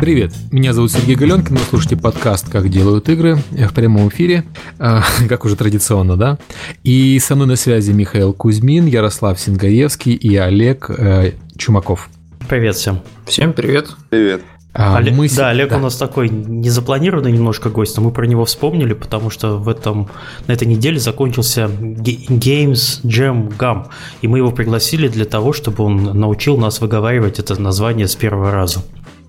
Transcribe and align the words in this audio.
Привет, 0.00 0.32
меня 0.50 0.72
зовут 0.72 0.92
Сергей 0.92 1.14
Галенкин, 1.14 1.56
вы 1.56 1.62
слушаете 1.68 1.94
подкаст 1.94 2.48
«Как 2.48 2.70
делают 2.70 3.10
игры» 3.10 3.36
в 3.50 3.74
прямом 3.74 4.08
эфире, 4.08 4.44
э, 4.78 5.00
как 5.28 5.44
уже 5.44 5.56
традиционно, 5.56 6.16
да? 6.16 6.38
И 6.82 7.18
со 7.18 7.34
мной 7.34 7.48
на 7.48 7.56
связи 7.56 7.92
Михаил 7.92 8.32
Кузьмин, 8.32 8.86
Ярослав 8.86 9.38
Сингаевский 9.38 10.14
и 10.14 10.36
Олег 10.36 10.88
э, 10.88 11.32
Чумаков. 11.58 12.08
Привет 12.48 12.76
всем. 12.76 13.00
Всем 13.26 13.52
привет. 13.52 13.90
Привет. 14.08 14.40
А, 14.72 14.96
Олег, 14.96 15.14
мы... 15.14 15.28
Да, 15.28 15.50
Олег 15.50 15.68
да. 15.68 15.76
у 15.76 15.80
нас 15.80 15.96
такой 15.96 16.30
незапланированный 16.30 17.32
немножко 17.32 17.68
гость, 17.68 17.96
но 17.96 18.04
мы 18.04 18.10
про 18.12 18.24
него 18.26 18.46
вспомнили, 18.46 18.94
потому 18.94 19.28
что 19.28 19.58
в 19.58 19.68
этом, 19.68 20.08
на 20.46 20.52
этой 20.52 20.66
неделе 20.66 20.98
закончился 20.98 21.64
Games 21.64 23.02
Jam 23.02 23.52
Gum, 23.58 23.88
и 24.22 24.28
мы 24.28 24.38
его 24.38 24.50
пригласили 24.52 25.08
для 25.08 25.26
того, 25.26 25.52
чтобы 25.52 25.84
он 25.84 26.18
научил 26.18 26.56
нас 26.56 26.80
выговаривать 26.80 27.38
это 27.38 27.60
название 27.60 28.06
с 28.08 28.14
первого 28.14 28.50
раза. 28.50 28.80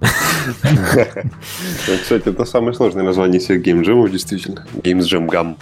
Кстати, 2.02 2.30
это 2.30 2.46
самое 2.46 2.74
сложное 2.74 3.04
название 3.04 3.40
всех 3.40 3.62
геймджемов, 3.62 4.10
действительно. 4.10 4.66
Jam 5.00 5.28
Gum. 5.28 5.56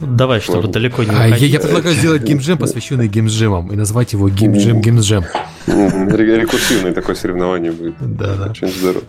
Давай, 0.00 0.40
чтобы 0.40 0.68
далеко 0.68 1.02
не 1.02 1.10
уходить. 1.10 1.34
А, 1.34 1.38
я, 1.38 1.46
я 1.46 1.60
предлагаю 1.60 1.94
сделать 1.94 2.22
геймджем, 2.22 2.58
посвященный 2.58 3.08
геймджемам, 3.08 3.70
и 3.72 3.76
назвать 3.76 4.12
его 4.12 4.28
геймджем 4.28 4.80
геймджем. 4.80 5.24
Рекурсивное 5.66 6.92
такое 6.92 7.14
соревнование 7.14 7.70
будет. 7.72 7.94
Да, 8.00 8.34
да. 8.34 8.50
Очень 8.50 8.68
здорово. 8.68 9.04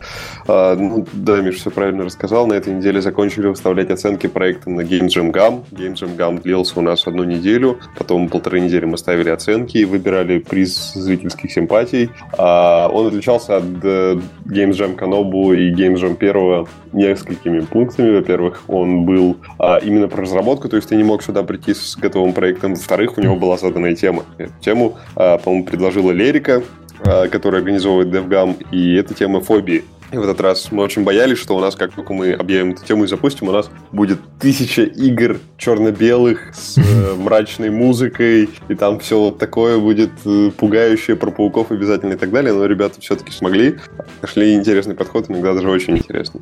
А, 0.48 0.76
ну, 0.76 1.08
да, 1.14 1.42
Миша 1.42 1.60
все 1.60 1.72
правильно 1.72 2.04
рассказал. 2.04 2.46
На 2.46 2.54
этой 2.54 2.74
неделе 2.74 3.02
закончили 3.02 3.48
выставлять 3.48 3.90
оценки 3.90 4.28
проекта 4.28 4.70
на 4.70 4.82
Game 4.82 5.08
Gam. 5.08 5.64
Game 5.72 5.94
Jam 5.94 6.16
Gam 6.18 6.42
длился 6.42 6.80
у 6.80 6.82
нас 6.82 7.08
одну 7.08 7.24
неделю. 7.24 7.80
Потом 7.98 8.28
полторы 8.28 8.60
недели 8.60 8.86
мы 8.86 8.98
ставили 8.98 9.30
оценки 9.30 9.78
и 9.78 9.86
выбирали 9.86 10.40
приз 10.40 10.94
зрительских 10.94 11.52
симпатий. 11.52 12.10
А, 12.38 12.90
он 12.90 13.08
отличался 13.08 13.58
от 13.58 13.64
э, 13.84 14.20
Game 14.46 14.72
Jam 14.72 14.96
Канобу 14.96 15.54
и 15.54 15.74
Game 15.74 15.96
Jam 15.96 16.16
первого 16.16 16.68
несколькими 16.92 17.62
пунктами. 17.62 18.16
Во-первых, 18.16 18.64
он 18.68 19.06
был 19.06 19.38
а, 19.58 19.78
именно 19.78 20.08
про 20.08 20.24
разработку, 20.24 20.68
то 20.68 20.81
есть 20.82 20.90
ты 20.90 20.96
не 20.96 21.04
мог 21.04 21.24
сюда 21.24 21.44
прийти 21.44 21.74
с 21.74 21.96
готовым 21.96 22.34
проектом. 22.34 22.76
Во-вторых, 22.76 23.18
у 23.18 23.22
него 23.22 23.36
была 23.36 23.58
заданная 23.58 23.96
тема. 23.96 24.26
Тему, 24.60 24.98
а, 25.16 25.38
по-моему, 25.38 25.66
предложила 25.66 26.12
Лерика, 26.12 26.64
а, 27.04 27.28
которая 27.28 27.62
организовывает 27.62 28.10
DevGam, 28.10 28.66
и 28.72 28.96
эта 28.96 29.14
тема 29.14 29.42
фобии. 29.42 29.84
И 30.12 30.18
в 30.18 30.24
этот 30.24 30.42
раз 30.42 30.72
мы 30.72 30.84
очень 30.84 31.04
боялись, 31.04 31.38
что 31.38 31.56
у 31.56 31.60
нас, 31.60 31.76
как 31.76 31.94
только 31.94 32.14
мы 32.14 32.34
объявим 32.34 32.72
эту 32.72 32.84
тему 32.86 33.06
и 33.06 33.08
запустим, 33.08 33.48
у 33.48 33.52
нас 33.52 33.70
будет 33.94 34.20
тысяча 34.40 34.84
игр 34.84 35.40
черно-белых 35.58 36.54
с 36.54 36.78
э, 36.78 37.16
мрачной 37.18 37.70
музыкой, 37.70 38.50
и 38.68 38.76
там 38.76 39.00
все 39.00 39.18
вот 39.18 39.38
такое 39.38 39.80
будет 39.80 40.12
э, 40.26 40.52
пугающее 40.58 41.16
про 41.16 41.32
пауков 41.32 41.72
обязательно 41.72 42.14
и 42.14 42.18
так 42.18 42.32
далее. 42.32 42.54
Но 42.54 42.66
ребята 42.66 43.00
все-таки 43.00 43.32
смогли, 43.32 43.78
нашли 44.22 44.54
интересный 44.54 44.96
подход, 44.96 45.30
иногда 45.30 45.54
даже 45.54 45.70
очень 45.70 45.98
интересный. 45.98 46.42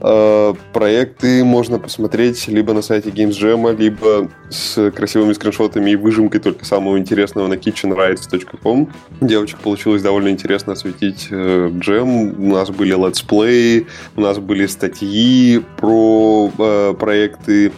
Э, 0.00 0.52
проекты 0.74 1.42
можно 1.42 1.78
посмотреть 1.78 2.48
либо 2.48 2.74
на 2.74 2.82
сайте 2.82 3.08
Games 3.08 3.30
Jam, 3.30 3.74
либо 3.78 4.30
с 4.50 4.90
красивыми 4.90 5.32
скриншотами 5.32 5.90
и 5.92 5.96
выжимкой 5.96 6.40
только 6.40 6.66
самого 6.66 6.98
интересного 6.98 7.46
на 7.46 7.54
kitchenrights.com. 7.54 8.92
Девочек 9.22 9.58
получилось 9.60 10.02
довольно 10.02 10.28
интересно 10.28 10.74
осветить 10.74 11.28
э, 11.30 11.70
джем. 11.78 12.38
У 12.44 12.52
нас 12.52 12.68
были 12.70 12.92
летсплеи, 13.08 13.86
у 14.16 14.20
нас 14.20 14.38
были 14.38 14.66
статьи 14.66 15.62
про 15.76 16.50
э, 16.58 16.94
проекты 16.98 17.72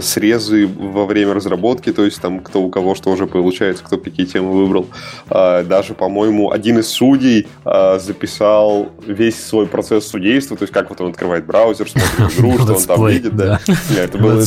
срезы 0.00 0.66
во 0.66 1.06
время 1.06 1.34
разработки, 1.34 1.92
то 1.92 2.04
есть 2.04 2.20
там 2.20 2.40
кто 2.40 2.62
у 2.62 2.70
кого 2.70 2.94
что 2.94 3.10
уже 3.10 3.26
получается, 3.26 3.84
кто 3.84 3.98
какие 3.98 4.26
темы 4.26 4.52
выбрал. 4.52 4.86
А, 5.28 5.62
даже, 5.62 5.94
по-моему, 5.94 6.50
один 6.50 6.78
из 6.78 6.88
судей 6.88 7.46
а, 7.64 7.98
записал 7.98 8.90
весь 9.06 9.42
свой 9.42 9.66
процесс 9.66 10.06
судейства, 10.06 10.56
то 10.56 10.64
есть 10.64 10.72
как 10.72 10.90
вот 10.90 11.00
он 11.00 11.10
открывает 11.10 11.46
браузер, 11.46 11.88
смотрит 11.88 12.38
игру, 12.38 12.58
что 12.58 12.74
он 12.74 12.82
там 12.82 13.06
видит. 13.08 13.36
Да. 13.36 13.60
Это 13.96 14.18
было 14.18 14.42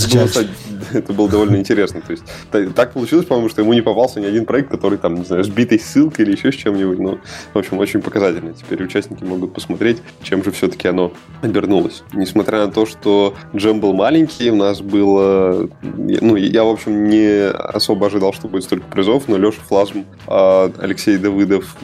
это 0.94 1.14
было 1.14 1.30
довольно 1.30 1.58
интересно. 1.58 2.02
То 2.02 2.12
есть 2.12 2.24
так 2.76 2.94
получилось, 2.94 3.26
по-моему, 3.26 3.50
что 3.50 3.62
ему 3.62 3.74
не 3.74 3.82
попался 3.82 4.20
ни 4.20 4.26
один 4.26 4.46
проект, 4.46 4.70
который 4.70 4.98
там, 4.98 5.16
не 5.16 5.26
знаю, 5.26 5.44
сбитой 5.44 5.80
ссылкой 5.80 6.26
или 6.26 6.34
еще 6.34 6.52
с 6.52 6.56
чем-нибудь. 6.56 7.00
Ну, 7.00 7.20
в 7.54 7.58
общем, 7.58 7.78
очень 7.78 8.02
показательно. 8.02 8.54
Теперь 8.54 8.84
участники 8.84 9.24
могут 9.24 9.54
посмотреть, 9.54 10.02
чем 10.24 10.44
же 10.44 10.52
все-таки 10.52 10.88
оно 10.88 11.14
обернулось. 11.42 12.04
Несмотря 12.14 12.66
на 12.66 12.72
то, 12.72 12.86
что 12.86 13.36
джем 13.56 13.80
был 13.80 13.94
маленький, 13.94 14.50
у 14.52 14.56
нас 14.56 14.82
было 15.08 15.70
ну, 15.94 16.36
я, 16.36 16.64
в 16.64 16.70
общем, 16.70 17.08
не 17.08 17.50
особо 17.50 18.08
ожидал, 18.08 18.34
что 18.34 18.48
будет 18.48 18.64
столько 18.64 18.86
призов, 18.88 19.28
но 19.28 19.38
Леша 19.38 19.62
Флазм, 19.68 20.06
а 20.28 20.72
Алексей 20.80 21.18
Давыдов 21.18 21.76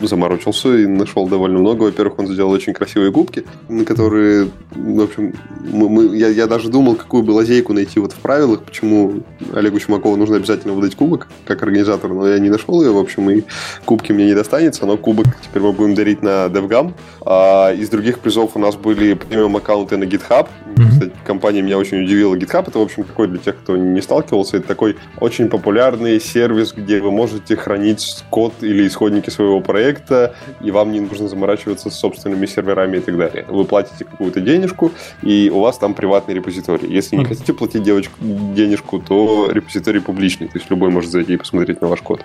заморочился 0.00 0.76
и 0.76 0.86
нашел 0.86 1.28
довольно 1.28 1.58
много. 1.58 1.84
Во-первых, 1.84 2.18
он 2.18 2.28
сделал 2.28 2.50
очень 2.50 2.72
красивые 2.72 3.10
губки, 3.10 3.44
на 3.68 3.84
которые, 3.84 4.48
в 4.70 5.02
общем, 5.02 5.34
мы, 5.60 5.88
мы, 5.88 6.16
я, 6.16 6.28
я 6.28 6.46
даже 6.46 6.68
думал, 6.68 6.96
какую 6.96 7.22
бы 7.22 7.32
лазейку 7.32 7.72
найти 7.72 8.00
вот 8.00 8.12
в 8.12 8.16
правилах, 8.16 8.62
почему 8.62 9.22
Олегу 9.54 9.78
Чумакову 9.78 10.16
нужно 10.16 10.36
обязательно 10.36 10.74
выдать 10.74 10.94
кубок, 10.94 11.28
как 11.44 11.62
организатор, 11.62 12.12
но 12.12 12.28
я 12.28 12.38
не 12.38 12.50
нашел 12.50 12.82
ее, 12.82 12.92
в 12.92 12.98
общем, 12.98 13.30
и 13.30 13.42
кубки 13.84 14.12
мне 14.12 14.26
не 14.26 14.34
достанется, 14.34 14.86
но 14.86 14.96
кубок 14.96 15.26
теперь 15.42 15.62
мы 15.62 15.72
будем 15.72 15.94
дарить 15.94 16.22
на 16.22 16.46
DevGam. 16.46 16.92
А 17.24 17.72
из 17.72 17.88
других 17.90 18.20
призов 18.20 18.52
у 18.54 18.58
нас 18.58 18.76
были 18.76 19.14
премиум 19.14 19.56
аккаунты 19.56 19.96
на 19.96 20.04
GitHub. 20.04 20.48
Кстати, 20.90 21.12
компания 21.24 21.62
меня 21.62 21.78
очень 21.78 22.02
удивила. 22.02 22.34
GitHub 22.36 22.57
это, 22.66 22.78
в 22.78 22.82
общем, 22.82 23.04
такой 23.04 23.28
для 23.28 23.38
тех, 23.38 23.56
кто 23.56 23.76
не 23.76 24.00
сталкивался, 24.00 24.56
это 24.56 24.66
такой 24.66 24.96
очень 25.20 25.48
популярный 25.48 26.20
сервис, 26.20 26.72
где 26.72 27.00
вы 27.00 27.10
можете 27.10 27.54
хранить 27.56 28.24
код 28.30 28.54
или 28.62 28.86
исходники 28.86 29.30
своего 29.30 29.60
проекта, 29.60 30.34
и 30.60 30.70
вам 30.70 30.92
не 30.92 31.00
нужно 31.00 31.28
заморачиваться 31.28 31.90
с 31.90 31.94
собственными 31.94 32.46
серверами 32.46 32.96
и 32.96 33.00
так 33.00 33.16
далее. 33.16 33.44
Вы 33.48 33.64
платите 33.64 34.04
какую-то 34.04 34.40
денежку, 34.40 34.92
и 35.22 35.50
у 35.54 35.60
вас 35.60 35.78
там 35.78 35.94
приватный 35.94 36.34
репозиторий. 36.34 36.88
Если 36.88 37.16
не 37.16 37.24
хотите 37.24 37.52
платить 37.52 37.82
девочку, 37.82 38.14
денежку, 38.20 38.98
то 38.98 39.48
репозиторий 39.50 40.00
публичный, 40.00 40.48
то 40.48 40.58
есть 40.58 40.70
любой 40.70 40.90
может 40.90 41.10
зайти 41.10 41.34
и 41.34 41.36
посмотреть 41.36 41.80
на 41.80 41.88
ваш 41.88 42.00
код. 42.00 42.22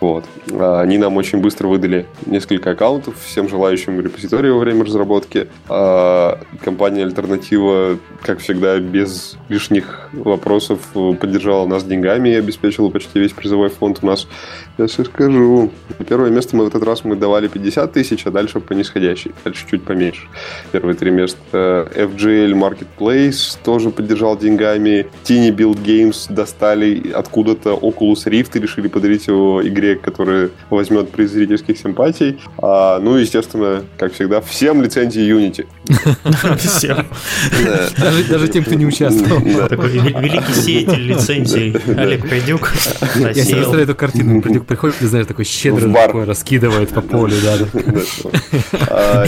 Вот. 0.00 0.24
А, 0.50 0.80
они 0.80 0.98
нам 0.98 1.16
очень 1.16 1.40
быстро 1.40 1.68
выдали 1.68 2.06
несколько 2.26 2.70
аккаунтов 2.70 3.14
всем 3.22 3.48
желающим 3.48 4.00
репозитории 4.00 4.50
во 4.50 4.58
время 4.58 4.84
разработки. 4.84 5.48
А, 5.68 6.40
компания 6.62 7.04
Альтернатива, 7.04 7.98
как 8.22 8.38
всегда, 8.40 8.78
без 8.78 9.36
лишних 9.48 9.59
вопросов 10.12 10.80
поддержала 11.20 11.66
нас 11.66 11.84
деньгами 11.84 12.30
и 12.30 12.34
обеспечила 12.34 12.88
почти 12.88 13.20
весь 13.20 13.32
призовой 13.32 13.68
фонд 13.68 13.98
у 14.02 14.06
нас. 14.06 14.26
Я 14.78 14.86
все 14.86 15.04
скажу. 15.04 15.70
Первое 16.08 16.30
место 16.30 16.56
мы 16.56 16.64
в 16.64 16.68
этот 16.68 16.82
раз 16.82 17.04
мы 17.04 17.16
давали 17.16 17.48
50 17.48 17.92
тысяч, 17.92 18.26
а 18.26 18.30
дальше 18.30 18.60
по 18.60 18.72
нисходящей. 18.72 19.32
Дальше 19.44 19.66
чуть 19.70 19.82
поменьше. 19.82 20.22
Первые 20.72 20.96
три 20.96 21.10
места. 21.10 21.88
FGL 21.94 22.52
Marketplace 22.52 23.58
тоже 23.62 23.90
поддержал 23.90 24.36
деньгами. 24.36 25.06
Teeny 25.24 25.54
Build 25.54 25.82
Games 25.84 26.32
достали 26.32 27.12
откуда-то 27.12 27.74
Oculus 27.74 28.26
Rift 28.26 28.50
и 28.54 28.60
решили 28.60 28.88
подарить 28.88 29.26
его 29.26 29.66
игре 29.66 29.90
который 29.96 30.50
возьмет 30.70 31.10
приз 31.10 31.30
зрительских 31.30 31.78
симпатий. 31.78 32.38
А, 32.58 32.98
ну, 32.98 33.16
естественно, 33.16 33.84
как 33.98 34.12
всегда, 34.12 34.40
всем 34.40 34.82
лицензии 34.82 35.22
Unity. 35.22 35.66
Всем. 36.58 37.06
Даже 38.28 38.48
тем, 38.48 38.64
кто 38.64 38.74
не 38.74 38.86
участвовал. 38.86 39.40
Такой 39.68 39.90
великий 39.90 40.54
сеятель 40.54 41.06
лицензий 41.06 41.76
Олег 41.96 42.28
Придюк. 42.28 42.72
Я 43.16 43.34
себе 43.34 43.56
представляю 43.56 43.84
эту 43.84 43.94
картину. 43.94 44.42
Придюк 44.42 44.66
приходит, 44.66 44.96
ты 44.96 45.06
знаешь, 45.06 45.26
такой 45.26 45.44
щедрый 45.44 45.92
такой 45.92 46.24
раскидывает 46.24 46.90
по 46.90 47.00
полю. 47.00 47.36
А, 48.88 49.24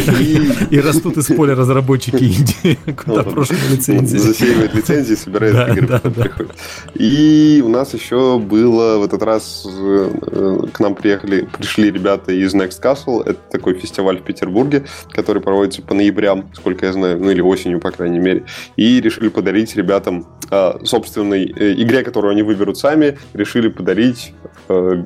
и 0.71 0.81
растут 0.81 1.17
из 1.17 1.27
поля 1.27 1.55
разработчики 1.55 2.17
Индии, 2.17 2.79
куда 2.93 3.23
прошлые 3.23 3.61
лицензии. 3.71 4.17
Засеивает 4.17 4.75
лицензии, 4.75 5.15
собирает 5.15 5.77
игры, 5.77 6.01
И 6.95 7.63
у 7.65 7.69
нас 7.69 7.95
еще 7.95 8.39
было 8.39 8.99
в 8.99 9.05
этот 9.05 9.23
раз 9.23 9.67
э, 9.67 10.59
к 10.73 10.81
нам 10.81 10.95
приехали, 10.95 11.49
пришли 11.57 11.91
ребята 11.91 12.33
из 12.33 12.55
Next 12.55 12.83
Castle. 12.83 13.23
Это 13.23 13.39
такой 13.51 13.75
фестиваль 13.75 14.19
в 14.19 14.23
Петербурге, 14.23 14.85
который 15.11 15.43
проводится 15.43 15.83
по 15.83 15.95
ноябрям, 15.95 16.51
сколько 16.55 16.87
я 16.87 16.93
знаю, 16.93 17.19
ну 17.19 17.31
или 17.31 17.41
осенью, 17.41 17.81
по 17.81 17.91
крайней 17.91 18.19
мере. 18.19 18.45
И 18.77 19.01
решили 19.01 19.29
подарить 19.29 19.75
ребятам 19.77 20.12
э, 20.51 20.73
собственной 20.85 21.45
э, 21.45 21.73
игре, 21.83 22.03
которую 22.03 22.33
они 22.33 22.43
выберут 22.43 22.79
сами, 22.79 23.19
решили 23.35 23.69
подарить 23.69 24.35
э, 24.69 25.05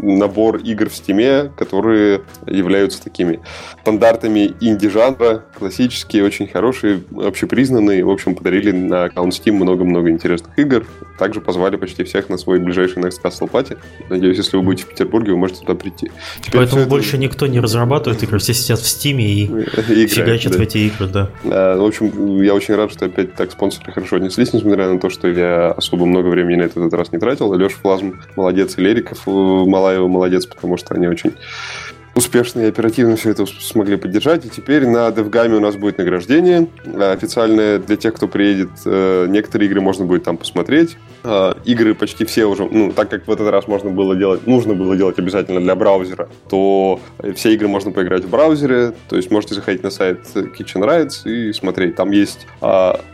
набор 0.00 0.56
игр 0.58 0.88
в 0.88 0.92
Steam, 0.92 1.50
которые 1.56 2.22
являются 2.46 3.02
такими 3.02 3.40
стандартами 3.82 4.54
инди-жанра, 4.60 5.44
классические, 5.58 6.24
очень 6.24 6.48
хорошие, 6.48 7.02
общепризнанные. 7.16 8.04
В 8.04 8.10
общем, 8.10 8.34
подарили 8.34 8.72
на 8.72 9.04
аккаунт 9.04 9.32
Steam 9.32 9.52
много-много 9.52 10.10
интересных 10.10 10.58
игр. 10.58 10.86
Также 11.22 11.40
позвали 11.40 11.76
почти 11.76 12.02
всех 12.02 12.28
на 12.30 12.36
свой 12.36 12.58
ближайший 12.58 13.00
Next 13.00 13.22
Castle 13.22 13.48
Party. 13.48 13.78
Надеюсь, 14.10 14.38
если 14.38 14.56
вы 14.56 14.64
будете 14.64 14.86
в 14.86 14.88
Петербурге, 14.88 15.30
вы 15.30 15.38
можете 15.38 15.60
туда 15.60 15.76
прийти. 15.76 16.10
Теперь 16.40 16.62
Поэтому 16.62 16.86
больше 16.86 17.10
это... 17.10 17.18
никто 17.18 17.46
не 17.46 17.60
разрабатывает 17.60 18.20
игры, 18.24 18.40
все 18.40 18.52
сидят 18.52 18.80
в 18.80 18.88
Стиме 18.88 19.24
и 19.24 19.46
Играют, 19.46 20.10
фигачат 20.10 20.52
да. 20.54 20.58
в 20.58 20.60
эти 20.62 20.78
игры, 20.78 21.06
да. 21.06 21.30
А, 21.44 21.78
в 21.78 21.84
общем, 21.84 22.42
я 22.42 22.54
очень 22.54 22.74
рад, 22.74 22.90
что 22.90 23.04
опять 23.04 23.36
так 23.36 23.52
спонсоры 23.52 23.92
хорошо 23.92 24.16
отнеслись, 24.16 24.52
несмотря 24.52 24.88
на 24.88 24.98
то, 24.98 25.10
что 25.10 25.28
я 25.28 25.70
особо 25.70 26.06
много 26.06 26.26
времени 26.26 26.56
на 26.56 26.62
этот 26.62 26.92
раз 26.92 27.12
не 27.12 27.20
тратил. 27.20 27.54
Леша 27.54 27.76
Флазм 27.82 28.20
молодец, 28.34 28.76
и 28.76 28.80
Лериков 28.80 29.24
Малаева 29.24 30.08
молодец, 30.08 30.46
потому 30.46 30.76
что 30.76 30.96
они 30.96 31.06
очень 31.06 31.34
успешно 32.14 32.60
и 32.60 32.66
оперативно 32.66 33.16
все 33.16 33.30
это 33.30 33.46
смогли 33.46 33.96
поддержать. 33.96 34.44
И 34.46 34.48
теперь 34.48 34.86
на 34.86 35.08
DevGAM 35.08 35.56
у 35.56 35.60
нас 35.60 35.76
будет 35.76 35.98
награждение 35.98 36.68
официальное 36.98 37.78
для 37.78 37.96
тех, 37.96 38.14
кто 38.14 38.28
приедет. 38.28 38.70
Некоторые 38.84 39.68
игры 39.68 39.80
можно 39.80 40.04
будет 40.04 40.24
там 40.24 40.36
посмотреть. 40.36 40.96
Игры 41.64 41.94
почти 41.94 42.24
все 42.24 42.46
уже, 42.46 42.68
ну, 42.70 42.92
так 42.92 43.08
как 43.08 43.26
в 43.26 43.30
этот 43.30 43.50
раз 43.50 43.68
можно 43.68 43.90
было 43.90 44.16
делать, 44.16 44.46
нужно 44.46 44.74
было 44.74 44.96
делать 44.96 45.18
обязательно 45.18 45.60
для 45.60 45.74
браузера, 45.74 46.28
то 46.48 47.00
все 47.34 47.54
игры 47.54 47.68
можно 47.68 47.92
поиграть 47.92 48.24
в 48.24 48.30
браузере. 48.30 48.92
То 49.08 49.16
есть 49.16 49.30
можете 49.30 49.54
заходить 49.54 49.82
на 49.82 49.90
сайт 49.90 50.20
Kitchen 50.34 50.82
Rights 50.82 51.28
и 51.30 51.52
смотреть. 51.52 51.94
Там 51.94 52.10
есть 52.10 52.46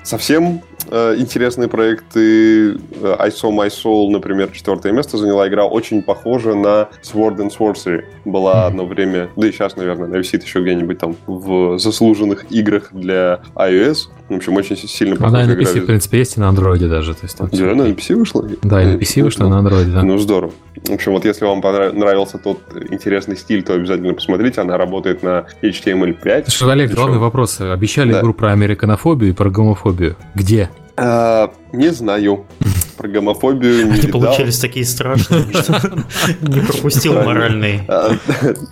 совсем 0.02 0.62
Э, 0.90 1.14
интересные 1.18 1.68
проекты. 1.68 2.78
I 3.02 3.28
Saw 3.28 3.50
My 3.50 3.68
Soul, 3.68 4.10
например, 4.10 4.50
четвертое 4.52 4.92
место 4.92 5.18
заняла 5.18 5.48
игра, 5.48 5.66
очень 5.66 6.02
похожа 6.02 6.54
на 6.54 6.88
Sword 7.02 7.36
and 7.36 7.50
Sorcery. 7.56 8.04
Была 8.24 8.66
одно 8.66 8.86
время, 8.86 9.28
да 9.36 9.46
и 9.48 9.52
сейчас, 9.52 9.76
наверное, 9.76 10.18
висит 10.18 10.42
еще 10.44 10.60
где-нибудь 10.60 10.98
там 10.98 11.16
в 11.26 11.78
заслуженных 11.78 12.50
играх 12.50 12.88
для 12.92 13.40
iOS. 13.54 14.08
В 14.28 14.34
общем, 14.34 14.56
очень 14.56 14.76
сильно 14.76 15.16
похожа 15.16 15.36
Она 15.36 15.46
на 15.46 15.58
PC, 15.58 15.72
игра. 15.72 15.82
в 15.82 15.86
принципе, 15.86 16.18
есть 16.18 16.36
и 16.36 16.40
на 16.40 16.50
Android 16.50 16.86
даже. 16.86 17.14
То 17.14 17.20
есть, 17.24 17.36
там 17.36 17.48
да, 17.50 17.72
она 17.72 17.84
на 17.84 17.88
PC 17.88 18.14
вышла? 18.14 18.46
Да, 18.62 18.82
и 18.82 18.86
на 18.86 18.98
PC 18.98 19.22
вышла, 19.22 19.46
и 19.46 19.48
на 19.48 19.60
Android, 19.60 19.92
да. 19.92 20.02
Ну, 20.02 20.18
здорово. 20.18 20.52
В 20.84 20.92
общем, 20.92 21.12
вот 21.12 21.24
если 21.24 21.44
вам 21.44 21.60
понравился 21.60 22.38
тот 22.38 22.60
интересный 22.90 23.36
стиль, 23.36 23.62
то 23.62 23.74
обязательно 23.74 24.14
посмотрите. 24.14 24.60
Она 24.60 24.76
работает 24.76 25.22
на 25.22 25.46
HTML5. 25.62 26.50
Что, 26.50 26.70
Олег, 26.70 26.92
главный 26.92 27.18
вопрос. 27.18 27.60
Обещали 27.60 28.12
да. 28.12 28.20
игру 28.20 28.34
про 28.34 28.52
американофобию 28.52 29.30
и 29.30 29.32
про 29.32 29.50
гомофобию. 29.50 30.16
Где? 30.34 30.70
А, 30.98 31.52
не 31.72 31.88
знаю. 31.90 32.46
Про 32.96 33.06
гомофобию 33.06 33.86
не 33.86 33.92
Они 33.92 34.00
видал. 34.00 34.22
получались 34.22 34.58
такие 34.58 34.84
страшные, 34.84 35.44
что 35.52 36.04
не 36.40 36.60
пропустил 36.60 37.14
моральный. 37.14 37.82
А, 37.86 38.10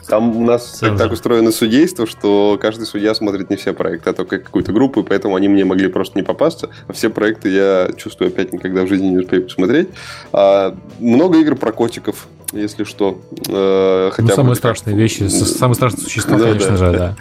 там 0.09 0.37
у 0.37 0.45
нас 0.45 0.81
так 0.81 1.13
устроено 1.13 1.53
судейство, 1.53 2.09
что 2.09 2.59
каждый 2.61 2.87
судья 2.87 3.15
смотрит 3.15 3.51
не 3.51 3.57
все 3.57 3.73
проекты, 3.73 4.11
а 4.11 4.13
только 4.15 4.39
какую-то 4.41 4.73
группу, 4.73 5.01
и 5.01 5.05
поэтому 5.05 5.37
они 5.37 5.47
мне 5.49 5.65
могли 5.65 5.87
просто 5.87 6.19
не 6.19 6.25
попасться. 6.25 6.71
А 6.89 6.93
все 6.93 7.09
проекты 7.09 7.51
я 7.51 7.91
чувствую 7.97 8.29
опять 8.29 8.53
никогда 8.53 8.83
в 8.83 8.89
жизни 8.89 9.07
не 9.07 9.19
успею 9.19 9.45
посмотреть. 9.45 9.91
А, 10.33 10.75
много 10.99 11.39
игр 11.39 11.55
про 11.55 11.71
котиков 11.71 12.27
если 12.53 12.85
что. 12.85 13.19
Э, 13.49 14.11
хотя 14.13 14.29
ну, 14.29 14.35
самые 14.35 14.55
страшные 14.57 14.97
вещи, 14.97 15.25
самые 15.25 15.75
страшные 15.75 16.03
существа, 16.03 16.39
конечно 16.39 16.77
же, 16.77 16.93
да. 16.93 17.17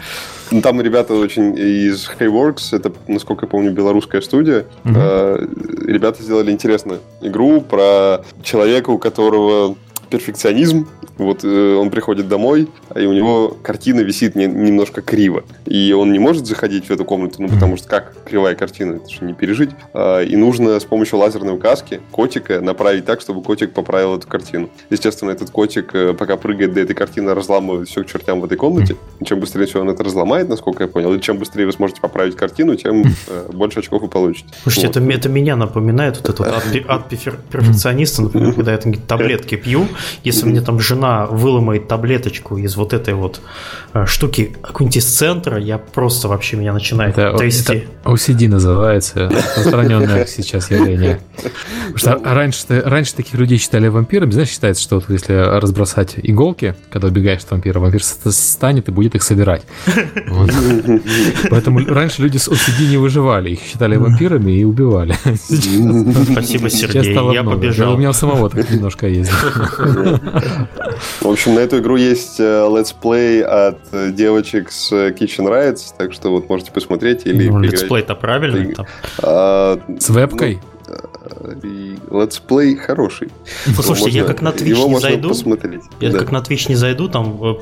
Ну, 0.52 0.62
там 0.62 0.80
ребята 0.80 1.14
очень 1.14 1.58
из 1.58 2.10
Hayworks, 2.20 2.76
это, 2.76 2.92
насколько 3.08 3.46
я 3.46 3.50
помню, 3.50 3.72
белорусская 3.72 4.22
студия. 4.22 4.66
Угу. 4.84 4.94
Ребята 5.88 6.22
сделали 6.22 6.52
интересную 6.52 7.00
игру 7.22 7.62
про 7.62 8.24
человека, 8.44 8.92
у 8.92 9.00
которого 9.00 9.76
перфекционизм. 10.16 10.88
Вот 11.18 11.44
э, 11.44 11.76
он 11.76 11.90
приходит 11.90 12.28
домой, 12.28 12.70
и 12.96 13.06
у 13.06 13.14
него 13.14 13.58
картина 13.62 14.02
висит 14.02 14.36
не, 14.36 14.46
немножко 14.46 15.02
криво. 15.02 15.44
И 15.66 15.94
он 15.94 16.12
не 16.12 16.20
может 16.20 16.46
заходить 16.46 16.86
в 16.86 16.92
эту 16.92 17.04
комнату, 17.06 17.42
ну, 17.42 17.50
потому 17.50 17.78
что 17.78 17.88
как 17.88 18.14
кривая 18.26 18.56
картина, 18.56 18.96
это 18.96 19.10
же 19.10 19.24
не 19.26 19.34
пережить. 19.34 19.72
А, 19.94 20.22
и 20.22 20.36
нужно 20.36 20.80
с 20.80 20.86
помощью 20.86 21.20
лазерной 21.20 21.54
указки 21.54 22.02
котика 22.12 22.62
направить 22.62 23.06
так, 23.06 23.22
чтобы 23.22 23.42
котик 23.42 23.74
поправил 23.74 24.18
эту 24.18 24.28
картину. 24.28 24.70
Естественно, 24.90 25.32
этот 25.32 25.50
котик, 25.50 25.94
э, 25.94 26.14
пока 26.14 26.38
прыгает 26.38 26.74
до 26.74 26.82
этой 26.82 26.96
картины, 26.96 27.34
разламывает 27.34 27.90
все 27.90 28.04
к 28.04 28.08
чертям 28.08 28.42
в 28.42 28.46
этой 28.46 28.58
комнате. 28.58 28.96
И 29.20 29.26
чем 29.26 29.40
быстрее 29.40 29.66
все 29.66 29.82
он 29.82 29.90
это 29.90 30.04
разломает, 30.04 30.48
насколько 30.48 30.84
я 30.84 30.90
понял, 30.90 31.14
и 31.14 31.22
чем 31.22 31.38
быстрее 31.38 31.66
вы 31.66 31.72
сможете 31.74 32.02
поправить 32.02 32.36
картину, 32.36 32.76
тем 32.76 33.04
э, 33.28 33.50
больше 33.52 33.80
очков 33.80 34.02
вы 34.02 34.08
получите. 34.08 34.48
Слушайте, 34.64 34.88
вот. 34.88 34.98
это, 34.98 35.12
это 35.12 35.30
меня 35.30 35.56
напоминает 35.56 36.18
вот 36.18 36.30
этот 36.30 36.40
вот 36.40 36.48
от, 36.88 37.10
перфекциониста, 37.10 38.22
например, 38.22 38.54
когда 38.54 38.72
я 38.72 38.78
там 38.78 38.94
таблетки 38.94 39.56
пью, 39.56 39.88
если 40.24 40.46
мне 40.46 40.62
там 40.62 40.80
жена 40.80 41.26
выломает 41.26 41.88
таблеточку 41.88 42.58
из 42.58 42.76
вот 42.76 42.94
этой 42.94 43.14
вот 43.14 43.42
э, 43.94 44.06
штуки 44.06 44.56
какой-нибудь 44.62 44.98
из 44.98 45.06
центра, 45.06 45.60
я 45.60 45.78
просто 45.78 46.28
вообще 46.28 46.58
меня 46.58 46.74
начинает 46.74 47.18
это, 47.18 47.38
трясти. 47.38 47.86
Это 48.04 48.10
OCD 48.10 48.48
называется, 48.48 49.30
распространенное 49.30 50.26
сейчас 50.28 50.72
явление. 50.72 51.20
Потому 51.94 51.98
что 51.98 52.20
раньше, 52.24 52.66
раньше 52.86 53.16
таких 53.16 53.36
людей 53.36 53.58
считали 53.58 53.88
вампирами. 53.88 54.32
Знаешь, 54.32 54.50
считается, 54.50 54.84
что 54.84 54.96
вот 54.96 55.10
если 55.10 55.34
разбросать 55.34 56.16
иголки, 56.18 56.76
когда 56.90 57.08
убегаешь 57.08 57.42
от 57.44 57.52
вампира, 57.52 57.80
вампир 57.80 58.04
станет 58.04 58.88
и 58.88 58.92
будет 58.92 59.16
их 59.16 59.24
собирать. 59.24 59.64
Вот. 60.28 60.52
Поэтому 61.50 61.80
раньше 61.86 62.22
люди 62.22 62.38
с 62.38 62.48
OCD 62.48 62.90
не 62.90 62.98
выживали. 62.98 63.52
Их 63.52 63.60
считали 63.62 63.96
вампирами 63.96 64.52
и 64.52 64.64
убивали. 64.64 65.16
Спасибо, 66.32 66.70
Сергей. 66.70 67.14
Я 67.34 67.44
побежал. 67.44 67.94
У 67.94 67.98
меня 67.98 68.14
самого 68.14 68.50
так 68.50 68.70
немножко 68.70 69.08
есть. 69.08 69.32
В 71.22 71.28
общем, 71.28 71.56
на 71.56 71.60
эту 71.60 71.80
игру 71.80 71.96
есть 71.96 72.40
э, 72.40 72.68
let's 72.76 73.14
play 73.14 73.44
от 73.44 73.80
э, 73.92 74.12
девочек 74.12 74.72
с 74.72 74.92
Kitchen 74.92 75.48
Rights, 75.48 75.94
так 75.98 76.14
что 76.14 76.30
вот 76.32 76.50
можете 76.50 76.72
посмотреть 76.72 77.26
или... 77.26 77.48
Ну, 77.48 77.60
let's 77.60 77.83
play 77.83 78.02
-то 78.02 78.16
правильный. 78.16 78.76
А, 79.22 79.80
с 80.00 80.10
вебкой? 80.10 80.60
Ну, 81.30 82.22
let's 82.22 82.52
play 82.52 82.76
хороший. 82.76 83.30
Послушайте, 83.76 84.20
я 84.20 84.24
как 84.24 84.42
на 84.42 84.50
Twitch 84.50 84.70
его 84.70 84.88
не 84.88 85.00
зайду. 85.00 85.30
Посмотреть. 85.30 85.82
Я 86.00 86.12
да. 86.12 86.20
как 86.20 86.32
на 86.32 86.38
Twitch 86.38 86.70
не 86.70 86.76
зайду, 86.76 87.08
там 87.08 87.40
э, 87.44 87.56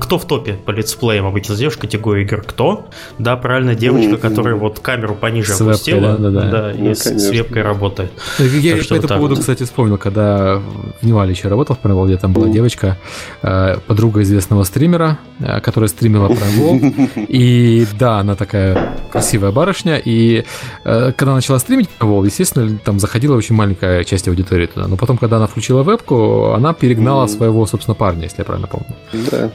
кто 0.00 0.18
в 0.18 0.26
топе 0.26 0.54
по 0.54 0.70
летсплеям 0.70 1.26
обычно 1.26 1.54
задаешь 1.54 1.76
категорию 1.76 2.24
игр 2.24 2.42
кто? 2.42 2.88
Да, 3.18 3.36
правильно, 3.36 3.74
девочка, 3.74 4.12
mm-hmm. 4.12 4.18
которая 4.18 4.54
вот 4.54 4.80
камеру 4.80 5.14
пониже 5.14 5.52
с 5.52 5.60
опустила, 5.60 6.16
да, 6.16 6.30
да, 6.30 6.30
да. 6.30 6.50
да 6.50 6.72
ну, 6.76 6.90
и 6.90 6.94
конечно. 6.94 7.18
с 7.18 7.30
вебкой 7.30 7.62
работает. 7.62 8.12
Я 8.38 8.76
так 8.76 8.88
по 8.88 8.94
этому 8.94 9.08
поводу, 9.08 9.34
вот. 9.34 9.40
кстати, 9.40 9.64
вспомнил, 9.64 9.98
когда 9.98 10.56
в 10.56 11.06
Неваличе 11.06 11.48
работал 11.48 11.76
в 11.76 11.84
Prime 11.84 12.06
где 12.06 12.16
там 12.16 12.32
была 12.32 12.46
mm. 12.46 12.52
девочка, 12.52 12.96
э, 13.42 13.78
подруга 13.86 14.22
известного 14.22 14.64
стримера, 14.64 15.18
э, 15.40 15.60
которая 15.60 15.88
стримила 15.88 16.28
Prime 16.28 17.26
И 17.28 17.86
да, 17.98 18.18
она 18.18 18.34
такая 18.34 18.96
красивая 19.10 19.52
барышня, 19.52 20.00
и 20.02 20.44
когда 20.84 21.34
начала 21.34 21.58
стримить 21.58 21.88
Prime 21.98 22.26
естественно, 22.26 22.78
там 22.78 22.98
заходила 23.08 23.36
очень 23.36 23.54
маленькая 23.54 24.04
часть 24.04 24.28
аудитории 24.28 24.66
туда. 24.66 24.86
Но 24.86 24.96
потом, 24.96 25.16
когда 25.16 25.38
она 25.38 25.46
включила 25.46 25.82
вебку, 25.82 26.52
она 26.52 26.74
перегнала 26.74 27.24
mm. 27.24 27.28
своего, 27.28 27.66
собственно, 27.66 27.94
парня, 27.94 28.24
если 28.24 28.40
я 28.40 28.44
правильно 28.44 28.68
помню. 28.68 28.94
Да. 29.30 29.50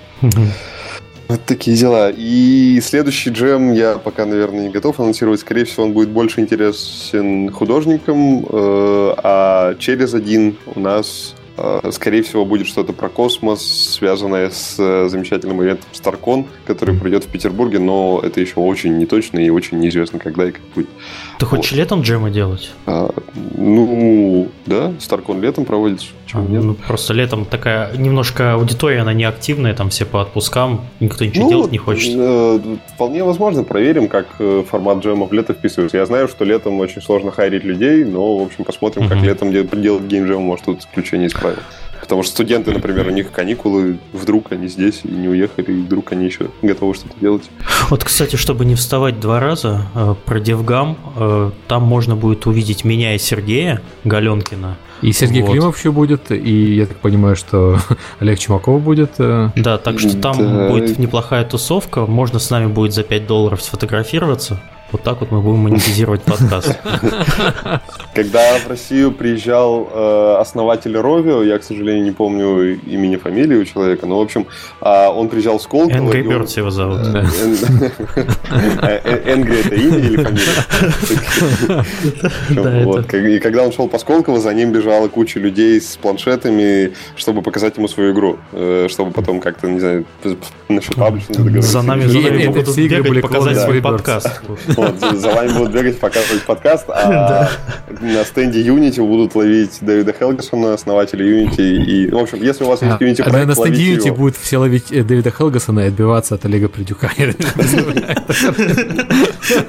Вот 1.27 1.45
такие 1.45 1.77
дела. 1.77 2.11
И 2.15 2.81
следующий 2.83 3.29
джем 3.29 3.71
я 3.71 3.97
пока, 3.97 4.25
наверное, 4.25 4.67
не 4.67 4.69
готов 4.69 4.99
анонсировать. 4.99 5.39
Скорее 5.39 5.65
всего, 5.65 5.83
он 5.83 5.93
будет 5.93 6.09
больше 6.09 6.41
интересен 6.41 7.51
художникам. 7.51 8.45
Э, 8.49 9.13
а 9.23 9.75
через 9.79 10.13
один 10.15 10.57
у 10.75 10.79
нас 10.79 11.35
Э, 11.55 11.91
скорее 11.91 12.23
всего, 12.23 12.45
будет 12.45 12.67
что-то 12.67 12.93
про 12.93 13.09
космос, 13.09 13.61
связанное 13.95 14.49
с 14.49 14.75
э, 14.79 15.07
замечательным 15.07 15.61
ивентом 15.61 15.87
StarCon, 15.93 16.45
который 16.65 16.97
пройдет 16.97 17.25
в 17.25 17.27
Петербурге, 17.27 17.79
но 17.79 18.19
это 18.23 18.41
еще 18.41 18.55
очень 18.55 18.97
неточно 18.97 19.37
и 19.37 19.49
очень 19.49 19.79
неизвестно, 19.79 20.17
когда 20.17 20.47
и 20.47 20.51
как 20.51 20.61
будет. 20.75 20.89
Ты 21.43 21.47
хочешь 21.47 21.71
вот. 21.71 21.77
летом 21.77 22.01
джемы 22.03 22.31
делать? 22.31 22.71
А, 22.85 23.09
ну, 23.57 24.47
да, 24.65 24.93
StarCon 24.99 25.41
летом 25.41 25.65
проводится. 25.65 26.07
А, 26.33 26.39
ну, 26.39 26.73
просто 26.73 27.13
летом 27.13 27.43
такая 27.43 27.93
немножко 27.97 28.53
аудитория, 28.53 29.01
она 29.01 29.11
не 29.11 29.25
активная, 29.25 29.73
там 29.73 29.89
все 29.89 30.05
по 30.05 30.21
отпускам, 30.21 30.85
никто 31.01 31.25
ничего 31.25 31.43
ну, 31.43 31.49
делать 31.49 31.71
не 31.73 31.77
хочет. 31.77 32.13
Э, 32.15 32.59
вполне 32.95 33.25
возможно, 33.25 33.65
проверим, 33.65 34.07
как 34.07 34.27
формат 34.69 35.03
джемов 35.03 35.33
лето 35.33 35.53
вписывается. 35.53 35.97
Я 35.97 36.05
знаю, 36.05 36.29
что 36.29 36.45
летом 36.45 36.79
очень 36.79 37.01
сложно 37.01 37.31
хайрить 37.31 37.65
людей, 37.65 38.05
но, 38.05 38.37
в 38.37 38.43
общем, 38.43 38.63
посмотрим, 38.63 39.09
как 39.09 39.21
летом 39.21 39.51
делать 39.51 40.03
геймджем, 40.03 40.43
может, 40.43 40.63
тут 40.63 40.79
исключение 40.79 41.27
из 41.27 41.33
правил. 41.33 41.59
Потому 42.03 42.21
что 42.23 42.33
студенты, 42.33 42.73
например, 42.73 43.07
у 43.07 43.11
них 43.11 43.31
каникулы, 43.31 43.97
вдруг 44.11 44.51
они 44.51 44.67
здесь 44.67 45.01
и 45.05 45.07
не 45.07 45.29
уехали, 45.29 45.71
и 45.71 45.83
вдруг 45.83 46.11
они 46.11 46.25
еще 46.25 46.49
готовы 46.61 46.95
что-то 46.95 47.15
делать. 47.21 47.43
Вот, 47.89 48.03
кстати, 48.03 48.35
чтобы 48.35 48.65
не 48.65 48.75
вставать 48.75 49.21
два 49.21 49.39
раза, 49.39 49.87
э, 49.95 50.13
про 50.25 50.41
Девгам, 50.41 50.97
э, 51.15 51.51
там 51.69 51.83
можно 51.83 52.17
будет 52.17 52.45
увидеть 52.45 52.83
меня 52.83 53.15
и 53.15 53.17
Сергея 53.17 53.81
Галенкина. 54.03 54.75
И 55.01 55.13
Сергей 55.13 55.43
вот. 55.43 55.51
Климов 55.51 55.77
еще 55.77 55.93
будет, 55.93 56.29
и 56.29 56.75
я 56.75 56.87
так 56.87 56.97
понимаю, 56.97 57.37
что 57.37 57.79
Олег 58.19 58.37
Чумаков 58.37 58.81
будет. 58.81 59.11
Э. 59.19 59.51
Да, 59.55 59.77
так 59.77 59.97
что 59.97 60.17
там 60.17 60.37
да. 60.37 60.69
будет 60.71 60.99
неплохая 60.99 61.45
тусовка, 61.45 62.05
можно 62.05 62.37
с 62.37 62.49
нами 62.49 62.67
будет 62.67 62.91
за 62.91 63.03
5 63.03 63.25
долларов 63.25 63.63
сфотографироваться. 63.63 64.61
Вот 64.93 65.01
так 65.01 65.19
вот 65.21 65.31
мы 65.31 65.41
будем 65.41 65.57
монетизировать 65.57 66.21
подкаст. 66.21 66.77
Когда 68.13 68.59
в 68.59 68.67
Россию 68.69 69.11
приезжал 69.11 69.89
э, 69.91 70.35
основатель 70.39 70.95
Ровио, 70.95 71.41
я, 71.41 71.57
к 71.57 71.63
сожалению, 71.63 72.03
не 72.03 72.11
помню 72.11 72.79
имени, 72.85 73.15
фамилии 73.15 73.55
у 73.55 73.65
человека, 73.65 74.05
но, 74.05 74.19
в 74.19 74.21
общем, 74.21 74.45
э, 74.81 75.07
он 75.07 75.29
приезжал 75.29 75.57
в 75.57 75.63
Сколково. 75.63 75.97
Энгри 75.97 76.21
Бёрдс 76.21 76.55
его 76.57 76.69
зовут. 76.69 76.99
Энгри 79.25 79.61
это 79.61 79.73
имя 79.73 79.97
или 79.97 80.17
фамилия? 82.51 83.35
И 83.35 83.39
когда 83.39 83.63
он 83.63 83.71
шел 83.71 83.87
по 83.87 83.97
Сколково, 83.97 84.39
за 84.39 84.53
ним 84.53 84.71
бежала 84.71 85.07
куча 85.07 85.39
людей 85.39 85.81
с 85.81 85.97
планшетами, 85.97 86.93
чтобы 87.15 87.41
показать 87.41 87.77
ему 87.77 87.87
свою 87.87 88.13
игру, 88.13 88.37
э, 88.51 88.85
чтобы 88.91 89.09
потом 89.09 89.39
как-то, 89.39 89.67
не 89.67 89.79
знаю, 89.79 90.05
насчет 90.69 90.95
паблишинга 90.95 91.39
договориться. 91.39 91.71
За 91.71 91.81
нами, 91.81 92.45
будут 92.45 92.77
бегать, 92.77 93.21
показать 93.23 93.57
свой 93.57 93.81
подкаст. 93.81 94.43
Вот, 94.83 94.99
за 95.19 95.31
вами 95.31 95.51
будут 95.53 95.71
бегать, 95.71 95.99
показывать 95.99 96.43
подкаст, 96.43 96.85
а 96.89 97.49
на 98.01 98.23
стенде 98.25 98.63
Unity 98.63 99.05
будут 99.05 99.35
ловить 99.35 99.77
Дэвида 99.81 100.13
Хелгасона, 100.13 100.73
основателя 100.73 101.25
Unity. 101.25 101.77
И, 101.83 102.09
в 102.09 102.17
общем, 102.17 102.41
если 102.41 102.63
у 102.63 102.67
вас 102.67 102.81
есть 102.81 102.95
Unity 103.01 103.23
проект, 103.23 103.47
на 103.47 103.55
стенде 103.55 103.95
Unity 103.95 104.13
будут 104.15 104.35
все 104.37 104.57
ловить 104.57 104.91
э, 104.91 105.03
Дэвида 105.03 105.31
Хелгасона 105.31 105.81
и 105.81 105.87
отбиваться 105.87 106.35
от 106.35 106.45
Олега 106.45 106.69
Придюка. 106.69 107.11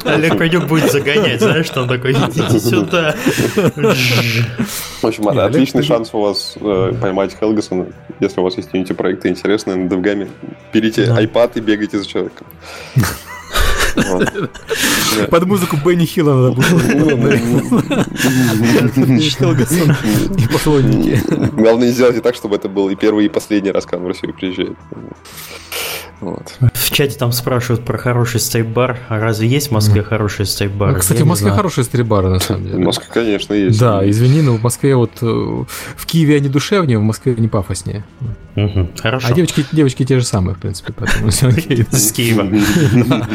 Олег 0.05 0.39
Придюк 0.39 0.67
будет 0.67 0.91
загонять, 0.91 1.41
знаешь, 1.41 1.67
что 1.67 1.83
он 1.83 1.89
такой, 1.89 2.13
идите 2.13 2.61
сюда. 2.61 3.15
В 5.03 5.07
общем, 5.07 5.29
отличный 5.29 5.83
шанс 5.83 6.11
у 6.13 6.21
вас 6.21 6.55
э, 6.61 6.93
поймать 7.01 7.37
Хелгасона, 7.39 7.87
если 8.21 8.41
у 8.41 8.45
вас 8.45 8.57
есть 8.57 8.71
Unity 8.73 8.95
проекты 8.95 9.29
интересные 9.29 9.77
над 9.77 9.93
DevGAM. 9.93 10.29
Берите 10.73 11.05
iPad 11.05 11.53
и 11.57 11.61
бегайте 11.61 11.99
за 11.99 12.07
человеком. 12.07 12.47
Под 15.31 15.45
музыку 15.47 15.77
Бенни 15.85 16.05
Хилла 16.05 16.35
надо 16.35 16.53
будет. 16.53 16.85
И 20.39 20.47
поклонники. 20.49 21.21
Главное, 21.53 21.89
не 21.89 21.93
сделайте 21.93 22.21
так, 22.21 22.35
чтобы 22.35 22.57
это 22.57 22.69
был 22.69 22.89
и 22.89 22.95
первый, 22.95 23.27
и 23.27 23.29
последний 23.29 23.71
раз, 23.71 23.87
когда 23.87 24.05
в 24.05 24.09
Россию 24.09 24.35
приезжает. 24.35 24.77
Вот. 26.25 26.55
В 26.73 26.91
чате 26.91 27.19
там 27.19 27.33
спрашивают 27.33 27.85
про 27.85 27.99
хороший 27.99 28.41
стейп-бар. 28.41 28.99
А 29.09 29.21
разве 29.21 29.49
есть 29.49 29.69
в 29.69 29.71
Москве 29.73 30.01
mm. 30.01 30.05
хороший 30.05 30.47
стейп-бар? 30.47 30.93
Ну, 30.93 30.99
кстати, 30.99 31.19
Я 31.19 31.25
в 31.25 31.29
Москве 31.29 31.51
хорошие 31.51 31.85
стейп-бары, 31.85 32.29
на 32.29 32.39
самом 32.39 32.65
деле. 32.65 32.77
В 32.77 32.81
Москве, 32.81 33.09
конечно, 33.13 33.55
есть. 33.55 33.79
Да, 33.79 34.09
извини, 34.09 34.43
но 34.43 34.57
в 34.57 34.63
Москве 34.63 34.97
вот... 34.97 35.11
Э, 35.23 35.27
в 35.27 36.07
Киеве 36.07 36.37
они 36.37 36.49
душевнее, 36.49 36.99
в 36.99 37.03
Москве 37.03 37.35
не 37.37 37.49
пафоснее. 37.49 38.05
Угу, 38.57 38.91
хорошо. 39.01 39.29
А 39.31 39.33
девочки, 39.33 39.67
девочки 39.73 40.05
те 40.05 40.19
же 40.19 40.25
самые, 40.25 40.55
в 40.55 40.59
принципе, 40.59 40.93
поэтому 40.93 41.31
все 41.31 41.49
окей. 41.49 41.87
С 41.91 42.13
Киева. 42.13 42.47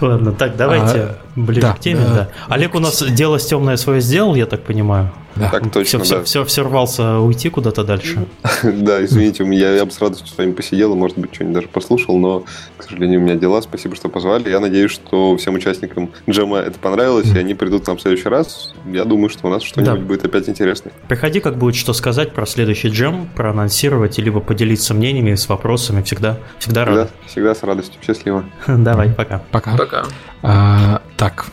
Ладно, 0.00 0.32
так, 0.32 0.56
давайте 0.56 0.98
а, 0.98 1.18
ближе 1.36 1.62
да, 1.62 1.72
к 1.72 1.80
теме. 1.80 2.00
Да. 2.00 2.14
Да. 2.14 2.28
Олег 2.48 2.74
у 2.74 2.80
нас 2.80 3.02
дело 3.02 3.38
с 3.38 3.46
темное 3.46 3.76
свое 3.76 4.00
сделал, 4.00 4.34
я 4.34 4.46
так 4.46 4.62
понимаю. 4.62 5.12
Да. 5.36 5.50
Так 5.50 5.72
точно, 5.72 6.00
все, 6.04 6.18
да. 6.18 6.22
все, 6.22 6.24
все, 6.24 6.44
все 6.44 6.62
рвался 6.62 7.18
уйти 7.18 7.48
куда-то 7.48 7.84
дальше. 7.84 8.26
Да, 8.62 9.04
извините, 9.04 9.44
я, 9.44 9.72
я 9.72 9.84
бы 9.84 9.90
с 9.90 10.00
радостью 10.00 10.28
с 10.28 10.38
вами 10.38 10.52
посидел, 10.52 10.94
может 10.94 11.18
быть, 11.18 11.34
что-нибудь 11.34 11.54
даже 11.56 11.68
послушал, 11.68 12.18
но, 12.18 12.44
к 12.76 12.84
сожалению, 12.84 13.20
у 13.20 13.22
меня 13.22 13.34
дела. 13.34 13.60
Спасибо, 13.60 13.96
что 13.96 14.08
позвали. 14.08 14.48
Я 14.48 14.60
надеюсь, 14.60 14.90
что 14.90 15.36
всем 15.36 15.54
участникам 15.54 16.10
джема 16.28 16.58
это 16.58 16.78
понравилось, 16.78 17.28
и 17.34 17.38
они 17.38 17.54
придут 17.54 17.84
к 17.84 17.86
нам 17.88 17.96
в 17.96 18.00
следующий 18.00 18.28
раз. 18.28 18.72
Я 18.86 19.04
думаю, 19.04 19.28
что 19.28 19.48
у 19.48 19.50
нас 19.50 19.62
что-нибудь 19.62 20.00
будет 20.00 20.24
опять 20.24 20.48
интересное. 20.48 20.92
Приходи, 21.08 21.40
как 21.40 21.56
будет 21.56 21.74
что 21.74 21.92
сказать 21.92 22.32
про 22.32 22.46
следующий 22.46 22.88
джем, 22.88 23.28
проанонсировать, 23.34 24.18
либо 24.18 24.40
поделиться 24.40 24.94
мнениями, 24.94 25.34
с 25.34 25.48
вопросами. 25.48 26.02
Всегда, 26.02 26.38
всегда 26.58 26.84
рад. 26.84 27.10
Всегда 27.26 27.54
с 27.54 27.62
радостью. 27.62 28.00
Счастливо. 28.04 28.44
Давай, 28.66 29.10
пока. 29.10 29.42
Пока. 29.50 29.76
Пока. 29.76 30.04
А, 30.46 31.00
так, 31.16 31.46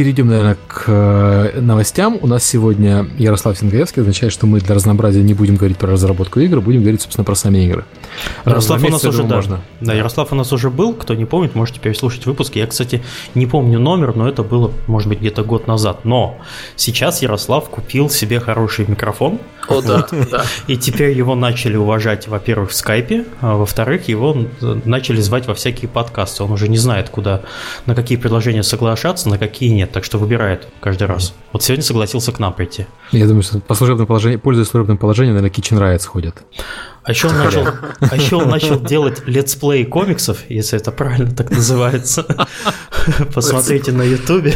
перейдем, 0.00 0.28
наверное, 0.28 0.56
к 0.66 0.84
э, 0.86 1.60
новостям. 1.60 2.16
У 2.22 2.26
нас 2.26 2.42
сегодня 2.42 3.06
Ярослав 3.18 3.58
Сингаевский, 3.58 4.00
означает, 4.00 4.32
что 4.32 4.46
мы 4.46 4.58
для 4.60 4.74
разнообразия 4.74 5.22
не 5.22 5.34
будем 5.34 5.56
говорить 5.56 5.76
про 5.76 5.90
разработку 5.90 6.40
игр, 6.40 6.62
будем 6.62 6.80
говорить, 6.80 7.02
собственно, 7.02 7.22
про 7.22 7.34
сами 7.34 7.66
игры. 7.66 7.84
Ярослав 8.46 8.82
у 8.82 8.88
нас 8.88 9.04
уже, 9.04 9.24
да. 9.24 9.36
Можно. 9.36 9.60
Да, 9.82 9.92
Ярослав 9.92 10.32
у 10.32 10.34
нас 10.34 10.54
уже 10.54 10.70
был, 10.70 10.94
кто 10.94 11.14
не 11.14 11.26
помнит, 11.26 11.54
можете 11.54 11.80
переслушать 11.80 12.24
выпуски. 12.24 12.56
Я, 12.56 12.66
кстати, 12.66 13.02
не 13.34 13.44
помню 13.44 13.78
номер, 13.78 14.16
но 14.16 14.26
это 14.26 14.42
было, 14.42 14.72
может 14.86 15.06
быть, 15.06 15.18
где-то 15.20 15.44
год 15.44 15.66
назад. 15.66 16.06
Но 16.06 16.38
сейчас 16.76 17.20
Ярослав 17.20 17.68
купил 17.68 18.08
себе 18.08 18.40
хороший 18.40 18.86
микрофон. 18.88 19.38
О, 19.68 19.82
да, 19.82 20.06
да. 20.10 20.44
И 20.66 20.78
теперь 20.78 21.16
его 21.16 21.34
начали 21.34 21.76
уважать, 21.76 22.26
во-первых, 22.26 22.70
в 22.70 22.74
скайпе, 22.74 23.26
а 23.42 23.56
во-вторых, 23.56 24.08
его 24.08 24.34
начали 24.60 25.20
звать 25.20 25.46
во 25.46 25.54
всякие 25.54 25.90
подкасты. 25.90 26.42
Он 26.42 26.52
уже 26.52 26.68
не 26.68 26.78
знает, 26.78 27.10
куда, 27.10 27.42
на 27.84 27.94
какие 27.94 28.16
предложения 28.16 28.62
соглашаться, 28.62 29.28
на 29.28 29.36
какие 29.36 29.68
нет, 29.68 29.89
так 29.92 30.04
что 30.04 30.18
выбирает 30.18 30.68
каждый 30.80 31.06
раз. 31.06 31.34
Вот 31.52 31.62
сегодня 31.62 31.84
согласился 31.84 32.32
к 32.32 32.38
нам 32.38 32.52
прийти. 32.52 32.86
Я 33.12 33.26
думаю, 33.26 33.42
что 33.42 33.60
по 33.60 33.74
служебному 33.74 34.06
положению, 34.06 34.40
пользуясь 34.40 34.68
служебным 34.68 34.98
положением, 34.98 35.34
наверное, 35.34 35.54
Kitchen 35.54 35.78
Riot 35.78 35.98
сходят. 35.98 36.36
А 37.02 37.10
еще 37.10 37.28
он 37.28 37.38
начал, 37.38 37.66
а 38.00 38.16
еще 38.16 38.36
он 38.36 38.48
начал 38.48 38.78
делать 38.80 39.22
летсплей 39.26 39.84
комиксов, 39.84 40.38
если 40.48 40.78
это 40.78 40.92
правильно 40.92 41.34
так 41.34 41.50
называется. 41.50 42.26
Посмотрите 43.34 43.92
на 43.92 44.02
ютубе 44.02 44.54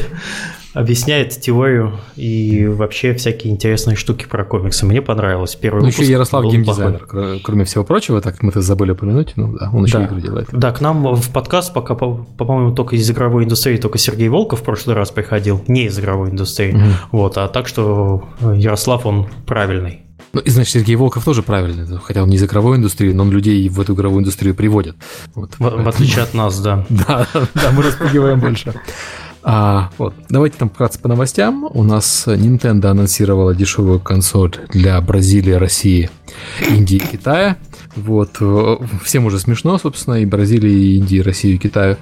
объясняет 0.74 1.40
теорию 1.40 1.98
и 2.16 2.66
вообще 2.66 3.14
всякие 3.14 3.52
интересные 3.52 3.96
штуки 3.96 4.26
про 4.28 4.44
комиксы. 4.44 4.84
Мне 4.84 5.00
понравилось. 5.00 5.54
Первый 5.54 5.82
ну, 5.82 5.86
еще 5.86 6.04
Ярослав 6.04 6.44
геймдизайнер, 6.44 7.40
кроме 7.42 7.64
всего 7.64 7.84
прочего, 7.84 8.20
так 8.20 8.42
мы-то 8.42 8.60
забыли 8.60 8.90
упомянуть, 8.90 9.32
ну 9.36 9.56
да, 9.56 9.70
он 9.72 9.84
еще 9.84 9.98
да. 9.98 10.04
игры 10.04 10.20
делает. 10.20 10.48
Да, 10.52 10.72
к 10.72 10.80
нам 10.80 11.14
в 11.14 11.30
подкаст 11.30 11.72
пока, 11.72 11.94
по-моему, 11.94 12.74
только 12.74 12.96
из 12.96 13.10
игровой 13.10 13.44
индустрии, 13.44 13.76
только 13.76 13.98
Сергей 13.98 14.28
Волков 14.28 14.60
в 14.60 14.62
прошлый 14.64 14.96
раз 14.96 15.10
приходил, 15.10 15.62
не 15.68 15.86
из 15.86 15.98
игровой 15.98 16.30
индустрии. 16.30 16.74
Угу. 16.74 16.84
Вот, 17.12 17.38
а 17.38 17.48
так 17.48 17.68
что 17.68 18.24
Ярослав, 18.40 19.06
он 19.06 19.28
правильный. 19.46 20.00
Ну, 20.32 20.40
и 20.40 20.50
значит, 20.50 20.72
Сергей 20.72 20.96
Волков 20.96 21.24
тоже 21.24 21.44
правильный, 21.44 21.86
хотя 22.02 22.22
он 22.22 22.28
не 22.28 22.36
из 22.36 22.42
игровой 22.42 22.76
индустрии, 22.78 23.12
но 23.12 23.22
он 23.22 23.30
людей 23.30 23.68
в 23.68 23.80
эту 23.80 23.94
игровую 23.94 24.20
индустрию 24.20 24.54
приводит. 24.56 24.96
Вот. 25.36 25.52
В, 25.58 25.84
в 25.84 25.88
отличие 25.88 26.24
от 26.24 26.34
нас, 26.34 26.60
да. 26.60 26.84
Да, 27.06 27.26
да, 27.32 27.70
мы 27.72 27.84
распугиваем 27.84 28.40
больше. 28.40 28.74
А, 29.46 29.90
вот. 29.98 30.14
Давайте 30.30 30.56
там 30.56 30.70
вкратце 30.70 30.98
по 30.98 31.08
новостям. 31.08 31.68
У 31.70 31.82
нас 31.82 32.24
Nintendo 32.26 32.86
анонсировала 32.86 33.54
дешевую 33.54 34.00
консоль 34.00 34.52
для 34.70 34.98
Бразилии, 35.02 35.52
России, 35.52 36.10
Индии 36.66 36.96
и 36.96 37.06
Китая. 37.06 37.58
Вот. 37.94 38.38
Э, 38.40 38.76
всем 39.04 39.26
уже 39.26 39.38
смешно, 39.38 39.76
собственно, 39.76 40.14
и 40.14 40.24
Бразилии, 40.24 40.72
и 40.72 40.96
Индии, 40.96 41.18
и 41.18 41.22
России, 41.22 41.54
и 41.54 41.58
Китаю. 41.58 41.98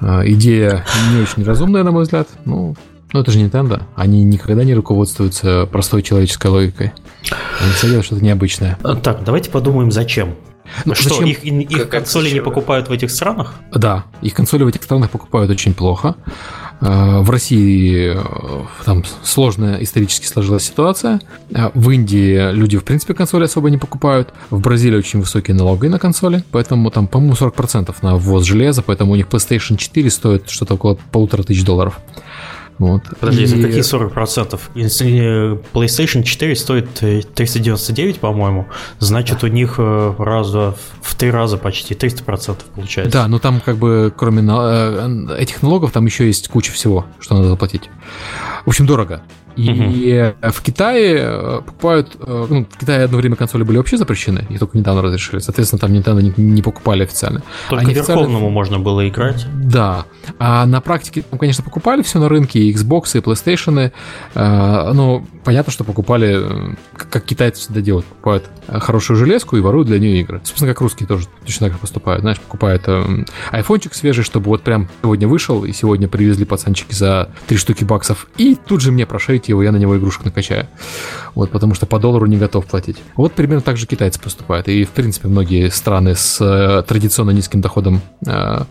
А, 0.00 0.22
идея 0.26 0.84
не 1.12 1.22
очень 1.22 1.44
разумная, 1.44 1.84
на 1.84 1.92
мой 1.92 2.02
взгляд. 2.02 2.28
Ну, 2.44 2.74
ну, 3.12 3.20
это 3.20 3.30
же 3.30 3.38
Nintendo. 3.38 3.82
Они 3.94 4.24
никогда 4.24 4.64
не 4.64 4.74
руководствуются 4.74 5.68
простой 5.70 6.02
человеческой 6.02 6.48
логикой. 6.48 6.92
Они 7.60 7.72
все 7.72 7.86
делают 7.86 8.06
что-то 8.06 8.24
необычное. 8.24 8.78
А, 8.82 8.96
так, 8.96 9.22
давайте 9.22 9.50
подумаем, 9.50 9.92
зачем. 9.92 10.34
Ну, 10.84 10.94
что, 10.94 11.10
зачем? 11.10 11.26
их, 11.26 11.44
их 11.44 11.88
консоли 11.88 12.30
не 12.30 12.40
покупают 12.40 12.88
в 12.88 12.92
этих 12.92 13.10
странах? 13.10 13.54
Да, 13.72 14.04
их 14.22 14.34
консоли 14.34 14.64
в 14.64 14.68
этих 14.68 14.82
странах 14.82 15.10
покупают 15.10 15.50
очень 15.50 15.74
плохо. 15.74 16.16
Э, 16.80 17.20
в 17.20 17.30
России 17.30 18.14
э, 18.14 18.64
там 18.84 19.04
сложная 19.22 19.82
исторически 19.82 20.26
сложилась 20.26 20.64
ситуация. 20.64 21.20
Э, 21.50 21.70
в 21.74 21.90
Индии 21.90 22.52
люди, 22.52 22.78
в 22.78 22.84
принципе, 22.84 23.14
консоли 23.14 23.44
особо 23.44 23.70
не 23.70 23.78
покупают. 23.78 24.32
В 24.50 24.60
Бразилии 24.60 24.96
очень 24.96 25.20
высокие 25.20 25.54
налоги 25.54 25.88
на 25.88 25.98
консоли, 25.98 26.42
поэтому 26.50 26.90
там, 26.90 27.06
по-моему, 27.06 27.34
40% 27.34 27.94
на 28.02 28.16
ввоз 28.16 28.44
железа, 28.44 28.82
поэтому 28.82 29.12
у 29.12 29.16
них 29.16 29.26
PlayStation 29.26 29.76
4 29.76 30.10
стоит 30.10 30.48
что-то 30.48 30.74
около 30.74 30.98
полутора 31.12 31.42
тысяч 31.42 31.64
долларов. 31.64 31.98
Вот. 32.80 33.02
Подожди, 33.20 33.42
и... 33.42 33.46
за 33.46 33.56
какие 33.56 33.82
40%? 33.82 34.58
Если 34.74 35.60
PlayStation 35.74 36.22
4 36.22 36.56
стоит 36.56 36.88
399, 36.94 38.16
э, 38.16 38.18
по-моему, 38.18 38.68
значит 38.98 39.44
у 39.44 39.48
них 39.48 39.74
э, 39.76 40.14
раза 40.18 40.74
в 41.02 41.14
три 41.14 41.30
раза 41.30 41.58
почти 41.58 41.92
300% 41.92 42.56
получается. 42.74 43.12
Да, 43.12 43.28
но 43.28 43.38
там 43.38 43.60
как 43.60 43.76
бы 43.76 44.10
кроме 44.16 44.42
э, 44.42 45.36
этих 45.38 45.62
налогов 45.62 45.92
там 45.92 46.06
еще 46.06 46.26
есть 46.26 46.48
куча 46.48 46.72
всего, 46.72 47.04
что 47.20 47.34
надо 47.34 47.50
заплатить. 47.50 47.90
В 48.64 48.70
общем, 48.70 48.86
дорого. 48.86 49.22
И 49.56 50.32
угу. 50.40 50.52
в 50.52 50.62
Китае 50.62 51.18
э, 51.20 51.60
покупают... 51.64 52.16
Э, 52.20 52.46
ну, 52.48 52.64
в 52.64 52.78
Китае 52.78 53.04
одно 53.04 53.18
время 53.18 53.36
консоли 53.36 53.62
были 53.62 53.76
вообще 53.76 53.96
запрещены, 53.96 54.46
и 54.48 54.58
только 54.58 54.78
недавно 54.78 55.02
разрешили. 55.02 55.40
Соответственно, 55.40 55.80
там 55.80 55.92
Nintendo 55.92 56.22
не, 56.22 56.32
не 56.36 56.62
покупали 56.62 57.02
официально. 57.02 57.42
Только 57.68 57.84
Они 57.84 57.94
Верховному 57.94 58.28
официально... 58.28 58.50
можно 58.50 58.78
было 58.78 59.08
играть. 59.08 59.46
Да. 59.52 60.06
А 60.38 60.64
на 60.66 60.80
практике, 60.80 61.22
там, 61.22 61.38
конечно, 61.38 61.64
покупали 61.64 62.02
все 62.02 62.18
на 62.18 62.28
рынке, 62.28 62.69
и 62.70 62.74
Xbox, 62.74 63.16
и 63.16 63.20
PlayStation. 63.20 63.92
Но 64.34 65.24
понятно, 65.44 65.72
что 65.72 65.84
покупали, 65.84 66.76
как 66.96 67.24
китайцы 67.24 67.60
всегда 67.60 67.80
делают, 67.80 68.06
покупают 68.06 68.48
хорошую 68.68 69.16
железку 69.16 69.56
и 69.56 69.60
воруют 69.60 69.88
для 69.88 69.98
нее 69.98 70.20
игры. 70.20 70.40
Собственно, 70.44 70.72
как 70.72 70.80
русские 70.80 71.06
тоже 71.06 71.26
точно 71.44 71.66
так 71.66 71.74
же 71.74 71.78
поступают. 71.78 72.22
Знаешь, 72.22 72.40
покупают 72.40 72.88
айфончик 73.50 73.94
свежий, 73.94 74.24
чтобы 74.24 74.46
вот 74.46 74.62
прям 74.62 74.88
сегодня 75.02 75.28
вышел, 75.28 75.64
и 75.64 75.72
сегодня 75.72 76.08
привезли 76.08 76.44
пацанчики 76.44 76.94
за 76.94 77.30
3 77.46 77.58
штуки 77.58 77.84
баксов, 77.84 78.28
и 78.36 78.54
тут 78.54 78.80
же 78.80 78.92
мне 78.92 79.06
прошейте 79.06 79.52
его, 79.52 79.62
я 79.62 79.72
на 79.72 79.76
него 79.76 79.96
игрушек 79.96 80.24
накачаю. 80.24 80.66
Вот, 81.34 81.50
потому 81.50 81.74
что 81.74 81.86
по 81.86 81.98
доллару 81.98 82.26
не 82.26 82.36
готов 82.36 82.66
платить. 82.66 82.96
Вот 83.16 83.32
примерно 83.32 83.62
так 83.62 83.76
же 83.76 83.86
китайцы 83.86 84.20
поступают. 84.20 84.68
И, 84.68 84.84
в 84.84 84.90
принципе, 84.90 85.28
многие 85.28 85.70
страны 85.70 86.14
с 86.14 86.40
э, 86.40 86.82
традиционно 86.86 87.30
низким 87.30 87.60
доходом 87.60 88.00
э, 88.26 88.62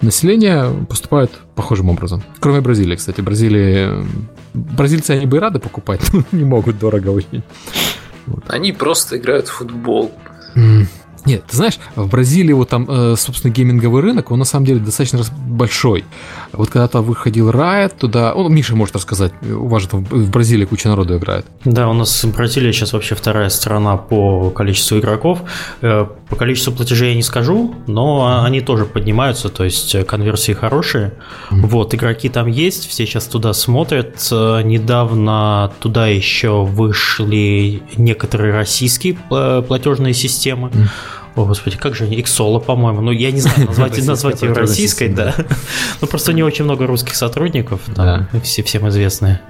населения 0.00 0.70
поступают 0.88 1.32
похожим 1.54 1.90
образом. 1.90 2.22
Кроме 2.40 2.60
Бразилии, 2.60 2.96
кстати. 2.96 3.20
Бразилии... 3.20 4.06
Бразильцы, 4.54 5.12
они 5.12 5.26
бы 5.26 5.38
и 5.38 5.40
рады 5.40 5.58
покупать, 5.58 6.00
но 6.12 6.24
не 6.32 6.44
могут 6.44 6.78
дорого 6.78 7.08
очень. 7.08 7.42
Вот. 8.26 8.44
Они 8.48 8.72
просто 8.72 9.18
играют 9.18 9.48
в 9.48 9.52
футбол. 9.52 10.12
Нет, 11.24 11.44
ты 11.48 11.56
знаешь, 11.56 11.78
в 11.94 12.08
Бразилии 12.08 12.52
вот 12.52 12.68
там, 12.68 12.86
э, 12.88 13.14
собственно, 13.16 13.52
гейминговый 13.52 14.02
рынок, 14.02 14.32
он 14.32 14.40
на 14.40 14.44
самом 14.44 14.66
деле 14.66 14.80
достаточно 14.80 15.22
большой. 15.46 16.04
Вот 16.52 16.68
когда-то 16.68 17.00
выходил 17.00 17.50
Riot 17.50 17.92
туда, 17.96 18.34
ну, 18.34 18.48
Миша 18.48 18.74
может 18.74 18.96
рассказать, 18.96 19.32
у 19.42 19.68
вас 19.68 19.82
же 19.82 19.88
там 19.88 20.04
в 20.04 20.30
Бразилии 20.30 20.64
куча 20.64 20.88
народу 20.88 21.16
играет. 21.16 21.46
Да, 21.64 21.88
у 21.88 21.92
нас 21.92 22.24
Бразилия 22.24 22.72
сейчас 22.72 22.92
вообще 22.92 23.14
вторая 23.14 23.50
страна 23.50 23.96
по 23.96 24.50
количеству 24.50 24.98
игроков. 24.98 25.42
По 26.32 26.36
количеству 26.36 26.72
платежей 26.72 27.10
я 27.10 27.14
не 27.14 27.22
скажу, 27.22 27.74
но 27.86 28.42
они 28.42 28.62
тоже 28.62 28.86
поднимаются, 28.86 29.50
то 29.50 29.64
есть 29.64 29.94
э, 29.94 30.02
конверсии 30.02 30.52
хорошие. 30.52 31.12
Mm-hmm. 31.50 31.66
Вот, 31.66 31.94
игроки 31.94 32.30
там 32.30 32.46
есть, 32.46 32.88
все 32.88 33.04
сейчас 33.04 33.26
туда 33.26 33.52
смотрят. 33.52 34.16
Э, 34.32 34.62
недавно 34.64 35.70
туда 35.80 36.06
еще 36.06 36.64
вышли 36.64 37.82
некоторые 37.98 38.54
российские 38.54 39.18
платежные 39.28 40.14
системы. 40.14 40.68
Mm-hmm. 40.68 40.88
О, 41.34 41.44
господи, 41.44 41.76
как 41.76 41.94
же 41.94 42.04
они? 42.04 42.18
Иксола, 42.18 42.60
по-моему. 42.60 43.02
Ну, 43.02 43.10
я 43.10 43.30
не 43.30 43.40
знаю, 43.40 43.66
назвать, 43.68 44.02
назвать 44.06 44.40
ее 44.40 44.54
российской, 44.54 45.08
да. 45.08 45.34
Ну, 46.00 46.06
просто 46.06 46.32
не 46.32 46.42
очень 46.42 46.64
много 46.64 46.86
русских 46.86 47.14
сотрудников, 47.14 47.82
там, 47.94 48.26
все, 48.42 48.62
всем 48.62 48.88
известные. 48.88 49.42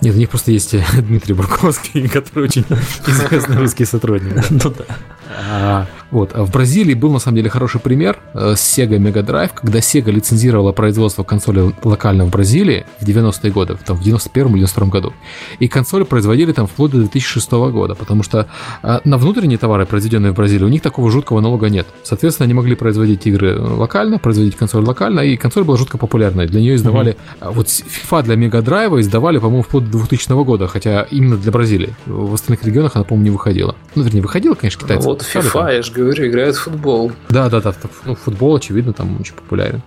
Нет, 0.00 0.14
у 0.14 0.18
них 0.18 0.30
просто 0.30 0.52
есть 0.52 0.74
э, 0.74 0.82
Дмитрий 0.94 1.34
Бурковский, 1.34 2.08
который 2.08 2.44
очень 2.44 2.64
известный 3.06 3.56
русский 3.58 3.84
сотрудник. 3.84 4.44
Ну 4.50 4.70
да. 4.70 4.84
А, 5.28 5.86
вот. 6.10 6.30
А 6.34 6.44
в 6.44 6.50
Бразилии 6.50 6.94
был 6.94 7.12
на 7.12 7.18
самом 7.18 7.36
деле 7.36 7.50
хороший 7.50 7.80
пример 7.80 8.18
э, 8.34 8.54
с 8.56 8.78
Sega 8.78 8.98
Mega 8.98 9.24
Drive, 9.24 9.50
когда 9.54 9.80
Sega 9.80 10.10
лицензировала 10.10 10.72
производство 10.72 11.24
консоли 11.24 11.74
локально 11.82 12.24
в 12.24 12.30
Бразилии 12.30 12.86
в 13.00 13.06
90-е 13.06 13.50
годы, 13.50 13.76
там, 13.84 13.96
в 13.96 14.02
91 14.02 14.46
или 14.48 14.58
92 14.58 14.86
году. 14.88 15.12
И 15.58 15.68
консоли 15.68 16.04
производили 16.04 16.52
там 16.52 16.66
вплоть 16.66 16.92
до 16.92 16.98
2006 16.98 17.50
года, 17.52 17.94
потому 17.94 18.22
что 18.22 18.48
а, 18.82 19.00
на 19.04 19.18
внутренние 19.18 19.58
товары, 19.58 19.86
произведенные 19.86 20.32
в 20.32 20.34
Бразилии, 20.34 20.64
у 20.64 20.68
них 20.68 20.82
такого 20.82 21.10
жуткого 21.10 21.40
налога 21.40 21.68
нет. 21.68 21.86
Соответственно, 22.02 22.44
они 22.44 22.54
могли 22.54 22.76
производить 22.76 23.26
игры 23.26 23.60
локально, 23.60 24.18
производить 24.18 24.56
консоль 24.56 24.84
локально, 24.84 25.20
и 25.20 25.36
консоль 25.36 25.64
была 25.64 25.76
жутко 25.76 25.98
популярной. 25.98 26.46
Для 26.46 26.60
нее 26.60 26.76
издавали... 26.76 27.16
Mm-hmm. 27.40 27.52
Вот 27.52 27.66
FIFA 27.66 28.22
для 28.22 28.34
Mega 28.34 28.62
Drive 28.62 29.00
издавали, 29.00 29.38
по-моему, 29.38 29.62
вплоть 29.62 29.90
до 29.90 29.98
2000 29.98 30.44
года, 30.44 30.68
хотя 30.68 31.02
именно 31.10 31.36
для 31.36 31.50
Бразилии. 31.50 31.94
В 32.06 32.34
остальных 32.34 32.64
регионах 32.64 32.92
она, 32.94 33.04
по-моему, 33.04 33.24
не 33.24 33.30
выходила. 33.30 33.74
Ну, 33.94 34.02
вернее, 34.02 34.20
выходила, 34.20 34.54
конечно, 34.54 34.82
китайцы. 34.82 35.15
Вот 35.16 35.44
FIFA, 35.44 35.74
я 35.74 35.82
же 35.82 35.92
говорю, 35.92 36.26
играет 36.26 36.56
в 36.56 36.62
футбол. 36.62 37.12
Да, 37.28 37.48
да, 37.48 37.60
да. 37.60 37.74
Ну, 38.04 38.14
футбол, 38.14 38.56
очевидно, 38.56 38.92
там 38.92 39.20
очень 39.20 39.34
популярен. 39.34 39.82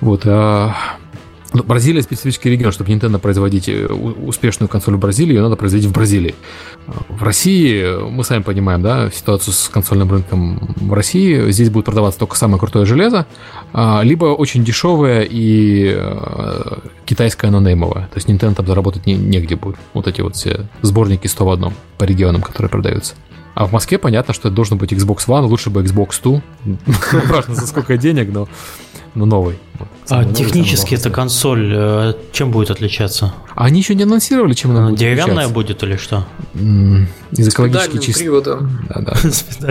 Вот. 0.00 0.22
А... 0.24 0.74
Ну, 1.52 1.64
Бразилия 1.64 2.00
специфический 2.00 2.48
регион, 2.48 2.70
чтобы 2.70 2.92
Nintendo 2.92 3.18
производить 3.18 3.68
э, 3.68 3.86
успешную 3.86 4.68
консоль 4.68 4.94
в 4.94 5.00
Бразилии, 5.00 5.34
ее 5.34 5.42
надо 5.42 5.56
производить 5.56 5.88
в 5.88 5.92
Бразилии. 5.92 6.36
В 7.08 7.24
России, 7.24 8.08
мы 8.08 8.22
сами 8.22 8.42
понимаем, 8.42 8.82
да, 8.82 9.10
ситуацию 9.10 9.52
с 9.52 9.68
консольным 9.68 10.10
рынком 10.12 10.74
в 10.76 10.92
России, 10.92 11.50
здесь 11.50 11.68
будет 11.68 11.86
продаваться 11.86 12.20
только 12.20 12.36
самое 12.36 12.60
крутое 12.60 12.86
железо, 12.86 13.26
а, 13.72 14.02
либо 14.04 14.26
очень 14.26 14.64
дешевое 14.64 15.26
и 15.28 15.92
э, 15.96 16.78
китайское 17.04 17.50
нонеймовое. 17.50 18.08
То 18.12 18.18
есть 18.18 18.28
Nintendo 18.28 18.54
там 18.54 18.66
заработать 18.68 19.06
не, 19.06 19.14
негде 19.14 19.56
будет. 19.56 19.76
Вот 19.92 20.06
эти 20.06 20.20
вот 20.20 20.36
все 20.36 20.68
сборники 20.82 21.26
100 21.26 21.44
в 21.44 21.50
одном 21.50 21.74
по 21.98 22.04
регионам, 22.04 22.42
которые 22.42 22.70
продаются. 22.70 23.14
А 23.54 23.66
в 23.66 23.72
Москве 23.72 23.98
понятно, 23.98 24.32
что 24.34 24.48
это 24.48 24.54
должен 24.54 24.78
быть 24.78 24.92
Xbox 24.92 25.26
One, 25.26 25.42
лучше 25.42 25.70
бы 25.70 25.82
Xbox 25.82 26.20
2. 26.22 26.42
Важно 27.28 27.54
за 27.54 27.66
сколько 27.66 27.96
денег, 27.96 28.28
но, 28.32 28.48
но 29.14 29.26
новый. 29.26 29.58
а 30.08 30.24
технически 30.24 30.94
эта 30.94 31.10
консоль 31.10 31.72
э, 31.74 32.14
чем 32.32 32.52
будет 32.52 32.70
отличаться? 32.70 33.34
А 33.54 33.64
они 33.64 33.80
еще 33.80 33.94
не 33.94 34.04
анонсировали, 34.04 34.54
чем 34.54 34.70
она, 34.70 34.88
будет 34.88 34.98
Деревянная 34.98 35.46
отличаться. 35.46 35.54
будет 35.54 35.82
или 35.82 35.96
что? 35.96 36.26
Из 37.32 37.48
экологически 37.48 37.98
чисто. 37.98 38.22
приводом. 38.22 38.86
Да, 38.88 39.16
да. 39.60 39.70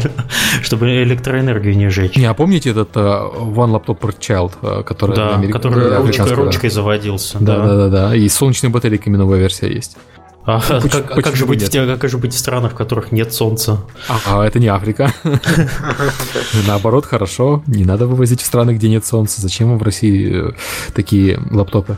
Чтобы 0.61 1.03
электроэнергию 1.03 1.75
не 1.75 1.89
жечь. 1.89 2.15
Не, 2.15 2.25
а 2.25 2.33
помните 2.33 2.71
этот 2.71 2.95
uh, 2.95 3.31
One 3.55 3.71
Laptop 3.71 3.99
per 3.99 4.17
Child, 4.19 4.51
uh, 4.61 4.83
который, 4.83 5.15
да, 5.15 5.35
Америк... 5.35 5.53
который 5.53 5.97
ручкой, 5.97 6.33
ручкой 6.33 6.69
заводился? 6.69 7.37
Да, 7.39 7.65
да, 7.65 7.75
да, 7.75 7.89
да. 7.89 8.15
И 8.15 8.27
с 8.27 8.35
солнечной 8.35 8.71
батарейкой 8.71 9.13
новая 9.13 9.39
версия 9.39 9.71
есть. 9.73 9.97
А, 10.45 10.61
ну, 10.69 10.89
как, 10.89 11.17
а 11.17 11.21
как, 11.21 11.35
же 11.35 11.45
быть 11.45 11.61
в, 11.61 11.97
как 11.97 12.09
же 12.09 12.17
быть 12.17 12.33
в 12.33 12.37
странах, 12.37 12.71
в 12.71 12.75
которых 12.75 13.11
нет 13.11 13.33
солнца? 13.33 13.81
А, 14.25 14.45
это 14.45 14.59
не 14.59 14.67
Африка. 14.67 15.13
Наоборот, 16.67 17.05
хорошо. 17.05 17.61
Не 17.67 17.85
надо 17.85 18.07
вывозить 18.07 18.41
в 18.41 18.45
страны, 18.45 18.71
где 18.71 18.89
нет 18.89 19.05
солнца. 19.05 19.41
Зачем 19.41 19.77
в 19.77 19.83
России 19.83 20.49
э, 20.49 20.51
такие 20.93 21.39
лаптопы? 21.51 21.97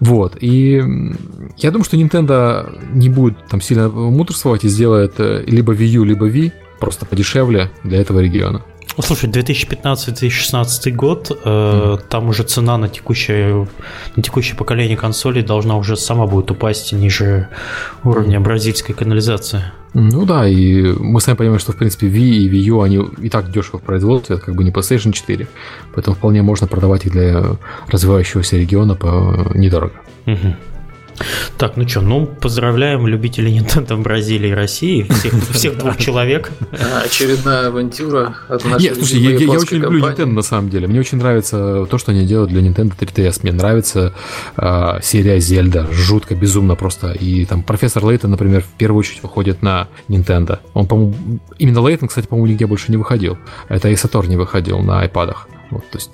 Вот, 0.00 0.36
и 0.40 0.82
я 1.56 1.70
думаю, 1.70 1.84
что 1.84 1.96
Nintendo 1.96 2.78
не 2.92 3.08
будет 3.08 3.46
там 3.48 3.60
сильно 3.60 3.88
мудрствовать 3.88 4.64
и 4.64 4.68
сделает 4.68 5.14
э, 5.18 5.44
либо 5.46 5.72
Wii 5.72 5.86
U, 5.86 6.04
либо 6.04 6.28
Wii, 6.28 6.52
просто 6.78 7.06
подешевле 7.06 7.70
для 7.84 8.00
этого 8.00 8.20
региона. 8.20 8.62
Слушай, 9.00 9.28
2015-2016 9.30 10.90
год, 10.92 11.30
э, 11.30 11.34
mm. 11.44 12.00
там 12.08 12.28
уже 12.28 12.44
цена 12.44 12.78
на 12.78 12.88
текущее, 12.88 13.66
на 14.14 14.22
текущее 14.22 14.56
поколение 14.56 14.96
консолей 14.96 15.42
должна 15.42 15.76
уже 15.76 15.96
сама 15.96 16.26
будет 16.26 16.50
упасть 16.50 16.92
ниже 16.92 17.48
уровня 18.04 18.40
бразильской 18.40 18.94
канализации. 18.94 19.64
Ну 19.94 20.24
да, 20.24 20.48
и 20.48 20.82
мы 20.82 21.20
сами 21.20 21.36
понимаем, 21.36 21.60
что 21.60 21.72
в 21.72 21.76
принципе 21.76 22.08
Wii 22.08 22.18
и 22.18 22.48
Wii 22.50 22.62
U, 22.62 22.80
они 22.82 23.00
и 23.20 23.28
так 23.28 23.50
дешево 23.50 23.78
в 23.78 23.82
производстве, 23.82 24.36
это 24.36 24.44
как 24.44 24.54
бы 24.54 24.64
не 24.64 24.70
PlayStation 24.70 25.12
4, 25.12 25.46
поэтому 25.94 26.16
вполне 26.16 26.42
можно 26.42 26.66
продавать 26.66 27.06
их 27.06 27.12
для 27.12 27.56
развивающегося 27.88 28.56
региона 28.56 28.94
по 28.94 29.50
недорого. 29.54 29.94
Угу. 30.26 30.56
Так, 31.56 31.76
ну 31.76 31.86
что, 31.88 32.00
ну 32.00 32.26
поздравляем 32.26 33.06
любителей 33.06 33.58
Nintendo 33.58 33.94
в 33.94 34.02
Бразилии 34.02 34.50
и 34.50 34.54
России, 34.54 35.02
всех, 35.02 35.34
всех 35.52 35.78
двух 35.78 35.96
человек. 35.96 36.50
Очередная 37.04 37.68
авантюра 37.68 38.34
от 38.48 38.64
нашей 38.64 38.82
Нет, 38.82 38.96
слушай, 38.96 39.20
я, 39.20 39.36
я 39.36 39.50
очень 39.50 39.78
люблю 39.78 40.04
Nintendo 40.04 40.32
на 40.32 40.42
самом 40.42 40.70
деле. 40.70 40.86
Мне 40.88 41.00
очень 41.00 41.18
нравится 41.18 41.86
то, 41.86 41.98
что 41.98 42.12
они 42.12 42.26
делают 42.26 42.50
для 42.50 42.60
Nintendo 42.60 42.96
3DS. 42.96 43.40
Мне 43.42 43.52
нравится 43.52 44.14
э, 44.56 45.00
серия 45.02 45.38
Зельда, 45.38 45.88
жутко, 45.92 46.34
безумно 46.34 46.74
просто. 46.74 47.12
И 47.12 47.44
там 47.44 47.62
профессор 47.62 48.04
Лейтон, 48.04 48.32
например, 48.32 48.62
в 48.62 48.76
первую 48.76 49.00
очередь 49.00 49.22
выходит 49.22 49.62
на 49.62 49.88
Nintendo. 50.08 50.58
Он, 50.74 50.86
по-моему, 50.86 51.14
именно 51.58 51.80
Лейтон, 51.80 52.08
кстати, 52.08 52.26
по-моему, 52.26 52.52
нигде 52.52 52.66
больше 52.66 52.90
не 52.90 52.96
выходил. 52.96 53.38
Это 53.68 53.88
и 53.88 53.96
Сатор 53.96 54.26
не 54.26 54.36
выходил 54.36 54.80
на 54.80 55.04
iPad. 55.04 55.34
Вот, 55.70 55.88
то 55.90 55.98
есть 55.98 56.10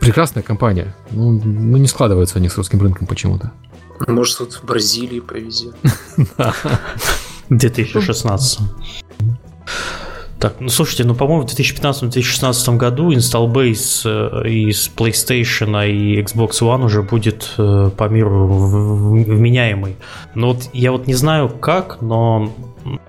прекрасная 0.00 0.42
компания. 0.42 0.94
Ну, 1.10 1.32
ну, 1.32 1.76
не 1.76 1.86
складывается 1.86 2.38
они 2.38 2.48
с 2.48 2.56
русским 2.56 2.80
рынком 2.80 3.06
почему-то. 3.06 3.52
Может, 4.06 4.40
вот 4.40 4.52
в 4.54 4.64
Бразилии 4.64 5.20
повезет. 5.20 5.74
В 7.48 7.56
2016. 7.56 8.60
Так, 10.38 10.60
ну 10.60 10.68
слушайте, 10.68 11.02
ну 11.02 11.16
по-моему 11.16 11.46
в 11.46 11.50
2015-2016 11.50 12.76
году 12.76 13.10
install 13.10 13.52
base 13.52 14.02
э, 14.44 14.48
из 14.48 14.88
PlayStation 14.94 15.90
и 15.90 16.22
Xbox 16.22 16.60
One 16.60 16.84
уже 16.84 17.02
будет 17.02 17.54
э, 17.58 17.90
по 17.96 18.04
миру 18.08 18.46
вменяемый. 18.46 19.96
Но 20.34 20.52
вот 20.52 20.70
я 20.72 20.92
вот 20.92 21.08
не 21.08 21.14
знаю 21.14 21.48
как, 21.48 22.00
но 22.02 22.52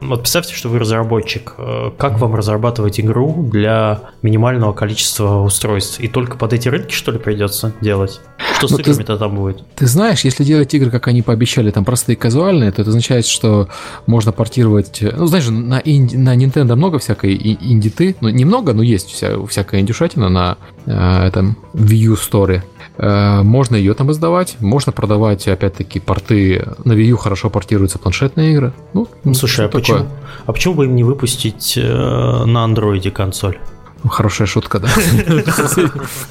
вот 0.02 0.22
представьте, 0.22 0.54
что 0.54 0.70
вы 0.70 0.80
разработчик. 0.80 1.54
Э, 1.58 1.92
как 1.98 2.20
вам 2.20 2.36
разрабатывать 2.36 3.00
игру 3.00 3.48
для 3.52 4.02
минимального 4.22 4.74
количества 4.74 5.42
устройств? 5.42 6.00
И 6.00 6.08
только 6.08 6.38
под 6.38 6.54
эти 6.54 6.68
рынки, 6.68 6.94
что 6.94 7.12
ли, 7.12 7.20
придется 7.20 7.74
делать? 7.82 8.22
Что 8.58 8.68
с 8.68 8.72
ну, 8.72 8.80
играми-то 8.80 9.18
там 9.18 9.36
будет? 9.36 9.64
Ты 9.76 9.88
знаешь, 9.88 10.22
если 10.22 10.44
делать 10.44 10.74
игры, 10.74 10.92
как 10.92 11.08
они 11.08 11.22
пообещали, 11.22 11.72
там 11.72 11.86
простые 11.86 12.16
казуальные, 12.16 12.72
то 12.72 12.82
это 12.82 12.90
означает, 12.90 13.26
что 13.26 13.70
можно 14.06 14.32
портировать... 14.32 15.00
Ну, 15.02 15.26
знаешь, 15.28 15.48
на, 15.48 15.82
инди, 15.84 16.16
на 16.16 16.36
Nintendo 16.36 16.76
много 16.76 17.00
всякой 17.00 17.36
инди-ты. 17.36 18.16
Ну, 18.22 18.30
немного, 18.30 18.74
но 18.74 18.84
есть 18.84 19.10
вся, 19.10 19.46
всякая 19.48 19.82
индюшатина 19.82 20.30
на 20.30 20.58
э, 20.86 21.28
этом 21.28 21.58
View 21.74 22.16
Store. 22.16 22.62
Э, 22.98 23.44
можно 23.44 23.78
ее 23.78 23.94
там 23.94 24.12
издавать, 24.12 24.58
можно 24.60 24.92
продавать, 24.92 25.48
опять-таки, 25.48 26.00
порты. 26.00 26.68
На 26.84 26.92
Wii 26.94 27.06
U 27.12 27.18
хорошо 27.18 27.50
портируются 27.50 27.98
планшетные 27.98 28.52
игры. 28.52 28.74
Ну, 28.94 29.08
Слушай, 29.34 29.69
а 29.70 29.78
почему, 29.78 30.08
а 30.46 30.54
почему 30.54 30.74
бы 30.74 30.86
им 30.86 30.96
не 30.96 31.04
выпустить 31.04 31.78
э, 31.78 32.46
на 32.46 32.64
андроиде 32.64 33.12
консоль? 33.12 33.58
Ну, 34.04 34.10
хорошая 34.10 34.48
шутка, 34.48 34.80
да. 34.80 34.88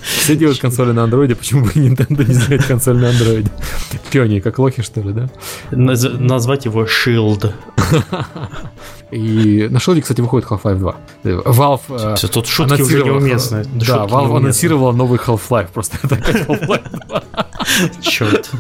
Все 0.03 0.37
делают 0.37 0.59
консоли 0.59 0.93
на 0.93 1.05
андроиде, 1.05 1.35
почему 1.35 1.67
бы 1.67 1.73
Nintendo 1.73 2.27
не 2.27 2.33
сделать 2.35 2.65
консоль 2.67 2.97
на 2.97 3.11
андроиде? 3.11 3.51
Пиони, 4.11 4.41
как 4.41 4.59
лохи, 4.59 4.83
что 4.83 5.01
ли, 5.03 5.13
да? 5.13 5.29
Назвать 5.71 6.65
его 6.65 6.85
Shield. 6.85 7.53
И 9.11 9.69
на 9.71 9.79
Shield, 9.79 10.01
кстати, 10.01 10.21
выходит 10.21 10.49
Half-Life 10.49 10.79
2. 10.79 10.97
Valve 11.25 11.81
э, 12.23 12.29
тут 12.29 12.47
шутки 12.47 12.81
уже 12.81 13.03
неуместны. 13.03 13.65
Да, 13.75 14.07
Valve 14.07 14.37
анонсировала 14.39 14.93
новый 14.93 15.19
Half-Life, 15.19 15.69
просто 15.73 15.99
это 16.03 16.15
опять 16.15 16.47
Half-Life 16.47 17.07
2. 17.09 17.23
Черт. 18.01 18.51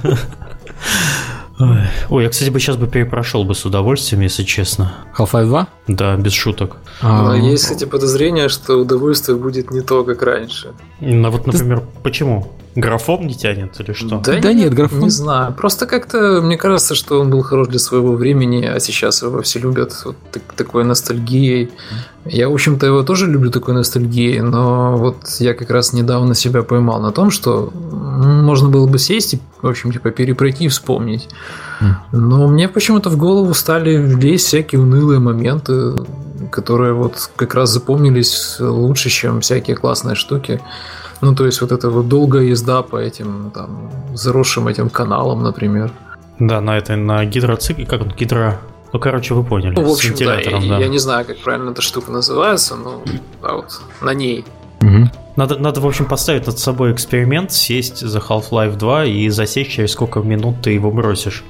Ой, 2.10 2.24
я, 2.24 2.28
кстати, 2.30 2.50
бы 2.50 2.60
сейчас 2.60 2.76
бы 2.76 2.86
перепрошел 2.86 3.44
бы 3.44 3.54
с 3.54 3.64
удовольствием, 3.64 4.22
если 4.22 4.44
честно. 4.44 4.92
Half-Life 5.16 5.46
2? 5.46 5.68
Да, 5.88 6.16
без 6.16 6.32
шуток. 6.32 6.76
А, 7.02 7.22
Но 7.22 7.34
есть, 7.34 7.64
кстати, 7.64 7.84
подозрение, 7.84 8.48
что 8.48 8.76
удовольствие 8.76 9.36
будет 9.36 9.70
не 9.70 9.80
то, 9.80 10.04
как 10.04 10.22
раньше. 10.22 10.72
Ну, 11.00 11.30
вот, 11.30 11.46
например, 11.46 11.82
почему? 12.02 12.52
Графон 12.78 13.26
не 13.26 13.34
тянет 13.34 13.80
или 13.80 13.92
что? 13.92 14.20
Да, 14.20 14.38
да 14.40 14.52
нет, 14.52 14.66
нет, 14.66 14.74
графон. 14.74 15.00
Не 15.00 15.10
знаю. 15.10 15.52
Просто 15.52 15.86
как-то 15.86 16.40
мне 16.40 16.56
кажется, 16.56 16.94
что 16.94 17.20
он 17.20 17.28
был 17.28 17.42
хорош 17.42 17.66
для 17.66 17.80
своего 17.80 18.12
времени, 18.12 18.64
а 18.66 18.78
сейчас 18.78 19.22
его 19.22 19.42
все 19.42 19.58
любят 19.58 20.00
вот 20.04 20.16
так, 20.30 20.42
такой 20.54 20.84
ностальгией. 20.84 21.72
Я, 22.24 22.48
в 22.48 22.52
общем-то, 22.52 22.86
его 22.86 23.02
тоже 23.02 23.26
люблю 23.26 23.50
такой 23.50 23.74
ностальгией, 23.74 24.40
но 24.42 24.96
вот 24.96 25.16
я 25.40 25.54
как 25.54 25.70
раз 25.70 25.92
недавно 25.92 26.36
себя 26.36 26.62
поймал 26.62 27.00
на 27.00 27.10
том, 27.10 27.32
что 27.32 27.72
можно 27.72 28.68
было 28.68 28.86
бы 28.86 29.00
сесть 29.00 29.34
и, 29.34 29.40
в 29.60 29.66
общем, 29.66 29.90
типа 29.90 30.10
перепройти 30.12 30.66
и 30.66 30.68
вспомнить. 30.68 31.28
Но 32.12 32.46
мне 32.46 32.68
почему-то 32.68 33.10
в 33.10 33.16
голову 33.16 33.54
стали 33.54 33.96
лезть 33.96 34.46
всякие 34.46 34.80
унылые 34.80 35.18
моменты, 35.18 35.94
которые 36.52 36.92
вот 36.92 37.30
как 37.34 37.54
раз 37.54 37.70
запомнились 37.70 38.56
лучше, 38.60 39.10
чем 39.10 39.40
всякие 39.40 39.74
классные 39.74 40.14
штуки. 40.14 40.60
Ну, 41.20 41.34
то 41.34 41.46
есть 41.46 41.60
вот 41.60 41.72
эта 41.72 41.90
вот 41.90 42.08
долгая 42.08 42.44
езда 42.44 42.82
по 42.82 42.96
этим 42.96 43.50
там 43.54 43.90
заросшим 44.14 44.68
этим 44.68 44.88
каналам, 44.88 45.42
например. 45.42 45.90
Да, 46.38 46.60
на 46.60 46.78
этой, 46.78 46.96
на 46.96 47.24
гидроцикле, 47.24 47.86
как 47.86 48.02
он, 48.02 48.08
гидро... 48.08 48.58
Ну, 48.92 49.00
короче, 49.00 49.34
вы 49.34 49.44
поняли. 49.44 49.74
Ну, 49.74 49.84
в 49.84 49.92
общем, 49.92 50.14
да, 50.18 50.36
да. 50.36 50.78
Я 50.78 50.88
не 50.88 50.98
знаю, 50.98 51.26
как 51.26 51.38
правильно 51.38 51.70
эта 51.70 51.82
штука 51.82 52.10
называется, 52.10 52.76
но 52.76 53.02
да, 53.42 53.54
вот 53.54 53.80
на 54.00 54.14
ней 54.14 54.44
Угу. 54.80 55.10
Надо, 55.38 55.56
надо, 55.56 55.80
в 55.80 55.86
общем, 55.86 56.06
поставить 56.06 56.48
над 56.48 56.58
собой 56.58 56.92
эксперимент, 56.92 57.52
сесть 57.52 58.00
за 58.00 58.18
Half-Life 58.18 58.76
2 58.76 59.04
и 59.04 59.28
засечь, 59.28 59.68
через 59.68 59.92
сколько 59.92 60.18
минут 60.18 60.62
ты 60.62 60.72
его 60.72 60.90
бросишь. 60.90 61.44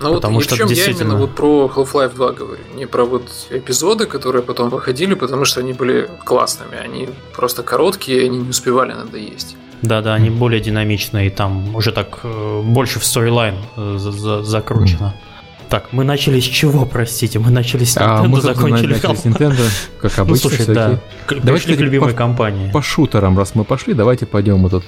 Ну 0.00 0.14
Потому 0.14 0.36
вот, 0.36 0.44
что 0.44 0.56
чем 0.56 0.68
действительно... 0.68 0.98
я 0.98 1.04
именно 1.06 1.18
вот 1.18 1.34
про 1.34 1.66
Half-Life 1.74 2.14
2 2.14 2.32
говорю, 2.32 2.62
не 2.76 2.86
про 2.86 3.04
вот 3.04 3.24
эпизоды, 3.50 4.06
которые 4.06 4.42
потом 4.42 4.68
выходили, 4.68 5.14
потому 5.14 5.44
что 5.44 5.58
они 5.58 5.72
были 5.72 6.08
классными, 6.24 6.76
они 6.76 7.08
просто 7.34 7.64
короткие, 7.64 8.26
они 8.26 8.38
не 8.38 8.50
успевали 8.50 8.92
надоесть. 8.92 9.56
Да-да, 9.82 10.14
они 10.14 10.30
более 10.30 10.60
динамичные, 10.60 11.28
там 11.30 11.74
уже 11.74 11.90
так 11.90 12.20
э, 12.22 12.62
больше 12.62 13.00
в 13.00 13.04
сторилайн 13.04 13.56
э, 13.76 13.98
закручено. 14.44 15.14
Mm. 15.16 15.31
Так, 15.72 15.90
мы 15.90 16.04
начали 16.04 16.38
с 16.38 16.44
чего, 16.44 16.84
простите? 16.84 17.38
Мы 17.38 17.50
начали 17.50 17.84
с 17.84 17.96
Nintendo, 17.96 18.18
а, 18.18 18.22
мы, 18.24 18.42
закончили 18.42 18.92
начали 18.92 19.14
с 19.14 19.24
Nintendo, 19.24 19.70
как 20.02 20.18
ну, 20.18 20.22
обычно. 20.24 20.50
Ну, 20.50 20.56
слушай, 20.56 20.74
да. 20.74 21.00
Давайте 21.42 21.76
к 21.76 21.80
любимой 21.80 22.10
по, 22.10 22.16
компании. 22.18 22.70
По 22.70 22.82
шутерам, 22.82 23.38
раз 23.38 23.54
мы 23.54 23.64
пошли, 23.64 23.94
давайте 23.94 24.26
пойдем. 24.26 24.58
Мы 24.58 24.68
тут 24.68 24.84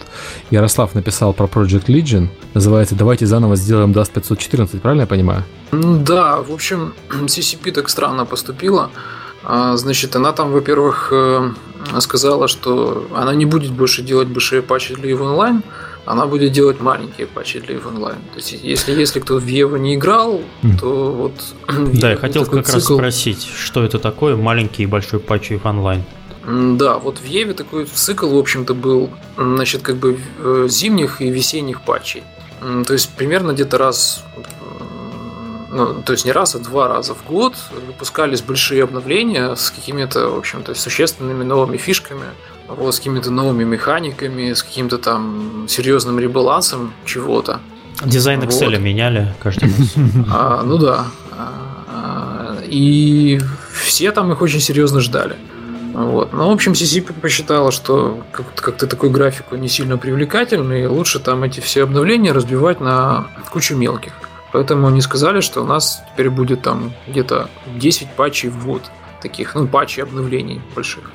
Ярослав 0.51 0.95
написал 0.95 1.33
про 1.33 1.47
Project 1.47 1.87
Legion. 1.87 2.29
Называется 2.53 2.95
«Давайте 2.95 3.25
заново 3.25 3.57
сделаем 3.57 3.93
Dust 3.93 4.13
514», 4.13 4.79
правильно 4.81 5.03
я 5.03 5.07
понимаю? 5.07 5.45
Да, 5.73 6.43
в 6.43 6.53
общем, 6.53 6.93
CCP 7.09 7.73
так 7.73 7.89
странно 7.89 8.27
поступила. 8.27 8.91
А, 9.43 9.79
значит, 9.79 10.15
она 10.17 10.33
там, 10.33 10.53
во-первых, 10.53 11.09
э, 11.13 11.51
сказала, 12.01 12.47
что 12.47 13.07
она 13.15 13.35
не 13.35 13.47
будет 13.47 13.73
больше 13.73 14.03
делать 14.03 14.29
большие 14.29 14.61
патчи 14.61 14.95
для 14.95 15.13
EVE 15.13 15.35
Online, 15.35 15.63
она 16.05 16.27
будет 16.27 16.53
делать 16.53 16.81
маленькие 16.81 17.27
патчи 17.27 17.61
для 17.61 17.77
EVE 17.77 17.95
Online. 17.95 18.21
То 18.33 18.37
есть, 18.37 18.53
если, 18.53 18.93
если 18.93 19.21
кто 19.21 19.39
в 19.39 19.47
EVE 19.47 19.79
не 19.79 19.95
играл, 19.95 20.41
то 20.81 21.13
вот... 21.13 21.55
Да, 22.01 22.11
я 22.11 22.17
хотел 22.17 22.45
как 22.45 22.67
цикл... 22.67 22.77
раз 22.77 22.85
спросить, 22.85 23.45
что 23.45 23.83
это 23.83 23.99
такое 23.99 24.37
маленький 24.37 24.83
и 24.83 24.87
большой 24.87 25.21
патч 25.21 25.53
EVE 25.53 25.63
Online? 25.63 26.03
Да, 26.77 26.99
вот 26.99 27.19
в 27.19 27.25
Еве 27.25 27.55
такой 27.55 27.87
цикл, 27.87 28.29
в 28.29 28.39
общем-то, 28.39 28.75
был, 28.75 29.11
значит, 29.39 29.83
как 29.83 29.97
бы 29.97 30.19
э, 30.39 30.67
зимних 30.69 31.23
и 31.23 31.31
весенних 31.31 31.81
патчей. 31.81 32.23
То 32.87 32.93
есть 32.93 33.11
примерно 33.17 33.53
где-то 33.53 33.79
раз, 33.79 34.23
ну, 35.71 36.03
то 36.03 36.13
есть 36.13 36.25
не 36.25 36.33
раз, 36.33 36.55
а 36.55 36.59
два 36.59 36.89
раза 36.89 37.15
в 37.15 37.25
год 37.27 37.55
выпускались 37.87 38.43
большие 38.43 38.85
обновления 38.85 39.55
с 39.55 39.71
какими-то, 39.71 40.29
в 40.31 40.39
общем-то, 40.39 40.75
существенными 40.75 41.45
новыми 41.45 41.77
фишками 41.77 42.27
вот, 42.69 42.95
с 42.95 42.99
какими-то 42.99 43.31
новыми 43.31 43.65
механиками, 43.65 44.53
с 44.53 44.63
каким-то 44.63 44.99
там 44.99 45.67
серьезным 45.69 46.19
ребалансом 46.19 46.93
чего-то. 47.05 47.61
Дизайн 48.05 48.41
Excel 48.41 48.71
вот. 48.71 48.81
меняли 48.81 49.35
каждый 49.43 49.71
раз. 49.71 49.95
А, 50.31 50.63
ну 50.63 50.79
да. 50.79 51.07
А, 51.31 52.59
и 52.67 53.41
все 53.73 54.11
там 54.11 54.33
их 54.33 54.43
очень 54.43 54.61
серьезно 54.61 55.01
ждали. 55.01 55.37
Вот. 55.95 56.33
Ну, 56.33 56.49
в 56.49 56.53
общем, 56.53 56.73
CCP 56.73 57.13
посчитала, 57.21 57.71
что 57.71 58.25
как-то 58.33 58.89
такой 58.89 59.11
графику 59.11 59.55
не 59.55 59.69
сильно 59.69 59.97
привлекательный, 59.97 60.83
и 60.83 60.87
лучше 60.87 61.21
там 61.21 61.45
эти 61.45 61.61
все 61.61 61.85
обновления 61.85 62.33
разбивать 62.33 62.81
на 62.81 63.29
кучу 63.53 63.77
мелких. 63.77 64.13
Поэтому 64.53 64.89
они 64.89 65.01
сказали, 65.01 65.41
что 65.41 65.63
у 65.63 65.67
нас 65.67 66.03
теперь 66.13 66.31
будет 66.31 66.63
там 66.63 66.93
где-то 67.07 67.49
10 67.77 68.11
патчей 68.11 68.49
в 68.49 68.65
год. 68.67 68.83
Таких, 69.25 69.55
ну, 69.55 69.67
патчей 69.67 70.03
обновлений 70.03 70.61
больших. 70.75 71.11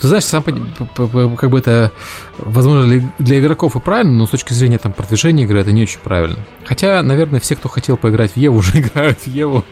Ты 0.00 0.08
знаешь, 0.08 0.24
сам 0.24 0.42
как 0.42 1.50
бы 1.50 1.58
это, 1.60 1.92
возможно, 2.38 3.12
для 3.20 3.38
игроков 3.38 3.76
и 3.76 3.78
правильно, 3.78 4.12
но 4.12 4.26
с 4.26 4.30
точки 4.30 4.52
зрения 4.52 4.78
там 4.78 4.92
продвижения 4.92 5.44
игры 5.44 5.60
это 5.60 5.70
не 5.70 5.84
очень 5.84 6.00
правильно. 6.00 6.38
Хотя, 6.64 7.04
наверное, 7.04 7.38
все, 7.38 7.54
кто 7.54 7.68
хотел 7.68 7.96
поиграть 7.96 8.32
в 8.32 8.36
Еву, 8.36 8.58
уже 8.58 8.80
играют 8.80 9.20
в 9.20 9.26
Еву. 9.28 9.64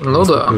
Ну 0.00 0.24
да. 0.24 0.48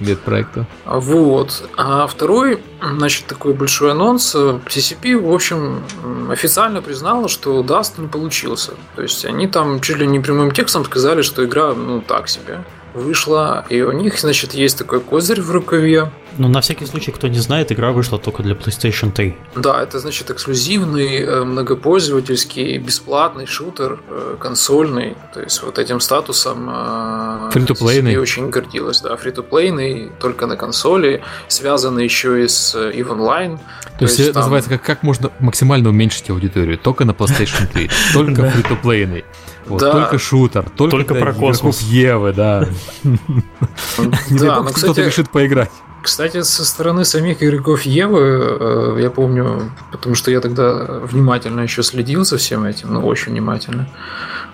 Лид 0.00 0.20
проекта. 0.20 0.66
Вот. 0.84 1.68
А 1.76 2.06
второй, 2.06 2.60
значит, 2.80 3.26
такой 3.26 3.52
большой 3.52 3.90
анонс. 3.90 4.32
CCP, 4.36 5.18
в 5.18 5.32
общем, 5.32 5.82
официально 6.30 6.82
признала, 6.82 7.28
что 7.28 7.64
Dust 7.64 7.98
не 7.98 8.06
получился. 8.06 8.74
То 8.94 9.02
есть 9.02 9.24
они 9.24 9.48
там 9.48 9.80
чуть 9.80 9.98
ли 9.98 10.06
не 10.06 10.20
прямым 10.20 10.52
текстом 10.52 10.84
сказали, 10.84 11.22
что 11.22 11.44
игра, 11.44 11.74
ну, 11.74 12.00
так 12.00 12.28
себе 12.28 12.60
вышла, 12.94 13.64
и 13.68 13.82
у 13.82 13.92
них, 13.92 14.18
значит, 14.18 14.54
есть 14.54 14.78
такой 14.78 15.00
козырь 15.00 15.40
в 15.40 15.50
рукаве. 15.50 16.10
Ну, 16.38 16.48
на 16.48 16.60
всякий 16.60 16.86
случай, 16.86 17.10
кто 17.10 17.28
не 17.28 17.38
знает, 17.38 17.72
игра 17.72 17.92
вышла 17.92 18.18
только 18.18 18.42
для 18.42 18.54
PlayStation 18.54 19.12
3. 19.12 19.36
Да, 19.56 19.82
это, 19.82 19.98
значит, 19.98 20.30
эксклюзивный, 20.30 21.20
э, 21.20 21.44
многопользовательский, 21.44 22.78
бесплатный 22.78 23.46
шутер, 23.46 24.00
э, 24.08 24.36
консольный, 24.40 25.16
то 25.34 25.40
есть 25.40 25.62
вот 25.62 25.78
этим 25.78 26.00
статусом 26.00 27.50
free-to-play'ный. 27.52 28.14
Э, 28.14 28.18
очень 28.18 28.48
гордилась, 28.48 29.02
да, 29.02 29.16
free-to-play'ный, 29.16 30.10
только 30.20 30.46
на 30.46 30.56
консоли, 30.56 31.22
связанный 31.48 32.04
еще 32.04 32.44
и 32.44 32.48
с 32.48 32.74
EVE 32.74 33.08
Online. 33.08 33.58
То, 33.58 33.98
то 33.98 34.04
есть, 34.04 34.18
есть 34.18 34.30
это 34.30 34.34
там... 34.34 34.42
называется, 34.42 34.70
как, 34.70 34.82
как 34.82 35.02
можно 35.02 35.30
максимально 35.38 35.90
уменьшить 35.90 36.30
аудиторию, 36.30 36.78
только 36.78 37.04
на 37.04 37.10
PlayStation 37.10 37.66
3, 37.70 37.90
только 38.14 38.50
фри-то-плейный. 38.50 39.24
Вот, 39.72 39.80
да. 39.80 39.92
Только 39.92 40.18
шутер, 40.18 40.68
только, 40.76 40.96
только 40.96 41.14
про 41.14 41.32
космос. 41.32 41.80
Евы, 41.80 42.32
да. 42.32 42.68
Не 43.02 44.38
да, 44.38 44.62
кто-то 44.62 45.02
решит 45.02 45.30
поиграть. 45.30 45.70
Кстати, 46.02 46.42
со 46.42 46.64
стороны 46.64 47.04
самих 47.04 47.42
игроков 47.42 47.82
Евы, 47.82 48.20
э, 48.20 48.98
я 49.00 49.10
помню, 49.10 49.70
потому 49.92 50.16
что 50.16 50.32
я 50.32 50.40
тогда 50.40 51.00
внимательно 51.04 51.60
еще 51.60 51.84
следил 51.84 52.24
за 52.24 52.38
всем 52.38 52.64
этим, 52.64 52.92
ну, 52.92 53.06
очень 53.06 53.32
внимательно, 53.32 53.88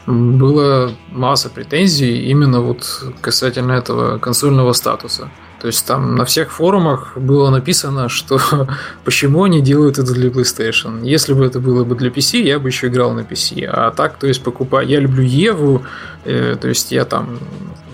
было 0.06 0.92
масса 1.10 1.48
претензий 1.48 2.28
именно 2.30 2.60
вот 2.60 3.02
касательно 3.22 3.72
этого 3.72 4.18
консольного 4.18 4.74
статуса. 4.74 5.30
То 5.60 5.66
есть 5.66 5.84
там 5.86 6.14
на 6.14 6.24
всех 6.24 6.52
форумах 6.52 7.12
было 7.16 7.50
написано, 7.50 8.08
что 8.08 8.38
почему 9.04 9.44
они 9.44 9.60
делают 9.60 9.98
это 9.98 10.12
для 10.12 10.28
PlayStation. 10.30 11.00
Если 11.02 11.32
бы 11.32 11.44
это 11.44 11.58
было 11.58 11.84
бы 11.84 11.96
для 11.96 12.10
PC, 12.10 12.42
я 12.42 12.58
бы 12.58 12.68
еще 12.68 12.86
играл 12.86 13.12
на 13.12 13.20
PC. 13.20 13.64
А 13.64 13.90
так, 13.90 14.18
то 14.18 14.26
есть 14.26 14.42
покупаю. 14.42 14.86
Я 14.86 15.00
люблю 15.00 15.22
Еву, 15.22 15.82
э, 16.24 16.56
то 16.60 16.68
есть 16.68 16.92
я 16.92 17.04
там 17.04 17.38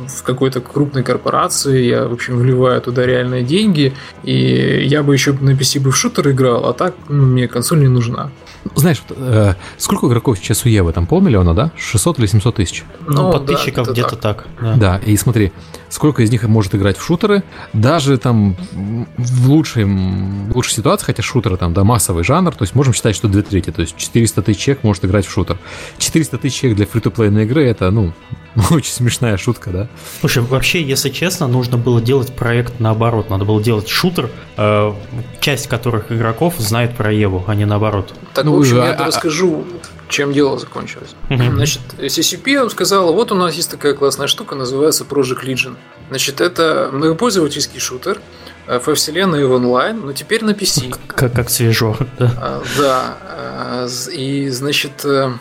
в 0.08 0.22
какой-то 0.22 0.60
крупной 0.60 1.02
корпорации, 1.02 1.84
я, 1.84 2.06
в 2.06 2.12
общем, 2.12 2.36
вливаю 2.36 2.80
туда 2.80 3.06
реальные 3.06 3.42
деньги, 3.42 3.94
и 4.22 4.84
я 4.86 5.02
бы 5.02 5.14
еще 5.14 5.32
на 5.32 5.50
PC 5.50 5.80
бы 5.80 5.90
в 5.90 5.96
шутер 5.96 6.30
играл, 6.30 6.66
а 6.66 6.72
так 6.72 6.94
ну, 7.08 7.24
мне 7.24 7.48
консоль 7.48 7.80
не 7.80 7.88
нужна. 7.88 8.30
Знаешь, 8.74 9.02
э, 9.10 9.54
сколько 9.76 10.06
игроков 10.06 10.38
сейчас 10.38 10.64
у 10.64 10.68
Евы? 10.68 10.92
Там 10.92 11.06
полмиллиона, 11.06 11.54
да? 11.54 11.70
600 11.76 12.18
или 12.18 12.26
700 12.26 12.56
тысяч? 12.56 12.84
Ну, 13.06 13.22
ну 13.22 13.32
подписчиков 13.32 13.86
да, 13.86 13.92
где-то 13.92 14.16
так. 14.16 14.44
так 14.44 14.46
да. 14.60 14.76
да, 14.76 15.00
и 15.04 15.16
смотри, 15.16 15.52
сколько 15.94 16.24
из 16.24 16.30
них 16.32 16.42
может 16.42 16.74
играть 16.74 16.98
в 16.98 17.04
шутеры, 17.04 17.44
даже 17.72 18.18
там 18.18 18.56
в 18.72 19.48
лучшей, 19.48 19.84
в 19.84 20.52
лучшей 20.52 20.74
ситуации, 20.74 21.06
хотя 21.06 21.22
шутеры 21.22 21.56
там, 21.56 21.72
да, 21.72 21.84
массовый 21.84 22.24
жанр, 22.24 22.52
то 22.52 22.64
есть 22.64 22.74
можем 22.74 22.92
считать, 22.92 23.14
что 23.14 23.28
две 23.28 23.42
трети, 23.42 23.70
то 23.70 23.80
есть 23.80 23.96
400 23.96 24.42
тысяч 24.42 24.58
человек 24.58 24.82
может 24.82 25.04
играть 25.04 25.24
в 25.24 25.30
шутер. 25.30 25.56
400 25.98 26.38
тысяч 26.38 26.56
человек 26.56 26.78
для 26.78 26.86
фри-то-плейной 26.86 27.44
игры, 27.44 27.64
это, 27.64 27.92
ну, 27.92 28.12
очень 28.70 28.92
смешная 28.92 29.36
шутка, 29.36 29.70
да? 29.70 29.88
Слушай, 30.20 30.42
вообще, 30.42 30.82
если 30.82 31.10
честно, 31.10 31.48
нужно 31.48 31.76
было 31.76 32.00
делать 32.00 32.34
проект 32.34 32.80
наоборот, 32.80 33.30
надо 33.30 33.44
было 33.44 33.62
делать 33.62 33.88
шутер, 33.88 34.30
э, 34.56 34.92
часть 35.40 35.66
которых 35.66 36.12
игроков 36.12 36.54
знает 36.58 36.96
про 36.96 37.12
Еву, 37.12 37.44
а 37.46 37.54
не 37.54 37.64
наоборот. 37.64 38.14
Так, 38.32 38.44
ну, 38.44 38.56
в 38.56 38.60
общем, 38.60 38.80
а, 38.80 38.86
я 38.86 38.92
а, 38.92 39.06
расскажу, 39.06 39.64
чем 40.08 40.32
дело 40.32 40.58
закончилось. 40.58 41.14
Угу. 41.30 41.42
Значит, 41.54 41.80
CCP 41.98 42.70
сказала, 42.70 43.10
вот 43.12 43.32
у 43.32 43.34
нас 43.34 43.54
есть 43.54 43.70
такая 43.70 43.94
классная 43.94 44.28
штука, 44.28 44.54
называется 44.54 45.04
Project 45.04 45.44
Legion. 45.44 45.76
Значит, 46.08 46.40
это 46.40 46.90
многопользовательский 46.92 47.80
шутер 47.80 48.20
э, 48.66 48.78
во 48.84 48.94
вселенной 48.94 49.44
в 49.46 49.52
онлайн, 49.52 50.00
но 50.04 50.12
теперь 50.12 50.44
на 50.44 50.50
PC. 50.50 50.94
Как, 51.08 51.32
как 51.32 51.50
свежо, 51.50 51.96
да. 52.18 52.32
А, 52.36 52.62
да. 52.78 53.16
А, 53.22 53.86
и, 54.12 54.48
значит, 54.50 55.04
э, 55.04 55.32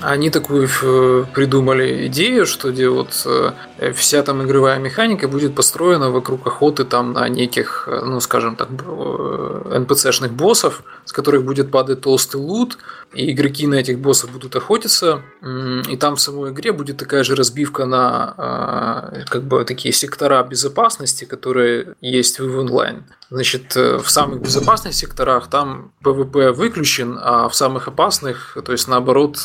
они 0.00 0.30
такую 0.30 0.68
придумали 1.34 2.06
идею, 2.06 2.46
что 2.46 2.70
где 2.70 2.88
вот 2.88 3.22
э, 3.26 3.52
вся 3.94 4.22
там 4.22 4.42
игровая 4.42 4.78
механика 4.78 5.28
будет 5.28 5.54
построена 5.54 6.10
вокруг 6.10 6.46
охоты 6.46 6.84
там 6.84 7.12
на 7.12 7.28
неких, 7.28 7.84
э, 7.86 8.00
ну, 8.04 8.20
скажем 8.20 8.56
так, 8.56 8.68
NPC-шных 8.70 10.30
боссов, 10.30 10.82
с 11.04 11.12
которых 11.12 11.44
будет 11.44 11.70
падать 11.70 12.00
толстый 12.00 12.36
лут, 12.36 12.78
и 13.14 13.32
игроки 13.32 13.66
на 13.66 13.76
этих 13.76 13.98
боссов 13.98 14.30
будут 14.30 14.54
охотиться, 14.56 15.22
и 15.88 15.96
там 15.96 16.16
в 16.16 16.20
самой 16.20 16.50
игре 16.50 16.72
будет 16.72 16.98
такая 16.98 17.24
же 17.24 17.34
разбивка 17.34 17.86
на 17.86 19.24
как 19.30 19.44
бы 19.44 19.64
такие 19.64 19.94
сектора 19.94 20.42
безопасности, 20.42 21.24
которые 21.24 21.94
есть 22.02 22.38
в 22.38 22.60
Online. 22.60 23.04
Значит, 23.30 23.76
в 23.76 24.08
самых 24.08 24.42
безопасных 24.42 24.94
секторах 24.94 25.48
там 25.48 25.92
PvP 26.04 26.52
выключен, 26.52 27.18
а 27.20 27.48
в 27.48 27.54
самых 27.54 27.88
опасных, 27.88 28.56
то 28.62 28.72
есть 28.72 28.88
наоборот, 28.88 29.38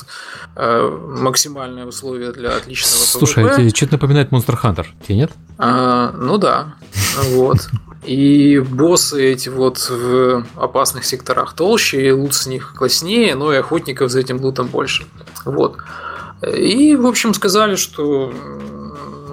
максимальные 0.55 1.85
условия 1.85 2.31
для 2.33 2.55
отличного 2.57 3.03
Слушай, 3.03 3.45
PvP. 3.45 3.57
тебе 3.57 3.69
что-то 3.69 3.93
напоминает 3.93 4.22
Monster 4.29 4.59
Hunter, 4.61 4.85
тебе 5.05 5.17
нет? 5.17 5.31
А, 5.57 6.11
ну 6.11 6.37
да, 6.37 6.75
вот. 7.31 7.69
И 8.03 8.59
боссы 8.59 9.31
эти 9.31 9.49
вот 9.49 9.89
в 9.89 10.45
опасных 10.55 11.05
секторах 11.05 11.53
толще, 11.53 12.05
и 12.05 12.11
лут 12.11 12.33
с 12.33 12.47
них 12.47 12.73
класснее, 12.75 13.35
но 13.35 13.53
и 13.53 13.57
охотников 13.57 14.11
за 14.11 14.19
этим 14.19 14.41
лутом 14.41 14.67
больше. 14.67 15.05
Вот. 15.45 15.77
И, 16.45 16.95
в 16.95 17.05
общем, 17.07 17.33
сказали, 17.33 17.75
что 17.75 18.33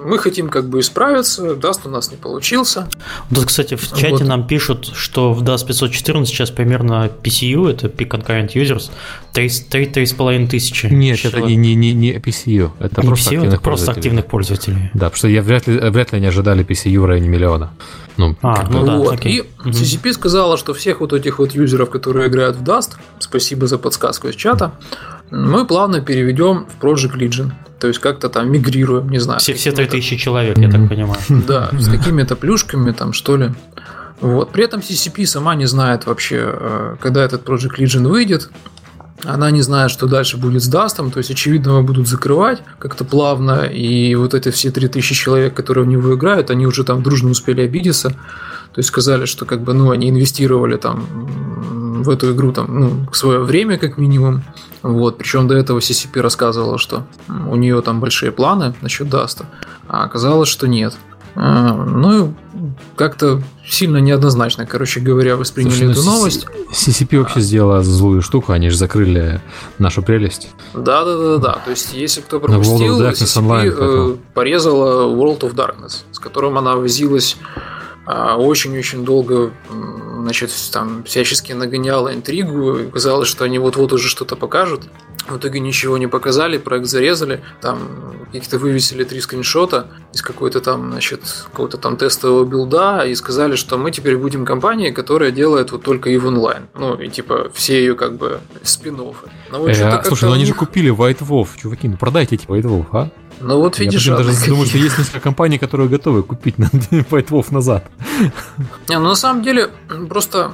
мы 0.03 0.17
хотим 0.17 0.49
как 0.49 0.67
бы 0.67 0.79
исправиться, 0.79 1.55
Даст 1.55 1.85
у 1.85 1.89
нас 1.89 2.11
не 2.11 2.17
получился. 2.17 2.87
Вот, 3.29 3.45
кстати, 3.45 3.75
в 3.75 3.87
чате 3.89 4.11
вот. 4.11 4.21
нам 4.25 4.47
пишут, 4.47 4.91
что 4.95 5.33
в 5.33 5.43
DAS 5.43 5.65
514 5.65 6.33
сейчас 6.33 6.49
примерно 6.49 7.09
PCU, 7.23 7.69
это 7.69 7.87
Peak 7.87 8.09
Concurrent 8.09 8.53
Users, 8.53 8.91
3,5 9.33 10.47
тысячи. 10.47 10.87
Нет, 10.87 11.19
человек. 11.19 11.39
это 11.39 11.47
не, 11.47 11.55
не, 11.55 11.75
не, 11.75 11.93
не 11.93 12.13
PCU, 12.13 12.71
это 12.79 13.01
не 13.01 13.07
просто, 13.07 13.29
PCU, 13.29 13.37
активных, 13.37 13.53
это 13.53 13.61
просто 13.61 13.91
активных 13.91 14.25
пользователей. 14.25 14.91
Да, 14.93 15.09
потому 15.09 15.17
что 15.17 15.27
я 15.27 15.41
вряд 15.41 15.67
ли, 15.67 15.77
вряд 15.77 16.11
ли 16.11 16.17
они 16.17 16.27
ожидали 16.27 16.65
PCU 16.65 16.99
в 16.99 17.05
районе 17.05 17.29
миллиона. 17.29 17.71
Ну, 18.17 18.35
а, 18.41 18.67
ну 18.69 18.85
да, 18.85 18.97
вот. 18.97 19.13
Окей. 19.13 19.43
И 19.65 19.69
CCP 19.69 20.13
сказала, 20.13 20.57
что 20.57 20.73
всех 20.73 20.99
вот 20.99 21.13
этих 21.13 21.39
вот 21.39 21.53
юзеров, 21.53 21.89
которые 21.89 22.27
играют 22.27 22.57
в 22.57 22.63
Dust, 22.63 22.91
спасибо 23.19 23.67
за 23.67 23.77
подсказку 23.77 24.27
из 24.27 24.35
чата, 24.35 24.73
мы 25.31 25.65
плавно 25.65 26.01
переведем 26.01 26.67
в 26.67 26.83
Project 26.83 27.17
Legion. 27.17 27.51
То 27.79 27.87
есть 27.87 27.99
как-то 27.99 28.29
там 28.29 28.51
мигрируем, 28.51 29.09
не 29.09 29.19
знаю. 29.19 29.39
Все, 29.39 29.53
все 29.53 29.71
3000 29.71 30.17
человек, 30.17 30.57
я 30.57 30.69
так 30.69 30.87
понимаю. 30.87 31.19
Да, 31.47 31.71
с 31.79 31.89
какими-то 31.89 32.35
плюшками 32.35 32.91
там, 32.91 33.13
что 33.13 33.37
ли. 33.37 33.51
Вот. 34.19 34.51
При 34.51 34.63
этом 34.63 34.81
CCP 34.81 35.25
сама 35.25 35.55
не 35.55 35.65
знает 35.65 36.05
вообще, 36.05 36.41
э, 36.43 36.95
когда 36.99 37.23
этот 37.23 37.43
Project 37.43 37.79
Legion 37.79 38.07
выйдет. 38.07 38.49
Она 39.23 39.51
не 39.51 39.61
знает, 39.61 39.91
что 39.91 40.07
дальше 40.07 40.37
будет 40.37 40.63
с 40.63 40.67
Дастом, 40.67 41.11
то 41.11 41.19
есть, 41.19 41.29
очевидно, 41.29 41.69
его 41.71 41.83
будут 41.83 42.07
закрывать 42.07 42.63
как-то 42.79 43.05
плавно, 43.05 43.65
и 43.65 44.15
вот 44.15 44.33
эти 44.33 44.49
все 44.49 44.71
3000 44.71 45.13
человек, 45.13 45.53
которые 45.53 45.85
в 45.85 45.87
него 45.87 46.15
играют, 46.15 46.49
они 46.49 46.65
уже 46.65 46.83
там 46.83 47.03
дружно 47.03 47.29
успели 47.29 47.61
обидеться, 47.61 48.09
то 48.09 48.77
есть 48.77 48.89
сказали, 48.89 49.25
что 49.25 49.45
как 49.45 49.61
бы, 49.61 49.73
ну, 49.73 49.91
они 49.91 50.09
инвестировали 50.09 50.77
там 50.77 51.05
в 52.01 52.09
эту 52.09 52.33
игру 52.33 52.51
там, 52.51 52.79
ну, 52.79 53.13
свое 53.13 53.39
время 53.39 53.77
как 53.77 53.97
минимум, 53.97 54.43
вот, 54.81 55.17
причем 55.17 55.47
до 55.47 55.55
этого 55.55 55.79
CCP 55.79 56.21
рассказывала, 56.21 56.77
что 56.77 57.05
у 57.27 57.55
нее 57.55 57.81
там 57.81 57.99
большие 57.99 58.31
планы 58.31 58.73
насчет 58.81 59.09
Dust 59.09 59.30
'а, 59.30 59.45
а 59.87 60.03
оказалось, 60.03 60.49
что 60.49 60.67
нет. 60.67 60.95
А, 61.33 61.73
ну, 61.73 62.33
как-то 62.95 63.41
сильно 63.65 63.97
неоднозначно, 63.97 64.65
короче 64.65 64.99
говоря, 64.99 65.37
восприняли 65.37 65.71
Слушай, 65.71 65.85
ну, 65.85 65.91
эту 65.91 66.03
новость. 66.03 66.45
CCP 66.73 67.19
вообще 67.19 67.39
а. 67.39 67.41
сделала 67.41 67.83
злую 67.83 68.21
штуку, 68.21 68.51
они 68.51 68.69
же 68.69 68.77
закрыли 68.77 69.41
нашу 69.77 70.03
прелесть. 70.03 70.49
Да, 70.73 71.05
да, 71.05 71.17
да, 71.17 71.37
да. 71.37 71.53
То 71.63 71.71
есть, 71.71 71.93
если 71.93 72.21
кто 72.21 72.39
пропустил, 72.39 73.01
CCP 73.01 73.41
Online, 73.41 73.75
э, 73.77 74.17
порезала 74.33 75.09
World 75.15 75.41
of 75.41 75.55
Darkness, 75.55 76.03
с 76.11 76.19
которым 76.19 76.57
она 76.57 76.75
возилась 76.75 77.37
очень-очень 78.05 79.05
долго 79.05 79.51
значит, 80.21 80.51
там 80.71 81.03
всячески 81.03 81.53
нагоняла 81.53 82.13
интригу, 82.13 82.77
и 82.77 82.91
казалось, 82.91 83.27
что 83.27 83.43
они 83.43 83.59
вот-вот 83.59 83.93
уже 83.93 84.07
что-то 84.07 84.35
покажут. 84.35 84.83
В 85.27 85.37
итоге 85.37 85.59
ничего 85.59 85.97
не 85.97 86.07
показали, 86.07 86.57
проект 86.57 86.87
зарезали, 86.87 87.41
там 87.61 87.79
каких-то 88.31 88.57
вывесили 88.57 89.03
три 89.03 89.21
скриншота 89.21 89.87
из 90.13 90.21
какой-то 90.21 90.61
там, 90.61 90.91
значит, 90.91 91.21
какого-то 91.51 91.77
там 91.77 91.97
тестового 91.97 92.45
билда 92.45 93.05
и 93.05 93.13
сказали, 93.15 93.55
что 93.55 93.77
мы 93.77 93.91
теперь 93.91 94.17
будем 94.17 94.45
компанией, 94.45 94.91
которая 94.91 95.31
делает 95.31 95.71
вот 95.71 95.83
только 95.83 96.09
EVE 96.09 96.29
Online. 96.29 96.63
Ну, 96.75 96.95
и 96.95 97.09
типа 97.09 97.51
все 97.53 97.79
ее 97.79 97.95
как 97.95 98.17
бы 98.17 98.39
спин 98.63 98.95
-оффы. 98.95 99.29
Но 99.51 99.59
вот 99.59 99.69
э, 99.69 100.01
слушай, 100.05 100.25
ну 100.25 100.33
они 100.33 100.45
же 100.45 100.53
купили 100.53 100.91
White 100.91 101.19
Wolf, 101.19 101.49
чуваки, 101.61 101.87
ну 101.87 101.97
продайте 101.97 102.35
эти 102.35 102.47
White 102.47 102.63
Wolf, 102.63 102.85
а? 102.93 103.09
Ну 103.39 103.57
вот 103.59 103.79
видишь, 103.79 104.05
я 104.05 104.17
даже 104.17 104.31
думаю, 104.47 104.65
что 104.67 104.77
есть 104.77 104.97
несколько 104.97 105.19
компаний, 105.19 105.57
которые 105.57 105.89
готовы 105.89 106.23
купить 106.23 106.57
на 106.57 106.65
White 106.65 107.27
Wolf 107.29 107.53
назад. 107.53 107.89
Не, 108.89 108.99
ну 108.99 109.09
на 109.09 109.15
самом 109.15 109.43
деле 109.43 109.69
просто 110.09 110.51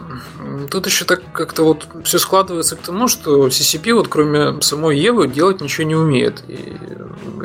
тут 0.70 0.86
еще 0.86 1.06
так 1.06 1.22
как-то 1.34 1.63
вот 1.63 1.88
все 2.04 2.20
складывается 2.20 2.76
к 2.76 2.80
тому, 2.80 3.08
что 3.08 3.48
CCP 3.48 3.94
вот 3.94 4.08
кроме 4.08 4.62
самой 4.62 5.00
Евы 5.00 5.28
делать 5.28 5.62
ничего 5.62 5.88
не 5.88 5.96
умеет. 5.96 6.44
И, 6.48 6.76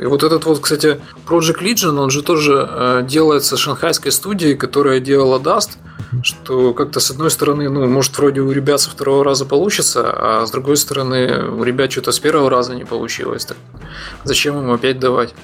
и 0.01 0.07
вот 0.07 0.23
этот 0.23 0.45
вот, 0.45 0.61
кстати, 0.61 1.01
Project 1.27 1.61
Legion, 1.61 1.99
он 1.99 2.11
же 2.11 2.23
тоже 2.23 2.69
э, 2.71 3.07
делается 3.09 3.57
шанхайской 3.57 4.13
студией, 4.13 4.57
которая 4.57 5.01
делала 5.01 5.39
Dust, 5.39 5.71
что 6.23 6.75
как-то 6.75 7.01
с 7.01 7.11
одной 7.11 7.31
стороны, 7.31 7.69
ну, 7.69 7.87
может, 7.87 8.17
вроде 8.19 8.41
у 8.41 8.51
ребят 8.51 8.81
со 8.81 8.91
второго 8.91 9.25
раза 9.25 9.45
получится, 9.45 10.03
а 10.05 10.47
с 10.47 10.51
другой 10.51 10.77
стороны, 10.77 11.51
у 11.51 11.63
ребят 11.63 11.91
что-то 11.91 12.13
с 12.13 12.19
первого 12.19 12.51
раза 12.51 12.75
не 12.75 12.85
получилось. 12.85 13.45
Так 13.45 13.57
зачем 14.25 14.59
им 14.59 14.71
опять 14.71 14.99
давать 14.99 15.35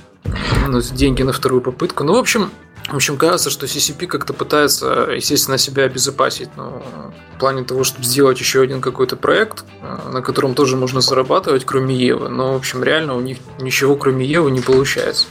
ну, 0.66 0.80
деньги 0.80 1.22
на 1.22 1.32
вторую 1.32 1.62
попытку? 1.62 2.04
Ну, 2.04 2.14
в 2.14 2.18
общем, 2.18 2.50
в 2.88 2.96
общем, 2.96 3.18
кажется, 3.18 3.50
что 3.50 3.66
CCP 3.66 4.06
как-то 4.06 4.32
пытается, 4.32 5.10
естественно, 5.14 5.58
себя 5.58 5.84
обезопасить, 5.84 6.48
но 6.56 6.82
в 7.36 7.38
плане 7.38 7.64
того, 7.64 7.84
чтобы 7.84 8.04
сделать 8.04 8.40
еще 8.40 8.62
один 8.62 8.80
какой-то 8.80 9.14
проект, 9.14 9.64
э, 9.82 10.10
на 10.12 10.22
котором 10.22 10.54
тоже 10.54 10.76
можно 10.76 11.02
зарабатывать, 11.02 11.66
кроме 11.66 11.94
Евы. 11.94 12.30
Но, 12.30 12.54
в 12.54 12.56
общем, 12.56 12.82
реально 12.82 13.14
у 13.14 13.20
них 13.20 13.38
ничего, 13.60 13.94
кроме 13.96 14.24
Евы, 14.24 14.50
не 14.50 14.60
получается. 14.60 15.26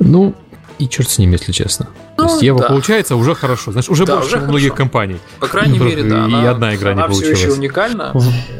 Ну, 0.00 0.34
и 0.80 0.88
черт 0.88 1.08
с 1.10 1.18
ним, 1.18 1.32
если 1.32 1.52
честно. 1.52 1.86
Ну, 2.16 2.24
То 2.24 2.30
есть 2.30 2.42
Ева 2.42 2.60
да. 2.60 2.68
получается 2.68 3.16
уже 3.16 3.34
хорошо. 3.34 3.72
Знаешь, 3.72 3.88
уже 3.88 4.06
да, 4.06 4.16
больше, 4.16 4.30
чем 4.30 4.42
у 4.44 4.46
многих 4.46 4.74
компаний. 4.74 5.18
По 5.38 5.46
крайней 5.46 5.78
мере, 5.78 6.02
да. 6.02 6.16
И 6.26 6.32
она, 6.32 6.50
одна 6.50 6.74
игра 6.74 6.92
она 6.92 7.02
не 7.02 7.08
получилась. 7.08 7.38
все 7.38 7.48
еще 7.48 7.58
уникальна. 7.58 8.12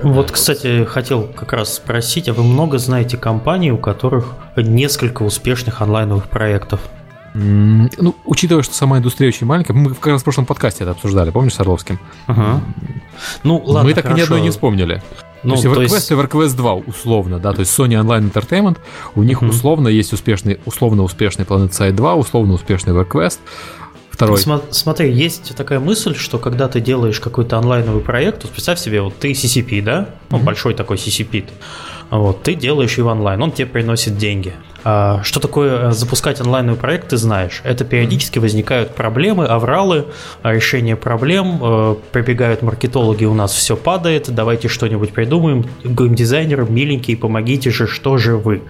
Вот, 0.02 0.30
кстати, 0.30 0.85
хотел 0.85 1.24
как 1.26 1.52
раз 1.52 1.74
спросить, 1.74 2.28
а 2.28 2.35
вы 2.35 2.42
много 2.44 2.78
знаете 2.78 3.16
компаний, 3.16 3.72
у 3.72 3.78
которых 3.78 4.35
несколько 4.56 5.22
успешных 5.22 5.80
онлайновых 5.80 6.28
проектов? 6.28 6.80
Ну, 7.33 8.14
учитывая, 8.24 8.62
что 8.62 8.74
сама 8.74 8.98
индустрия 8.98 9.28
очень 9.28 9.46
маленькая, 9.46 9.72
мы 9.72 9.94
как 9.94 10.06
раз 10.09 10.20
в 10.20 10.24
прошлом 10.24 10.46
подкасте 10.46 10.83
это 10.85 10.90
обсуждали, 10.90 11.30
помнишь, 11.30 11.54
с 11.54 11.61
Орловским? 11.61 11.98
Ага. 12.26 12.61
Ну, 13.44 13.62
ладно, 13.64 13.88
Мы 13.88 13.94
так 13.94 14.04
хорошо. 14.04 14.18
ни 14.18 14.22
одной 14.24 14.40
не 14.40 14.50
вспомнили. 14.50 15.02
Ну, 15.42 15.57
то 15.57 15.81
есть 15.81 15.90
то 15.90 15.96
есть... 15.96 16.11
и 16.11 16.14
WarQuest 16.14 16.57
2 16.57 16.74
условно, 16.74 17.38
да, 17.38 17.53
то 17.53 17.61
есть 17.61 17.79
Sony 17.79 18.00
Online 18.00 18.31
Entertainment, 18.31 18.79
у 19.14 19.22
них 19.22 19.42
uh-huh. 19.42 19.48
условно 19.48 19.88
есть 19.88 20.12
успешный, 20.12 20.61
условно 20.66 21.03
успешный 21.03 21.44
Planet 21.44 21.70
Side 21.70 21.92
2, 21.92 22.14
условно 22.14 22.55
успешный 22.55 22.92
WarQuest, 22.92 23.38
второй. 24.11 24.38
Смотри, 24.70 25.12
есть 25.12 25.55
такая 25.57 25.81
мысль, 25.81 26.14
что 26.14 26.38
когда 26.38 26.68
ты 26.68 26.81
делаешь 26.81 27.20
какой-то 27.20 27.57
онлайновый 27.59 28.03
проект, 28.03 28.42
вот 28.44 28.53
представь 28.53 28.79
себе, 28.79 29.00
вот 29.00 29.18
ты 29.18 29.33
CCP, 29.33 29.83
да, 29.83 30.11
ну, 30.31 30.38
uh-huh. 30.38 30.44
большой 30.44 30.74
такой 30.74 30.96
CCP, 30.96 31.46
вот, 32.18 32.42
ты 32.42 32.54
делаешь 32.54 32.98
его 32.98 33.10
онлайн, 33.10 33.42
он 33.42 33.52
тебе 33.52 33.66
приносит 33.66 34.16
деньги. 34.16 34.54
А, 34.82 35.20
что 35.22 35.40
такое 35.40 35.90
э, 35.90 35.92
запускать 35.92 36.40
онлайновый 36.40 36.78
проект, 36.78 37.08
ты 37.08 37.16
знаешь. 37.16 37.60
Это 37.64 37.84
периодически 37.84 38.38
возникают 38.38 38.94
проблемы, 38.94 39.44
авралы, 39.44 40.06
решение 40.42 40.96
проблем, 40.96 41.58
э, 41.62 41.96
прибегают 42.12 42.62
маркетологи, 42.62 43.24
у 43.26 43.34
нас 43.34 43.52
все 43.52 43.76
падает, 43.76 44.30
давайте 44.34 44.68
что-нибудь 44.68 45.12
придумаем, 45.12 45.66
геймдизайнеры, 45.84 46.66
миленькие, 46.66 47.16
помогите 47.16 47.70
же, 47.70 47.86
что 47.86 48.16
же 48.16 48.36
вы. 48.36 48.62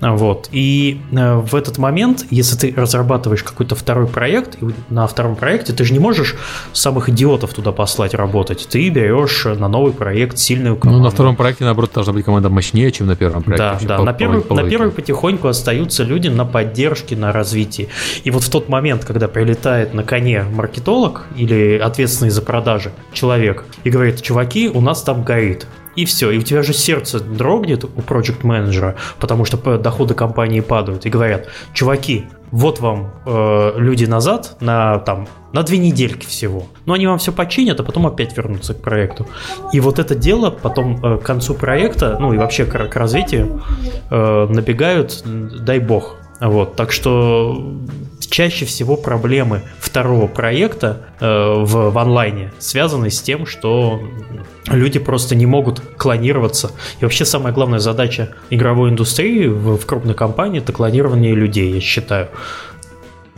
Вот. 0.00 0.48
И 0.52 1.00
э, 1.12 1.34
в 1.36 1.54
этот 1.54 1.78
момент, 1.78 2.24
если 2.30 2.56
ты 2.56 2.74
разрабатываешь 2.80 3.42
какой-то 3.42 3.74
второй 3.74 4.06
проект, 4.06 4.62
и 4.62 4.66
на 4.90 5.06
втором 5.06 5.36
проекте 5.36 5.72
ты 5.72 5.84
же 5.84 5.92
не 5.92 5.98
можешь 5.98 6.36
самых 6.72 7.08
идиотов 7.08 7.52
туда 7.52 7.72
послать 7.72 8.14
работать. 8.14 8.68
Ты 8.70 8.88
берешь 8.90 9.44
на 9.44 9.68
новый 9.68 9.92
проект 9.92 10.38
сильную 10.38 10.76
команду. 10.76 10.98
Ну, 10.98 11.04
на 11.04 11.10
втором 11.10 11.36
проекте, 11.36 11.64
наоборот, 11.64 11.90
должна 11.92 12.12
быть 12.12 12.24
команда 12.24 12.48
мощнее, 12.48 12.92
чем 12.92 13.06
на 13.06 13.16
первом 13.16 13.42
проекте. 13.42 13.86
Да, 13.86 13.96
да. 13.96 13.98
По, 13.98 14.04
на, 14.04 14.12
первый, 14.12 14.40
по, 14.40 14.54
на 14.54 14.68
первый 14.68 14.90
потихоньку 14.90 15.48
остаются 15.48 16.04
люди 16.04 16.28
на 16.28 16.44
поддержке, 16.44 17.16
на 17.16 17.32
развитии. 17.32 17.88
И 18.24 18.30
вот 18.30 18.44
в 18.44 18.50
тот 18.50 18.68
момент, 18.68 19.04
когда 19.04 19.28
прилетает 19.28 19.94
на 19.94 20.04
коне 20.04 20.44
маркетолог 20.44 21.26
или 21.36 21.78
ответственный 21.78 22.30
за 22.30 22.42
продажи 22.42 22.92
человек 23.12 23.64
и 23.84 23.90
говорит, 23.90 24.22
чуваки, 24.22 24.68
у 24.68 24.80
нас 24.80 25.02
там 25.02 25.24
горит 25.24 25.66
и 25.98 26.04
все. 26.04 26.30
И 26.30 26.38
у 26.38 26.42
тебя 26.42 26.62
же 26.62 26.72
сердце 26.72 27.18
дрогнет 27.18 27.82
у 27.82 27.88
проект 27.88 28.44
менеджера, 28.44 28.94
потому 29.18 29.44
что 29.44 29.78
доходы 29.78 30.14
компании 30.14 30.60
падают, 30.60 31.06
и 31.06 31.10
говорят, 31.10 31.48
чуваки, 31.74 32.26
вот 32.52 32.78
вам 32.78 33.10
э, 33.26 33.72
люди 33.76 34.04
назад 34.04 34.56
на 34.60 34.98
там 35.00 35.26
на 35.52 35.64
две 35.64 35.78
недельки 35.78 36.24
всего. 36.24 36.66
Но 36.86 36.92
они 36.92 37.06
вам 37.06 37.18
все 37.18 37.32
починят, 37.32 37.80
а 37.80 37.82
потом 37.82 38.06
опять 38.06 38.36
вернутся 38.36 38.74
к 38.74 38.80
проекту. 38.80 39.26
И 39.72 39.80
вот 39.80 39.98
это 39.98 40.14
дело 40.14 40.50
потом 40.50 41.04
э, 41.04 41.18
к 41.18 41.22
концу 41.22 41.54
проекта, 41.54 42.16
ну 42.20 42.32
и 42.32 42.38
вообще 42.38 42.64
к, 42.64 42.88
к 42.88 42.96
развитию 42.96 43.60
э, 44.10 44.46
набегают, 44.48 45.24
дай 45.24 45.80
бог, 45.80 46.16
Вот, 46.40 46.76
так 46.76 46.92
что 46.92 47.76
чаще 48.30 48.64
всего 48.64 48.96
проблемы 48.96 49.62
второго 49.78 50.26
проекта 50.26 51.06
э, 51.20 51.26
в, 51.26 51.90
в 51.90 51.98
онлайне 51.98 52.52
связаны 52.58 53.10
с 53.10 53.20
тем, 53.20 53.46
что 53.46 54.02
люди 54.66 54.98
просто 54.98 55.34
не 55.34 55.46
могут 55.46 55.80
клонироваться. 55.96 56.72
И 57.00 57.04
вообще 57.04 57.24
самая 57.24 57.52
главная 57.52 57.78
задача 57.78 58.34
игровой 58.50 58.90
индустрии 58.90 59.46
в, 59.46 59.76
в 59.76 59.86
крупной 59.86 60.14
компании 60.14 60.60
это 60.60 60.72
клонирование 60.72 61.34
людей, 61.34 61.72
я 61.72 61.80
считаю. 61.80 62.28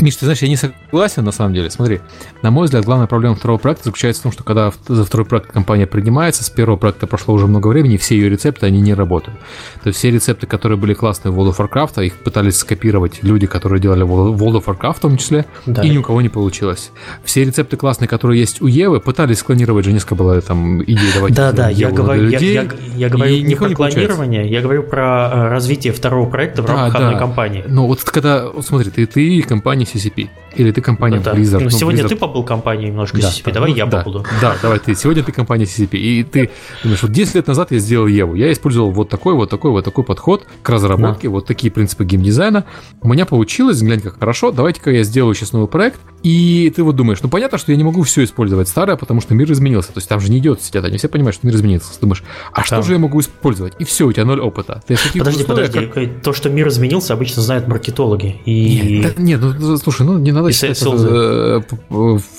Миш, 0.01 0.17
ты 0.17 0.25
знаешь, 0.25 0.41
я 0.41 0.49
не 0.49 0.57
согласен 0.57 1.25
на 1.25 1.33
самом 1.33 1.55
деле. 1.55 1.71
Смотри, 1.71 2.01
на 2.43 2.51
мой 2.51 2.65
взгляд, 2.65 2.85
главная 2.85 3.07
проблема 3.07 3.37
второго 3.37 3.59
проекта 3.59 3.85
заключается 3.85 4.21
в 4.21 4.23
том, 4.25 4.33
что 4.33 4.45
когда 4.45 4.73
за 4.89 5.05
второй 5.05 5.27
проект 5.27 5.53
компания 5.53 5.87
принимается, 5.87 6.43
с 6.43 6.51
первого 6.51 6.77
проекта 6.77 7.07
прошло 7.07 7.35
уже 7.35 7.47
много 7.47 7.69
времени, 7.69 7.95
и 7.95 7.99
все 7.99 8.17
ее 8.17 8.31
рецепты, 8.31 8.67
они 8.67 8.81
не 8.81 8.95
работают. 8.95 9.39
То 9.83 9.89
есть 9.89 9.99
все 9.99 10.11
рецепты, 10.11 10.47
которые 10.47 10.79
были 10.79 10.95
классные 10.95 11.33
в 11.33 11.39
World 11.39 11.55
of 11.55 11.69
Warcraft, 11.69 12.05
их 12.05 12.15
пытались 12.15 12.57
скопировать 12.57 13.23
люди, 13.23 13.47
которые 13.47 13.81
делали 13.81 14.05
World 14.07 14.63
of 14.63 14.65
Warcraft 14.65 14.97
в 14.97 15.01
том 15.01 15.17
числе, 15.19 15.45
да. 15.67 15.83
и 15.83 15.91
ни 15.91 15.99
у 15.99 16.03
кого 16.03 16.23
не 16.23 16.29
получилось. 16.29 16.91
Все 17.25 17.45
рецепты 17.45 17.77
классные, 17.77 18.09
которые 18.09 18.41
есть 18.41 18.63
у 18.63 18.67
Евы, 18.67 19.01
пытались 19.01 19.39
склонировать, 19.39 19.85
же 19.85 19.93
несколько 19.93 20.15
было 20.15 20.41
там 20.41 20.83
идей 20.83 21.13
давать 21.15 21.35
Да, 21.35 21.53
да, 21.53 21.69
я 21.69 21.91
говорю, 21.91 22.23
людей, 22.23 22.55
я, 22.55 22.63
я, 22.63 22.71
я 22.97 23.09
говорю 23.09 23.37
не 23.37 23.55
про 23.55 23.71
клонирование, 23.71 24.49
я 24.49 24.61
говорю 24.63 24.83
про 24.83 25.31
э, 25.33 25.49
развитие 25.49 25.93
второго 25.93 26.29
проекта 26.29 26.63
в 26.63 26.67
да, 26.67 26.75
рамках 26.75 26.93
да. 26.93 27.07
одной 27.07 27.19
компании. 27.21 27.65
Ну 27.67 27.87
вот 27.87 28.03
когда, 28.03 28.49
вот 28.49 28.65
смотри, 28.65 28.91
ты, 28.91 29.07
ты 29.07 29.43
компания 29.43 29.85
CCP, 29.93 30.29
или 30.57 30.73
ты 30.73 30.81
компания 30.81 31.19
ну, 31.19 31.23
да. 31.23 31.35
Blizzard. 31.35 31.65
Ну, 31.65 31.71
сегодня 31.71 32.05
Blizzard... 32.05 32.09
ты 32.09 32.17
побыл 32.17 32.45
компанией 32.45 32.91
немножко 32.91 33.21
да, 33.21 33.29
CCP, 33.29 33.53
давай 33.53 33.73
я 33.73 33.87
да, 33.87 33.99
побуду. 33.99 34.25
Да, 34.41 34.57
давай 34.63 34.79
ты. 34.79 34.95
Сегодня 34.95 35.23
ты 35.23 35.33
компания 35.33 35.65
CCP. 35.65 35.97
И 35.97 36.25
ты 36.25 36.51
думаешь, 36.83 37.03
вот 37.03 37.13
10 37.13 37.35
лет 37.35 37.47
назад 37.47 37.73
я 37.73 37.79
сделал 37.79 38.07
Еву. 38.07 38.35
Я 38.35 38.53
использовал 38.53 38.91
вот 38.91 39.09
такой, 39.09 39.35
вот 39.35 39.51
такой, 39.51 39.71
вот 39.71 39.85
такой 39.85 40.05
подход 40.05 40.47
к 40.63 40.69
разработке, 40.69 41.29
да. 41.29 41.33
вот 41.33 41.47
такие 41.47 41.73
принципы 41.73 42.05
геймдизайна. 42.05 42.65
У 43.01 43.09
меня 43.09 43.27
получилось, 43.27 43.81
глянь, 43.83 44.01
как 44.01 44.19
хорошо, 44.19 44.51
давайте-ка 44.51 44.91
я 44.91 45.03
сделаю 45.03 45.35
сейчас 45.35 45.53
новый 45.53 45.69
проект. 45.69 46.01
И 46.23 46.73
ты 46.75 46.83
вот 46.83 46.97
думаешь, 46.97 47.21
ну 47.23 47.29
понятно, 47.29 47.59
что 47.59 47.73
я 47.73 47.79
не 47.79 47.85
могу 47.85 48.03
все 48.03 48.25
использовать 48.25 48.69
старое, 48.69 48.97
потому 48.97 49.21
что 49.21 49.35
мир 49.35 49.51
изменился. 49.53 49.93
То 49.93 49.99
есть 49.99 50.09
там 50.09 50.21
же 50.21 50.31
не 50.31 50.39
идет 50.39 50.63
сидят, 50.63 50.85
они 50.85 50.99
все 50.99 51.09
понимают, 51.09 51.37
что 51.37 51.47
мир 51.47 51.57
изменился. 51.57 51.95
Ты 51.95 52.01
думаешь, 52.01 52.23
а 52.53 52.57
там. 52.57 52.65
что 52.65 52.83
же 52.83 52.93
я 52.93 52.99
могу 52.99 53.21
использовать? 53.21 53.75
И 53.79 53.85
все, 53.85 54.07
у 54.07 54.13
тебя 54.13 54.25
ноль 54.25 54.41
опыта. 54.41 54.83
Ты 54.87 54.97
подожди, 55.19 55.45
подожди. 55.45 55.87
Как... 55.87 56.23
То, 56.23 56.33
что 56.33 56.51
мир 56.51 56.69
изменился, 56.69 57.15
обычно 57.15 57.43
знают 57.43 57.69
маркетологи. 57.69 58.41
И... 58.45 59.01
Нет, 59.01 59.15
да, 59.17 59.23
нет, 59.23 59.41
ну 59.41 59.77
слушай, 59.81 60.07
ну 60.07 60.19
не 60.19 60.33
надо 60.33 60.49
и 60.49 60.53
считать 60.53 60.79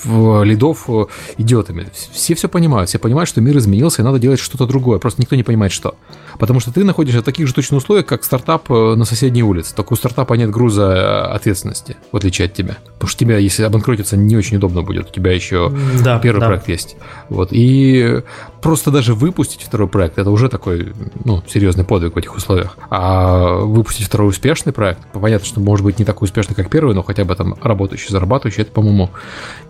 Э, 0.04 0.44
лидов 0.44 0.84
э, 0.88 1.04
идиотами. 1.38 1.88
Все 2.12 2.34
все 2.34 2.48
понимают, 2.48 2.88
все 2.88 2.98
понимают, 2.98 3.28
что 3.28 3.40
мир 3.40 3.56
изменился, 3.58 4.02
и 4.02 4.04
надо 4.04 4.18
делать 4.18 4.40
что-то 4.40 4.66
другое. 4.66 4.98
Просто 4.98 5.20
никто 5.20 5.36
не 5.36 5.42
понимает, 5.42 5.72
что. 5.72 5.94
Потому 6.38 6.60
что 6.60 6.72
ты 6.72 6.84
находишься 6.84 7.20
в 7.20 7.24
таких 7.24 7.46
же 7.46 7.54
точно 7.54 7.76
условиях, 7.76 8.06
как 8.06 8.24
стартап 8.24 8.70
э, 8.70 8.94
на 8.94 9.04
соседней 9.04 9.42
улице. 9.42 9.74
Только 9.74 9.92
у 9.92 9.96
стартапа 9.96 10.34
нет 10.34 10.50
груза 10.50 11.26
ответственности, 11.26 11.96
в 12.10 12.16
отличие 12.16 12.46
от 12.46 12.54
тебя. 12.54 12.78
Потому 12.94 13.08
что 13.08 13.18
тебя, 13.18 13.38
если 13.38 13.62
обанкротиться, 13.64 14.16
не 14.16 14.36
очень 14.36 14.56
удобно 14.56 14.82
будет. 14.82 15.10
У 15.10 15.12
тебя 15.12 15.32
еще 15.32 15.72
да, 16.02 16.18
первый 16.18 16.40
да. 16.40 16.46
проект 16.46 16.68
есть. 16.68 16.96
Вот. 17.28 17.48
И 17.52 18.22
просто 18.60 18.90
даже 18.90 19.14
выпустить 19.14 19.62
второй 19.62 19.88
проект, 19.88 20.18
это 20.18 20.30
уже 20.30 20.48
такой, 20.48 20.92
ну, 21.24 21.42
серьезный 21.48 21.84
подвиг 21.84 22.14
в 22.14 22.18
этих 22.18 22.34
условиях. 22.34 22.76
А 22.90 23.56
выпустить 23.56 24.06
второй 24.06 24.28
успешный 24.28 24.72
проект, 24.72 25.00
понятно, 25.12 25.46
что 25.46 25.60
может 25.60 25.84
быть 25.84 25.98
не 25.98 26.04
такой 26.04 26.26
успешный, 26.26 26.54
как 26.54 26.70
первый, 26.70 26.94
но 26.94 27.02
хотя 27.02 27.21
бы 27.24 27.34
там 27.34 27.56
работающий, 27.62 28.10
зарабатывающий, 28.10 28.62
это, 28.62 28.72
по-моему, 28.72 29.10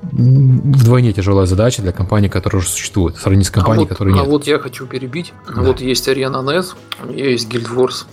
вдвойне 0.02 1.12
тяжелая 1.12 1.46
задача 1.46 1.82
для 1.82 1.92
компании, 1.92 2.28
которая 2.28 2.60
уже 2.60 2.68
существует, 2.68 3.16
сравнить 3.16 3.46
с 3.46 3.50
компанией, 3.50 3.84
а 3.84 3.88
вот, 3.88 3.88
которой 3.88 4.14
нет. 4.14 4.22
А 4.22 4.28
вот 4.28 4.46
я 4.46 4.58
хочу 4.58 4.86
перебить. 4.86 5.32
Да. 5.54 5.62
Вот 5.62 5.80
есть 5.80 6.08
ArenaNet, 6.08 6.66
у 7.04 7.12
нее 7.12 7.32
есть 7.32 7.48
Guild 7.48 7.74
Wars. 7.74 8.06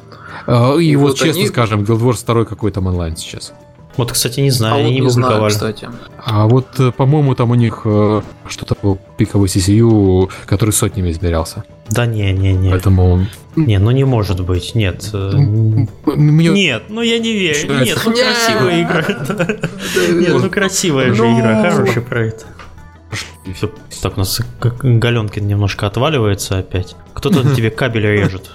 А, 0.45 0.75
и, 0.77 0.85
и 0.85 0.95
вот, 0.95 1.09
вот 1.09 1.17
честно 1.17 1.41
они... 1.41 1.47
скажем, 1.47 1.81
Guild 1.83 2.01
Wars 2.01 2.25
2 2.25 2.45
какой 2.45 2.71
там 2.71 2.87
онлайн 2.87 3.15
сейчас. 3.17 3.53
Вот, 3.97 4.11
кстати, 4.13 4.39
не 4.39 4.51
знаю, 4.51 4.75
а 4.75 4.77
они 4.77 4.85
вот 4.87 4.93
не, 4.93 5.01
не 5.01 5.09
знаю, 5.09 5.49
кстати. 5.49 5.89
А 6.23 6.47
вот, 6.47 6.79
э, 6.79 6.91
по-моему, 6.91 7.35
там 7.35 7.51
у 7.51 7.55
них 7.55 7.81
э, 7.83 8.21
что-то 8.47 8.77
был 8.81 8.97
пиковый 9.17 9.49
CCU, 9.49 10.29
который 10.45 10.71
сотнями 10.71 11.11
измерялся. 11.11 11.65
Да 11.91 12.05
не, 12.05 12.31
не, 12.33 12.53
не. 12.53 12.71
Поэтому... 12.71 13.25
Не, 13.55 13.79
ну 13.79 13.91
не 13.91 14.05
может 14.05 14.39
быть, 14.45 14.75
нет. 14.75 15.09
Э, 15.11 15.31
Мне... 15.35 16.49
Нет, 16.49 16.83
ну 16.89 17.01
я 17.01 17.19
не 17.19 17.33
верю. 17.33 17.83
Нет, 17.83 17.99
ну 18.05 18.13
красивая 18.13 18.83
игра. 18.83 19.05
Нет, 20.13 20.33
ну 20.41 20.49
красивая 20.49 21.13
же 21.13 21.23
игра, 21.23 21.69
хороший 21.69 22.01
проект. 22.01 22.45
Все. 23.55 23.71
Так, 24.01 24.15
у 24.15 24.19
нас 24.19 24.39
Галенкин 24.59 25.47
немножко 25.47 25.87
отваливается 25.87 26.59
опять. 26.59 26.95
Кто-то 27.13 27.43
тебе 27.55 27.71
кабель 27.71 28.05
режет. 28.05 28.51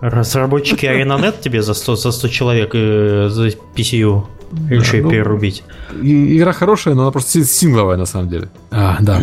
Разработчики 0.00 0.86
ArenaNet 0.86 1.40
тебе 1.40 1.62
за 1.62 1.74
100, 1.74 1.96
за 1.96 2.10
100 2.10 2.28
человек 2.28 2.70
э, 2.72 3.28
за 3.30 3.48
PCU 3.76 4.24
решили 4.68 5.02
ну, 5.02 5.10
перерубить. 5.10 5.64
Игра 6.00 6.52
хорошая, 6.52 6.94
но 6.94 7.02
она 7.02 7.10
просто 7.10 7.44
сингловая 7.44 7.96
на 7.96 8.06
самом 8.06 8.28
деле. 8.28 8.48
А, 8.70 8.96
да. 9.00 9.20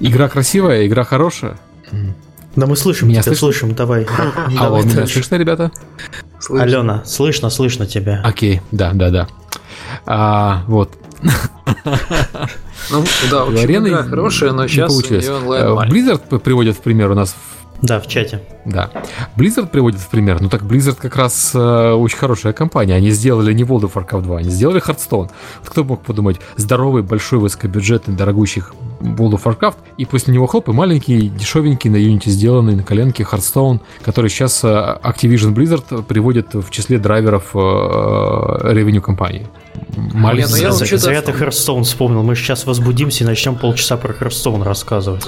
Игра 0.00 0.28
красивая, 0.28 0.86
игра 0.86 1.04
хорошая. 1.04 1.58
Да 2.56 2.66
мы 2.66 2.74
слышим 2.76 3.08
меня 3.08 3.20
тебя, 3.20 3.34
слышно? 3.34 3.46
слышим, 3.52 3.74
давай. 3.74 4.06
Алло, 4.58 4.82
меня 4.82 5.06
слышно, 5.06 5.36
ребята? 5.36 5.70
Слышно. 6.40 6.64
Алена, 6.64 7.04
слышно, 7.04 7.50
слышно 7.50 7.86
тебя. 7.86 8.22
Окей, 8.24 8.62
да, 8.72 8.92
да, 8.94 9.10
да. 9.10 9.28
А, 10.06 10.64
вот. 10.66 10.90
Ну, 12.90 13.04
да, 13.30 13.44
очень 13.44 13.88
игра 13.88 14.04
хорошая, 14.04 14.52
но 14.52 14.68
сейчас 14.68 14.92
получилось. 14.92 15.26
Э, 15.26 15.88
Blizzard 15.88 16.38
приводит 16.38 16.76
в 16.76 16.80
пример 16.80 17.10
у 17.10 17.14
нас 17.14 17.34
да, 17.82 18.00
в 18.00 18.06
чате. 18.06 18.40
Да. 18.64 18.90
Blizzard 19.36 19.68
приводит 19.68 20.00
в 20.00 20.08
пример. 20.08 20.40
Ну 20.40 20.48
так 20.48 20.62
Blizzard 20.62 20.96
как 20.96 21.16
раз 21.16 21.52
э, 21.54 21.92
очень 21.92 22.16
хорошая 22.16 22.52
компания. 22.52 22.94
Они 22.94 23.10
сделали 23.10 23.52
не 23.52 23.62
World 23.64 23.82
of 23.82 23.92
Warcraft 23.92 24.22
2, 24.22 24.38
они 24.38 24.50
сделали 24.50 24.82
Hearthstone. 24.82 25.30
Вот 25.60 25.68
кто 25.68 25.84
мог 25.84 26.02
подумать, 26.02 26.40
здоровый, 26.56 27.02
большой, 27.02 27.38
высокобюджетный, 27.38 28.14
дорогущий 28.14 28.62
World 29.00 29.32
of 29.32 29.42
Warcraft, 29.44 29.76
и 29.98 30.04
после 30.06 30.34
него 30.34 30.46
хлоп, 30.46 30.68
и 30.68 30.72
маленький, 30.72 31.28
дешевенький, 31.28 31.90
на 31.90 31.96
Unity 31.96 32.30
сделанный, 32.30 32.76
на 32.76 32.82
коленке 32.82 33.24
Hearthstone, 33.24 33.80
который 34.02 34.30
сейчас 34.30 34.64
э, 34.64 34.68
Activision 34.68 35.54
Blizzard 35.54 36.02
приводит 36.02 36.54
в 36.54 36.70
числе 36.70 36.98
драйверов 36.98 37.50
э, 37.54 37.58
revenue 37.58 39.00
компании. 39.00 39.46
Маленький. 39.96 40.50
Ну, 40.50 40.56
я 40.56 40.72
зря, 40.72 40.98
зря 40.98 41.22
ты 41.22 41.32
Hearthstone 41.32 41.82
вспомнил. 41.82 42.22
Мы 42.22 42.34
сейчас 42.36 42.66
возбудимся 42.66 43.24
и 43.24 43.26
начнем 43.26 43.56
полчаса 43.56 43.96
про 43.96 44.12
Hearthstone 44.12 44.62
рассказывать. 44.62 45.24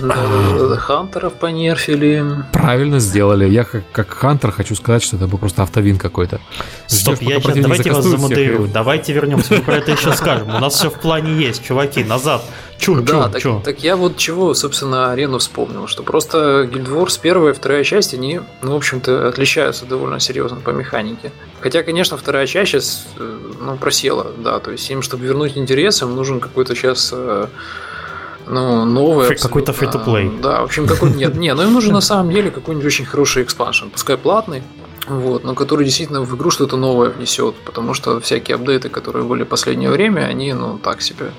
Хантеров 0.78 1.34
понерфили. 1.34 2.24
Правильно 2.52 2.98
сделали. 2.98 3.48
Я 3.48 3.64
как, 3.64 3.84
как 3.92 4.10
Хантер 4.10 4.50
хочу 4.50 4.74
сказать, 4.74 5.02
что 5.02 5.16
это 5.16 5.26
был 5.26 5.38
просто 5.38 5.62
автовин 5.62 5.98
какой-то. 5.98 6.40
Стоп, 6.86 7.20
я 7.20 7.40
сейчас, 7.40 7.56
давайте 7.56 7.92
вас 7.92 8.04
замодерирую. 8.04 8.68
Давайте 8.68 9.12
вернемся, 9.12 9.54
мы 9.54 9.60
про 9.60 9.76
это 9.76 9.92
еще 9.92 10.12
скажем. 10.12 10.48
У 10.48 10.58
нас 10.58 10.74
все 10.74 10.90
в 10.90 10.98
плане 11.00 11.32
есть, 11.32 11.64
чуваки, 11.64 12.04
назад. 12.04 12.42
Чу, 12.78 13.00
да, 13.00 13.24
чу, 13.24 13.30
так, 13.30 13.42
чу. 13.42 13.62
так 13.64 13.80
я 13.80 13.96
вот 13.96 14.16
чего, 14.16 14.54
собственно, 14.54 15.10
арену 15.10 15.38
вспомнил, 15.38 15.88
что 15.88 16.04
просто 16.04 16.68
Guild 16.72 16.88
Wars 16.88 17.18
первая 17.20 17.52
и 17.52 17.56
вторая 17.56 17.82
часть, 17.82 18.14
они, 18.14 18.40
ну, 18.62 18.72
в 18.72 18.76
общем-то, 18.76 19.28
отличаются 19.28 19.84
довольно 19.84 20.20
серьезно 20.20 20.60
по 20.60 20.70
механике. 20.70 21.32
Хотя, 21.60 21.82
конечно, 21.82 22.16
вторая 22.16 22.46
часть 22.46 22.70
сейчас, 22.70 23.06
э, 23.18 23.38
ну, 23.60 23.76
просела, 23.76 24.28
да, 24.38 24.60
то 24.60 24.70
есть 24.70 24.88
им, 24.90 25.02
чтобы 25.02 25.24
вернуть 25.24 25.56
интерес, 25.56 26.02
им 26.02 26.14
нужен 26.14 26.38
какой-то 26.38 26.76
сейчас 26.76 27.10
э, 27.12 27.48
ну, 28.46 28.84
новый. 28.84 29.34
Какой-то 29.36 29.72
free-to-play. 29.72 30.40
Да, 30.40 30.60
в 30.60 30.64
общем, 30.64 30.86
какой 30.86 31.10
нет, 31.10 31.34
не, 31.34 31.52
но 31.54 31.64
им 31.64 31.72
нужен 31.72 31.92
на 31.92 32.00
самом 32.00 32.32
деле 32.32 32.50
какой-нибудь 32.50 32.86
очень 32.86 33.04
хороший 33.04 33.42
экспаншн, 33.42 33.88
пускай 33.88 34.16
платный, 34.16 34.62
вот, 35.08 35.44
но 35.44 35.54
который 35.54 35.84
действительно 35.84 36.22
в 36.22 36.36
игру 36.36 36.50
что-то 36.50 36.76
новое 36.76 37.10
внесет, 37.10 37.54
потому 37.64 37.94
что 37.94 38.20
всякие 38.20 38.54
апдейты, 38.54 38.88
которые 38.88 39.24
были 39.24 39.42
в 39.42 39.48
последнее 39.48 39.90
время, 39.90 40.22
они, 40.22 40.52
ну, 40.52 40.78
так 40.78 41.02
себе. 41.02 41.32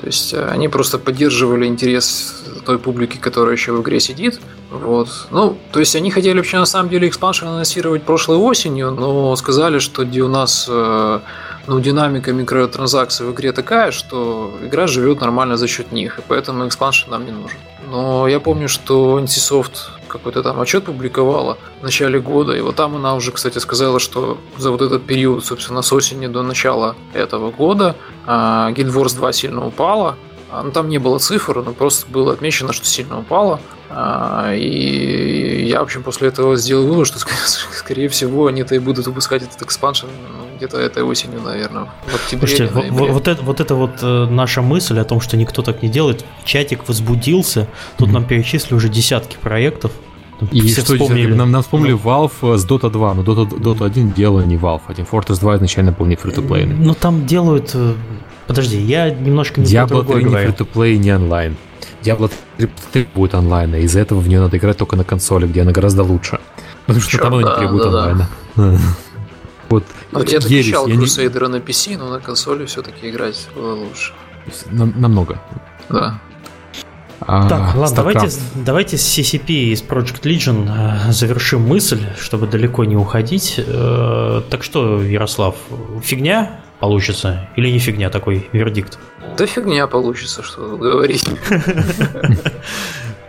То 0.00 0.06
есть 0.06 0.32
э, 0.32 0.48
они 0.48 0.68
просто 0.68 0.98
поддерживали 0.98 1.66
интерес 1.66 2.42
той 2.64 2.78
публики, 2.78 3.18
которая 3.18 3.54
еще 3.54 3.72
в 3.72 3.82
игре 3.82 4.00
сидит. 4.00 4.40
Вот. 4.70 5.08
Ну, 5.30 5.58
то 5.72 5.80
есть 5.80 5.94
они 5.96 6.10
хотели 6.10 6.36
вообще 6.36 6.58
на 6.58 6.66
самом 6.66 6.88
деле 6.88 7.08
expansion 7.08 7.46
анонсировать 7.46 8.02
прошлой 8.02 8.38
осенью, 8.38 8.92
но 8.92 9.36
сказали, 9.36 9.78
что 9.78 10.02
у 10.02 10.28
нас 10.28 10.66
э, 10.68 11.20
ну, 11.66 11.80
динамика 11.80 12.32
микротранзакций 12.32 13.26
в 13.26 13.32
игре 13.32 13.52
такая, 13.52 13.90
что 13.90 14.58
игра 14.62 14.86
живет 14.86 15.20
нормально 15.20 15.56
за 15.56 15.66
счет 15.66 15.92
них, 15.92 16.18
и 16.18 16.22
поэтому 16.26 16.66
expansion 16.66 17.10
нам 17.10 17.26
не 17.26 17.32
нужен. 17.32 17.58
Но 17.90 18.28
я 18.28 18.40
помню, 18.40 18.68
что 18.68 19.18
NCSoft 19.18 19.99
какой-то 20.10 20.42
там 20.42 20.60
отчет 20.60 20.84
публиковала 20.84 21.58
в 21.80 21.84
начале 21.84 22.20
года, 22.20 22.52
и 22.52 22.60
вот 22.60 22.76
там 22.76 22.96
она 22.96 23.14
уже, 23.14 23.32
кстати, 23.32 23.58
сказала, 23.58 23.98
что 23.98 24.38
за 24.58 24.70
вот 24.70 24.82
этот 24.82 25.06
период, 25.06 25.44
собственно, 25.44 25.82
с 25.82 25.92
осени 25.92 26.26
до 26.26 26.42
начала 26.42 26.96
этого 27.14 27.50
года 27.50 27.96
а, 28.26 28.70
Guild 28.72 28.92
Wars 28.92 29.16
2 29.16 29.32
сильно 29.32 29.66
упала, 29.66 30.16
а, 30.50 30.62
ну, 30.62 30.72
там 30.72 30.88
не 30.88 30.98
было 30.98 31.18
цифр, 31.18 31.62
но 31.62 31.72
просто 31.72 32.10
было 32.10 32.32
отмечено, 32.32 32.72
что 32.72 32.84
сильно 32.84 33.20
упало. 33.20 33.60
А, 33.88 34.52
и 34.54 35.64
я, 35.66 35.80
в 35.80 35.84
общем, 35.84 36.02
после 36.02 36.28
этого 36.28 36.56
сделал 36.56 36.86
вывод, 36.86 37.06
что, 37.06 37.18
скорее 37.72 38.08
всего, 38.08 38.46
они-то 38.46 38.74
и 38.74 38.78
будут 38.78 39.06
выпускать 39.06 39.42
этот 39.42 39.62
экспаншн 39.62 40.06
ну, 40.06 40.49
где-то 40.60 40.78
этой 40.78 41.02
осенью, 41.02 41.40
наверное. 41.40 41.86
Вот, 42.10 42.20
Слушайте, 42.28 42.70
вот, 42.72 43.10
вот, 43.10 43.28
это, 43.28 43.42
вот 43.42 43.60
это 43.60 43.74
вот 43.74 44.02
э, 44.02 44.26
наша 44.26 44.60
мысль 44.60 44.98
о 44.98 45.04
том, 45.04 45.20
что 45.20 45.38
никто 45.38 45.62
так 45.62 45.82
не 45.82 45.88
делает. 45.88 46.24
Чатик 46.44 46.86
возбудился. 46.86 47.66
Тут 47.96 48.08
mm-hmm. 48.08 48.12
нам 48.12 48.24
перечислили 48.26 48.74
уже 48.74 48.90
десятки 48.90 49.38
проектов. 49.40 49.90
И 50.52 50.60
все 50.60 50.82
что 50.82 50.94
вспомнили. 50.94 51.32
Нам, 51.32 51.50
нам 51.50 51.62
вспомнили 51.62 51.92
ну. 51.92 51.98
Valve 51.98 52.58
с 52.58 52.66
Dota 52.66 52.90
2, 52.90 53.14
но 53.14 53.22
Dota, 53.22 53.48
Dota 53.48 53.86
1 53.86 54.12
делала 54.12 54.42
не 54.42 54.56
Valve, 54.56 54.82
а 54.86 54.92
Team 54.92 55.08
Fortress 55.10 55.40
2 55.40 55.56
изначально 55.56 55.92
был 55.92 56.04
не 56.04 56.16
фри 56.16 56.32
то 56.32 56.42
play 56.42 56.66
Ну 56.66 56.94
там 56.94 57.26
делают... 57.26 57.70
Э, 57.74 57.94
подожди, 58.46 58.78
я 58.78 59.10
немножко 59.10 59.62
не 59.62 59.66
Diablo 59.66 60.04
3 60.04 60.24
не 60.24 60.30
фри 60.30 60.52
то 60.52 60.64
play 60.64 60.96
не 60.98 61.14
онлайн. 61.14 61.56
Diablo 62.02 62.30
3 62.92 63.08
будет 63.14 63.34
онлайн, 63.34 63.74
и 63.76 63.80
из-за 63.80 64.00
этого 64.00 64.20
в 64.20 64.28
нее 64.28 64.40
надо 64.40 64.58
играть 64.58 64.76
только 64.76 64.96
на 64.96 65.04
консоли, 65.04 65.46
где 65.46 65.62
она 65.62 65.72
гораздо 65.72 66.02
лучше. 66.02 66.38
Потому 66.86 67.00
что 67.00 67.10
Черт, 67.10 67.22
там 67.22 67.34
она 67.34 67.48
не 67.48 67.56
требует 67.56 67.82
да, 67.82 67.88
онлайна. 67.88 68.28
Да. 68.56 68.78
Вот. 69.70 69.84
Но 70.10 70.22
я 70.24 70.40
защищал 70.40 70.88
Crusader 70.88 71.42
не... 71.42 71.48
на 71.48 71.56
PC, 71.56 71.96
но 71.96 72.10
на 72.10 72.20
консоли 72.20 72.66
все-таки 72.66 73.08
играть 73.08 73.48
было 73.54 73.74
лучше. 73.74 74.12
Намного. 74.70 75.40
Да. 75.88 76.20
А, 77.20 77.48
так, 77.48 77.74
ладно, 77.76 77.96
давайте, 77.96 78.28
давайте 78.54 78.96
с 78.96 79.18
CCP 79.18 79.72
из 79.72 79.82
Project 79.82 80.22
Legion 80.22 80.68
э, 81.08 81.12
завершим 81.12 81.60
мысль, 81.60 82.00
чтобы 82.18 82.46
далеко 82.46 82.84
не 82.84 82.96
уходить. 82.96 83.56
Э, 83.58 84.40
так 84.48 84.64
что, 84.64 85.02
Ярослав, 85.02 85.54
фигня 86.02 86.62
получится 86.80 87.48
или 87.56 87.68
не 87.68 87.78
фигня 87.78 88.08
такой 88.08 88.48
вердикт? 88.52 88.98
Да 89.36 89.46
фигня 89.46 89.86
получится, 89.86 90.42
что 90.42 90.76
говорить. 90.78 91.28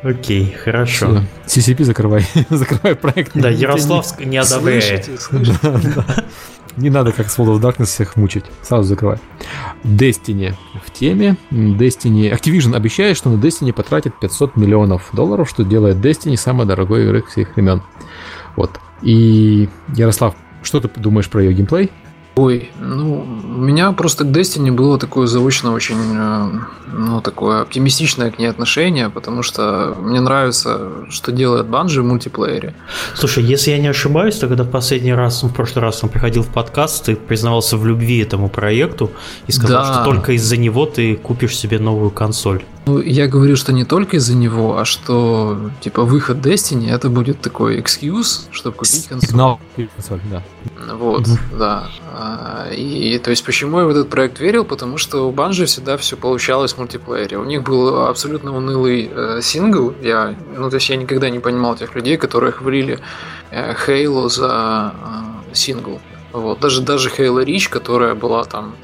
Окей, 0.03 0.51
хорошо. 0.51 1.23
CCP 1.45 1.83
закрывай. 1.83 2.25
закрывай 2.49 2.95
проект. 2.95 3.31
Да, 3.35 3.49
Ярославск 3.49 4.19
не 4.25 4.37
одобряет. 4.37 5.09
Не 6.77 6.89
надо, 6.89 7.11
как 7.11 7.29
с 7.29 7.37
World 7.37 7.59
of 7.59 7.61
Darkness, 7.61 7.85
всех 7.85 8.15
мучить. 8.15 8.45
Сразу 8.63 8.83
закрывай. 8.83 9.17
Destiny 9.83 10.55
в 10.83 10.91
теме. 10.91 11.35
Destiny... 11.51 12.31
Activision 12.31 12.75
обещает, 12.75 13.17
что 13.17 13.29
на 13.29 13.39
Destiny 13.39 13.73
потратит 13.73 14.17
500 14.19 14.55
миллионов 14.55 15.09
долларов, 15.13 15.49
что 15.49 15.63
делает 15.63 15.97
Destiny 15.97 16.37
самой 16.37 16.65
дорогой 16.65 17.05
игрой 17.05 17.23
всех 17.23 17.55
времен. 17.55 17.83
Вот. 18.55 18.79
И, 19.01 19.69
Ярослав, 19.95 20.35
что 20.63 20.79
ты 20.79 20.87
думаешь 20.99 21.29
про 21.29 21.43
ее 21.43 21.53
геймплей? 21.53 21.91
Ой, 22.35 22.71
ну, 22.79 23.25
у 23.43 23.59
меня 23.59 23.91
просто 23.91 24.23
к 24.23 24.27
Destiny 24.27 24.71
было 24.71 24.97
такое 24.97 25.27
заочно 25.27 25.73
очень, 25.73 25.97
э, 26.15 26.49
ну, 26.93 27.19
такое 27.19 27.61
оптимистичное 27.61 28.31
к 28.31 28.39
ней 28.39 28.45
отношение, 28.45 29.09
потому 29.09 29.43
что 29.43 29.97
мне 29.99 30.21
нравится, 30.21 30.91
что 31.09 31.33
делает 31.33 31.65
Bungie 31.65 31.99
в 31.99 32.05
мультиплеере. 32.05 32.73
Слушай, 33.15 33.43
если 33.43 33.71
я 33.71 33.79
не 33.79 33.89
ошибаюсь, 33.89 34.37
то 34.37 34.47
когда 34.47 34.63
в 34.63 34.69
последний 34.69 35.13
раз, 35.13 35.43
ну, 35.43 35.49
в 35.49 35.53
прошлый 35.53 35.83
раз 35.83 36.03
он 36.03 36.09
приходил 36.09 36.43
в 36.43 36.47
подкаст, 36.47 37.03
ты 37.05 37.17
признавался 37.17 37.75
в 37.75 37.85
любви 37.85 38.19
этому 38.19 38.47
проекту 38.47 39.11
и 39.47 39.51
сказал, 39.51 39.83
да. 39.83 39.93
что 39.93 40.03
только 40.05 40.31
из-за 40.31 40.55
него 40.55 40.85
ты 40.85 41.15
купишь 41.15 41.57
себе 41.57 41.79
новую 41.79 42.11
консоль. 42.11 42.63
Ну, 42.87 42.99
я 42.99 43.27
говорю, 43.27 43.55
что 43.55 43.73
не 43.73 43.85
только 43.85 44.17
из-за 44.17 44.35
него, 44.35 44.79
а 44.79 44.85
что, 44.85 45.69
типа, 45.81 46.03
выход 46.03 46.37
Destiny 46.37 46.89
это 46.91 47.09
будет 47.09 47.39
такой 47.39 47.79
excuse, 47.79 48.47
чтобы 48.51 48.77
купить 48.77 49.07
консоль. 49.07 49.29
Сигнал 49.29 49.59
консоль, 49.75 50.21
да. 50.31 50.41
Вот, 50.95 51.27
угу. 51.27 51.37
да. 51.59 51.89
А, 52.23 52.69
и, 52.71 53.17
то 53.17 53.31
есть, 53.31 53.43
почему 53.43 53.79
я 53.79 53.85
в 53.85 53.89
этот 53.89 54.09
проект 54.09 54.39
верил? 54.39 54.63
Потому 54.63 54.97
что 54.97 55.27
у 55.27 55.31
Bungie 55.31 55.65
всегда 55.65 55.97
все 55.97 56.15
получалось 56.15 56.73
в 56.73 56.77
мультиплеере. 56.77 57.37
У 57.37 57.45
них 57.45 57.63
был 57.63 58.05
абсолютно 58.05 58.55
унылый 58.55 59.09
э, 59.11 59.39
сингл. 59.41 59.93
Я, 60.01 60.35
ну, 60.55 60.69
то 60.69 60.75
есть, 60.75 60.89
я 60.89 60.97
никогда 60.97 61.29
не 61.29 61.39
понимал 61.39 61.75
тех 61.75 61.95
людей, 61.95 62.17
которые 62.17 62.51
хвалили 62.51 62.99
э, 63.49 63.73
Halo 63.73 64.29
за 64.29 64.93
э, 65.51 65.55
сингл. 65.55 65.99
Вот. 66.31 66.59
Даже, 66.59 66.81
даже 66.81 67.09
Halo 67.09 67.43
Reach, 67.43 67.69
которая 67.69 68.13
была 68.13 68.43
там 68.43 68.75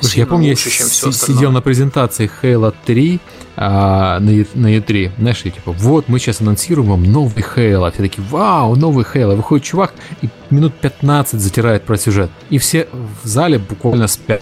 Слушай, 0.00 0.18
я 0.18 0.26
помню, 0.26 0.50
лучше, 0.50 0.68
я 0.68 0.74
чем 0.76 0.86
все 0.86 1.10
сидел 1.10 1.50
на 1.50 1.60
презентации 1.60 2.30
Halo 2.42 2.72
3 2.86 3.20
а, 3.62 4.18
на, 4.20 4.30
на 4.54 4.74
E3, 4.74 5.10
знаешь, 5.18 5.42
и 5.44 5.50
типа, 5.50 5.72
вот 5.72 6.08
мы 6.08 6.18
сейчас 6.18 6.40
анонсируем 6.40 6.88
вам 6.88 7.02
новый 7.04 7.44
Halo. 7.44 7.92
Все 7.92 8.02
такие, 8.02 8.26
вау, 8.30 8.74
новый 8.74 9.04
Halo. 9.04 9.36
Выходит 9.36 9.66
чувак 9.66 9.92
и 10.22 10.30
минут 10.48 10.72
15 10.80 11.38
затирает 11.38 11.82
про 11.82 11.98
сюжет. 11.98 12.30
И 12.48 12.56
все 12.56 12.88
в 13.22 13.28
зале 13.28 13.58
буквально 13.58 14.06
спят. 14.06 14.40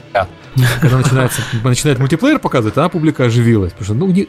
Когда 0.81 0.99
начинается, 0.99 1.43
начинает 1.65 1.99
мультиплеер 1.99 2.39
показывать, 2.39 2.77
она 2.77 2.89
публика 2.89 3.25
оживилась. 3.25 3.73
Потому 3.73 3.85
что, 3.87 3.95
ну, 3.95 4.07
не, 4.07 4.29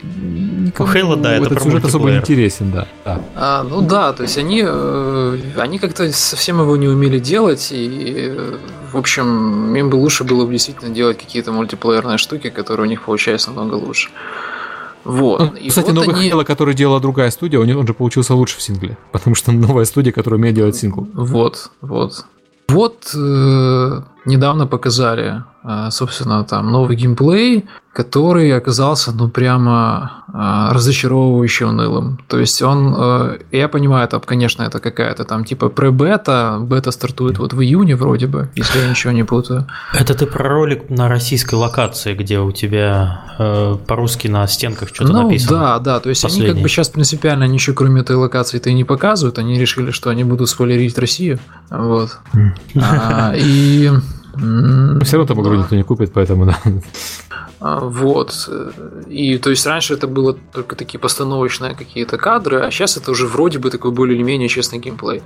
никому 0.65 0.91
Halo, 0.91 1.15
да, 1.21 1.35
этот 1.35 1.61
сюжет 1.61 1.85
особо 1.85 2.09
не 2.09 2.17
интересен, 2.17 2.71
да. 2.71 2.87
да. 3.05 3.21
А, 3.35 3.63
ну 3.63 3.81
да, 3.81 4.11
то 4.13 4.23
есть 4.23 4.39
они, 4.39 4.63
э, 4.65 5.37
они 5.57 5.77
как-то 5.77 6.11
совсем 6.11 6.61
его 6.61 6.75
не 6.77 6.87
умели 6.87 7.19
делать, 7.19 7.67
и, 7.71 8.35
в 8.91 8.97
общем, 8.97 9.75
им 9.75 9.91
бы 9.91 9.97
лучше 9.97 10.23
было 10.23 10.47
бы 10.47 10.51
действительно 10.51 10.89
делать 10.89 11.19
какие-то 11.19 11.51
мультиплеерные 11.51 12.17
штуки, 12.17 12.49
которые 12.49 12.87
у 12.87 12.89
них 12.89 13.03
получаются 13.03 13.51
намного 13.51 13.75
лучше. 13.75 14.09
Вот. 15.03 15.39
Ну, 15.39 15.67
кстати, 15.67 15.87
вот 15.87 15.95
новый 15.95 16.15
они... 16.15 16.29
Halo, 16.29 16.43
который 16.43 16.73
делала 16.73 16.99
другая 16.99 17.31
студия, 17.31 17.59
он 17.59 17.87
же 17.87 17.93
получился 17.93 18.35
лучше 18.35 18.57
в 18.57 18.61
сингле. 18.61 18.97
Потому 19.11 19.35
что 19.35 19.51
новая 19.53 19.85
студия, 19.85 20.11
которая 20.11 20.39
умеет 20.39 20.55
делать 20.55 20.75
сингл. 20.75 21.07
Вот, 21.13 21.71
вот. 21.81 22.25
Вот 22.67 23.11
э, 23.15 24.01
недавно 24.25 24.67
показали, 24.67 25.43
собственно, 25.91 26.43
там 26.43 26.72
новый 26.72 26.95
геймплей, 26.95 27.66
который 27.99 28.55
оказался, 28.55 29.12
ну, 29.12 29.30
прямо 29.30 30.24
э, 30.28 30.74
разочаровывающе 30.74 31.66
унылым. 31.66 32.20
То 32.28 32.39
есть 32.39 32.62
он, 32.62 32.95
э, 32.97 33.39
я 33.51 33.68
понимаю, 33.68 34.05
это, 34.05 34.20
конечно, 34.20 34.64
это 34.64 34.80
какая-то 34.80 35.26
там 35.26 35.43
типа 35.43 35.70
пре-бета, 35.70 36.60
бета 36.62 36.91
стартует 36.91 37.39
вот 37.39 37.53
в 37.53 37.62
июне 37.62 37.95
вроде 37.95 38.28
бы, 38.28 38.49
если 38.55 38.80
я 38.80 38.89
ничего 38.89 39.12
не 39.12 39.24
путаю. 39.24 39.68
Это 39.93 40.14
ты 40.14 40.28
про 40.28 40.47
ролик 40.47 40.89
на 40.89 41.10
российской 41.10 41.55
локации, 41.55 42.14
где 42.14 42.39
у 42.39 42.51
тебя 42.51 43.24
э, 43.39 43.76
по-русски 43.88 44.28
на 44.28 44.47
стенках 44.47 44.89
что-то 44.93 45.12
ну, 45.12 45.24
написано? 45.24 45.60
да, 45.60 45.80
да, 45.80 45.99
то 45.99 46.10
есть 46.10 46.22
Последний. 46.22 46.45
они 46.45 46.53
как 46.53 46.64
бы 46.64 46.70
сейчас 46.70 46.89
принципиально 46.89 47.45
ничего 47.45 47.76
кроме 47.76 48.01
этой 48.01 48.16
локации-то 48.16 48.70
и 48.70 48.74
не 48.74 48.84
показывают, 48.84 49.39
они 49.39 49.60
решили, 49.60 49.91
что 49.91 50.10
они 50.10 50.24
будут 50.24 50.47
спойлерить 50.47 50.97
Россию, 50.97 51.39
вот. 51.70 52.18
А, 52.76 53.34
и... 54.39 55.03
Все 55.03 55.17
равно 55.17 55.33
там 55.33 55.41
игру 55.41 55.55
никто 55.55 55.75
не 55.75 55.83
купит, 55.83 56.11
поэтому 56.13 56.45
да. 56.45 56.57
А, 57.61 57.81
вот. 57.81 58.49
И 59.07 59.37
то 59.37 59.49
есть 59.49 59.65
раньше 59.65 59.93
это 59.93 60.07
было 60.07 60.33
только 60.33 60.75
такие 60.75 60.99
постановочные 60.99 61.75
какие-то 61.75 62.17
кадры, 62.17 62.61
а 62.61 62.71
сейчас 62.71 62.95
это 62.95 63.11
уже 63.11 63.27
вроде 63.27 63.59
бы 63.59 63.69
такой 63.69 63.91
более 63.91 64.15
или 64.15 64.23
менее 64.23 64.47
честный 64.47 64.79
геймплей. 64.79 65.23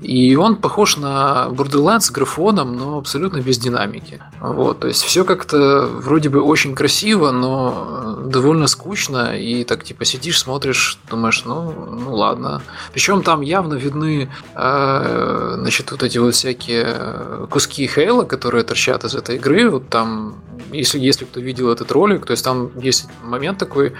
И 0.00 0.36
он 0.36 0.56
похож 0.56 0.98
на 0.98 1.48
Borderlands 1.50 2.00
с 2.00 2.10
графоном, 2.10 2.76
но 2.76 2.98
абсолютно 2.98 3.40
без 3.40 3.58
динамики. 3.58 4.20
Вот. 4.40 4.80
То 4.80 4.88
есть 4.88 5.02
все 5.02 5.24
как-то 5.24 5.86
вроде 5.86 6.28
бы 6.28 6.42
очень 6.42 6.74
красиво, 6.74 7.30
но 7.30 8.18
довольно 8.26 8.66
скучно. 8.66 9.38
И 9.38 9.64
так 9.64 9.84
типа 9.84 10.04
сидишь, 10.04 10.40
смотришь, 10.40 10.98
думаешь, 11.10 11.44
ну, 11.46 11.72
ну 11.92 12.14
ладно. 12.14 12.62
Причем 12.92 13.22
там 13.22 13.40
явно 13.40 13.74
видны 13.74 14.30
э, 14.54 15.54
значит, 15.58 15.90
вот 15.92 16.02
эти 16.02 16.18
вот 16.18 16.34
всякие 16.34 17.46
куски 17.48 17.86
Хейла, 17.86 18.24
которые 18.24 18.49
торчат 18.50 19.04
из 19.04 19.14
этой 19.14 19.36
игры. 19.36 19.70
Вот 19.70 19.88
там, 19.88 20.36
если, 20.72 20.98
если 20.98 21.24
кто 21.24 21.40
видел 21.40 21.70
этот 21.70 21.90
ролик. 21.92 22.26
То 22.26 22.32
есть 22.32 22.44
там 22.44 22.70
есть 22.78 23.06
момент 23.22 23.58
такой, 23.58 23.94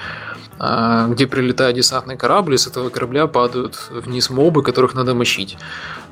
а, 0.58 1.08
где 1.08 1.26
прилетает 1.26 1.76
десантный 1.76 2.16
корабль, 2.16 2.54
и 2.54 2.58
с 2.58 2.66
этого 2.66 2.90
корабля 2.90 3.26
падают 3.26 3.88
вниз 3.90 4.30
мобы, 4.30 4.62
которых 4.62 4.94
надо 4.94 5.14
мочить. 5.14 5.56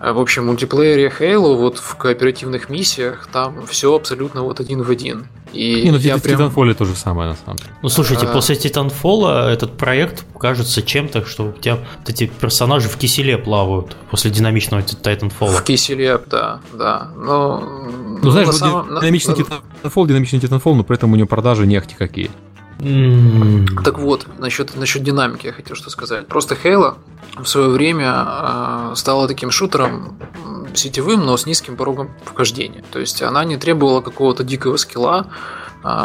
А, 0.01 0.13
в 0.13 0.21
общем, 0.21 0.43
в 0.43 0.47
мультиплеере 0.47 1.13
Halo, 1.19 1.57
вот 1.57 1.79
в 1.79 1.97
кооперативных 1.97 2.69
миссиях, 2.69 3.29
там 3.33 3.67
все 3.67 3.95
абсолютно 3.95 4.43
вот 4.43 4.61
один 4.61 4.83
в 4.83 4.91
один. 4.91 5.27
И 5.53 5.83
Не, 5.83 5.91
ну 5.91 5.99
я 5.99 6.17
в 6.19 6.23
прям... 6.23 6.41
Titanfall 6.41 6.75
то 6.75 6.85
же 6.85 6.95
самое, 6.95 7.31
на 7.31 7.37
самом 7.37 7.57
деле. 7.57 7.71
Ну, 7.83 7.89
слушайте, 7.89 8.27
а... 8.27 8.33
после 8.33 8.55
Titanfall 8.57 9.49
этот 9.49 9.77
проект 9.77 10.25
кажется 10.39 10.83
чем-то, 10.83 11.25
что 11.25 11.47
у 11.47 11.53
тебя 11.53 11.77
вот 11.77 12.09
эти 12.09 12.27
персонажи 12.27 12.89
в 12.89 12.97
киселе 12.97 13.39
плавают 13.39 13.97
после 14.11 14.31
динамичного 14.31 14.83
Titanfall. 14.83 15.49
В 15.49 15.65
киселе, 15.65 16.21
да, 16.27 16.61
да. 16.73 17.11
Но... 17.17 17.61
Ну, 18.23 18.31
знаешь, 18.31 18.49
самом... 18.51 19.01
динамичный 19.01 19.35
Titanfall, 19.35 20.07
динамичный 20.07 20.39
Titanfall, 20.39 20.75
но 20.75 20.85
при 20.85 20.97
этом 20.97 21.13
у 21.13 21.17
него 21.17 21.27
продажи 21.27 21.67
не 21.67 21.77
ахти 21.77 21.95
Так 22.79 23.99
вот, 23.99 24.27
насчет, 24.39 24.77
насчет 24.77 25.03
динамики 25.03 25.47
я 25.47 25.53
хотел 25.53 25.77
что 25.77 25.91
сказать. 25.91 26.27
Просто 26.29 26.55
Halo 26.55 26.97
в 27.37 27.47
свое 27.47 27.69
время 27.69 28.25
э, 28.27 28.93
стала 28.95 29.27
таким 29.27 29.51
шутером 29.51 30.19
сетевым, 30.75 31.27
но 31.27 31.37
с 31.37 31.47
низким 31.47 31.77
порогом 31.77 32.11
вхождения. 32.25 32.85
То 32.93 32.99
есть 33.01 33.23
она 33.23 33.45
не 33.45 33.57
требовала 33.57 34.01
какого-то 34.01 34.45
дикого 34.45 34.77
скилла, 34.77 35.27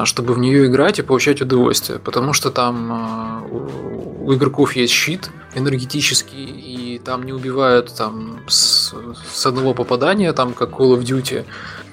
чтобы 0.06 0.34
в 0.34 0.40
нее 0.40 0.68
играть 0.68 1.00
и 1.00 1.02
получать 1.02 1.42
удовольствие. 1.42 2.00
Потому 2.00 2.34
что 2.34 2.52
там 2.52 2.92
э, 2.92 4.24
у 4.24 4.34
игроков 4.34 4.76
есть 4.76 4.94
щит 4.94 5.30
энергетический, 5.56 6.46
и 6.46 7.00
там 7.00 7.24
не 7.24 7.34
убивают 7.34 7.94
там, 7.96 8.40
с, 8.48 8.94
с 9.34 9.46
одного 9.46 9.74
попадания, 9.74 10.34
там 10.34 10.54
как 10.54 10.70
Call 10.70 10.98
of 10.98 11.02
Duty 11.02 11.46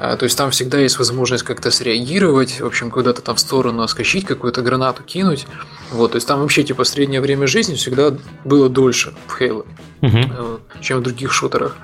а, 0.02 0.16
то 0.16 0.24
есть 0.24 0.38
там 0.38 0.50
всегда 0.50 0.78
есть 0.78 0.98
возможность 0.98 1.44
как-то 1.44 1.70
среагировать, 1.70 2.60
в 2.60 2.66
общем, 2.66 2.90
куда-то 2.90 3.20
там 3.20 3.36
в 3.36 3.40
сторону 3.40 3.82
оскочить, 3.82 4.24
какую-то 4.24 4.62
гранату 4.62 5.02
кинуть. 5.02 5.46
Вот, 5.90 6.12
то 6.12 6.16
есть 6.16 6.26
там 6.26 6.40
вообще 6.40 6.62
типа 6.62 6.84
среднее 6.84 7.20
время 7.20 7.46
жизни 7.46 7.74
всегда 7.74 8.14
было 8.42 8.70
дольше 8.70 9.12
в 9.26 9.38
Halo, 9.38 9.66
угу. 10.00 10.60
чем 10.80 11.00
в 11.00 11.02
других 11.02 11.32
шутерах. 11.32 11.76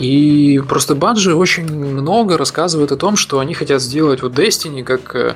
И 0.00 0.58
просто 0.66 0.94
Баджи 0.94 1.34
очень 1.34 1.70
много 1.70 2.38
рассказывает 2.38 2.90
о 2.90 2.96
том, 2.96 3.16
что 3.16 3.38
они 3.38 3.52
хотят 3.52 3.82
сделать 3.82 4.22
вот 4.22 4.32
Destiny 4.32 4.82
как 4.82 5.14
э, 5.14 5.34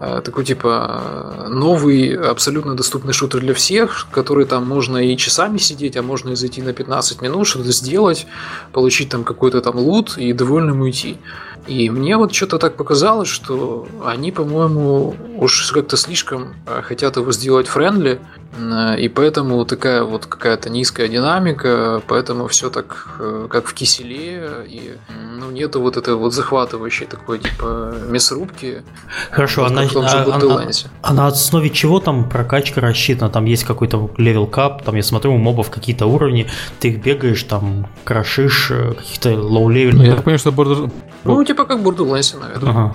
э, 0.00 0.22
такой 0.24 0.42
типа 0.46 1.44
новый 1.50 2.16
абсолютно 2.16 2.74
доступный 2.74 3.12
шутер 3.12 3.40
для 3.40 3.52
всех, 3.52 4.06
который 4.10 4.46
там 4.46 4.66
можно 4.66 4.96
и 4.96 5.18
часами 5.18 5.58
сидеть, 5.58 5.98
а 5.98 6.02
можно 6.02 6.30
и 6.30 6.34
зайти 6.34 6.62
на 6.62 6.72
15 6.72 7.20
минут, 7.20 7.46
что-то 7.46 7.70
сделать, 7.72 8.26
получить 8.72 9.10
там 9.10 9.22
какой-то 9.22 9.60
там 9.60 9.76
лут 9.76 10.16
и 10.16 10.32
довольным 10.32 10.80
уйти. 10.80 11.18
И 11.66 11.90
мне 11.90 12.16
вот 12.16 12.32
что-то 12.34 12.58
так 12.58 12.76
показалось, 12.76 13.28
что 13.28 13.88
они, 14.04 14.30
по-моему, 14.30 15.16
уж 15.38 15.72
как-то 15.72 15.96
слишком 15.96 16.54
э, 16.66 16.82
хотят 16.82 17.16
его 17.16 17.32
сделать 17.32 17.66
френдли, 17.66 18.20
э, 18.56 19.00
и 19.00 19.08
поэтому 19.08 19.64
такая 19.64 20.04
вот 20.04 20.26
какая-то 20.26 20.70
низкая 20.70 21.08
динамика, 21.08 22.02
поэтому 22.06 22.46
все 22.46 22.70
так 22.70 23.16
э, 23.18 23.48
как 23.50 23.66
в 23.66 23.74
киселе, 23.74 24.64
и 24.68 24.96
ну, 25.38 25.50
нету 25.50 25.80
вот 25.80 25.96
этой 25.96 26.14
вот 26.14 26.32
захватывающей 26.32 27.06
такой 27.06 27.40
типа 27.40 27.94
мясорубки. 28.08 28.82
Хорошо, 29.30 29.62
вот, 29.62 29.72
а, 29.72 29.74
на, 29.74 29.82
а, 29.82 30.60
а, 30.62 30.70
а 31.02 31.14
на 31.14 31.26
основе 31.26 31.70
чего 31.70 31.98
там 31.98 32.28
прокачка 32.28 32.80
рассчитана? 32.80 33.30
Там 33.30 33.44
есть 33.44 33.64
какой-то 33.64 34.10
level 34.16 34.46
cap, 34.46 34.84
там 34.84 34.94
я 34.94 35.02
смотрю, 35.02 35.34
у 35.34 35.38
мобов 35.38 35.70
какие-то 35.70 36.06
уровни, 36.06 36.46
ты 36.78 36.90
их 36.90 37.02
бегаешь, 37.02 37.42
там 37.42 37.88
крошишь 38.04 38.72
каких-то 38.96 39.30
low-level. 39.30 39.96
Ну, 39.96 40.02
я 40.04 40.14
так 40.14 40.24
понимаю, 40.24 40.38
что 40.38 40.50
Border... 40.50 40.92
Ну, 41.24 41.44
типа 41.56 41.64
как 41.64 41.78
Borderlands, 41.78 42.38
наверное. 42.38 42.92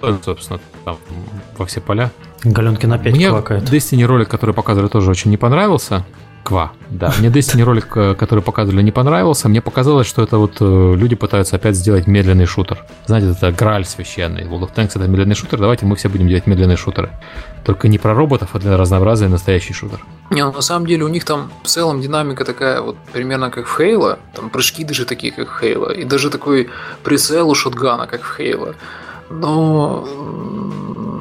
Ага. 0.00 0.18
Собственно, 0.24 0.60
там 0.84 0.98
во 1.56 1.66
все 1.66 1.80
поля. 1.80 2.10
Галенкин 2.44 2.92
опять 2.92 3.14
Мне 3.14 3.28
квакает. 3.28 3.62
Destiny 3.64 4.04
ролик, 4.04 4.28
который 4.28 4.54
показывали, 4.54 4.88
тоже 4.88 5.10
очень 5.10 5.30
не 5.30 5.36
понравился. 5.36 6.04
Ква, 6.42 6.72
да. 6.90 7.12
Мне 7.18 7.28
Destiny 7.28 7.62
ролик, 7.62 7.96
э, 7.96 8.14
который 8.14 8.42
показывали, 8.42 8.82
не 8.82 8.90
понравился. 8.90 9.48
Мне 9.48 9.60
показалось, 9.60 10.06
что 10.06 10.22
это 10.22 10.38
вот 10.38 10.56
э, 10.60 10.94
люди 10.96 11.14
пытаются 11.14 11.56
опять 11.56 11.76
сделать 11.76 12.06
медленный 12.06 12.46
шутер. 12.46 12.84
Знаете, 13.06 13.30
это 13.30 13.52
граль 13.52 13.84
священный. 13.84 14.42
World 14.42 14.62
of 14.62 14.74
Tanks 14.74 14.90
это 14.96 15.06
медленный 15.06 15.36
шутер, 15.36 15.60
давайте 15.60 15.86
мы 15.86 15.94
все 15.94 16.08
будем 16.08 16.28
делать 16.28 16.46
медленные 16.46 16.76
шутеры. 16.76 17.10
Только 17.64 17.86
не 17.86 17.98
про 17.98 18.14
роботов, 18.14 18.50
а 18.54 18.58
для 18.58 18.76
разнообразия 18.76 19.28
настоящий 19.28 19.72
шутер. 19.72 20.04
Не, 20.30 20.44
ну, 20.44 20.52
на 20.52 20.62
самом 20.62 20.86
деле 20.86 21.04
у 21.04 21.08
них 21.08 21.24
там 21.24 21.52
в 21.62 21.68
целом 21.68 22.00
динамика 22.00 22.44
такая 22.44 22.80
вот 22.80 22.96
примерно 23.12 23.50
как 23.50 23.66
в 23.66 23.76
Хейла. 23.76 24.18
Там 24.34 24.50
прыжки 24.50 24.84
даже 24.84 25.04
такие, 25.04 25.32
как 25.32 25.48
в 25.48 25.60
Хейла. 25.60 25.92
И 25.92 26.04
даже 26.04 26.30
такой 26.30 26.70
прицел 27.04 27.48
у 27.50 27.54
шотгана, 27.54 28.06
как 28.06 28.22
в 28.22 28.36
Хейла. 28.36 28.74
Но 29.30 30.06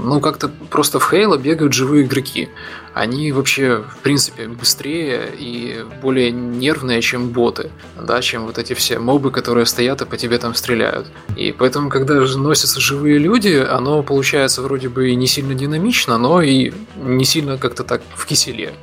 ну, 0.04 0.20
как-то 0.20 0.50
просто 0.70 1.00
в 1.00 1.10
Хейла 1.10 1.38
бегают 1.38 1.74
живые 1.74 2.06
игроки. 2.06 2.50
Они 2.94 3.32
вообще, 3.32 3.78
в 3.78 3.98
принципе, 3.98 4.48
быстрее 4.48 5.30
и 5.38 5.86
более 6.02 6.32
нервные, 6.32 7.02
чем 7.02 7.30
боты, 7.30 7.72
да, 8.00 8.22
чем 8.22 8.46
вот 8.46 8.58
эти 8.58 8.74
все 8.74 9.00
мобы, 9.00 9.32
которые 9.32 9.66
стоят 9.66 10.02
и 10.02 10.06
по 10.06 10.18
тебе 10.18 10.38
там 10.38 10.54
стреляют. 10.54 11.08
И 11.38 11.52
поэтому, 11.52 11.90
когда 11.90 12.16
носятся 12.16 12.82
живые 12.82 13.18
люди, 13.18 13.66
оно 13.70 14.04
получается 14.04 14.62
вроде 14.62 14.90
бы 14.90 15.10
и 15.10 15.16
не 15.16 15.28
сильно 15.28 15.54
динамично, 15.54 16.18
но 16.18 16.42
и 16.42 16.74
не 16.98 17.24
сильно 17.24 17.58
как-то 17.58 17.84
так 17.84 18.02
в 18.16 18.26
киселе. 18.26 18.74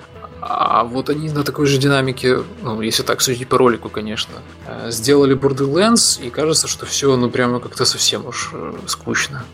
А 0.40 0.84
вот 0.84 1.10
они 1.10 1.28
на 1.30 1.44
такой 1.44 1.66
же 1.66 1.78
динамике, 1.78 2.38
ну, 2.62 2.80
если 2.80 3.02
так 3.02 3.20
судить 3.20 3.48
по 3.48 3.58
ролику, 3.58 3.90
конечно, 3.90 4.34
э, 4.66 4.90
сделали 4.90 5.36
Borderlands, 5.36 6.24
и 6.24 6.30
кажется, 6.30 6.68
что 6.68 6.86
все, 6.86 7.14
ну, 7.16 7.28
прямо 7.28 7.60
как-то 7.60 7.84
совсем 7.84 8.26
уж 8.26 8.50
э, 8.52 8.72
скучно. 8.86 9.44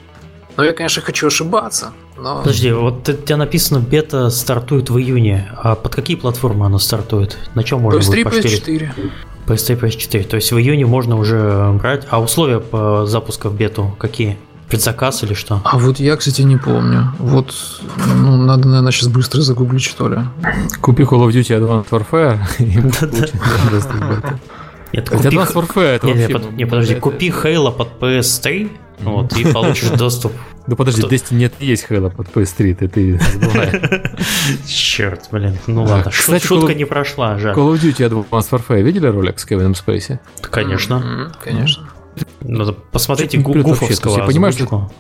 Но 0.57 0.65
я, 0.65 0.73
конечно, 0.73 1.03
хочу 1.03 1.27
ошибаться. 1.27 1.93
Но... 2.17 2.39
Подожди, 2.39 2.73
вот 2.73 3.09
у 3.09 3.13
тебя 3.13 3.37
написано, 3.37 3.81
бета 3.81 4.31
стартует 4.31 4.91
в 4.91 4.99
июне. 4.99 5.51
А 5.57 5.75
под 5.75 5.95
какие 5.95 6.17
платформы 6.17 6.67
она 6.67 6.79
стартует? 6.79 7.39
На 7.55 7.65
чем 7.65 7.81
можно 7.81 7.99
PS3, 7.99 8.25
будет 8.25 8.45
PS4. 8.45 8.91
PS3, 9.47 9.81
PS4. 9.81 10.25
То 10.25 10.37
есть 10.37 10.53
в 10.53 10.59
июне 10.59 10.87
можно 10.87 11.17
уже 11.17 11.73
брать. 11.81 12.07
А 12.11 12.21
условия 12.21 12.61
по 12.61 13.07
запуску 13.07 13.49
в 13.49 13.57
бету 13.57 13.95
какие? 13.99 14.39
Предзаказ 14.69 15.23
или 15.23 15.35
что? 15.35 15.61
А 15.65 15.79
вот 15.79 16.01
я, 16.01 16.17
кстати, 16.17 16.41
не 16.43 16.57
помню. 16.57 17.13
Вот, 17.19 17.55
ну, 18.17 18.37
надо, 18.37 18.67
наверное, 18.67 18.93
сейчас 18.93 19.09
быстро 19.09 19.43
загуглить, 19.43 19.85
что 19.85 20.09
ли. 20.09 20.19
Купи 20.81 21.03
Call 21.03 21.29
of 21.29 21.33
Duty 21.33 21.59
Advanced 21.61 21.91
Warfare 21.91 22.41
и 22.59 22.65
Нет, 24.95 25.11
купи... 25.11 25.29
Advanced 25.29 25.55
Warfare 25.55 25.97
это 25.97 26.07
вообще... 26.07 26.41
Не, 26.53 26.65
подожди, 26.65 26.95
купи 26.95 27.29
Halo 27.29 27.73
под 27.73 27.89
PS3, 28.01 28.71
вот, 29.01 29.37
и 29.37 29.53
получишь 29.53 29.89
доступ. 29.99 30.33
Ну 30.67 30.77
подожди, 30.77 31.03
в 31.03 31.05
Destiny 31.07 31.37
нет, 31.37 31.55
есть 31.61 31.87
Halo 31.91 32.11
под 32.15 32.29
PS3, 32.29 32.75
ты, 32.75 32.89
ты 32.89 33.21
Черт, 34.67 35.29
блин, 35.31 35.59
ну 35.67 35.85
ладно. 35.85 36.11
Кстати, 36.11 36.47
Шутка 36.47 36.75
не 36.75 36.85
прошла, 36.85 37.39
жаль. 37.39 37.55
Call 37.55 37.75
of 37.75 37.81
Duty 37.81 38.09
Advanced 38.09 38.51
Warfare 38.51 38.83
видели 38.83 39.07
ролик 39.07 39.39
с 39.39 39.45
Кевином 39.45 39.75
Спейси? 39.75 40.21
Конечно. 40.41 41.33
Конечно. 41.43 41.91
Надо 42.41 42.73
посмотрите 42.73 43.39
Гуфовского 43.39 44.19
Я 44.19 44.25
понимаю, 44.25 44.53
что... 44.53 44.91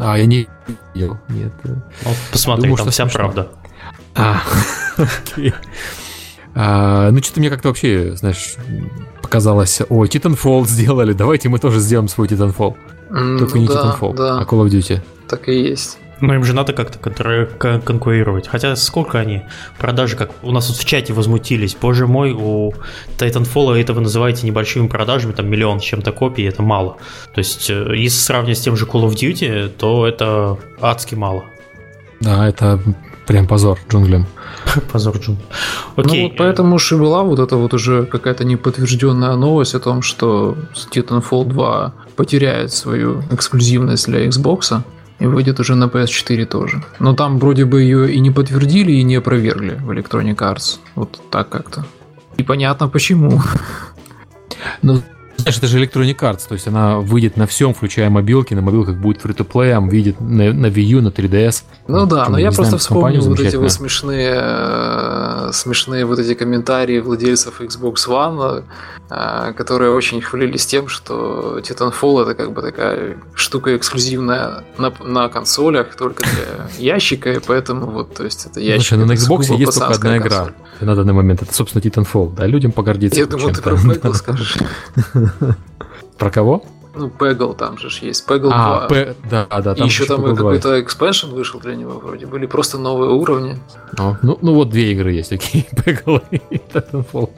А, 0.00 0.16
я 0.16 0.26
не 0.26 0.46
видел, 0.94 1.18
нет. 1.28 1.52
Вот 1.64 2.16
посмотри, 2.30 2.74
там 2.76 2.90
вся 2.90 3.06
правда. 3.06 3.50
А, 4.14 4.42
окей. 4.96 5.54
А, 6.52 7.12
ну, 7.12 7.22
что-то 7.22 7.38
мне 7.38 7.48
как-то 7.48 7.68
вообще, 7.68 8.16
знаешь, 8.16 8.56
показалось, 9.22 9.80
ой, 9.88 10.08
Titanfall 10.08 10.66
сделали, 10.66 11.12
давайте 11.12 11.48
мы 11.48 11.60
тоже 11.60 11.78
сделаем 11.78 12.08
свой 12.08 12.26
Titanfall. 12.26 12.76
Только 13.10 13.58
не 13.58 13.66
да, 13.66 13.74
Titanfall, 13.74 14.14
да. 14.14 14.38
а 14.40 14.44
Call 14.44 14.64
of 14.64 14.68
Duty. 14.68 15.00
Так 15.28 15.48
и 15.48 15.60
есть. 15.60 15.98
Ну, 16.20 16.34
им 16.34 16.44
же 16.44 16.54
надо 16.54 16.72
как-то 16.72 16.98
конкурировать. 16.98 18.46
Хотя 18.46 18.76
сколько 18.76 19.18
они 19.18 19.42
продажи, 19.78 20.16
как 20.16 20.30
у 20.42 20.52
нас 20.52 20.68
вот 20.68 20.76
в 20.76 20.84
чате 20.84 21.12
возмутились. 21.12 21.76
Боже 21.80 22.06
мой, 22.06 22.32
у 22.32 22.74
Titanfall 23.16 23.80
это 23.80 23.94
вы 23.94 24.02
называете 24.02 24.46
небольшими 24.46 24.86
продажами, 24.86 25.32
там 25.32 25.48
миллион 25.48 25.80
с 25.80 25.84
чем-то 25.84 26.12
копий, 26.12 26.44
это 26.44 26.62
мало. 26.62 26.98
То 27.34 27.38
есть, 27.38 27.70
э, 27.70 27.96
если 27.96 28.18
сравнивать 28.18 28.58
с 28.58 28.60
тем 28.60 28.76
же 28.76 28.84
Call 28.84 29.08
of 29.08 29.14
Duty, 29.14 29.68
то 29.68 30.06
это 30.06 30.58
адски 30.80 31.14
мало. 31.14 31.44
Да, 32.20 32.46
это 32.46 32.78
прям 33.26 33.46
позор 33.46 33.78
джунглям. 33.88 34.26
Позор 34.92 35.16
джунглям. 35.16 35.46
Окей. 35.96 36.22
Ну, 36.22 36.28
вот 36.28 36.36
поэтому 36.36 36.74
уж 36.74 36.92
и 36.92 36.96
была 36.96 37.22
вот 37.22 37.38
эта 37.38 37.56
вот 37.56 37.72
уже 37.72 38.04
какая-то 38.04 38.44
неподтвержденная 38.44 39.36
новость 39.36 39.74
о 39.74 39.80
том, 39.80 40.02
что 40.02 40.56
Titanfall 40.92 41.46
2 41.46 41.94
потеряет 42.20 42.70
свою 42.70 43.22
эксклюзивность 43.30 44.06
для 44.06 44.26
Xbox 44.26 44.82
и 45.20 45.26
выйдет 45.26 45.58
уже 45.58 45.74
на 45.74 45.84
PS4 45.84 46.44
тоже. 46.44 46.82
Но 46.98 47.14
там 47.14 47.38
вроде 47.38 47.64
бы 47.64 47.80
ее 47.80 48.12
и 48.12 48.20
не 48.20 48.30
подтвердили, 48.30 48.92
и 48.92 49.02
не 49.04 49.14
опровергли 49.16 49.80
в 49.82 49.90
Electronic 49.90 50.36
Arts. 50.36 50.80
Вот 50.96 51.18
так 51.30 51.48
как-то. 51.48 51.86
И 52.36 52.42
понятно 52.42 52.88
почему. 52.88 53.40
Ну, 54.82 55.02
знаешь, 55.40 55.58
это 55.58 55.66
же 55.66 55.82
Electronic 55.82 56.16
Arts, 56.18 56.48
то 56.48 56.54
есть 56.54 56.66
она 56.66 56.98
выйдет 56.98 57.36
на 57.36 57.46
всем, 57.46 57.74
включая 57.74 58.10
мобилки, 58.10 58.54
на 58.54 58.62
мобилках 58.62 58.96
будет 58.96 59.24
free-to-play, 59.24 59.78
выйдет 59.88 60.20
на, 60.20 60.52
на 60.52 60.66
Wii 60.66 60.82
U, 60.82 61.02
на 61.02 61.08
3DS. 61.08 61.62
Ну 61.88 62.06
да, 62.06 62.28
но 62.28 62.38
я 62.38 62.52
просто 62.52 62.78
вспомнил 62.78 63.22
вот 63.22 63.40
эти 63.40 63.56
вот 63.56 63.70
смешные, 63.72 64.38
э, 64.40 65.50
смешные 65.52 66.04
вот 66.04 66.18
эти 66.18 66.34
комментарии 66.34 67.00
владельцев 67.00 67.60
Xbox 67.60 67.94
One, 68.08 68.64
э, 69.10 69.52
которые 69.54 69.92
очень 69.92 70.20
хвалились 70.20 70.66
тем, 70.66 70.88
что 70.88 71.58
Titanfall 71.58 72.22
это 72.22 72.34
как 72.34 72.52
бы 72.52 72.62
такая 72.62 73.16
штука 73.34 73.76
эксклюзивная 73.76 74.64
на, 74.78 74.92
на 75.00 75.28
консолях, 75.28 75.96
только 75.96 76.24
для 76.24 76.68
ящика, 76.78 77.32
и 77.32 77.38
поэтому 77.38 77.86
вот, 77.86 78.14
то 78.14 78.24
есть 78.24 78.46
это 78.46 78.60
ящик. 78.60 78.88
Слушай, 78.88 79.00
ну 79.00 79.06
на 79.06 79.12
Xbox 79.12 79.56
есть 79.56 79.78
только 79.78 79.94
одна 79.94 80.18
игра 80.18 80.48
на 80.80 80.96
данный 80.96 81.12
момент, 81.12 81.42
это, 81.42 81.52
собственно, 81.54 81.82
Titanfall, 81.82 82.34
да, 82.34 82.46
людям 82.46 82.72
погордиться. 82.72 83.18
Я 83.18 83.26
думал, 83.26 83.50
ты 83.50 83.62
про 83.62 83.74
Peggle 83.74 84.14
скажешь. 84.14 84.56
Про 86.18 86.30
кого? 86.30 86.62
Ну, 86.94 87.06
Peggle 87.06 87.56
там 87.56 87.78
же 87.78 87.88
есть. 88.02 88.28
Peggle 88.28 88.50
а, 88.52 88.80
2. 88.80 88.88
П... 88.88 89.14
Да, 89.30 89.46
да, 89.46 89.74
там 89.74 89.86
еще 89.86 90.06
там 90.06 90.24
какой-то 90.24 90.80
экспеншн 90.82 91.28
вышел 91.28 91.60
для 91.60 91.76
него 91.76 91.92
вроде. 91.92 92.26
Были 92.26 92.46
просто 92.46 92.78
новые 92.78 93.12
уровни. 93.12 93.58
О, 93.96 94.16
ну, 94.22 94.38
ну 94.42 94.54
вот 94.54 94.70
две 94.70 94.92
игры 94.92 95.12
есть, 95.12 95.32
окей. 95.32 95.68
Peggle 95.72 96.22
и 96.50 96.56
Titanfall. 96.56 97.30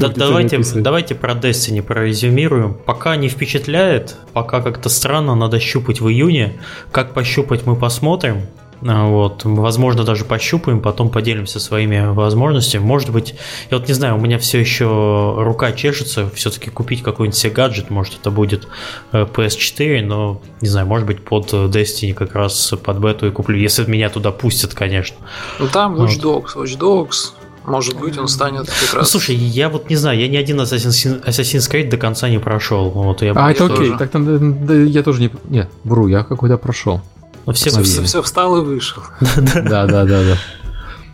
да, 0.00 0.08
давайте, 0.14 0.60
давайте 0.80 1.14
про 1.14 1.34
Destiny 1.34 1.82
прорезюмируем. 1.82 2.74
Пока 2.74 3.16
не 3.16 3.28
впечатляет, 3.28 4.16
пока 4.34 4.60
как-то 4.60 4.90
странно, 4.90 5.34
надо 5.34 5.58
щупать 5.60 6.00
в 6.00 6.08
июне. 6.08 6.60
Как 6.92 7.14
пощупать 7.14 7.64
мы 7.64 7.74
посмотрим. 7.74 8.42
А, 8.86 9.06
вот, 9.06 9.44
возможно, 9.44 10.04
даже 10.04 10.24
пощупаем, 10.24 10.80
потом 10.80 11.10
поделимся 11.10 11.58
своими 11.60 12.12
возможностями. 12.12 12.82
Может 12.82 13.10
быть, 13.10 13.34
я 13.70 13.78
вот 13.78 13.88
не 13.88 13.94
знаю, 13.94 14.16
у 14.16 14.20
меня 14.20 14.38
все 14.38 14.58
еще 14.58 15.34
рука 15.38 15.72
чешется, 15.72 16.30
все-таки 16.30 16.70
купить 16.70 17.02
какой-нибудь 17.02 17.36
себе 17.36 17.52
гаджет, 17.52 17.90
может, 17.90 18.18
это 18.20 18.30
будет 18.30 18.68
э, 19.12 19.24
PS4, 19.24 20.02
но, 20.02 20.40
не 20.60 20.68
знаю, 20.68 20.86
может 20.86 21.06
быть, 21.06 21.24
под 21.24 21.52
Destiny 21.52 22.14
как 22.14 22.34
раз 22.34 22.74
под 22.82 22.98
бету 22.98 23.26
и 23.26 23.30
куплю, 23.30 23.58
если 23.58 23.88
меня 23.90 24.10
туда 24.10 24.30
пустят, 24.30 24.74
конечно. 24.74 25.16
Ну, 25.58 25.66
там 25.68 25.96
Watch 25.96 26.20
Dogs, 26.20 26.54
Watch 26.56 26.78
Dogs, 26.78 27.32
может 27.68 27.98
быть, 27.98 28.16
он 28.16 28.28
станет 28.28 28.66
как 28.66 28.94
раз... 28.94 28.94
Ну, 28.94 29.04
слушай, 29.04 29.34
я 29.34 29.68
вот 29.68 29.90
не 29.90 29.96
знаю, 29.96 30.18
я 30.18 30.28
ни 30.28 30.36
один 30.36 30.60
Assassin's, 30.60 31.24
Assassin's 31.24 31.70
Creed 31.70 31.90
до 31.90 31.96
конца 31.96 32.28
не 32.28 32.38
прошел. 32.38 32.90
Вот, 32.90 33.22
я 33.22 33.32
а, 33.32 33.50
это 33.50 33.66
окей, 33.66 33.92
так 33.98 34.10
там, 34.10 34.66
да, 34.66 34.74
я 34.74 35.02
тоже 35.02 35.20
не... 35.20 35.30
Нет, 35.48 35.68
вру, 35.84 36.06
я 36.06 36.24
какой-то 36.24 36.56
прошел. 36.56 37.02
Но 37.48 37.54
все, 37.54 37.70
все, 37.82 38.02
все 38.02 38.20
встал 38.20 38.58
и 38.58 38.60
вышел. 38.60 39.02
Да, 39.36 39.86
да, 39.86 40.04
да, 40.04 40.04
да. 40.04 40.36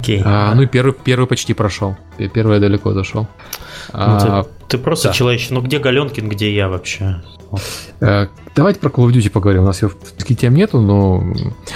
Okay. 0.01 0.21
А, 0.25 0.53
ну 0.57 0.63
и 0.63 0.67
первый, 0.67 0.93
первый 0.93 1.29
почти 1.29 1.55
прошел. 1.55 1.97
Первый 2.19 2.55
я 2.55 2.61
далеко 2.61 2.93
зашел. 2.93 3.29
А, 3.93 4.43
ну, 4.43 4.49
Ты 4.67 4.79
просто 4.79 5.09
да. 5.09 5.15
человечек. 5.15 5.53
Ну 5.53 5.61
где 5.61 5.79
Галенкин, 5.79 6.29
где 6.29 6.53
я 6.53 6.69
вообще? 6.69 7.23
Э, 8.01 8.27
давайте 8.55 8.81
про 8.81 8.89
Call 8.89 9.07
of 9.07 9.13
Duty 9.13 9.31
поговорим. 9.31 9.63
У 9.63 9.67
нас 9.67 9.83
его 9.83 9.91
в 9.91 10.25
тем 10.25 10.55
нету, 10.55 10.81
но 10.81 11.25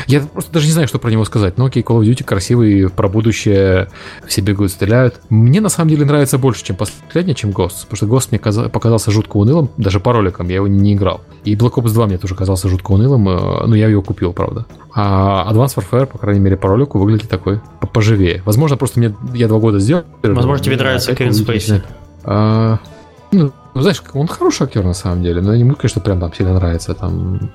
я 0.06 0.20
просто 0.20 0.52
даже 0.52 0.66
не 0.66 0.72
знаю, 0.72 0.88
что 0.88 0.98
про 0.98 1.10
него 1.10 1.24
сказать. 1.24 1.58
Ну 1.58 1.66
окей, 1.66 1.82
Call 1.82 2.00
of 2.00 2.02
Duty 2.02 2.24
красивый, 2.24 2.88
про 2.88 3.08
будущее 3.08 3.88
все 4.26 4.40
бегают, 4.40 4.72
стреляют. 4.72 5.20
Мне 5.30 5.60
на 5.60 5.68
самом 5.68 5.90
деле 5.90 6.04
нравится 6.04 6.38
больше, 6.38 6.64
чем 6.64 6.76
последний, 6.76 7.34
чем 7.34 7.50
Ghost. 7.50 7.86
Потому 7.88 7.96
что 7.96 8.06
Ghost 8.06 8.28
мне 8.30 8.68
показался 8.68 9.10
жутко 9.10 9.36
унылым, 9.36 9.70
даже 9.76 10.00
по 10.00 10.12
роликам 10.12 10.48
я 10.48 10.56
его 10.56 10.66
не 10.66 10.94
играл. 10.94 11.20
И 11.44 11.54
Black 11.54 11.74
Ops 11.74 11.92
2 11.92 12.06
мне 12.06 12.18
тоже 12.18 12.34
казался 12.34 12.68
жутко 12.68 12.92
унылым, 12.92 13.28
э, 13.28 13.66
но 13.66 13.74
я 13.74 13.88
его 13.88 14.02
купил, 14.02 14.32
правда. 14.32 14.66
А 14.94 15.50
Advanced 15.52 15.76
Warfare, 15.76 16.06
по 16.06 16.18
крайней 16.18 16.40
мере, 16.40 16.56
по 16.56 16.68
ролику 16.68 16.98
выглядит 16.98 17.28
такой 17.28 17.60
поживее. 17.92 18.42
Возможно, 18.44 18.76
просто 18.76 18.98
мне 18.98 19.14
я 19.34 19.48
два 19.48 19.58
года 19.58 19.78
сделал. 19.78 20.04
Возможно, 20.22 20.64
тебе 20.64 20.76
нравится 20.76 21.14
Кевин 21.14 21.32
Спейси. 21.32 21.82
А, 22.24 22.78
ну, 23.32 23.52
знаешь, 23.82 24.02
он 24.14 24.26
хороший 24.26 24.64
актер 24.64 24.84
на 24.84 24.94
самом 24.94 25.22
деле, 25.22 25.40
но 25.40 25.54
ему, 25.54 25.74
конечно, 25.74 26.00
прям 26.00 26.20
там 26.20 26.32
сильно 26.34 26.54
нравится. 26.54 26.94
Там 26.94 27.50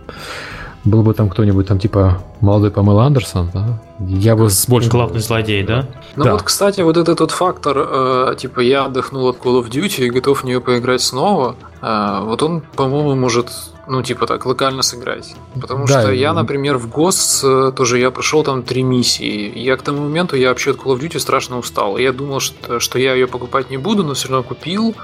был 0.85 1.01
бы 1.01 1.13
там 1.13 1.29
кто-нибудь 1.29 1.67
там 1.67 1.79
типа 1.79 2.21
молодой 2.41 2.71
Памел 2.71 2.99
Андерсон, 2.99 3.49
да? 3.53 3.79
Я 3.99 4.35
бы 4.35 4.49
с 4.49 4.67
большим... 4.67 4.91
Главный 4.91 5.21
злодей, 5.21 5.63
да? 5.63 5.87
Ну 6.15 6.25
да. 6.25 6.33
вот, 6.33 6.43
кстати, 6.43 6.81
вот 6.81 6.97
этот 6.97 7.21
вот 7.21 7.31
фактор, 7.31 7.77
э, 7.77 8.35
типа 8.37 8.59
я 8.59 8.85
отдохнул 8.85 9.27
от 9.27 9.37
Call 9.37 9.61
of 9.61 9.69
Duty 9.69 10.05
и 10.05 10.09
готов 10.09 10.41
в 10.41 10.43
нее 10.43 10.59
поиграть 10.59 11.01
снова, 11.01 11.55
э, 11.81 12.19
вот 12.23 12.43
он, 12.43 12.61
по-моему, 12.75 13.15
может, 13.15 13.49
ну 13.87 14.03
типа 14.03 14.27
так, 14.27 14.45
локально 14.45 14.81
сыграть. 14.81 15.35
Потому 15.59 15.87
да, 15.87 16.01
что 16.01 16.11
и... 16.11 16.19
я, 16.19 16.33
например, 16.33 16.77
в 16.77 16.89
ГОС 16.89 17.43
э, 17.45 17.71
тоже 17.73 17.99
я 17.99 18.11
прошел 18.11 18.43
там 18.43 18.63
три 18.63 18.83
миссии. 18.83 19.57
Я 19.57 19.77
к 19.77 19.83
тому 19.83 20.03
моменту, 20.03 20.35
я 20.35 20.49
вообще 20.49 20.71
от 20.71 20.77
Call 20.77 20.97
of 20.97 20.99
Duty 20.99 21.19
страшно 21.19 21.57
устал. 21.57 21.97
Я 21.97 22.11
думал, 22.11 22.41
что, 22.41 22.81
что 22.81 22.99
я 22.99 23.13
ее 23.13 23.27
покупать 23.27 23.69
не 23.69 23.77
буду, 23.77 24.03
но 24.03 24.15
все 24.15 24.27
равно 24.27 24.43
купил 24.43 24.95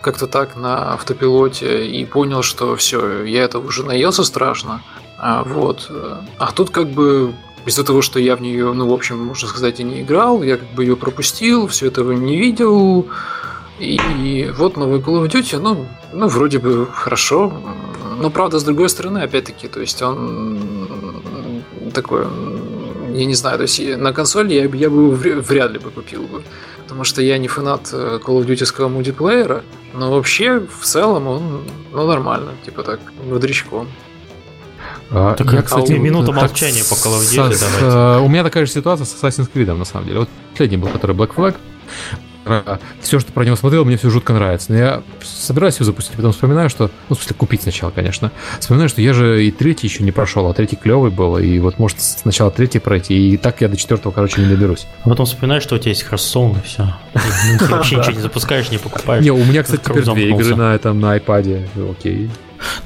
как-то 0.00 0.26
так 0.26 0.56
на 0.56 0.94
автопилоте 0.94 1.86
и 1.86 2.04
понял, 2.04 2.42
что 2.42 2.76
все, 2.76 3.24
я 3.24 3.44
это 3.44 3.58
уже 3.58 3.84
наелся 3.84 4.24
страшно. 4.24 4.82
А, 5.18 5.44
вот. 5.44 5.90
А 6.38 6.52
тут 6.52 6.70
как 6.70 6.88
бы 6.88 7.34
из-за 7.66 7.84
того, 7.84 8.02
что 8.02 8.18
я 8.18 8.36
в 8.36 8.40
нее, 8.40 8.72
ну, 8.72 8.88
в 8.88 8.92
общем, 8.92 9.18
можно 9.18 9.48
сказать, 9.48 9.80
и 9.80 9.84
не 9.84 10.00
играл, 10.00 10.42
я 10.42 10.56
как 10.56 10.68
бы 10.70 10.84
ее 10.84 10.96
пропустил, 10.96 11.66
все 11.66 11.86
этого 11.86 12.12
не 12.12 12.36
видел. 12.36 13.06
И, 13.78 13.98
и 14.22 14.50
вот 14.56 14.76
новый 14.76 15.00
Call 15.00 15.24
of 15.24 15.30
Duty, 15.30 15.58
ну, 15.58 15.86
ну, 16.12 16.28
вроде 16.28 16.58
бы 16.58 16.86
хорошо. 16.86 17.52
Но, 18.18 18.30
правда, 18.30 18.58
с 18.58 18.64
другой 18.64 18.88
стороны, 18.88 19.18
опять-таки, 19.18 19.68
то 19.68 19.80
есть 19.80 20.02
он 20.02 20.58
такой, 21.94 22.26
я 23.14 23.24
не 23.24 23.34
знаю, 23.34 23.56
то 23.56 23.62
есть 23.62 23.80
на 23.98 24.12
консоли 24.12 24.54
я, 24.54 24.64
я 24.64 24.90
бы 24.90 25.10
вряд 25.10 25.70
ли 25.72 25.78
бы 25.78 25.90
купил 25.90 26.22
бы. 26.22 26.42
Потому 26.90 27.04
что 27.04 27.22
я 27.22 27.38
не 27.38 27.46
фанат 27.46 27.90
э, 27.92 28.18
Call 28.20 28.42
of 28.42 28.46
Duty 28.46 28.88
мультиплеера, 28.88 29.62
но 29.94 30.10
вообще 30.10 30.58
в 30.58 30.84
целом 30.84 31.28
он 31.28 31.62
ну, 31.92 32.04
нормально, 32.04 32.50
типа 32.64 32.82
так, 32.82 32.98
бодрячком. 33.24 33.86
А, 35.12 35.34
так, 35.34 35.52
я, 35.52 35.62
кстати, 35.62 35.92
минута 35.92 36.32
молчания 36.32 36.82
по 36.82 36.94
Call 36.94 37.20
of 37.20 37.20
Duty 37.20 37.54
с, 37.54 37.60
давайте. 37.60 38.26
У 38.26 38.28
меня 38.28 38.42
такая 38.42 38.66
же 38.66 38.72
ситуация 38.72 39.04
с 39.04 39.14
Assassin's 39.14 39.48
Creed, 39.54 39.72
на 39.72 39.84
самом 39.84 40.08
деле. 40.08 40.18
Вот 40.18 40.28
последний 40.50 40.78
был, 40.78 40.88
который 40.88 41.14
Black 41.14 41.32
Flag. 41.32 41.54
Все, 43.00 43.20
что 43.20 43.32
про 43.32 43.44
него 43.44 43.56
смотрел, 43.56 43.84
мне 43.84 43.96
все 43.96 44.10
жутко 44.10 44.32
нравится. 44.32 44.72
Но 44.72 44.78
я 44.78 45.02
собираюсь 45.22 45.76
его 45.76 45.84
запустить, 45.84 46.16
потом 46.16 46.32
вспоминаю, 46.32 46.70
что... 46.70 46.90
Ну, 47.08 47.16
в 47.16 47.18
смысле, 47.18 47.36
купить 47.36 47.62
сначала, 47.62 47.90
конечно. 47.90 48.32
Вспоминаю, 48.58 48.88
что 48.88 49.02
я 49.02 49.12
же 49.12 49.44
и 49.44 49.50
третий 49.50 49.86
еще 49.86 50.02
не 50.02 50.12
прошел, 50.12 50.48
а 50.48 50.54
третий 50.54 50.76
клевый 50.76 51.10
был. 51.10 51.38
И 51.38 51.58
вот, 51.58 51.78
может, 51.78 52.00
сначала 52.00 52.50
третий 52.50 52.78
пройти, 52.78 53.32
и 53.32 53.36
так 53.36 53.60
я 53.60 53.68
до 53.68 53.76
четвертого, 53.76 54.12
короче, 54.12 54.40
не 54.40 54.48
доберусь. 54.48 54.86
А 55.04 55.10
потом 55.10 55.26
вспоминаешь, 55.26 55.62
что 55.62 55.76
у 55.76 55.78
тебя 55.78 55.90
есть 55.90 56.04
Hearthstone, 56.10 56.58
и 56.58 56.66
все. 56.66 56.94
Ты 57.58 57.66
вообще 57.66 57.96
ничего 57.96 58.12
не 58.12 58.22
запускаешь, 58.22 58.70
не 58.70 58.78
покупаешь. 58.78 59.22
Не, 59.22 59.30
у 59.30 59.44
меня, 59.44 59.62
кстати, 59.62 59.82
теперь 59.84 60.04
две 60.04 60.30
игры 60.30 60.56
на 60.56 60.74
этом, 60.74 61.00
на 61.00 61.16
iPad. 61.16 61.90
Окей. 61.90 62.30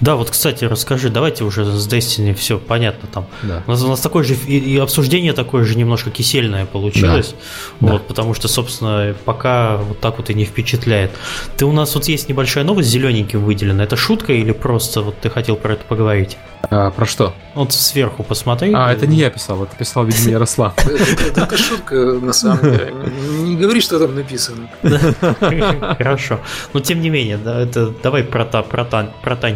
Да, 0.01 0.17
вот, 0.17 0.31
кстати, 0.31 0.65
расскажи, 0.65 1.11
давайте 1.11 1.45
уже 1.45 1.65
с 1.65 1.89
Destiny 1.89 2.35
все 2.35 2.59
понятно 2.59 3.09
там. 3.13 3.27
Да. 3.43 3.63
У, 3.67 3.71
нас, 3.71 3.83
у 3.83 3.89
нас 3.89 4.01
такое 4.01 4.25
же 4.25 4.35
и, 4.35 4.59
и 4.59 4.79
обсуждение 4.79 5.33
такое 5.33 5.65
же 5.65 5.77
немножко 5.77 6.11
кисельное 6.11 6.67
получилось, 6.67 7.35
да. 7.81 7.93
вот, 7.93 8.03
да. 8.03 8.09
потому 8.09 8.35
что, 8.35 8.49
собственно, 8.49 9.15
пока 9.25 9.77
вот 9.77 10.01
так 10.01 10.19
вот 10.19 10.31
и 10.31 10.35
не 10.35 10.45
впечатляет. 10.45 11.11
Ты 11.57 11.65
у 11.65 11.73
нас 11.73 11.95
вот 11.95 12.05
есть 12.07 12.29
небольшая 12.29 12.65
новость 12.65 12.89
зелененьким 12.89 13.45
выделена. 13.45 13.85
Это 13.85 13.97
шутка 13.97 14.33
или 14.33 14.53
просто 14.53 15.03
вот 15.03 15.19
ты 15.21 15.31
хотел 15.31 15.57
про 15.57 15.75
это 15.75 15.85
поговорить? 15.85 16.37
А, 16.71 16.91
про 16.91 17.07
что? 17.07 17.35
Вот 17.55 17.73
сверху 17.73 18.23
посмотри. 18.23 18.73
А, 18.75 18.93
это 18.93 19.07
не 19.07 19.17
я 19.17 19.31
писал, 19.31 19.63
это 19.65 19.77
писал, 19.77 20.05
видимо, 20.05 20.31
Ярослав. 20.31 20.75
Это 21.37 21.57
шутка, 21.57 21.95
на 21.95 22.33
самом 22.33 22.63
деле. 22.63 22.93
Не 23.41 23.57
говори, 23.57 23.81
что 23.81 23.99
там 23.99 24.15
написано. 24.15 24.69
Хорошо. 25.99 26.41
Но 26.73 26.81
тем 26.81 27.01
не 27.01 27.11
менее, 27.11 27.39
это 27.45 27.93
давай 28.03 28.25
про 28.25 28.45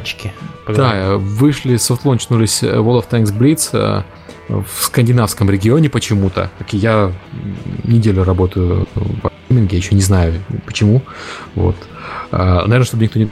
танчики. 0.08 0.32
Да, 0.66 1.16
вышли, 1.16 1.76
софтлончнулись 1.76 2.62
World 2.62 3.04
of 3.04 3.08
Tanks 3.10 3.36
Blitz 3.36 3.70
э, 3.72 4.02
в 4.48 4.84
скандинавском 4.84 5.50
регионе 5.50 5.88
почему-то. 5.88 6.50
Как 6.58 6.72
я 6.72 7.12
неделю 7.84 8.24
работаю 8.24 8.86
в 8.94 9.30
гейминге, 9.48 9.76
еще 9.76 9.94
не 9.94 10.02
знаю 10.02 10.42
почему. 10.66 11.02
Вот. 11.54 11.76
Э, 12.32 12.60
наверное, 12.62 12.84
чтобы 12.84 13.04
никто 13.04 13.18
не 13.18 13.30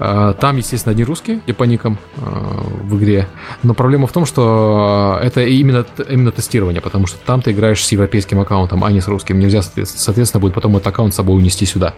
Э, 0.00 0.34
там, 0.40 0.56
естественно, 0.56 0.92
одни 0.92 1.04
русские 1.04 1.40
по 1.52 1.64
никам 1.64 1.98
э, 2.16 2.20
в 2.20 2.98
игре. 2.98 3.28
Но 3.62 3.74
проблема 3.74 4.06
в 4.06 4.12
том, 4.12 4.26
что 4.26 5.18
это 5.22 5.42
именно, 5.42 5.84
именно 6.08 6.30
тестирование, 6.30 6.80
потому 6.80 7.06
что 7.06 7.18
там 7.24 7.42
ты 7.42 7.50
играешь 7.50 7.84
с 7.84 7.92
европейским 7.92 8.40
аккаунтом, 8.40 8.84
а 8.84 8.92
не 8.92 9.00
с 9.00 9.08
русским. 9.08 9.38
Нельзя, 9.38 9.62
соответственно, 9.62 10.40
будет 10.40 10.54
потом 10.54 10.76
этот 10.76 10.86
аккаунт 10.86 11.12
с 11.12 11.16
собой 11.16 11.36
унести 11.36 11.66
сюда. 11.66 11.94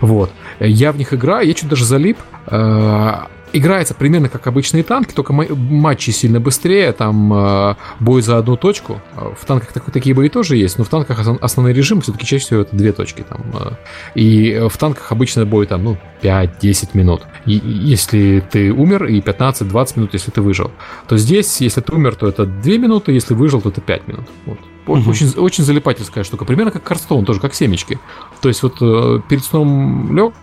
Вот. 0.00 0.30
Я 0.60 0.92
в 0.92 0.98
них 0.98 1.12
играю, 1.12 1.46
я 1.46 1.54
чуть 1.54 1.68
даже 1.68 1.84
залип. 1.84 2.18
Э, 2.46 3.24
играется 3.52 3.94
примерно 3.94 4.28
как 4.28 4.46
обычные 4.46 4.82
танки, 4.82 5.12
только 5.12 5.32
матчи 5.32 6.10
сильно 6.10 6.40
быстрее, 6.40 6.92
там 6.92 7.32
э, 7.32 7.74
бой 8.00 8.22
за 8.22 8.38
одну 8.38 8.56
точку. 8.56 9.00
В 9.14 9.44
танках 9.46 9.72
так, 9.72 9.90
такие 9.90 10.14
бои 10.14 10.28
тоже 10.28 10.56
есть, 10.56 10.78
но 10.78 10.84
в 10.84 10.88
танках 10.88 11.18
основной 11.40 11.72
режим 11.72 12.00
все-таки 12.00 12.26
чаще 12.26 12.44
всего 12.44 12.60
это 12.60 12.76
две 12.76 12.92
точки. 12.92 13.24
Там, 13.28 13.44
э, 13.54 13.70
и 14.14 14.68
в 14.68 14.76
танках 14.76 15.10
обычно 15.12 15.46
бой 15.46 15.66
там, 15.66 15.84
ну, 15.84 15.98
5-10 16.22 16.90
минут. 16.94 17.22
И, 17.46 17.52
если 17.52 18.42
ты 18.50 18.72
умер, 18.72 19.06
и 19.06 19.20
15-20 19.20 19.92
минут, 19.96 20.14
если 20.14 20.30
ты 20.30 20.40
выжил. 20.40 20.70
То 21.06 21.16
здесь, 21.16 21.60
если 21.60 21.80
ты 21.80 21.92
умер, 21.92 22.16
то 22.16 22.28
это 22.28 22.44
2 22.44 22.72
минуты, 22.76 23.12
если 23.12 23.34
выжил, 23.34 23.60
то 23.60 23.70
это 23.70 23.80
5 23.80 24.08
минут. 24.08 24.28
Вот. 24.46 24.58
Угу. 24.88 25.10
Очень, 25.10 25.28
очень 25.36 25.64
залипательская 25.64 26.24
штука. 26.24 26.44
Примерно 26.44 26.70
как 26.70 26.82
Карстоун, 26.84 27.24
тоже 27.24 27.40
как 27.40 27.54
семечки. 27.54 27.98
То 28.40 28.48
есть 28.48 28.62
вот 28.62 28.76
э, 28.80 29.20
перед 29.28 29.44
сном 29.44 30.16
лег, 30.16 30.34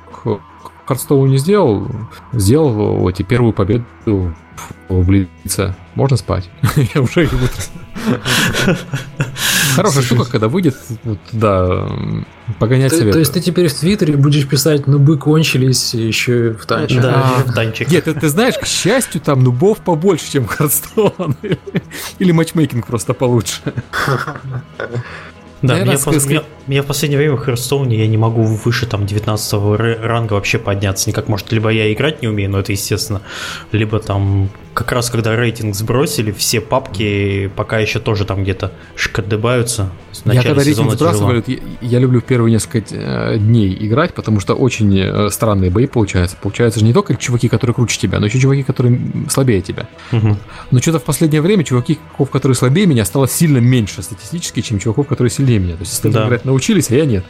Hearthstone 0.86 1.30
не 1.30 1.38
сделал, 1.38 1.88
сделал 2.32 3.10
эти 3.10 3.24
первую 3.24 3.54
победу 3.54 4.36
в 4.88 5.06
Blitz 5.05 5.49
'е. 5.49 5.76
Можно 5.96 6.18
спать. 6.18 6.50
Я 6.96 7.02
уже 7.02 7.26
и 7.26 7.28
Хорошая 9.76 10.03
штука, 10.03 10.26
когда 10.26 10.47
выйдет, 10.47 10.76
вот, 11.03 11.20
да, 11.34 11.89
погонять 12.60 12.91
ты, 12.91 13.12
То 13.12 13.20
есть 13.20 13.34
ты 13.34 13.41
теперь 13.41 13.68
в 13.68 13.74
Твиттере 13.74 14.16
будешь 14.16 14.47
писать, 14.47 14.88
нубы 14.88 15.18
кончились 15.18 15.93
еще 15.93 16.51
в 16.53 16.66
танчик. 16.66 17.01
Да, 17.01 17.43
в 17.45 17.53
танчик. 17.53 17.89
Нет, 17.89 18.06
ты, 18.06 18.14
ты 18.14 18.30
знаешь, 18.30 18.56
к 18.56 18.66
счастью, 18.66 19.20
там 19.20 19.43
нубов 19.43 19.80
побольше, 19.80 20.32
чем 20.32 20.47
Hearthstone. 20.47 21.36
Или 22.20 22.32
матчмейкинг 22.32 22.88
просто 22.88 23.14
получше. 23.14 23.62
Да, 25.62 25.80
меня, 25.80 25.97
сказать... 25.97 26.26
меня, 26.26 26.43
меня 26.68 26.84
в 26.84 26.86
последнее 26.86 27.18
время 27.18 27.36
в 27.36 27.45
Херстоуне 27.45 27.97
я 27.97 28.07
не 28.07 28.18
могу 28.18 28.43
выше 28.43 28.86
там 28.86 29.05
19 29.05 29.53
ранга 30.01 30.34
вообще 30.34 30.57
подняться 30.57 31.09
никак. 31.09 31.28
Может, 31.28 31.51
либо 31.51 31.70
я 31.70 31.91
играть 31.93 32.22
не 32.22 32.28
умею, 32.28 32.49
но 32.49 32.59
это 32.59 32.72
естественно, 32.72 33.22
либо 33.72 33.99
там 33.99 34.49
как 34.76 34.91
раз 34.91 35.09
когда 35.09 35.36
рейтинг 35.36 35.74
сбросили, 35.74 36.32
все 36.32 36.59
папки 36.59 37.49
пока 37.55 37.80
еще 37.80 37.99
тоже 37.99 38.26
там 38.26 38.43
где-то 38.43 38.74
шкадебаются. 38.95 39.89
Я 40.26 40.43
когда 40.43 40.63
рейтинг 40.63 40.91
сбрасывают, 40.91 41.47
я, 41.47 41.57
я 41.82 41.99
люблю 41.99 42.20
в 42.20 42.26
первые 42.26 42.51
несколько 42.51 42.84
э, 42.91 43.38
дней 43.38 43.76
играть, 43.80 44.13
потому 44.13 44.39
что 44.39 44.53
очень 44.53 44.97
э, 44.99 45.30
странные 45.30 45.72
бои 45.72 45.88
получаются. 45.88 46.36
Получается 46.41 46.80
же 46.80 46.86
не 46.86 46.93
только 46.93 47.16
чуваки, 47.16 47.47
которые 47.47 47.74
круче 47.74 47.97
тебя, 47.97 48.20
но 48.20 48.26
еще 48.26 48.39
чуваки, 48.39 48.63
которые 48.63 48.99
слабее 49.30 49.61
тебя. 49.61 49.88
Угу. 50.11 50.38
Но 50.72 50.80
что-то 50.80 50.99
в 50.99 51.03
последнее 51.03 51.41
время 51.41 51.63
чуваки, 51.63 51.97
которые 52.32 52.55
слабее 52.55 52.86
меня, 52.86 53.05
стало 53.05 53.28
сильно 53.30 53.59
меньше 53.59 54.03
статистически, 54.03 54.61
чем 54.61 54.80
чуваков, 54.80 55.07
которые 55.07 55.32
сильнее 55.32 55.59
меня. 55.59 55.76
То 55.76 55.82
есть, 55.82 55.93
если 55.93 56.11
да. 56.11 56.28
играть 56.28 56.43
научились, 56.56 56.89
а 56.89 56.95
я 56.95 57.06
нет. 57.06 57.26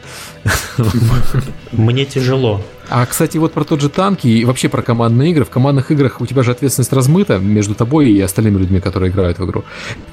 Мне 1.72 2.04
тяжело. 2.04 2.60
А, 2.88 3.04
кстати, 3.04 3.38
вот 3.38 3.52
про 3.52 3.64
тот 3.64 3.80
же 3.80 3.88
танки 3.88 4.28
и 4.28 4.44
вообще 4.44 4.68
про 4.68 4.82
командные 4.82 5.32
игры. 5.32 5.44
В 5.44 5.50
командных 5.50 5.90
играх 5.90 6.20
у 6.20 6.26
тебя 6.26 6.44
же 6.44 6.52
ответственность 6.52 6.92
размыта 6.92 7.38
между 7.38 7.74
тобой 7.74 8.12
и 8.12 8.20
остальными 8.20 8.58
людьми, 8.58 8.78
которые 8.80 9.10
играют 9.10 9.40
в 9.40 9.44
игру. 9.44 9.64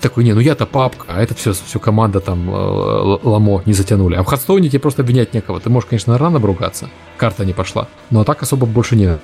Такой, 0.02 0.24
не, 0.24 0.34
ну 0.34 0.40
я-то 0.40 0.66
папка, 0.66 1.06
а 1.10 1.22
это 1.22 1.36
все, 1.36 1.54
все 1.54 1.80
команда 1.80 2.20
там 2.22 2.50
э, 2.50 3.20
ламо 3.24 3.62
не 3.68 3.74
затянули. 3.74 4.16
А 4.16 4.24
в 4.24 4.26
Хардстоуне 4.26 4.70
тебе 4.70 4.80
просто 4.80 5.04
обвинять 5.04 5.36
некого. 5.36 5.60
Ты 5.60 5.70
можешь, 5.70 5.90
конечно, 5.90 6.18
рано 6.18 6.40
бругаться, 6.40 6.90
карта 7.18 7.46
не 7.46 7.54
пошла, 7.54 7.88
но 8.10 8.24
так 8.24 8.42
особо 8.42 8.66
больше 8.66 8.96
не 8.96 9.20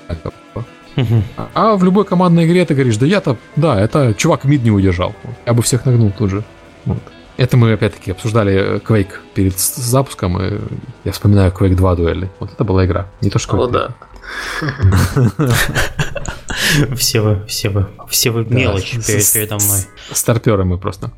Угу. 0.97 1.23
А 1.53 1.75
в 1.75 1.83
любой 1.83 2.05
командной 2.05 2.45
игре 2.45 2.65
ты 2.65 2.75
говоришь, 2.75 2.97
да 2.97 3.05
я-то, 3.05 3.37
да, 3.55 3.79
это 3.79 4.13
чувак 4.13 4.43
мид 4.43 4.63
не 4.63 4.71
удержал. 4.71 5.15
Я 5.47 5.53
бы 5.53 5.63
всех 5.63 5.85
нагнул 5.85 6.11
тут 6.15 6.29
же. 6.29 6.43
Вот. 6.85 6.99
Это 7.39 7.55
мы 7.55 7.71
опять-таки 7.71 8.11
обсуждали 8.11 8.81
Quake 8.81 9.13
перед 9.33 9.57
запуском, 9.57 10.41
и 10.41 10.59
я 11.05 11.13
вспоминаю 11.13 11.53
Quake 11.53 11.73
2 11.73 11.95
дуэли. 11.95 12.29
Вот 12.41 12.51
это 12.51 12.65
была 12.65 12.85
игра, 12.85 13.07
не 13.21 13.29
то 13.29 13.39
что 13.39 13.55
Quake 13.55 13.63
О, 13.63 13.67
да. 13.67 13.95
Все 16.97 17.21
вы, 17.21 17.45
все 17.47 17.69
вы, 17.69 17.87
все 18.09 18.31
вы 18.31 18.43
мелочь 18.43 18.91
передо 19.33 19.55
мной. 19.55 19.79
Старперы 20.11 20.65
мы 20.65 20.77
просто. 20.77 21.11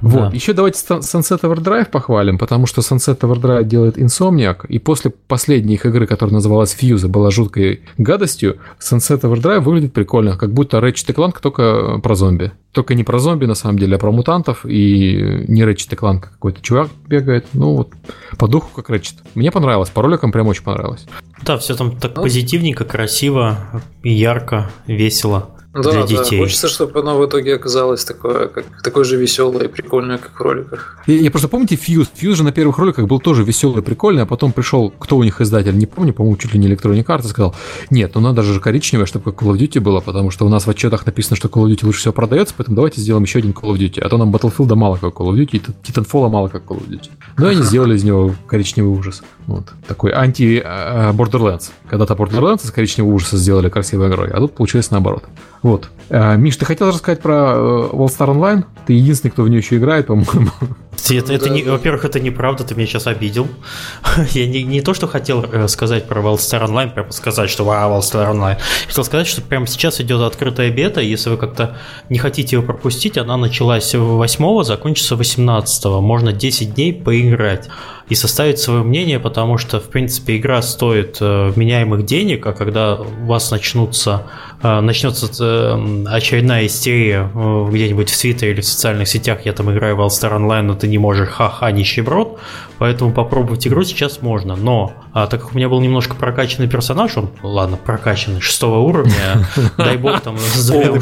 Вот. 0.00 0.30
Да. 0.30 0.34
Еще 0.34 0.52
давайте 0.52 0.78
Sunset 0.78 1.40
Overdrive 1.40 1.90
похвалим, 1.90 2.38
потому 2.38 2.66
что 2.66 2.80
Sunset 2.80 3.18
Overdrive 3.20 3.64
делает 3.64 3.98
Insomniac, 3.98 4.66
и 4.68 4.78
после 4.78 5.10
последней 5.10 5.74
их 5.74 5.86
игры, 5.86 6.06
которая 6.06 6.34
называлась 6.34 6.76
Fuse, 6.80 7.06
была 7.08 7.30
жуткой 7.30 7.82
гадостью, 7.98 8.58
Sunset 8.80 9.20
Overdrive 9.20 9.60
выглядит 9.60 9.92
прикольно, 9.92 10.36
как 10.36 10.52
будто 10.52 10.78
Ratchet 10.78 11.14
Clank 11.14 11.36
только 11.40 11.98
про 12.02 12.14
зомби. 12.14 12.52
Только 12.72 12.94
не 12.94 13.04
про 13.04 13.18
зомби, 13.20 13.46
на 13.46 13.54
самом 13.54 13.78
деле, 13.78 13.96
а 13.96 13.98
про 13.98 14.10
мутантов, 14.10 14.66
и 14.66 15.44
не 15.48 15.62
Ratchet 15.62 15.96
Clank 15.96 16.20
какой-то 16.20 16.60
чувак 16.60 16.90
бегает. 17.06 17.46
Ну 17.52 17.76
вот, 17.76 17.92
по 18.36 18.48
духу 18.48 18.68
как 18.74 18.90
Ratchet. 18.90 19.16
Мне 19.34 19.50
понравилось, 19.50 19.90
по 19.90 20.02
роликам 20.02 20.32
прям 20.32 20.48
очень 20.48 20.64
понравилось. 20.64 21.06
Да, 21.42 21.56
все 21.58 21.74
там 21.74 21.96
так 21.96 22.14
позитивненько, 22.14 22.84
красиво, 22.84 23.58
ярко, 24.02 24.70
весело 24.86 25.53
да, 25.82 25.90
для 25.90 26.02
детей. 26.02 26.38
Да, 26.38 26.44
хочется, 26.44 26.68
чтобы 26.68 27.00
оно 27.00 27.18
в 27.18 27.26
итоге 27.26 27.54
оказалось 27.54 28.04
такое, 28.04 28.48
как, 28.48 28.64
такое 28.82 29.04
же 29.04 29.16
веселое 29.16 29.64
и 29.64 29.68
прикольное, 29.68 30.18
как 30.18 30.38
в 30.38 30.40
роликах. 30.40 30.98
Я, 31.06 31.16
я 31.16 31.30
просто 31.30 31.48
помните 31.48 31.74
Fuse? 31.74 32.08
Fuse 32.14 32.36
же 32.36 32.44
на 32.44 32.52
первых 32.52 32.78
роликах 32.78 33.06
был 33.06 33.20
тоже 33.20 33.42
веселый 33.42 33.82
и 33.82 33.84
прикольный, 33.84 34.22
а 34.22 34.26
потом 34.26 34.52
пришел, 34.52 34.90
кто 34.90 35.16
у 35.16 35.24
них 35.24 35.40
издатель, 35.40 35.76
не 35.76 35.86
помню, 35.86 36.12
по-моему, 36.12 36.36
чуть 36.36 36.54
ли 36.54 36.60
не 36.60 36.68
Electronic 36.68 37.04
Arts, 37.06 37.28
сказал, 37.28 37.54
нет, 37.90 38.12
ну 38.14 38.20
надо 38.20 38.42
же 38.42 38.60
коричневое, 38.60 39.06
чтобы 39.06 39.32
как 39.32 39.42
Call 39.42 39.52
of 39.52 39.58
Duty 39.58 39.80
было, 39.80 40.00
потому 40.00 40.30
что 40.30 40.46
у 40.46 40.48
нас 40.48 40.66
в 40.66 40.70
отчетах 40.70 41.06
написано, 41.06 41.36
что 41.36 41.48
Call 41.48 41.64
of 41.64 41.70
Duty 41.70 41.86
лучше 41.86 42.00
всего 42.00 42.12
продается, 42.12 42.54
поэтому 42.56 42.76
давайте 42.76 43.00
сделаем 43.00 43.24
еще 43.24 43.40
один 43.40 43.52
Call 43.52 43.72
of 43.72 43.78
Duty. 43.78 44.00
А 44.00 44.08
то 44.08 44.16
нам 44.16 44.34
Battlefield 44.34 44.74
мало 44.74 44.96
как 44.96 45.14
Call 45.14 45.30
of 45.30 45.34
Duty, 45.34 45.56
и 45.56 45.58
Titanfall 45.58 46.28
мало 46.28 46.48
как 46.48 46.64
Call 46.64 46.78
of 46.78 46.88
Duty. 46.88 47.10
Но 47.36 47.48
они 47.48 47.62
сделали 47.62 47.96
из 47.96 48.04
него 48.04 48.34
коричневый 48.46 48.92
ужас. 48.92 49.22
Вот. 49.46 49.64
Такой 49.86 50.12
анти-Borderlands. 50.12 51.70
А, 51.86 51.90
Когда-то 51.90 52.14
Borderlands 52.14 52.64
из 52.64 52.70
коричневого 52.70 53.14
ужаса 53.14 53.36
сделали 53.36 53.68
красивой 53.68 54.08
игрой, 54.08 54.30
а 54.30 54.38
тут 54.38 54.54
получилось 54.54 54.90
наоборот. 54.90 55.24
Вот. 55.64 55.88
А, 56.10 56.36
Миш, 56.36 56.58
ты 56.58 56.66
хотел 56.66 56.88
рассказать 56.88 57.20
про 57.22 57.54
э, 57.54 57.88
Wallstar 57.92 58.28
Online? 58.28 58.64
Ты 58.86 58.92
единственный, 58.92 59.30
кто 59.30 59.44
в 59.44 59.48
нее 59.48 59.60
еще 59.60 59.78
играет, 59.78 60.06
по-моему. 60.08 60.50
Это, 61.10 61.32
это 61.32 61.50
не, 61.50 61.62
во-первых, 61.62 62.04
это 62.04 62.20
неправда, 62.20 62.64
ты 62.64 62.74
меня 62.74 62.86
сейчас 62.86 63.06
обидел. 63.06 63.48
Я 64.32 64.46
не, 64.46 64.62
не 64.62 64.80
то, 64.80 64.94
что 64.94 65.06
хотел 65.06 65.44
э, 65.44 65.68
сказать 65.68 66.06
про 66.06 66.20
Wallstar 66.20 66.64
Online, 66.64 66.92
прямо 66.92 67.12
сказать, 67.12 67.50
что 67.50 67.64
вау, 67.64 67.98
Wallstar 67.98 68.30
Online. 68.32 68.58
Хотел 68.86 69.04
сказать, 69.04 69.26
что 69.26 69.42
прямо 69.42 69.66
сейчас 69.66 70.00
идет 70.00 70.20
открытая 70.22 70.70
бета, 70.70 71.00
если 71.00 71.30
вы 71.30 71.36
как-то 71.36 71.76
не 72.08 72.18
хотите 72.18 72.56
ее 72.56 72.62
пропустить, 72.62 73.18
она 73.18 73.36
началась 73.36 73.94
8 73.94 74.64
закончится 74.64 75.16
18 75.16 75.84
можно 75.84 76.32
10 76.32 76.74
дней 76.74 76.92
поиграть 76.92 77.68
и 78.08 78.14
составить 78.14 78.58
свое 78.58 78.82
мнение, 78.82 79.18
потому 79.18 79.56
что, 79.56 79.80
в 79.80 79.88
принципе, 79.88 80.36
игра 80.36 80.60
стоит 80.60 81.18
э, 81.20 81.48
вменяемых 81.48 82.04
денег, 82.04 82.46
а 82.46 82.52
когда 82.52 82.96
у 82.96 83.26
вас 83.26 83.50
начнутся, 83.50 84.26
э, 84.62 84.80
начнется 84.80 85.26
э, 85.40 86.04
очередная 86.08 86.66
истерия 86.66 87.30
где-нибудь 87.34 88.10
в 88.10 88.20
Твиттере 88.20 88.52
или 88.52 88.60
в 88.60 88.66
социальных 88.66 89.08
сетях, 89.08 89.46
я 89.46 89.54
там 89.54 89.72
играю 89.72 89.96
в 89.96 90.00
All 90.00 90.08
Star 90.08 90.36
Online, 90.36 90.62
но 90.62 90.74
ты 90.84 90.88
не 90.88 90.98
можешь, 90.98 91.30
ха-ха, 91.30 91.70
нищеброд, 91.72 92.38
поэтому 92.78 93.12
попробовать 93.12 93.66
игру 93.66 93.84
сейчас 93.84 94.22
можно, 94.22 94.56
но 94.56 94.92
а, 95.12 95.26
так 95.26 95.42
как 95.42 95.54
у 95.54 95.56
меня 95.56 95.68
был 95.68 95.80
немножко 95.80 96.14
прокачанный 96.16 96.68
персонаж, 96.68 97.16
он, 97.16 97.30
ладно, 97.42 97.76
прокачанный, 97.76 98.40
шестого 98.40 98.78
уровня, 98.78 99.46
дай 99.78 99.96
бог 99.96 100.20
там 100.20 100.36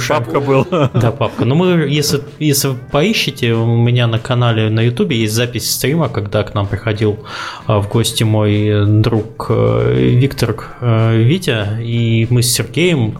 Папка 0.08 0.40
был. 0.40 0.66
Да, 0.70 1.12
папка. 1.12 1.44
Но 1.44 1.54
мы, 1.54 1.66
если, 1.88 2.20
если 2.38 2.74
поищете, 2.90 3.52
у 3.54 3.76
меня 3.76 4.06
на 4.06 4.18
канале 4.18 4.68
на 4.70 4.80
ютубе 4.80 5.16
есть 5.16 5.32
запись 5.34 5.70
стрима, 5.70 6.08
когда 6.08 6.42
к 6.42 6.54
нам 6.54 6.66
приходил 6.66 7.20
а, 7.66 7.80
в 7.80 7.88
гости 7.88 8.22
мой 8.22 8.86
друг 9.00 9.46
э, 9.48 9.94
Виктор 9.94 10.56
э, 10.80 11.16
Витя, 11.16 11.80
и 11.80 12.26
мы 12.30 12.42
с 12.42 12.52
Сергеем 12.52 13.18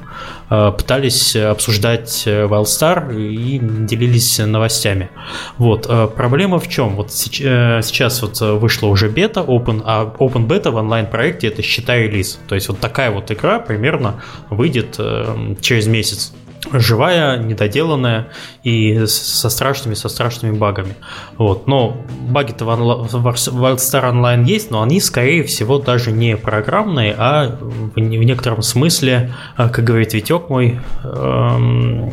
Э, 0.53 0.71
пытались 0.71 1.35
обсуждать 1.35 2.25
э, 2.27 2.45
Wildstar 2.45 3.17
и 3.19 3.59
делились 3.59 4.39
новостями. 4.39 5.09
Вот. 5.57 5.87
Э, 5.89 6.09
проблема 6.15 6.59
в 6.59 6.69
чем? 6.69 6.97
Вот 6.97 7.11
сейчас 7.11 8.21
вот 8.21 8.42
вышла 8.43 8.89
уже 8.89 9.09
бета, 9.09 9.41
open, 9.41 9.83
а 9.85 10.15
open 10.19 10.47
beta 10.47 10.71
в 10.71 10.77
онлайн-проекте 10.77 11.49
это 11.49 11.63
считай 11.63 12.05
релиз. 12.05 12.39
То 12.49 12.55
есть 12.55 12.69
вот 12.69 12.79
такая 12.81 13.11
вот 13.11 13.31
игра 13.31 13.59
примерно 13.59 14.23
выйдет 14.51 14.99
через 15.61 15.87
месяц 15.87 16.33
живая, 16.73 17.39
недоделанная 17.39 18.29
и 18.63 19.05
со 19.07 19.51
страшными, 19.51 19.95
со 19.95 20.09
страшными 20.09 20.57
багами. 20.57 20.95
Вот. 21.37 21.67
Но 21.67 21.97
баги-то 22.29 22.65
в 22.65 22.71
Wildstar 22.71 24.13
Online 24.13 24.45
есть, 24.45 24.71
но 24.71 24.83
они, 24.83 25.01
скорее 25.01 25.43
всего, 25.45 25.79
даже 25.79 26.13
не 26.13 26.37
программные, 26.37 27.15
а 27.17 27.59
в 27.61 27.99
некотором 27.99 28.63
смысле, 28.63 29.35
а, 29.57 29.69
как 29.69 29.85
говорит 29.85 30.15
Витек 30.15 30.49
мой, 30.49 30.79
эм, 31.05 32.11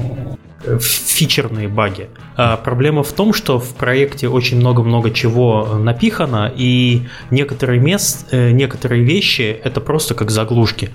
фичерные 0.79 1.67
баги. 1.67 2.09
А 2.35 2.57
проблема 2.57 3.03
в 3.03 3.11
том, 3.11 3.33
что 3.33 3.59
в 3.59 3.75
проекте 3.75 4.27
очень 4.27 4.57
много-много 4.57 5.11
чего 5.11 5.77
напихано, 5.77 6.51
и 6.55 7.07
некоторые 7.31 7.79
мест, 7.79 8.27
э, 8.31 8.51
некоторые 8.51 9.03
вещи 9.03 9.59
это 9.63 9.81
просто 9.81 10.15
как 10.15 10.31
заглушки. 10.31 10.89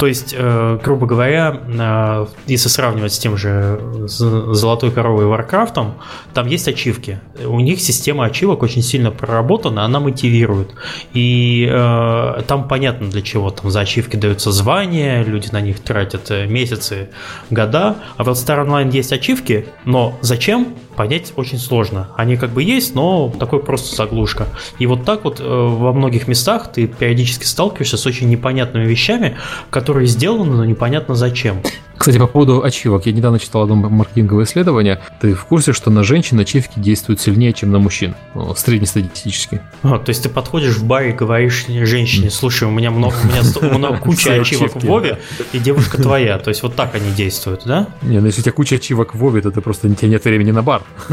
То 0.00 0.06
есть, 0.06 0.34
э, 0.36 0.78
грубо 0.82 1.06
говоря, 1.06 1.60
э, 1.68 2.26
если 2.46 2.68
сравнивать 2.68 3.12
с 3.12 3.18
тем 3.18 3.36
же 3.36 3.78
Золотой 4.06 4.90
коровой 4.90 5.26
Warcraft 5.26 5.73
'ом, 5.73 5.96
там 6.32 6.46
есть 6.46 6.68
ачивки. 6.68 7.20
У 7.44 7.60
них 7.60 7.80
система 7.80 8.24
ачивок 8.24 8.62
очень 8.62 8.82
сильно 8.82 9.10
проработана, 9.10 9.84
она 9.84 10.00
мотивирует. 10.00 10.74
И 11.12 11.68
э, 11.70 12.42
там 12.46 12.66
понятно 12.66 13.08
для 13.08 13.20
чего. 13.20 13.50
Там 13.50 13.70
за 13.70 13.80
ачивки 13.80 14.16
даются 14.16 14.52
звания, 14.52 15.22
люди 15.22 15.48
на 15.52 15.60
них 15.60 15.80
тратят 15.80 16.30
месяцы, 16.48 17.10
года. 17.50 17.96
А 18.16 18.24
вот 18.24 18.36
Star 18.36 18.66
Online 18.66 18.90
есть 18.90 19.09
ачивки, 19.12 19.66
но 19.84 20.14
зачем? 20.20 20.74
понять 21.00 21.32
очень 21.36 21.56
сложно. 21.56 22.08
Они 22.18 22.36
как 22.36 22.50
бы 22.50 22.62
есть, 22.62 22.94
но 22.94 23.32
такой 23.38 23.60
просто 23.60 23.96
заглушка. 23.96 24.48
И 24.78 24.84
вот 24.84 25.06
так 25.06 25.24
вот 25.24 25.40
э, 25.40 25.44
во 25.44 25.94
многих 25.94 26.28
местах 26.28 26.70
ты 26.72 26.86
периодически 26.86 27.44
сталкиваешься 27.44 27.96
с 27.96 28.04
очень 28.04 28.28
непонятными 28.28 28.84
вещами, 28.84 29.38
которые 29.70 30.06
сделаны, 30.06 30.56
но 30.56 30.64
непонятно 30.66 31.14
зачем. 31.14 31.62
Кстати, 32.00 32.16
по 32.16 32.26
поводу 32.26 32.64
ачивок. 32.64 33.04
Я 33.04 33.12
недавно 33.12 33.38
читал 33.38 33.64
одно 33.64 33.74
маркетинговое 33.76 34.46
исследование. 34.46 35.02
Ты 35.20 35.34
в 35.34 35.44
курсе, 35.44 35.74
что 35.74 35.90
на 35.90 36.02
женщин 36.02 36.40
ачивки 36.40 36.78
действуют 36.78 37.20
сильнее, 37.20 37.52
чем 37.52 37.72
на 37.72 37.78
мужчин? 37.78 38.14
Ну, 38.34 38.54
среднестатистически. 38.54 39.60
А, 39.82 39.98
то 39.98 40.08
есть 40.08 40.22
ты 40.22 40.30
подходишь 40.30 40.76
в 40.76 40.84
бар 40.84 41.02
и 41.02 41.12
говоришь 41.12 41.66
женщине, 41.66 42.30
слушай, 42.30 42.66
у 42.66 42.70
меня 42.70 42.90
много, 42.90 43.16
у 43.22 43.26
меня 43.26 43.42
много 43.76 43.98
куча 44.02 44.32
ачивок 44.32 44.76
в 44.76 44.84
Вове, 44.86 45.18
и 45.52 45.58
девушка 45.58 46.00
твоя. 46.00 46.38
То 46.38 46.48
есть 46.48 46.62
вот 46.62 46.74
так 46.74 46.94
они 46.94 47.10
действуют, 47.12 47.64
да? 47.66 47.88
Не, 48.00 48.20
ну 48.20 48.26
если 48.26 48.40
у 48.40 48.44
тебя 48.44 48.52
куча 48.52 48.76
ачивок 48.76 49.14
в 49.14 49.18
Вове, 49.18 49.42
то 49.42 49.50
ты 49.50 49.60
просто 49.60 49.86
у 49.86 49.92
тебя 49.92 50.08
нет 50.08 50.24
времени 50.24 50.52
на 50.52 50.62
бар. 50.62 50.80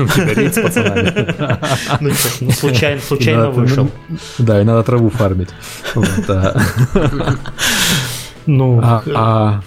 Ну, 2.00 2.12
ну 2.40 2.52
случайно, 2.52 3.02
случайно 3.02 3.52
вышел. 3.52 3.90
Да, 4.38 4.62
и 4.62 4.64
надо 4.64 4.84
траву 4.84 5.10
фармить. 5.10 5.50
Ну, 8.46 8.80
а, 8.82 9.04
а 9.14 9.62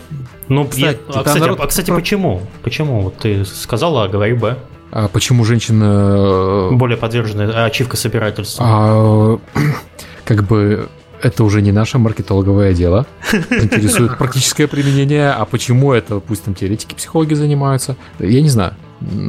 ну, 0.51 0.66
кстати, 0.66 0.98
я, 1.09 1.14
а, 1.14 1.22
кстати, 1.22 1.38
народ... 1.38 1.61
а, 1.61 1.66
кстати, 1.66 1.90
почему? 1.90 2.42
Почему? 2.62 3.01
Вот 3.03 3.16
ты 3.18 3.44
сказала, 3.44 4.05
а 4.05 4.09
говори 4.09 4.34
Б. 4.34 4.57
А 4.90 5.07
почему 5.07 5.44
женщина... 5.44 6.68
Э, 6.70 6.70
Более 6.72 6.98
подвержены 6.98 7.42
ачивка 7.42 7.96
собирательства. 7.96 8.64
А, 8.68 9.38
как 10.24 10.42
бы 10.42 10.88
это 11.22 11.44
уже 11.44 11.62
не 11.62 11.70
наше 11.70 11.98
маркетологовое 11.98 12.74
дело. 12.74 13.07
Интересует 13.32 14.18
практическое 14.18 14.66
применение. 14.66 15.30
А 15.30 15.44
почему 15.44 15.92
это, 15.92 16.18
пусть 16.18 16.42
там 16.44 16.55
теоретики, 16.55 16.94
психологи 16.94 17.34
занимаются. 17.34 17.96
Я 18.18 18.42
не 18.42 18.48
знаю. 18.48 18.74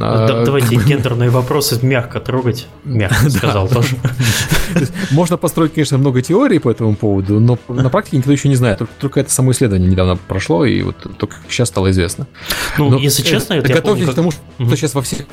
А, 0.00 0.44
давайте 0.44 0.76
гендерные 0.76 1.30
вопросы 1.30 1.78
мягко 1.82 2.20
трогать. 2.20 2.66
Мягко 2.84 3.30
сказал 3.30 3.68
тоже. 3.68 3.96
Можно 5.10 5.36
построить, 5.36 5.74
конечно, 5.74 5.98
много 5.98 6.22
теорий 6.22 6.58
по 6.58 6.70
этому 6.70 6.94
поводу, 6.94 7.40
но 7.40 7.58
на 7.68 7.88
практике 7.88 8.18
никто 8.18 8.32
еще 8.32 8.48
не 8.48 8.56
знает. 8.56 8.80
Только 9.00 9.20
это 9.20 9.30
само 9.30 9.52
исследование 9.52 9.90
недавно 9.90 10.16
прошло, 10.16 10.64
и 10.64 10.82
вот 10.82 10.96
только 11.18 11.36
сейчас 11.48 11.68
стало 11.68 11.90
известно. 11.90 12.26
Ну, 12.78 12.98
если 12.98 13.22
честно, 13.22 13.54
это 13.54 13.72
Готовьтесь 13.72 14.08
к 14.08 14.14
тому, 14.14 14.30
что 14.30 14.40
сейчас 14.76 14.94
во 14.94 15.02
всех 15.02 15.26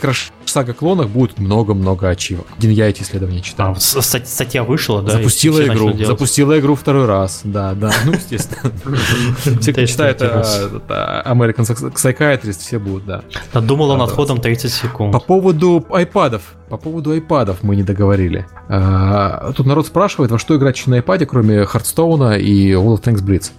Краш 0.00 0.32
Сага 0.44 0.72
клонах 0.72 1.08
будет 1.08 1.38
много-много 1.38 2.08
ачивок. 2.08 2.46
Один 2.56 2.70
я 2.70 2.88
эти 2.88 3.02
исследования 3.02 3.42
читал. 3.42 3.76
А, 3.76 3.80
статья 3.80 4.64
вышла, 4.64 5.02
да? 5.02 5.12
Запустила 5.12 5.64
игру. 5.66 5.92
Запустила 6.04 6.58
игру 6.58 6.74
второй 6.74 7.06
раз. 7.06 7.40
Да, 7.44 7.74
да. 7.74 7.92
Ну, 8.04 8.12
естественно. 8.12 8.72
Все, 9.60 9.72
кто 9.72 9.86
читает 9.86 10.22
а, 10.22 11.22
American 11.26 11.64
Psychiatrist, 11.94 12.60
все 12.60 12.78
будут, 12.78 13.06
да. 13.06 13.22
Думала 13.60 13.96
над 13.96 14.10
ходом 14.10 14.40
30 14.40 14.72
секунд. 14.72 15.12
По 15.12 15.20
поводу 15.20 15.84
айпадов. 15.90 16.54
По 16.68 16.76
поводу 16.76 17.12
айпадов 17.12 17.62
мы 17.62 17.76
не 17.76 17.82
договорили. 17.82 18.46
А, 18.68 19.52
тут 19.56 19.66
народ 19.66 19.86
спрашивает, 19.86 20.30
во 20.30 20.38
что 20.38 20.56
играть 20.56 20.86
на 20.86 20.96
айпаде, 20.96 21.26
кроме 21.26 21.64
Хардстоуна 21.64 22.36
и 22.36 22.72
World 22.72 23.00
of 23.00 23.02
Tanks 23.02 23.24
Blitz. 23.24 23.50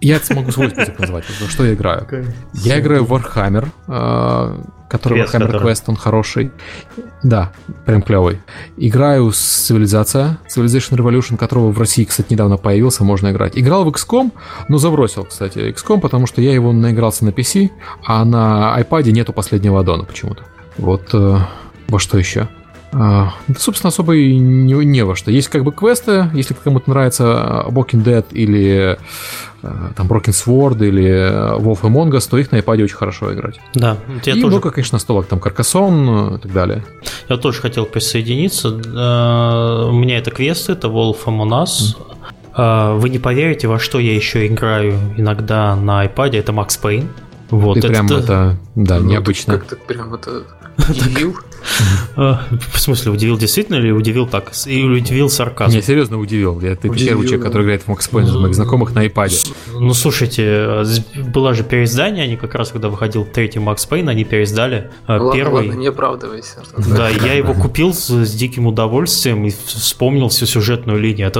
Я 0.00 0.20
смогу 0.20 0.50
свой 0.52 0.70
список 0.70 0.98
назвать. 0.98 1.24
Что 1.24 1.64
я 1.64 1.74
играю? 1.74 2.06
Я 2.54 2.80
играю 2.80 3.04
в 3.04 3.12
Warhammer 3.12 3.68
который 4.88 5.18
Квест, 5.18 5.34
Warhammer 5.34 5.46
который... 5.46 5.72
Quest, 5.72 5.82
он 5.86 5.96
хороший. 5.96 6.50
Да, 7.22 7.52
прям 7.84 8.02
клевый. 8.02 8.40
Играю 8.76 9.30
с 9.30 9.38
Цивилизация, 9.38 10.38
Civilization 10.48 10.96
Revolution, 10.96 11.36
которого 11.36 11.70
в 11.70 11.78
России, 11.78 12.04
кстати, 12.04 12.32
недавно 12.32 12.56
появился, 12.56 13.04
можно 13.04 13.30
играть. 13.30 13.56
Играл 13.56 13.84
в 13.84 13.88
XCOM, 13.88 14.32
но 14.68 14.78
забросил, 14.78 15.24
кстати, 15.24 15.58
XCOM, 15.58 16.00
потому 16.00 16.26
что 16.26 16.40
я 16.40 16.52
его 16.52 16.72
наигрался 16.72 17.24
на 17.24 17.30
PC, 17.30 17.70
а 18.04 18.24
на 18.24 18.76
iPad 18.80 19.10
нету 19.12 19.32
последнего 19.32 19.80
аддона 19.80 20.04
почему-то. 20.04 20.44
Вот 20.78 21.10
э, 21.12 21.38
во 21.88 21.98
что 21.98 22.18
еще? 22.18 22.48
А, 22.92 23.34
да, 23.48 23.54
собственно, 23.58 23.88
особо 23.88 24.16
и 24.16 24.36
не, 24.36 24.72
не 24.84 25.04
во 25.04 25.14
что. 25.14 25.30
Есть 25.30 25.48
как 25.48 25.62
бы 25.62 25.72
квесты, 25.72 26.30
если 26.32 26.54
кому-то 26.54 26.88
нравится 26.90 27.64
Walking 27.68 28.02
Dead 28.02 28.24
или 28.30 28.98
э, 29.62 29.68
там 29.94 30.06
Broken 30.06 30.32
Sword 30.32 30.86
или 30.86 31.58
Wolf 31.58 31.82
Among 31.82 32.10
Us, 32.12 32.28
то 32.30 32.38
их 32.38 32.50
на 32.50 32.56
iPad 32.56 32.84
очень 32.84 32.96
хорошо 32.96 33.32
играть. 33.34 33.60
Да. 33.74 33.98
Я 34.24 34.32
и 34.32 34.40
тоже... 34.40 34.46
много, 34.46 34.70
конечно, 34.70 34.98
столок, 34.98 35.26
там 35.26 35.38
Каркасон 35.38 36.36
и 36.36 36.38
так 36.38 36.52
далее. 36.52 36.84
Я 37.28 37.36
тоже 37.36 37.60
хотел 37.60 37.84
присоединиться. 37.84 38.68
Э, 38.68 39.88
у 39.90 39.92
меня 39.92 40.18
это 40.18 40.30
квесты, 40.30 40.72
это 40.72 40.88
Wolf 40.88 41.24
Among 41.26 41.62
Us. 41.62 41.96
Mm. 42.56 42.98
Вы 42.98 43.08
не 43.10 43.20
поверите, 43.20 43.68
во 43.68 43.78
что 43.78 44.00
я 44.00 44.12
еще 44.12 44.44
играю 44.48 44.98
иногда 45.16 45.76
на 45.76 46.04
iPad, 46.04 46.36
это 46.36 46.50
Max 46.50 46.70
Payne. 46.82 47.06
Вот, 47.50 47.74
Ты 47.74 47.80
это, 47.80 47.88
прям 47.88 48.06
это, 48.06 48.56
да, 48.74 48.98
ну, 48.98 49.10
необычно. 49.10 49.58
Как-то 49.58 49.76
прям 49.76 50.14
это 50.14 50.42
удивил. 50.88 51.36
А, 52.16 52.42
в 52.72 52.80
смысле, 52.80 53.12
удивил 53.12 53.38
действительно 53.38 53.76
или 53.76 53.90
удивил 53.90 54.26
так? 54.26 54.52
Или 54.66 55.00
удивил 55.00 55.30
сарказм? 55.30 55.74
Не, 55.74 55.82
серьезно 55.82 56.18
удивил. 56.18 56.60
Я, 56.60 56.74
ты 56.74 56.88
первый 56.88 57.26
человек, 57.26 57.46
который 57.46 57.62
играет 57.64 57.82
в 57.82 57.88
Max 57.88 58.10
Payne 58.10 58.26
из 58.26 58.34
моих 58.34 58.54
знакомых 58.54 58.94
на 58.94 59.06
iPad. 59.06 59.54
Ну, 59.72 59.94
слушайте, 59.94 60.84
была 61.32 61.54
же 61.54 61.64
переиздание, 61.64 62.24
они 62.24 62.36
как 62.36 62.54
раз, 62.54 62.70
когда 62.70 62.88
выходил 62.88 63.24
третий 63.24 63.60
Max 63.60 63.88
Payne, 63.88 64.10
они 64.10 64.24
переиздали 64.24 64.90
а, 65.06 65.18
ну, 65.18 65.32
первый. 65.32 65.68
Ладно, 65.68 65.78
не 65.78 65.86
оправдывайся. 65.86 66.62
Да, 66.76 67.08
я 67.08 67.34
его 67.34 67.54
купил 67.54 67.94
с, 67.94 68.08
диким 68.32 68.66
удовольствием 68.66 69.44
и 69.44 69.50
вспомнил 69.50 70.28
всю 70.28 70.46
сюжетную 70.46 70.98
линию. 70.98 71.32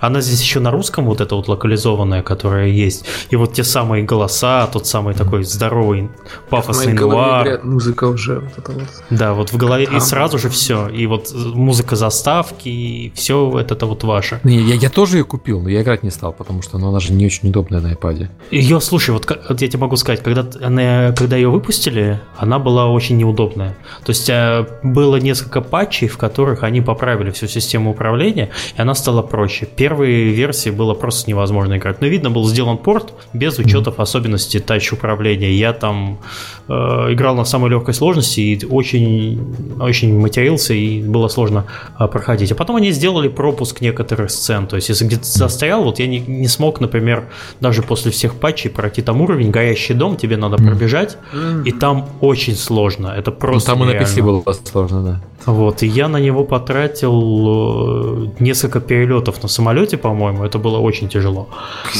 Она 0.00 0.20
здесь 0.20 0.40
еще 0.40 0.60
на 0.60 0.70
русском, 0.70 1.04
вот 1.04 1.20
эта 1.20 1.34
вот 1.34 1.48
локализованная, 1.48 2.22
которая 2.22 2.68
есть. 2.68 3.04
И 3.30 3.36
вот 3.36 3.52
те 3.52 3.64
самые 3.64 4.04
голоса, 4.04 4.66
тот 4.66 4.86
самый 4.86 5.14
такой 5.14 5.44
здоровый, 5.44 6.10
пафосный 6.50 6.92
нуар. 6.92 7.60
музыка 7.62 8.04
уже. 8.04 8.40
Вот 8.40 8.58
это 8.58 8.72
вот. 8.72 8.88
Да, 9.10 9.34
вот 9.34 9.52
в 9.52 9.56
голове, 9.64 9.88
и 9.96 10.00
сразу 10.00 10.38
же 10.38 10.48
все. 10.48 10.88
И 10.88 11.06
вот 11.06 11.32
музыка 11.34 11.96
заставки, 11.96 12.68
и 12.68 13.12
все 13.14 13.58
это, 13.58 13.86
вот 13.86 14.04
ваше. 14.04 14.40
Не, 14.44 14.60
я, 14.60 14.74
я 14.74 14.90
тоже 14.90 15.18
ее 15.18 15.24
купил, 15.24 15.60
но 15.60 15.68
я 15.68 15.82
играть 15.82 16.02
не 16.02 16.10
стал, 16.10 16.32
потому 16.32 16.62
что 16.62 16.78
ну, 16.78 16.88
она 16.88 17.00
же 17.00 17.12
не 17.12 17.26
очень 17.26 17.48
удобная 17.48 17.80
на 17.80 17.92
iPad. 17.92 18.28
Ее, 18.50 18.80
слушай, 18.80 19.10
вот, 19.10 19.26
вот 19.48 19.60
я 19.60 19.68
тебе 19.68 19.78
могу 19.78 19.96
сказать, 19.96 20.22
когда, 20.22 20.46
она, 20.64 21.12
когда 21.12 21.36
ее 21.36 21.48
выпустили, 21.48 22.20
она 22.36 22.58
была 22.58 22.86
очень 22.86 23.16
неудобная. 23.16 23.76
То 24.04 24.10
есть 24.10 24.28
э, 24.28 24.66
было 24.82 25.16
несколько 25.16 25.60
патчей, 25.60 26.08
в 26.08 26.16
которых 26.16 26.62
они 26.62 26.80
поправили 26.80 27.30
всю 27.30 27.46
систему 27.46 27.90
управления, 27.90 28.50
и 28.76 28.80
она 28.80 28.94
стала 28.94 29.22
проще. 29.22 29.66
Первые 29.66 30.30
версии 30.30 30.70
было 30.70 30.94
просто 30.94 31.30
невозможно 31.30 31.76
играть. 31.76 32.00
Но 32.00 32.06
видно, 32.06 32.30
был 32.30 32.46
сделан 32.48 32.78
порт 32.78 33.12
без 33.32 33.58
учетов 33.58 34.00
особенностей 34.00 34.60
тач 34.60 34.92
управления. 34.92 35.52
Я 35.52 35.72
там 35.72 36.18
э, 36.68 36.72
играл 36.72 37.34
на 37.34 37.44
самой 37.44 37.70
легкой 37.70 37.94
сложности 37.94 38.40
и 38.40 38.66
очень, 38.66 39.53
очень 39.80 40.18
матерился, 40.18 40.74
и 40.74 41.02
было 41.02 41.28
сложно 41.28 41.66
э, 41.98 42.06
проходить. 42.06 42.52
А 42.52 42.54
потом 42.54 42.76
они 42.76 42.92
сделали 42.92 43.28
пропуск 43.28 43.80
некоторых 43.80 44.30
сцен. 44.30 44.66
То 44.66 44.76
есть, 44.76 44.88
если 44.88 45.06
где-то 45.06 45.24
застрял, 45.24 45.84
вот 45.84 45.98
я 45.98 46.06
не, 46.06 46.20
не 46.20 46.48
смог, 46.48 46.80
например, 46.80 47.24
даже 47.60 47.82
после 47.82 48.10
всех 48.10 48.34
патчей 48.34 48.70
пройти 48.70 49.02
там 49.02 49.20
уровень, 49.20 49.50
горящий 49.50 49.94
дом, 49.94 50.16
тебе 50.16 50.36
надо 50.36 50.56
пробежать, 50.56 51.16
и 51.64 51.72
там 51.72 52.08
очень 52.20 52.56
сложно. 52.56 53.08
Это 53.08 53.30
ну, 53.30 53.36
просто. 53.36 53.72
Ну, 53.72 53.78
там 53.78 53.90
и 53.90 53.94
на 53.94 54.00
PC 54.00 54.22
было 54.22 54.42
сложно, 54.64 55.02
да. 55.02 55.20
Вот, 55.46 55.82
и 55.82 55.86
я 55.86 56.08
на 56.08 56.16
него 56.16 56.44
потратил 56.44 57.12
э, 57.12 58.42
несколько 58.42 58.80
перелетов 58.80 59.42
на 59.42 59.48
самолете, 59.48 59.98
по-моему, 59.98 60.44
это 60.44 60.58
было 60.58 60.78
очень 60.78 61.08
тяжело. 61.08 61.48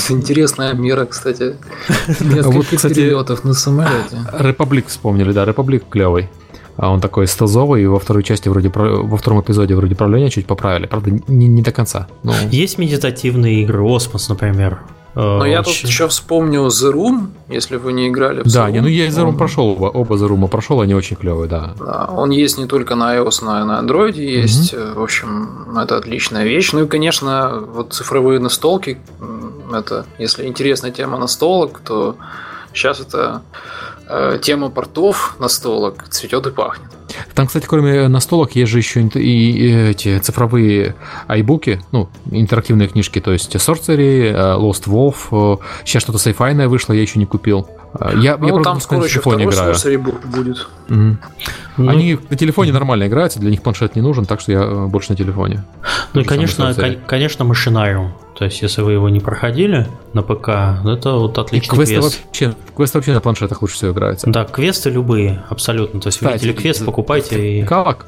Интересная 0.08 0.72
мера, 0.72 1.04
кстати. 1.04 1.56
Несколько 2.08 2.50
вот, 2.50 2.66
кстати, 2.66 2.94
перелетов 2.94 3.44
на 3.44 3.52
самолете. 3.52 4.16
Репаблик 4.38 4.86
вспомнили, 4.88 5.32
да, 5.32 5.44
Репаблик 5.44 5.84
клевый. 5.90 6.30
А 6.76 6.90
он 6.90 7.00
такой 7.00 7.26
стелзовый, 7.26 7.82
и 7.82 7.86
во 7.86 7.98
второй 7.98 8.22
части 8.22 8.48
вроде 8.48 8.68
во 8.68 9.16
втором 9.16 9.40
эпизоде 9.40 9.74
вроде 9.74 9.94
правления 9.94 10.30
чуть 10.30 10.46
поправили. 10.46 10.86
Правда, 10.86 11.10
не, 11.28 11.46
не 11.46 11.62
до 11.62 11.72
конца. 11.72 12.08
Но... 12.22 12.32
Есть 12.50 12.78
медитативные 12.78 13.62
игры, 13.62 13.84
Осмос, 13.84 14.28
например. 14.28 14.80
Э, 15.14 15.38
Но 15.38 15.46
я 15.46 15.62
тут 15.62 15.74
еще 15.74 16.08
вспомнил 16.08 16.66
The 16.66 16.92
Room, 16.92 17.28
если 17.48 17.76
вы 17.76 17.92
не 17.92 18.08
играли 18.08 18.42
в 18.42 18.46
The 18.46 18.52
Да, 18.52 18.70
не, 18.70 18.80
ну 18.80 18.88
я 18.88 19.06
The 19.06 19.22
Room 19.22 19.28
он... 19.28 19.36
прошел, 19.36 19.68
оба, 19.68 19.86
оба 19.86 20.16
The 20.16 20.28
Room 20.28 20.48
прошел, 20.48 20.80
они 20.80 20.94
очень 20.94 21.16
клевые, 21.16 21.48
да. 21.48 21.74
Да, 21.78 22.10
он 22.10 22.30
есть 22.30 22.58
не 22.58 22.66
только 22.66 22.96
на 22.96 23.16
iOS, 23.16 23.44
но 23.44 23.60
и 23.60 23.64
на 23.64 23.80
Android 23.80 24.16
есть. 24.20 24.74
Угу. 24.74 25.00
В 25.00 25.02
общем, 25.02 25.78
это 25.78 25.96
отличная 25.96 26.44
вещь. 26.44 26.72
Ну 26.72 26.84
и, 26.84 26.86
конечно, 26.88 27.62
вот 27.72 27.92
цифровые 27.92 28.40
настолки, 28.40 28.98
это, 29.72 30.06
если 30.18 30.46
интересная 30.46 30.90
тема 30.90 31.18
настолок, 31.18 31.80
то 31.84 32.16
сейчас 32.72 33.00
это 33.00 33.42
э, 34.08 34.38
тема 34.42 34.70
портов 34.70 35.36
настолок 35.38 36.08
цветет 36.08 36.46
и 36.46 36.50
пахнет. 36.50 36.90
Там, 37.34 37.46
кстати, 37.46 37.66
кроме 37.66 38.08
настолок, 38.08 38.52
есть 38.56 38.70
же 38.70 38.78
еще 38.78 39.02
и 39.02 39.72
эти 39.90 40.18
цифровые 40.18 40.94
айбуки, 41.26 41.80
ну, 41.92 42.08
интерактивные 42.30 42.88
книжки, 42.88 43.20
то 43.20 43.32
есть 43.32 43.54
Sorcery, 43.54 44.32
э, 44.32 44.56
Lost 44.58 44.86
Wolf, 44.86 45.58
э, 45.60 45.64
сейчас 45.84 46.02
что-то 46.02 46.18
сайфайное 46.18 46.68
вышло, 46.68 46.92
я 46.92 47.02
еще 47.02 47.18
не 47.18 47.26
купил. 47.26 47.68
Э, 47.98 48.12
я, 48.16 48.36
ну, 48.36 48.58
я 48.58 48.62
там 48.62 48.80
скоро 48.80 49.00
на 49.00 49.08
телефоне 49.08 49.44
играю. 49.44 49.74
будет. 50.00 50.68
Угу. 50.88 51.16
Ну, 51.76 51.90
Они 51.90 52.18
на 52.30 52.36
телефоне 52.36 52.72
нормально 52.72 53.06
играются, 53.06 53.40
для 53.40 53.50
них 53.50 53.62
планшет 53.62 53.96
не 53.96 54.02
нужен, 54.02 54.26
так 54.26 54.40
что 54.40 54.52
я 54.52 54.86
больше 54.86 55.10
на 55.10 55.16
телефоне. 55.16 55.64
Ну 56.12 56.20
и, 56.20 56.24
конечно, 56.24 56.74
конечно, 57.06 57.44
машинариум. 57.44 58.12
То 58.34 58.44
есть, 58.44 58.62
если 58.62 58.82
вы 58.82 58.92
его 58.92 59.08
не 59.08 59.20
проходили 59.20 59.86
на 60.12 60.22
ПК, 60.22 60.48
это 60.84 61.12
вот 61.12 61.38
отличный 61.38 61.72
и 61.72 61.76
квесты 61.76 62.00
квест. 62.00 62.24
Вообще, 62.24 62.54
квесты 62.76 62.98
вообще 62.98 63.12
на 63.12 63.20
планшетах 63.20 63.62
лучше 63.62 63.76
всего 63.76 63.92
играются. 63.92 64.28
Да, 64.28 64.44
квесты 64.44 64.90
любые, 64.90 65.44
абсолютно. 65.48 66.00
То 66.00 66.08
есть, 66.08 66.18
Кстати, 66.18 66.32
вы 66.32 66.48
видели 66.48 66.60
квест, 66.60 66.84
покупайте. 67.04 67.60
И... 67.60 67.64
Как? 67.64 68.06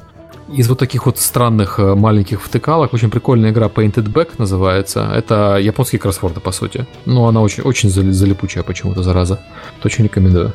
Из 0.49 0.69
вот 0.69 0.79
таких 0.79 1.05
вот 1.05 1.17
странных 1.17 1.79
э, 1.79 1.95
маленьких 1.95 2.41
втыкалок 2.41 2.93
очень 2.93 3.09
прикольная 3.09 3.51
игра 3.51 3.67
Painted 3.67 4.11
Back 4.13 4.35
называется. 4.37 5.09
Это 5.13 5.57
японские 5.57 5.99
кроссворды, 5.99 6.39
по 6.39 6.51
сути. 6.51 6.87
Но 7.05 7.27
она 7.27 7.41
очень, 7.41 7.63
очень 7.63 7.89
залипучая 7.89 8.63
почему-то, 8.63 9.03
зараза. 9.03 9.35
То 9.81 9.87
очень 9.87 10.05
рекомендую. 10.05 10.53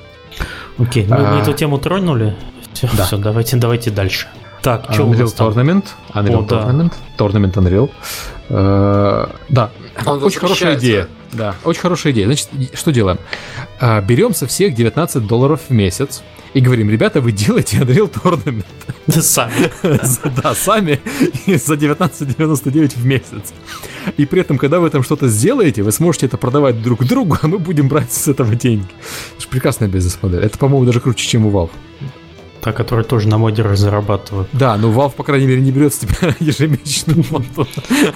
Окей, 0.79 1.07
ну 1.07 1.17
а... 1.19 1.35
мы 1.35 1.41
эту 1.43 1.53
тему 1.53 1.79
тронули. 1.79 2.35
Все, 2.73 2.89
да. 2.97 3.05
все 3.05 3.19
давайте, 3.19 3.57
давайте 3.59 3.91
дальше. 3.91 4.29
Так, 4.63 4.87
что 4.93 5.03
Unreal 5.03 5.27
Tournament, 5.37 5.85
Unreal 6.15 6.45
О, 6.45 6.47
Tournament, 6.47 6.93
да. 7.19 7.25
Tournament 7.25 7.53
Unreal. 7.55 7.91
Э, 8.49 9.27
да, 9.51 9.71
Он 10.07 10.23
очень 10.23 10.41
хорошая 10.41 10.79
идея. 10.79 11.09
Да, 11.33 11.55
очень 11.65 11.81
хорошая 11.81 12.13
идея. 12.13 12.27
Значит, 12.27 12.49
что 12.75 12.93
делаем? 12.93 13.19
Э, 13.81 14.01
берем 14.03 14.35
со 14.35 14.47
всех 14.47 14.75
19 14.75 15.27
долларов 15.27 15.61
в 15.69 15.73
месяц 15.73 16.23
и 16.55 16.61
говорим, 16.61 16.91
ребята, 16.91 17.21
вы 17.21 17.33
делаете 17.33 17.79
Unreal 17.79 18.11
Tournament. 18.11 18.65
Сами. 19.09 19.71
Да, 20.43 20.55
сами. 20.55 21.01
За 21.47 21.75
19,99 21.75 22.99
в 22.99 23.07
месяц. 23.07 23.53
И 24.17 24.27
при 24.27 24.41
этом, 24.41 24.59
когда 24.59 24.81
вы 24.81 24.91
там 24.91 25.03
что-то 25.03 25.29
сделаете, 25.29 25.83
вы 25.83 25.93
сможете 25.93 26.27
это 26.27 26.37
продавать 26.37 26.83
друг 26.83 27.05
другу, 27.05 27.39
а 27.41 27.49
мы 27.49 27.59
будем 27.59 27.89
брать 27.89 28.13
с 28.13 28.29
этого 28.29 28.55
деньги. 28.55 28.87
Это 29.35 29.43
же 29.43 29.49
прекрасная 29.49 29.89
бизнес-модель. 29.89 30.45
Это, 30.45 30.59
по-моему, 30.59 30.85
даже 30.85 31.01
круче, 31.01 31.27
чем 31.27 31.47
у 31.47 31.51
Valve. 31.51 31.71
Та, 32.63 32.73
которая 32.73 33.05
тоже 33.05 33.29
на 33.29 33.39
модерах 33.39 33.77
зарабатывают. 33.77 34.49
Да, 34.53 34.77
но 34.77 34.93
Valve, 34.93 35.15
по 35.17 35.25
крайней 35.25 35.47
мере, 35.47 35.61
не 35.61 35.73
берет 35.73 35.93
с 35.93 35.99
тебя 35.99 36.35
ежемесячную 36.41 37.25
плату 37.53 37.67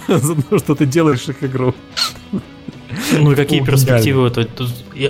за 0.07 0.37
то, 0.37 0.59
что 0.59 0.75
ты 0.77 0.87
делаешь 0.87 1.29
их 1.29 1.43
игру. 1.43 1.75
Ну 3.19 3.33
и 3.33 3.35
какие 3.35 3.61
перспективы? 3.61 4.33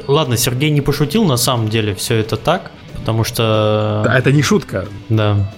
Ладно, 0.09 0.39
Сергей 0.39 0.71
не 0.71 0.81
пошутил, 0.81 1.25
на 1.25 1.37
самом 1.37 1.69
деле 1.69 1.95
все 1.95 2.17
это 2.17 2.37
так, 2.37 2.71
потому 2.95 3.25
что... 3.25 4.03
Да, 4.05 4.19
это 4.19 4.33
не 4.33 4.41
шутка. 4.43 4.87
Да. 5.11 5.53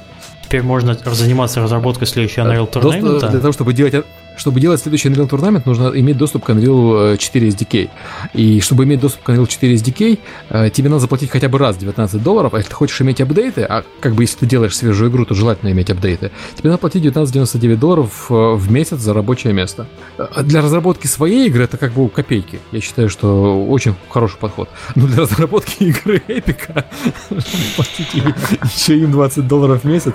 Теперь 0.44 0.62
можно 0.62 0.94
заниматься 0.94 1.60
разработкой 1.60 2.08
следующего 2.08 2.46
Unreal 2.46 2.70
Tournament. 2.70 3.30
Для 3.30 3.40
того, 3.40 3.52
чтобы 3.52 3.74
делать 3.74 3.94
чтобы 4.38 4.60
делать 4.60 4.80
следующий 4.80 5.08
Unreal 5.08 5.28
Tournament, 5.28 5.62
нужно 5.66 5.90
иметь 5.94 6.16
доступ 6.16 6.44
к 6.44 6.50
Unreal 6.50 7.16
4 7.16 7.48
SDK. 7.48 7.90
И 8.34 8.60
чтобы 8.60 8.84
иметь 8.84 9.00
доступ 9.00 9.22
к 9.24 9.30
Unreal 9.30 9.46
4 9.46 9.74
SDK, 9.74 10.18
э, 10.50 10.70
тебе 10.70 10.88
надо 10.88 11.00
заплатить 11.00 11.30
хотя 11.30 11.48
бы 11.48 11.58
раз 11.58 11.76
19 11.76 12.22
долларов, 12.22 12.54
а 12.54 12.58
если 12.58 12.70
ты 12.70 12.74
хочешь 12.74 13.00
иметь 13.00 13.20
апдейты, 13.20 13.62
а 13.62 13.84
как 14.00 14.14
бы 14.14 14.22
если 14.22 14.38
ты 14.38 14.46
делаешь 14.46 14.76
свежую 14.76 15.10
игру, 15.10 15.24
то 15.24 15.34
желательно 15.34 15.70
иметь 15.72 15.90
апдейты, 15.90 16.30
тебе 16.56 16.70
надо 16.70 16.80
платить 16.80 17.04
19,99 17.04 17.76
долларов 17.76 18.26
э, 18.30 18.34
в 18.34 18.70
месяц 18.70 18.98
за 18.98 19.14
рабочее 19.14 19.52
место. 19.52 19.86
Э, 20.18 20.42
для 20.42 20.62
разработки 20.62 21.06
своей 21.06 21.48
игры 21.48 21.64
это 21.64 21.76
как 21.76 21.92
бы 21.92 22.08
копейки. 22.08 22.60
Я 22.72 22.80
считаю, 22.80 23.08
что 23.08 23.66
очень 23.66 23.94
хороший 24.08 24.38
подход. 24.38 24.68
Но 24.94 25.06
для 25.06 25.22
разработки 25.22 25.82
игры 25.84 26.22
эпика 26.28 26.84
платить 27.76 28.14
еще 28.14 28.98
им 28.98 29.12
20 29.12 29.46
долларов 29.46 29.82
в 29.82 29.84
месяц, 29.84 30.14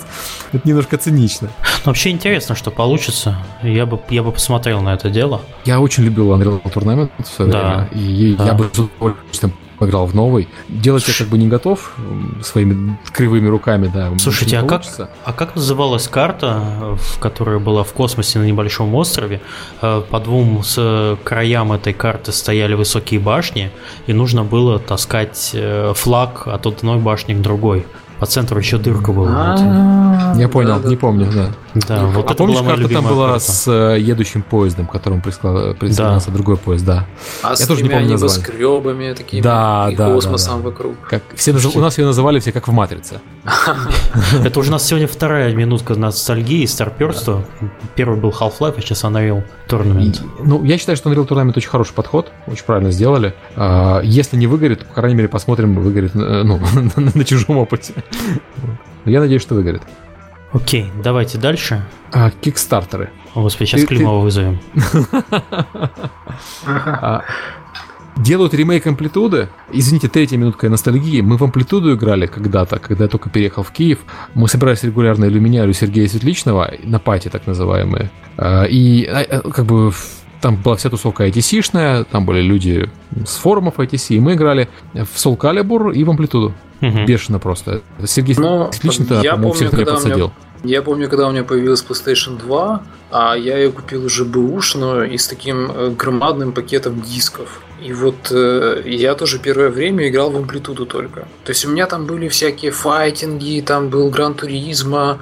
это 0.52 0.68
немножко 0.68 0.98
цинично. 0.98 1.50
Вообще 1.86 2.12
интересно, 2.12 2.56
что 2.56 2.72
получится. 2.72 3.38
Я 3.62 3.86
бы 3.86 3.98
я 4.14 4.24
бы 4.24 4.32
посмотрел 4.32 4.82
на 4.82 4.94
это 4.94 5.10
дело. 5.10 5.42
Я 5.66 5.80
очень 5.80 6.04
любил 6.04 6.32
Unreal 6.34 6.62
Tournament 6.64 7.12
в 7.18 7.28
свое 7.28 7.52
да. 7.52 7.60
время, 7.60 7.90
и 7.94 8.36
да. 8.36 8.46
я 8.46 8.54
бы 8.54 8.70
с 8.72 8.80
удовольствием 8.80 9.54
играл 9.80 10.06
в 10.06 10.14
новый. 10.14 10.48
Делать 10.70 11.08
я 11.08 11.14
как 11.14 11.28
бы 11.28 11.38
не 11.38 11.48
готов 11.48 11.94
своими 12.42 12.98
кривыми 13.12 13.48
руками, 13.48 13.92
да. 13.94 14.12
Слушайте, 14.18 14.58
а 14.58 14.64
как, 14.64 14.84
а 15.24 15.34
как 15.34 15.56
называлась 15.56 16.08
карта, 16.08 16.96
в 16.96 17.20
которая 17.20 17.60
была 17.60 17.84
в 17.84 17.94
космосе 17.94 18.40
на 18.40 18.44
небольшом 18.44 18.94
острове? 18.96 19.42
Э, 19.82 20.02
по 20.10 20.20
двум 20.20 20.64
с 20.64 21.18
краям 21.24 21.74
этой 21.74 21.94
карты 21.94 22.32
стояли 22.32 22.74
высокие 22.76 23.20
башни, 23.20 23.72
и 24.08 24.14
нужно 24.14 24.44
было 24.44 24.80
таскать 24.80 25.52
э, 25.54 25.94
флаг 25.96 26.48
от 26.48 26.66
одной 26.66 27.00
башни 27.00 27.34
к 27.34 27.42
другой. 27.42 27.86
По 28.24 28.28
центру 28.28 28.58
еще 28.58 28.78
дырка 28.78 29.12
была. 29.12 30.34
Я 30.38 30.48
понял, 30.48 30.80
не 30.80 30.96
помню, 30.96 31.30
да. 31.30 31.50
Да, 31.76 32.06
вот 32.06 32.30
а 32.30 32.36
помнишь, 32.36 32.60
карта 32.62 32.88
там 32.88 33.06
была 33.06 33.40
с 33.40 33.68
э, 33.68 34.00
едущим 34.00 34.44
поездом, 34.44 34.86
которым 34.86 35.22
присоединялся 35.22 36.32
другой 36.32 36.56
поезд, 36.58 36.86
да. 36.86 37.08
А 37.42 37.56
Я 37.58 37.66
тоже 37.66 37.84
не 37.84 37.90
помню 37.90 38.10
небоскребами 38.10 39.14
такими 39.14 39.42
да, 39.42 39.90
и 39.92 39.96
да, 39.96 40.14
космосом 40.14 40.62
вокруг. 40.62 40.96
Как, 41.10 41.24
все, 41.36 41.52
у 41.52 41.80
нас 41.80 41.98
ее 41.98 42.06
называли 42.06 42.40
все 42.40 42.52
как 42.52 42.68
в 42.68 42.72
«Матрице». 42.72 43.22
Это 44.46 44.60
уже 44.60 44.70
у 44.70 44.72
нас 44.72 44.86
сегодня 44.86 45.08
вторая 45.08 45.54
минутка 45.54 45.96
ностальгии, 45.96 46.66
старперства. 46.66 47.44
Первый 47.96 48.20
был 48.20 48.30
Half-Life, 48.30 48.76
а 48.78 48.82
сейчас 48.82 49.04
Unreal 49.04 49.44
Tournament. 49.68 50.22
Ну, 50.44 50.64
я 50.64 50.78
считаю, 50.78 50.96
что 50.96 51.12
Unreal 51.12 51.28
Tournament 51.28 51.54
очень 51.56 51.70
хороший 51.70 51.94
подход, 51.94 52.32
очень 52.48 52.64
правильно 52.66 52.92
сделали. 52.92 53.34
А, 53.56 54.02
если 54.04 54.38
не 54.38 54.46
выгорит, 54.46 54.86
по 54.86 54.94
крайней 54.94 55.16
мере, 55.16 55.28
посмотрим, 55.28 55.74
выгорит 55.74 56.16
э, 56.16 56.44
ну, 56.44 56.60
на 56.96 57.26
чужом 57.26 57.58
опыте. 57.58 57.94
Я 59.06 59.20
надеюсь, 59.20 59.42
что 59.42 59.56
выгорит. 59.56 59.82
Окей, 60.54 60.92
давайте 61.04 61.38
дальше. 61.38 61.84
А, 62.12 62.30
кикстартеры. 62.30 63.10
О, 63.34 63.42
Господи, 63.42 63.68
сейчас 63.68 63.82
ты, 63.82 63.88
Климова 63.88 64.20
ты... 64.20 64.24
вызовем. 64.24 64.60
А, 66.86 67.24
делают 68.18 68.54
ремейк 68.54 68.88
Амплитуды. 68.88 69.50
Извините, 69.72 70.08
третья 70.08 70.38
минутка 70.38 70.70
ностальгии. 70.70 71.22
Мы 71.22 71.38
в 71.38 71.44
Амплитуду 71.44 71.94
играли 71.94 72.26
когда-то, 72.26 72.80
когда 72.80 73.06
я 73.06 73.10
только 73.10 73.30
переехал 73.30 73.64
в 73.64 73.72
Киев. 73.72 74.00
Мы 74.34 74.48
собирались 74.48 74.84
регулярно 74.84 75.26
иллюминярию 75.26 75.74
Сергея 75.74 76.08
Светличного 76.08 76.74
на 76.84 77.00
пати, 77.00 77.30
так 77.30 77.46
называемые. 77.46 78.10
А, 78.38 78.64
и 78.64 79.06
как 79.52 79.66
бы 79.66 79.92
там 80.44 80.58
была 80.58 80.76
вся 80.76 80.90
тусовка 80.90 81.26
ITC-шная, 81.28 82.04
там 82.04 82.26
были 82.26 82.42
люди 82.42 82.90
с 83.26 83.38
форумов 83.38 83.80
ITC, 83.80 84.16
и 84.16 84.20
мы 84.20 84.34
играли 84.34 84.68
в 84.94 85.16
Soul 85.16 85.38
Calibur 85.38 85.94
и 85.94 86.04
в 86.04 86.10
Амплитуду. 86.10 86.54
Угу. 86.82 87.06
Бешено 87.08 87.40
просто. 87.40 87.82
Сергей 88.06 88.36
Но 88.38 88.70
лично 88.84 89.22
я 89.24 89.38
помню, 89.38 89.54
всех 89.54 89.72
меня 89.72 89.86
подсадил. 89.86 90.34
Меня, 90.64 90.76
я 90.76 90.82
помню, 90.82 91.10
когда 91.10 91.30
у 91.30 91.32
меня 91.32 91.46
появилась 91.46 91.82
PlayStation 91.88 92.38
2, 92.38 92.84
а 93.12 93.36
я 93.36 93.58
ее 93.58 93.72
купил 93.72 94.04
уже 94.04 94.26
бэушную 94.26 95.10
и 95.10 95.18
с 95.18 95.28
таким 95.28 95.72
э, 95.72 95.92
громадным 95.98 96.52
пакетом 96.52 97.02
дисков. 97.02 97.62
И 97.82 97.94
вот 97.94 98.30
э, 98.32 98.84
я 98.86 99.16
тоже 99.16 99.40
первое 99.40 99.70
время 99.70 100.10
играл 100.10 100.30
в 100.30 100.36
амплитуду 100.36 100.86
только. 100.86 101.22
То 101.46 101.52
есть 101.52 101.66
у 101.66 101.70
меня 101.70 101.86
там 101.86 102.06
были 102.06 102.28
всякие 102.28 102.72
файтинги, 102.72 103.64
там 103.66 103.88
был 103.88 104.10
Гран 104.10 104.34
Туризма, 104.34 105.20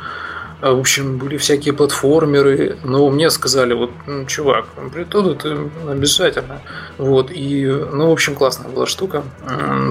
в 0.61 0.79
общем, 0.79 1.17
были 1.17 1.37
всякие 1.37 1.73
платформеры, 1.73 2.77
но 2.83 3.09
мне 3.09 3.29
сказали, 3.29 3.73
вот, 3.73 3.91
ну, 4.05 4.25
чувак, 4.25 4.65
амплитуду 4.77 5.35
ты 5.35 5.57
обязательно. 5.89 6.61
Вот, 6.97 7.31
и, 7.31 7.65
ну, 7.65 8.09
в 8.09 8.11
общем, 8.11 8.35
классная 8.35 8.69
была 8.69 8.85
штука. 8.85 9.23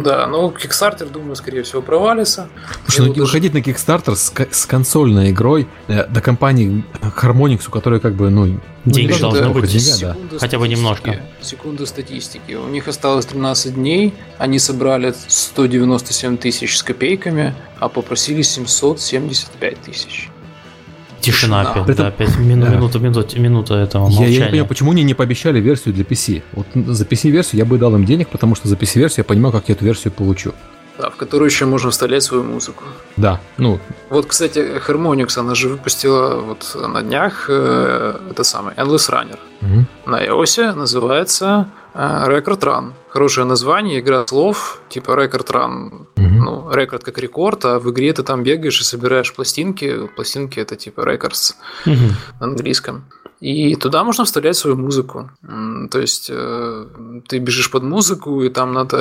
Да, 0.04 0.26
но 0.26 0.50
Kickstarter, 0.50 1.10
думаю, 1.10 1.34
скорее 1.36 1.62
всего, 1.62 1.82
провалится. 1.82 2.48
Слушай, 2.86 3.08
ну, 3.08 3.14
даже... 3.14 3.22
выходить 3.22 3.54
на 3.54 3.58
Kickstarter 3.58 4.14
с, 4.14 4.32
с 4.50 4.66
консольной 4.66 5.30
игрой 5.30 5.66
э, 5.88 6.06
до 6.06 6.20
компании 6.20 6.84
Harmonix, 7.20 7.66
у 7.66 7.70
которой, 7.70 8.00
как 8.00 8.14
бы, 8.14 8.30
ну, 8.30 8.60
Деньги 8.84 9.12
ну, 9.12 9.30
должны 9.30 9.50
быть. 9.50 9.70
Деньга, 9.70 10.16
да. 10.30 10.38
Хотя 10.38 10.58
бы 10.58 10.66
немножко. 10.66 11.20
Секунду 11.42 11.86
статистики. 11.86 12.54
У 12.54 12.66
них 12.68 12.88
осталось 12.88 13.26
13 13.26 13.74
дней, 13.74 14.14
они 14.38 14.58
собрали 14.58 15.14
197 15.28 16.38
тысяч 16.38 16.78
с 16.78 16.82
копейками, 16.82 17.54
а 17.78 17.88
попросили 17.90 18.40
775 18.40 19.80
тысяч. 19.82 20.29
Тишина 21.20 21.62
опять, 21.62 21.96
да, 21.96 22.06
опять 22.08 22.36
мину, 22.38 22.66
да. 22.66 22.72
минута, 22.72 22.98
минута, 22.98 23.38
минута 23.38 23.74
этого 23.74 24.04
молчания. 24.04 24.28
Я, 24.28 24.38
я 24.38 24.44
не 24.44 24.50
понимаю, 24.50 24.68
почему 24.68 24.92
они 24.92 25.02
не 25.02 25.14
пообещали 25.14 25.60
версию 25.60 25.94
для 25.94 26.04
PC. 26.04 26.42
Вот 26.52 26.66
за 26.74 27.04
PC-версию 27.04 27.58
я 27.58 27.64
бы 27.64 27.78
дал 27.78 27.94
им 27.94 28.04
денег, 28.04 28.28
потому 28.28 28.54
что 28.54 28.68
за 28.68 28.76
PC-версию 28.76 29.18
я 29.18 29.24
понимаю, 29.24 29.52
как 29.52 29.68
я 29.68 29.74
эту 29.74 29.84
версию 29.84 30.12
получу. 30.12 30.52
Да, 30.98 31.08
в 31.08 31.16
которую 31.16 31.48
еще 31.48 31.64
можно 31.64 31.90
вставлять 31.90 32.22
свою 32.22 32.42
музыку. 32.42 32.84
Да, 33.16 33.40
ну. 33.56 33.80
Вот, 34.10 34.26
кстати, 34.26 34.58
Harmonix, 34.86 35.38
она 35.38 35.54
же 35.54 35.68
выпустила 35.68 36.40
вот 36.40 36.76
на 36.88 37.02
днях 37.02 37.46
э, 37.48 38.18
это 38.30 38.44
самое 38.44 38.76
Endless 38.76 39.10
Runner. 39.10 39.38
Угу. 39.62 40.10
На 40.10 40.26
iOS 40.26 40.74
называется 40.74 41.68
Record 41.94 42.60
Run. 42.60 42.92
Хорошее 43.08 43.46
название, 43.46 44.00
игра 44.00 44.26
слов, 44.26 44.80
типа 44.88 45.12
Record 45.12 45.46
Run. 45.46 46.06
Угу. 46.16 46.44
Ну, 46.44 46.70
рекорд 46.72 47.04
как 47.04 47.18
рекорд, 47.18 47.64
а 47.64 47.78
в 47.78 47.90
игре 47.90 48.12
ты 48.12 48.22
там 48.22 48.42
бегаешь 48.42 48.80
и 48.80 48.84
собираешь 48.84 49.34
пластинки. 49.34 50.06
Пластинки 50.14 50.60
это 50.60 50.76
типа 50.76 51.00
records 51.00 51.54
угу. 51.86 52.14
на 52.40 52.46
английском. 52.46 53.04
И 53.40 53.74
туда 53.74 54.04
можно 54.04 54.24
вставлять 54.24 54.56
свою 54.56 54.76
музыку. 54.76 55.30
То 55.90 55.98
есть 55.98 56.30
э, 56.30 56.86
ты 57.26 57.38
бежишь 57.38 57.70
под 57.70 57.82
музыку, 57.82 58.42
и 58.42 58.50
там 58.50 58.74
надо 58.74 59.00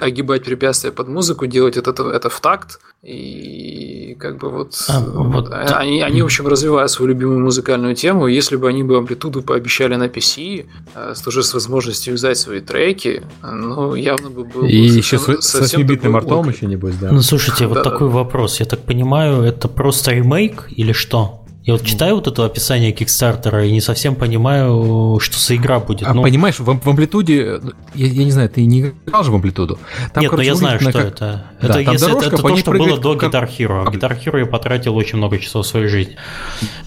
огибать 0.00 0.44
препятствия 0.44 0.90
под 0.90 1.08
музыку, 1.08 1.46
делать 1.46 1.76
это, 1.76 1.90
это 1.90 2.28
в 2.28 2.40
такт. 2.40 2.80
И 3.02 4.16
как 4.18 4.36
бы 4.38 4.50
вот, 4.50 4.74
а, 4.88 5.00
вот 5.00 5.50
э, 5.50 5.54
они, 5.54 6.02
они, 6.02 6.20
в 6.20 6.24
общем, 6.26 6.48
развивают 6.48 6.90
свою 6.90 7.10
любимую 7.10 7.40
музыкальную 7.40 7.94
тему. 7.94 8.26
Если 8.26 8.56
бы 8.56 8.68
они 8.68 8.82
бы 8.82 8.98
амплитуду 8.98 9.42
пообещали 9.42 9.94
на 9.94 10.08
PC, 10.08 10.66
э, 10.94 11.14
с 11.14 11.26
уже 11.26 11.42
с 11.42 11.54
возможностью 11.54 12.14
взять 12.14 12.36
свои 12.38 12.60
треки, 12.60 13.22
ну, 13.42 13.94
явно 13.94 14.30
бы 14.30 14.44
был 14.44 14.64
И 14.64 14.76
еще 14.76 15.18
совсем, 15.18 15.40
с 15.40 15.74
8-битным 15.74 16.16
артом 16.16 16.50
еще, 16.50 16.66
небось, 16.66 16.96
да? 16.96 17.12
Ну, 17.12 17.22
слушайте, 17.22 17.66
вот 17.68 17.82
такой 17.82 18.08
вопрос. 18.08 18.60
Я 18.60 18.66
так 18.66 18.80
понимаю, 18.80 19.42
это 19.44 19.68
просто 19.68 20.12
ремейк 20.12 20.68
или 20.76 20.92
что? 20.92 21.40
Я 21.62 21.74
вот 21.74 21.84
читаю 21.84 22.14
вот 22.14 22.26
это 22.26 22.46
описание 22.46 22.90
Кикстартера 22.90 23.66
и 23.66 23.70
не 23.70 23.82
совсем 23.82 24.14
понимаю, 24.14 25.18
что 25.20 25.38
за 25.38 25.56
игра 25.56 25.78
будет. 25.78 26.08
А 26.08 26.14
ну, 26.14 26.22
понимаешь, 26.22 26.58
в, 26.58 26.64
в 26.64 26.88
амплитуде, 26.88 27.60
я, 27.94 28.06
я 28.06 28.24
не 28.24 28.30
знаю, 28.30 28.48
ты 28.48 28.64
не 28.64 28.92
играл 29.06 29.24
же 29.24 29.30
в 29.30 29.34
амплитуду? 29.34 29.78
Там, 30.14 30.22
Нет, 30.22 30.30
короче, 30.30 30.36
но 30.36 30.42
я 30.42 30.54
знаю, 30.54 30.80
что 30.80 30.92
как... 30.92 31.04
это. 31.04 31.44
Да, 31.60 31.68
это, 31.68 31.92
если, 31.92 32.06
дорожка, 32.06 32.26
это, 32.26 32.36
это 32.36 32.48
то, 32.48 32.56
что 32.56 32.70
было 32.72 32.98
до 32.98 33.14
Guitar 33.14 33.46
Hero. 33.46 33.84
Как... 33.84 33.94
Guitar 33.94 34.18
Hero 34.18 34.38
я 34.38 34.46
потратил 34.46 34.96
очень 34.96 35.18
много 35.18 35.38
часов 35.38 35.66
своей 35.66 35.88
жизни. 35.88 36.16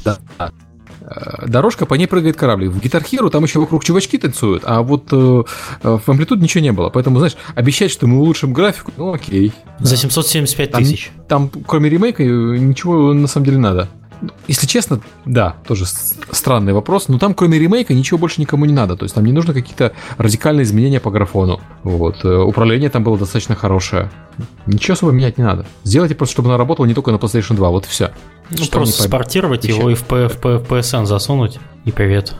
Да. 0.04 0.18
Э, 1.06 1.48
дорожка, 1.48 1.86
по 1.86 1.94
ней 1.96 2.08
прыгает 2.08 2.36
корабль. 2.36 2.70
В 2.70 2.80
Guitar 2.80 3.04
Hero 3.04 3.30
там 3.30 3.44
еще 3.44 3.60
вокруг 3.60 3.84
чувачки 3.84 4.18
танцуют, 4.18 4.64
а 4.66 4.82
вот 4.82 5.12
э, 5.12 5.44
в 5.84 6.10
амплитуде 6.10 6.42
ничего 6.42 6.64
не 6.64 6.72
было. 6.72 6.90
Поэтому, 6.90 7.20
знаешь, 7.20 7.36
обещать, 7.56 7.92
что 7.92 8.08
мы 8.08 8.20
улучшим 8.20 8.54
графику, 8.54 8.92
ну 8.98 9.14
окей. 9.14 9.52
За 9.80 9.98
775 9.98 10.72
тысяч. 10.72 11.12
Там, 11.28 11.50
там, 11.50 11.64
кроме 11.64 11.90
ремейка, 11.90 12.24
ничего 12.24 13.14
на 13.14 13.28
самом 13.28 13.46
деле 13.46 13.58
надо. 13.58 13.90
Если 14.48 14.68
честно, 14.68 15.02
да, 15.26 15.56
тоже 15.68 15.86
странный 15.86 16.74
вопрос, 16.74 17.08
но 17.08 17.18
там 17.20 17.34
кроме 17.34 17.60
ремейка 17.60 17.94
ничего 17.94 18.18
больше 18.18 18.42
никому 18.42 18.66
не 18.66 18.74
надо. 18.74 18.96
То 18.96 19.04
есть 19.04 19.16
там 19.16 19.26
не 19.26 19.32
нужно 19.32 19.54
какие-то 19.54 19.94
радикальные 20.18 20.64
изменения 20.64 21.00
по 21.00 21.12
графону. 21.12 21.60
Вот. 21.84 22.24
Э, 22.24 22.38
управление 22.38 22.90
там 22.90 23.04
было 23.04 23.18
достаточно 23.18 23.56
хорошее. 23.56 24.12
Ничего 24.66 24.94
особо 24.94 25.12
менять 25.12 25.38
не 25.38 25.44
надо. 25.44 25.66
Сделайте 25.84 26.16
просто, 26.16 26.34
чтобы 26.34 26.50
она 26.50 26.58
работала 26.58 26.86
не 26.86 26.94
только 26.94 27.12
на 27.12 27.16
PlayStation 27.16 27.56
2, 27.56 27.70
вот 27.70 27.86
и 27.86 27.90
все. 27.90 28.12
Ну, 28.50 28.66
просто 28.68 29.04
спортировать 29.04 29.66
его 29.66 29.90
и 29.90 29.96
в, 29.96 30.04
P, 30.04 30.28
в, 30.28 30.38
P, 30.38 30.58
в 30.58 30.64
PSN 30.64 31.06
засунуть, 31.06 31.60
и 31.86 31.92
привет. 31.92 32.36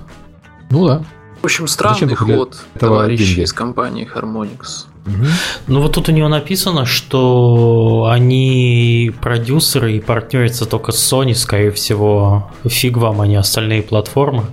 Ну 0.70 0.88
да. 0.88 1.04
В 1.42 1.46
общем, 1.46 1.68
странный 1.68 2.16
ход 2.16 2.64
товарищей 2.80 3.44
из 3.44 3.54
компании 3.54 4.10
Harmonix. 4.14 4.88
Угу. 5.06 5.26
Ну 5.68 5.82
вот 5.82 5.94
тут 5.94 6.10
у 6.10 6.12
него 6.12 6.30
написано, 6.30 6.86
что 6.86 8.10
они 8.10 9.12
продюсеры 9.22 9.94
и 9.94 10.00
партнерятся 10.00 10.66
только 10.66 10.92
с 10.92 11.14
Sony, 11.14 11.34
скорее 11.36 11.72
всего, 11.72 12.52
фиг 12.66 12.98
вам, 12.98 13.22
а 13.22 13.28
не 13.28 13.36
остальные 13.36 13.84
платформы. 13.84 14.44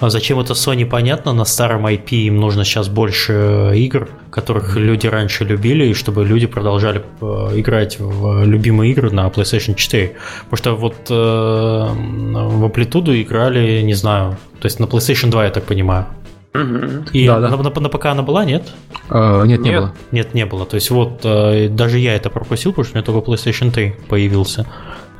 А 0.00 0.10
зачем 0.10 0.40
это 0.40 0.54
Sony, 0.54 0.84
понятно, 0.84 1.32
на 1.32 1.44
старом 1.44 1.86
IP 1.86 2.26
им 2.26 2.40
нужно 2.40 2.64
сейчас 2.64 2.88
больше 2.88 3.70
игр, 3.76 4.08
которых 4.30 4.76
люди 4.76 5.06
раньше 5.06 5.44
любили, 5.44 5.86
и 5.86 5.94
чтобы 5.94 6.24
люди 6.24 6.46
продолжали 6.46 7.04
э, 7.20 7.60
играть 7.60 8.00
в 8.00 8.44
любимые 8.44 8.90
игры 8.90 9.12
на 9.12 9.28
PlayStation 9.28 9.76
4. 9.76 10.16
Потому 10.50 10.56
что 10.56 10.74
вот 10.74 10.96
э, 11.08 11.14
в 11.14 12.64
Amplitude 12.64 13.22
играли, 13.22 13.80
не 13.82 13.94
знаю, 13.94 14.36
то 14.60 14.66
есть 14.66 14.80
на 14.80 14.86
PlayStation 14.86 15.30
2, 15.30 15.44
я 15.44 15.50
так 15.50 15.62
понимаю. 15.62 16.06
И 16.54 17.26
да, 17.26 17.40
да. 17.40 17.48
На, 17.48 17.56
на, 17.56 17.80
на 17.80 17.88
ПК 17.88 18.06
она 18.06 18.22
была, 18.22 18.44
нет? 18.44 18.72
А, 19.08 19.42
нет, 19.44 19.60
не 19.60 19.70
нет. 19.70 19.80
было. 19.80 19.94
Нет, 20.10 20.34
не 20.34 20.44
было. 20.44 20.66
То 20.66 20.74
есть 20.74 20.90
вот 20.90 21.20
э, 21.24 21.68
даже 21.68 21.98
я 21.98 22.14
это 22.14 22.28
пропустил, 22.28 22.72
потому 22.72 22.84
что 22.84 22.92
у 22.92 22.96
меня 22.96 23.04
только 23.04 23.30
PlayStation 23.30 23.70
3 23.70 23.94
появился. 24.08 24.66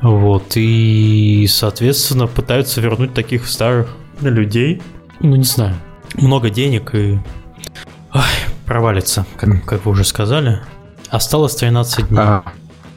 Вот, 0.01 0.51
и, 0.55 1.47
соответственно, 1.49 2.27
пытаются 2.27 2.81
вернуть 2.81 3.13
таких 3.13 3.47
старых 3.47 3.87
людей. 4.21 4.81
Ну, 5.21 5.35
не 5.35 5.43
знаю. 5.43 5.75
Много 6.15 6.49
денег 6.49 6.93
и 6.93 7.17
Ой, 8.13 8.21
провалится, 8.65 9.25
как, 9.37 9.63
как 9.65 9.85
вы 9.85 9.91
уже 9.91 10.03
сказали. 10.03 10.59
Осталось 11.09 11.55
13 11.55 12.09
дней. 12.09 12.19
А, 12.19 12.43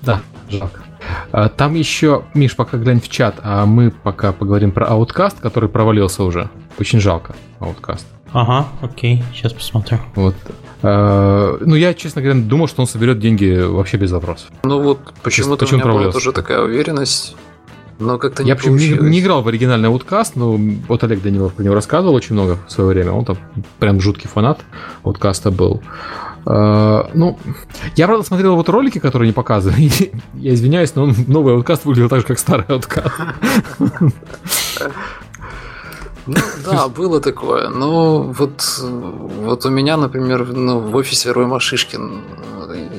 да, 0.02 0.20
жалко. 0.50 0.80
А, 1.32 1.48
там 1.48 1.74
еще, 1.74 2.24
Миш, 2.34 2.56
пока 2.56 2.76
глянь 2.76 3.00
в 3.00 3.08
чат, 3.08 3.36
а 3.42 3.64
мы 3.66 3.90
пока 3.90 4.32
поговорим 4.32 4.72
про 4.72 4.88
Outcast, 4.88 5.36
который 5.40 5.68
провалился 5.68 6.22
уже. 6.24 6.50
Очень 6.78 7.00
жалко, 7.00 7.34
Outcast. 7.60 8.04
Ага, 8.36 8.68
окей, 8.82 9.24
сейчас 9.32 9.54
посмотрю. 9.54 9.98
Вот. 10.14 10.34
Э, 10.82 11.56
ну, 11.58 11.74
я, 11.74 11.94
честно 11.94 12.20
говоря, 12.20 12.38
думал, 12.38 12.68
что 12.68 12.82
он 12.82 12.86
соберет 12.86 13.18
деньги 13.18 13.62
вообще 13.62 13.96
без 13.96 14.12
вопросов. 14.12 14.50
Ну 14.62 14.82
вот, 14.82 14.98
почему-то 15.22 15.64
почему 15.64 15.80
у 15.80 15.88
меня 15.88 15.98
была 16.00 16.12
тоже 16.12 16.32
такая 16.32 16.60
уверенность, 16.60 17.34
но 17.98 18.18
как-то 18.18 18.42
не 18.44 18.50
Я 18.50 18.56
причем 18.56 18.76
не, 18.76 18.88
не 19.08 19.20
играл 19.20 19.40
в 19.40 19.48
оригинальный 19.48 19.88
Outkast, 19.88 20.32
но 20.34 20.58
вот 20.86 21.02
Олег 21.02 21.22
Данилов 21.22 21.54
про 21.54 21.62
него 21.62 21.74
рассказывал 21.74 22.14
очень 22.14 22.34
много 22.34 22.58
в 22.68 22.70
свое 22.70 22.90
время. 22.90 23.12
Он 23.12 23.24
там 23.24 23.38
прям 23.78 24.02
жуткий 24.02 24.28
фанат 24.28 24.60
Outkast 25.02 25.50
был. 25.50 25.80
Э, 26.44 27.04
ну, 27.14 27.38
я, 27.96 28.06
правда, 28.06 28.22
смотрел 28.22 28.54
вот 28.54 28.68
ролики, 28.68 28.98
которые 28.98 29.28
не 29.28 29.32
показывали. 29.32 29.90
Я 30.34 30.52
извиняюсь, 30.52 30.94
но 30.94 31.04
он, 31.04 31.14
новый 31.26 31.54
Outkast 31.54 31.80
выглядел 31.84 32.10
так 32.10 32.20
же, 32.20 32.26
как 32.26 32.38
старый 32.38 32.66
Outkast. 32.66 33.12
Ну, 36.26 36.36
да, 36.64 36.88
было 36.96 37.20
такое. 37.20 37.68
Но 37.68 38.22
вот, 38.22 38.80
вот 38.80 39.66
у 39.66 39.70
меня, 39.70 39.96
например, 39.96 40.46
ну, 40.52 40.80
в 40.80 40.96
офисе 40.96 41.32
Рома 41.32 41.60
Шишкин, 41.60 42.22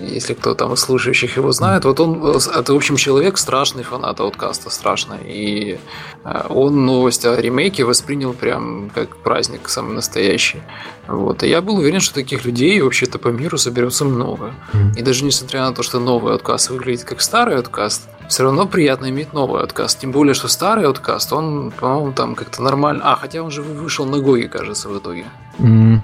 если 0.07 0.33
кто 0.33 0.53
там 0.53 0.73
из 0.73 0.79
слушающих 0.79 1.37
его 1.37 1.51
знает, 1.51 1.85
вот 1.85 1.99
он, 1.99 2.25
это, 2.25 2.73
в 2.73 2.75
общем, 2.75 2.95
человек 2.95 3.37
страшный 3.37 3.83
фанат 3.83 4.19
Outcast 4.19 4.54
'а, 4.54 4.69
страшный. 4.69 5.19
И 5.25 5.79
э, 6.23 6.43
он 6.49 6.85
новость 6.85 7.25
о 7.25 7.39
ремейке 7.39 7.83
воспринял 7.83 8.33
прям 8.33 8.89
как 8.95 9.17
праздник 9.17 9.69
самый 9.69 9.93
настоящий. 9.93 10.61
Вот. 11.07 11.43
И 11.43 11.47
я 11.47 11.61
был 11.61 11.77
уверен, 11.77 11.99
что 11.99 12.15
таких 12.15 12.45
людей 12.45 12.81
вообще-то 12.81 13.19
по 13.19 13.27
миру 13.29 13.57
соберется 13.57 14.05
много. 14.05 14.53
И 14.95 15.01
даже 15.01 15.23
несмотря 15.23 15.61
на 15.61 15.73
то, 15.73 15.83
что 15.83 15.99
новый 15.99 16.33
Outcast 16.33 16.69
выглядит 16.69 17.03
как 17.03 17.21
старый 17.21 17.57
Outcast, 17.57 18.09
все 18.27 18.43
равно 18.43 18.65
приятно 18.67 19.09
иметь 19.09 19.33
новый 19.33 19.63
Outcast. 19.63 19.99
Тем 19.99 20.11
более, 20.11 20.33
что 20.33 20.47
старый 20.47 20.85
Outcast, 20.87 21.31
он, 21.33 21.71
по-моему, 21.71 22.11
там 22.13 22.35
как-то 22.35 22.61
нормально. 22.61 23.01
А, 23.05 23.15
хотя 23.15 23.41
он 23.41 23.51
же 23.51 23.61
вышел 23.61 24.05
на 24.05 24.19
GOG 24.19 24.33
'е, 24.33 24.47
кажется, 24.47 24.89
в 24.89 24.97
итоге. 24.97 25.25
М, 25.59 26.01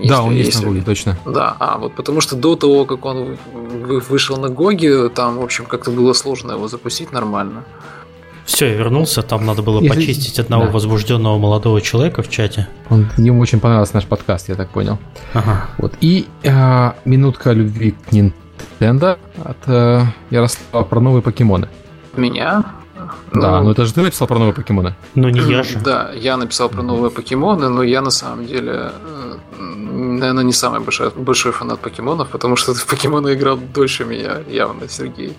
Если- 0.00 0.08
Да, 0.08 0.22
он 0.22 0.32
есть 0.32 0.46
если- 0.50 0.64
на 0.64 0.70
GOG 0.70 0.76
'е, 0.76 0.82
точно. 0.82 1.16
Да, 1.24 1.56
а 1.60 1.78
вот 1.78 1.94
потому 1.94 2.20
что 2.20 2.34
до 2.36 2.56
того, 2.56 2.84
как 2.86 3.04
он 3.04 3.36
вы- 3.54 4.00
вышел 4.00 4.36
на 4.36 4.48
GOG 4.48 4.78
'е, 4.78 5.08
там, 5.10 5.38
в 5.38 5.42
общем, 5.42 5.64
как-то 5.64 5.90
было 5.92 6.12
сложно 6.12 6.52
его 6.52 6.66
запустить 6.68 7.12
нормально. 7.12 7.62
Все, 8.46 8.66
я 8.66 8.74
вернулся, 8.74 9.22
там 9.22 9.44
надо 9.46 9.62
было 9.62 9.80
Если- 9.80 9.94
почистить 9.94 10.38
одного 10.40 10.66
да. 10.66 10.70
возбужденного 10.72 11.38
молодого 11.38 11.80
человека 11.80 12.22
в 12.22 12.28
чате. 12.30 12.66
Он- 12.90 13.08
ему 13.16 13.40
очень 13.40 13.58
понравился 13.60 13.94
наш 13.94 14.06
подкаст, 14.06 14.48
я 14.48 14.54
так 14.56 14.68
понял. 14.70 14.98
Ага. 15.34 15.68
Вот. 15.78 15.94
И 16.00 16.26
э, 16.44 16.92
минутка 17.04 17.52
любви 17.52 17.90
к 18.08 18.12
Nintendo 18.12 18.32
от 19.44 19.56
э, 19.66 20.02
Ярослава 20.30 20.84
про 20.84 21.00
новые 21.00 21.22
покемоны. 21.22 21.68
Меня? 22.16 22.64
Да, 23.32 23.58
Ну, 23.60 23.64
ну 23.64 23.70
это 23.70 23.84
же 23.84 23.92
ты 23.92 24.00
написал 24.02 24.26
про 24.26 24.38
новые 24.38 24.54
покемоны. 24.54 24.94
Ну 25.14 25.28
не 25.28 25.40
я 25.40 25.62
же. 25.62 25.78
Да, 25.78 26.10
я 26.14 26.36
написал 26.36 26.68
про 26.68 26.82
новые 26.82 27.10
покемоны, 27.10 27.68
но 27.68 27.82
я 27.82 28.00
на 28.00 28.10
самом 28.10 28.46
деле, 28.46 28.90
э, 29.02 29.34
наверное, 29.58 30.44
не 30.44 30.52
самый 30.52 30.80
большой, 30.80 31.10
большой 31.10 31.52
фанат 31.52 31.78
покемонов, 31.80 32.28
потому 32.28 32.56
что 32.56 32.74
в 32.74 32.86
покемоны 32.90 33.34
играл 33.34 33.58
дольше 33.74 34.04
меня, 34.04 34.38
явно, 34.48 34.88
Сергей. 34.88 35.36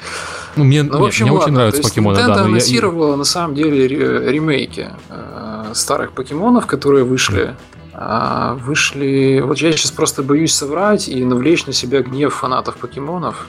Ну, 0.55 0.63
мне, 0.63 0.83
Ну, 0.83 0.99
в 0.99 1.05
общем, 1.05 1.25
мне 1.25 1.31
ладно. 1.31 1.45
очень 1.45 1.53
нравятся 1.55 1.81
покемоны, 1.81 2.17
Nintendo 2.17 2.27
да. 2.27 2.35
но 2.35 2.41
я- 2.41 2.45
анонсировала 2.45 3.15
на 3.15 3.25
самом 3.25 3.55
деле 3.55 3.87
ре- 3.87 4.31
ремейки 4.31 4.89
э, 5.09 5.63
старых 5.73 6.11
покемонов, 6.11 6.67
которые 6.67 7.03
вышли. 7.03 7.55
А, 7.99 8.53
вышли. 8.53 9.41
Вот 9.43 9.57
я 9.57 9.71
сейчас 9.71 9.89
просто 9.91 10.21
боюсь 10.21 10.53
соврать 10.53 11.07
и 11.09 11.25
навлечь 11.25 11.65
на 11.65 11.73
себя 11.73 12.01
гнев 12.03 12.31
фанатов 12.33 12.77
покемонов. 12.77 13.47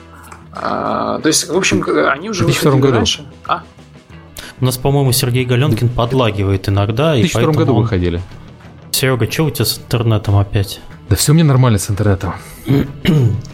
А, 0.53 1.19
то 1.19 1.27
есть, 1.27 1.47
в 1.47 1.55
общем, 1.55 1.83
они 2.11 2.31
уже 2.31 2.43
В 2.43 2.47
2002 2.47 2.71
выходили 2.71 2.81
году. 2.87 2.95
раньше. 2.97 3.25
А, 3.47 3.61
У 4.59 4.65
нас, 4.65 4.77
по-моему, 4.77 5.11
Сергей 5.11 5.45
Галенкин 5.45 5.89
подлагивает 5.89 6.67
иногда, 6.67 7.13
в 7.13 7.17
и 7.17 7.21
2002 7.21 7.39
поэтому 7.41 7.59
году 7.59 7.75
он- 7.75 7.81
выходили. 7.83 8.21
Серега, 8.91 9.29
что 9.31 9.45
у 9.45 9.49
тебя 9.51 9.65
с 9.65 9.77
интернетом 9.77 10.35
опять? 10.37 10.81
Да 11.09 11.15
все 11.15 11.33
мне 11.33 11.43
нормально 11.43 11.77
с 11.77 11.89
интернетом. 11.89 12.33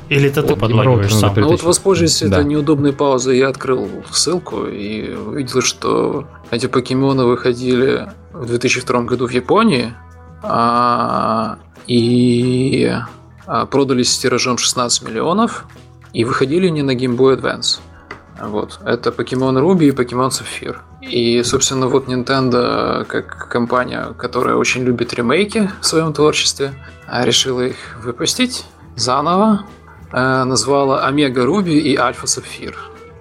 Или 0.10 0.30
это 0.30 0.42
ты 0.44 0.50
Вот, 0.54 0.60
подлагиваешь 0.60 1.12
Евроуд 1.12 1.22
сам? 1.22 1.34
ну 1.36 1.42
вот 1.42 1.50
Перетечь. 1.50 1.64
воспользуясь 1.66 2.20
Да. 2.22 2.28
этой 2.28 2.46
неудобной 2.46 2.94
паузой, 2.94 3.38
я 3.38 3.50
открыл 3.50 3.90
ссылку 4.12 4.66
и 4.66 5.14
увидел, 5.14 5.62
что 5.62 6.28
эти 6.52 6.68
покемоны 6.68 7.26
выходили 7.26 8.08
в 8.34 8.46
2002 8.48 9.02
году 9.04 9.28
в 9.28 9.32
Японии 9.32 9.94
и 11.88 12.92
а, 13.48 13.66
продались 13.66 14.14
с 14.14 14.18
тиражом 14.18 14.58
16 14.58 15.04
миллионов 15.04 15.66
и 16.14 16.24
выходили 16.24 16.68
не 16.70 16.82
на 16.82 16.96
Game 16.96 17.16
Boy 17.16 17.40
Advance. 17.40 17.80
Вот. 18.42 18.80
Это 18.86 19.12
Pokemon 19.12 19.62
Ruby 19.62 19.86
и 19.86 19.92
Pokemon 19.92 20.30
Sapphire. 20.30 20.78
И, 21.02 21.44
собственно, 21.44 21.88
вот 21.88 22.08
Nintendo, 22.08 23.06
как 23.06 23.48
компания, 23.50 24.14
которая 24.18 24.56
очень 24.56 24.84
любит 24.84 25.14
ремейки 25.14 25.70
в 25.80 25.86
своем 25.86 26.14
творчестве, 26.14 26.74
а, 27.08 27.24
решила 27.24 27.62
их 27.62 27.76
выпустить 28.04 28.66
заново, 28.96 29.66
э, 30.12 30.44
назвала 30.44 31.06
Омега 31.06 31.46
Руби 31.46 31.78
и 31.78 31.96
Альфа 31.96 32.28
Сапфир. 32.28 32.78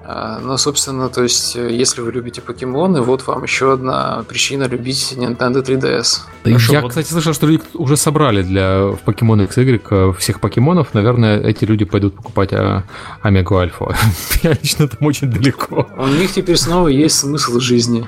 Э, 0.07 0.39
Ну, 0.43 0.57
собственно, 0.59 1.09
то 1.09 1.23
есть, 1.23 1.57
э, 1.57 1.71
если 1.83 2.03
вы 2.03 2.13
любите 2.13 2.41
покемоны, 2.41 3.01
вот 3.01 3.27
вам 3.27 3.43
еще 3.43 3.73
одна 3.73 4.23
причина 4.29 4.65
любить 4.69 5.15
Nintendo 5.17 5.63
3DS. 5.63 6.21
Хорошо, 6.45 6.73
я, 6.73 6.81
вот- 6.83 6.91
кстати, 6.91 7.09
слышал, 7.09 7.33
что 7.35 7.47
люди 7.47 7.63
уже 7.75 7.97
собрали 7.97 8.43
для 8.43 8.87
в 8.93 8.99
Pokemon 9.07 9.49
XY 9.49 10.13
всех 10.19 10.41
покемонов. 10.41 10.95
Наверное, 10.95 11.41
эти 11.41 11.65
люди 11.65 11.85
пойдут 11.85 12.15
покупать 12.17 12.53
а, 12.53 12.83
Омегу 13.23 13.57
Альфа. 13.57 13.97
Я 14.43 14.53
лично 14.53 14.89
там 14.89 15.07
очень 15.07 15.31
далеко. 15.31 15.89
У 15.97 16.07
них 16.07 16.33
теперь 16.33 16.57
снова 16.57 16.89
есть 16.89 17.19
смысл 17.19 17.59
жизни. 17.61 18.07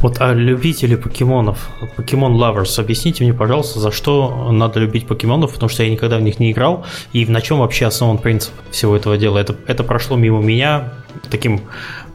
Вот, 0.00 0.16
а 0.20 0.32
любители 0.32 0.96
покемонов, 0.96 1.68
покемон 1.96 2.34
lovers, 2.36 2.80
объясните 2.80 3.24
мне, 3.24 3.34
пожалуйста, 3.34 3.80
за 3.80 3.90
что 3.90 4.50
надо 4.50 4.80
любить 4.80 5.06
покемонов, 5.06 5.52
потому 5.52 5.68
что 5.68 5.82
я 5.82 5.90
никогда 5.90 6.16
в 6.16 6.22
них 6.22 6.40
не 6.40 6.52
играл, 6.52 6.86
и 7.12 7.26
на 7.26 7.40
чем 7.40 7.58
вообще 7.58 7.86
основан 7.86 8.18
принцип 8.18 8.52
всего 8.70 8.96
этого 8.96 9.18
дела. 9.18 9.38
Это, 9.38 9.54
это 9.66 9.84
прошло 9.84 10.16
мимо 10.16 10.40
меня 10.40 10.92
таким 11.30 11.60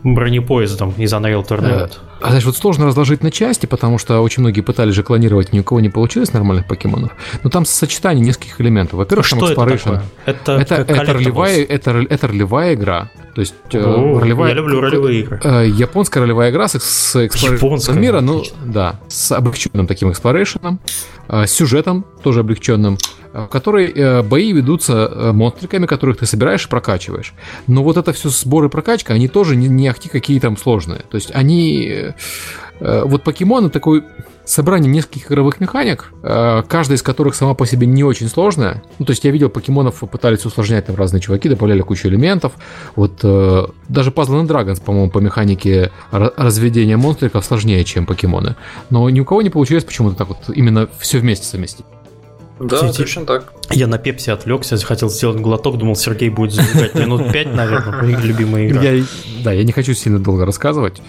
бронепоездом 0.03 0.93
из 0.97 1.13
Unreal 1.13 1.47
Tournament. 1.47 1.93
А 2.21 2.27
знаешь, 2.27 2.45
вот 2.45 2.55
сложно 2.55 2.85
разложить 2.85 3.23
на 3.23 3.31
части, 3.31 3.65
потому 3.65 3.97
что 3.97 4.21
очень 4.21 4.41
многие 4.41 4.61
пытались 4.61 4.95
же 4.95 5.03
клонировать, 5.03 5.53
ни 5.53 5.59
у 5.59 5.63
кого 5.63 5.79
не 5.79 5.89
получилось 5.89 6.33
нормальных 6.33 6.67
покемонов. 6.67 7.11
Но 7.43 7.49
там 7.49 7.65
сочетание 7.65 8.25
нескольких 8.25 8.59
элементов. 8.61 8.93
Во-первых, 8.93 9.29
там 9.29 9.43
это 9.43 9.55
такое? 9.55 10.03
Это, 10.25 10.51
Это, 10.53 10.75
это, 10.75 11.13
ролевая, 11.13 11.63
это, 11.63 12.05
это 12.09 12.27
ролевая 12.27 12.73
игра. 12.75 13.09
То 13.35 13.41
есть 13.41 13.53
э, 13.73 13.83
О, 13.83 14.17
ролевая, 14.17 14.51
Я 14.51 14.55
люблю 14.55 14.79
ролевые 14.79 15.19
игры. 15.19 15.41
э, 15.43 15.67
японская 15.67 16.23
ролевая 16.23 16.51
игра 16.51 16.69
с, 16.69 16.75
с 16.79 17.15
Японская, 17.19 17.93
мира, 17.93 18.21
ну 18.21 18.43
да, 18.63 19.01
с 19.09 19.29
облегченным 19.33 19.87
таким 19.87 20.09
эксплорейшеном, 20.09 20.79
э, 21.27 21.45
сюжетом 21.45 22.05
тоже 22.23 22.39
облегченным, 22.39 22.97
в 23.33 23.47
которой 23.47 24.23
бои 24.23 24.53
ведутся 24.53 25.31
монстриками, 25.33 25.85
которых 25.85 26.19
ты 26.19 26.25
собираешь 26.25 26.65
и 26.65 26.69
прокачиваешь. 26.69 27.33
Но 27.67 27.83
вот 27.83 27.97
это 27.97 28.13
все 28.13 28.29
сборы 28.29 28.67
и 28.67 28.69
прокачка, 28.69 29.13
они 29.13 29.27
тоже 29.27 29.57
не, 29.57 29.67
не 29.67 29.89
ахти 29.89 30.07
какие 30.07 30.39
там 30.39 30.55
сложные. 30.55 31.01
То 31.01 31.15
есть 31.15 31.31
они... 31.33 32.13
вот 32.79 33.23
покемоны 33.23 33.69
такой 33.69 34.05
собрание 34.45 34.91
нескольких 34.91 35.31
игровых 35.31 35.59
механик, 35.59 36.11
э, 36.23 36.63
каждая 36.67 36.97
из 36.97 37.01
которых 37.01 37.35
сама 37.35 37.53
по 37.53 37.65
себе 37.65 37.87
не 37.87 38.03
очень 38.03 38.27
сложная. 38.27 38.83
Ну, 38.99 39.05
то 39.05 39.11
есть 39.11 39.23
я 39.23 39.31
видел 39.31 39.49
покемонов, 39.49 39.99
пытались 40.11 40.45
усложнять 40.45 40.85
там 40.85 40.95
разные 40.95 41.19
чуваки, 41.21 41.49
добавляли 41.49 41.81
кучу 41.81 42.07
элементов. 42.07 42.53
Вот 42.95 43.19
э, 43.23 43.65
даже 43.89 44.11
Puzzle 44.11 44.43
and 44.43 44.47
Dragons, 44.47 44.81
по-моему, 44.83 45.09
по 45.09 45.19
механике 45.19 45.91
ра- 46.11 46.33
разведения 46.37 46.97
монстриков 46.97 47.43
сложнее, 47.43 47.83
чем 47.83 48.05
покемоны. 48.05 48.55
Но 48.89 49.09
ни 49.09 49.19
у 49.19 49.25
кого 49.25 49.41
не 49.41 49.49
получилось 49.49 49.83
почему-то 49.83 50.15
так 50.15 50.27
вот 50.29 50.37
именно 50.53 50.87
все 50.99 51.19
вместе 51.19 51.45
совместить. 51.45 51.85
Да, 52.59 52.77
Кстати, 52.77 52.97
точно 52.97 53.25
так. 53.25 53.53
Я 53.71 53.87
на 53.87 53.97
пепси 53.97 54.29
отвлекся, 54.29 54.77
хотел 54.77 55.09
сделать 55.09 55.41
глоток, 55.41 55.77
думал, 55.77 55.95
Сергей 55.95 56.29
будет 56.29 56.53
зажигать 56.53 56.95
минут 56.95 57.31
пять, 57.33 57.53
наверное, 57.53 58.01
любимая 58.21 58.67
игра. 58.67 58.81
Я, 58.81 59.03
да, 59.43 59.51
я 59.51 59.63
не 59.63 59.73
хочу 59.73 59.93
сильно 59.93 60.19
долго 60.19 60.45
рассказывать. 60.45 61.01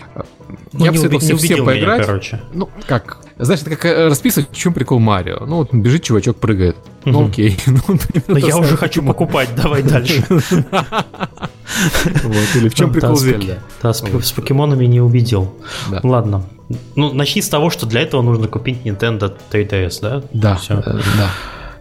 Ну, 0.73 0.85
я 0.85 0.91
не, 0.91 0.99
бы 0.99 1.05
советовал 1.05 1.21
не 1.21 1.39
всем, 1.39 1.57
меня, 1.59 1.65
поиграть. 1.65 2.07
короче. 2.07 2.41
Ну, 2.53 2.69
как? 2.89 3.19
Знаешь, 3.39 3.61
это 3.61 3.71
как 3.71 3.85
э, 3.85 4.09
расписывать, 4.09 4.51
в 4.51 4.57
чем 4.57 4.73
прикол 4.73 4.99
Марио. 4.99 5.45
Ну, 5.45 5.57
вот 5.57 5.73
бежит 5.73 6.03
чувачок, 6.05 6.39
прыгает. 6.39 6.77
Ну, 7.05 7.27
окей. 7.29 7.59
Ну, 7.67 7.81
Но 7.87 8.39
это 8.39 8.47
я 8.47 8.53
самое 8.53 8.69
уже 8.69 8.77
хочу 8.79 9.03
покупать, 9.03 9.51
давай 9.55 9.83
дальше. 9.85 10.25
Вот, 12.23 12.35
или 12.55 12.69
в 12.69 12.75
чем 12.75 12.93
прикол 12.93 13.17
Зельда? 13.17 13.59
Да, 13.83 13.93
с, 13.93 14.01
покемонами 14.01 14.87
не 14.87 15.01
убедил. 15.01 15.53
Ладно. 16.03 16.45
Ну, 16.95 17.13
начни 17.13 17.43
с 17.43 17.49
того, 17.49 17.71
что 17.71 17.87
для 17.87 18.01
этого 18.01 18.23
нужно 18.23 18.49
купить 18.49 18.79
Nintendo 18.85 19.37
3DS, 19.53 19.99
да? 20.01 20.23
Да, 20.33 20.57
Все. 20.57 20.75
э, 20.75 21.01
да. 21.19 21.31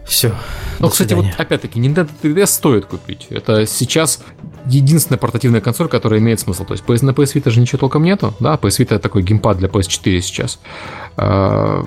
Все. 0.06 0.34
Ну, 0.78 0.88
кстати, 0.88 1.14
вот 1.14 1.26
опять-таки, 1.38 1.80
Nintendo 1.80 2.10
3DS 2.22 2.46
стоит 2.46 2.86
купить. 2.86 3.26
Это 3.30 3.66
сейчас 3.66 4.20
единственная 4.66 5.18
портативная 5.18 5.60
консоль, 5.60 5.88
которая 5.88 6.20
имеет 6.20 6.40
смысл. 6.40 6.64
То 6.64 6.74
есть 6.74 7.02
на 7.02 7.10
PS 7.10 7.34
Vita 7.34 7.50
же 7.50 7.60
ничего 7.60 7.78
толком 7.78 8.02
нету. 8.02 8.34
Да, 8.40 8.54
PS 8.54 8.84
Vita 8.84 8.98
такой 8.98 9.22
геймпад 9.22 9.58
для 9.58 9.68
PS4 9.68 10.20
сейчас. 10.20 10.60
А, 11.16 11.84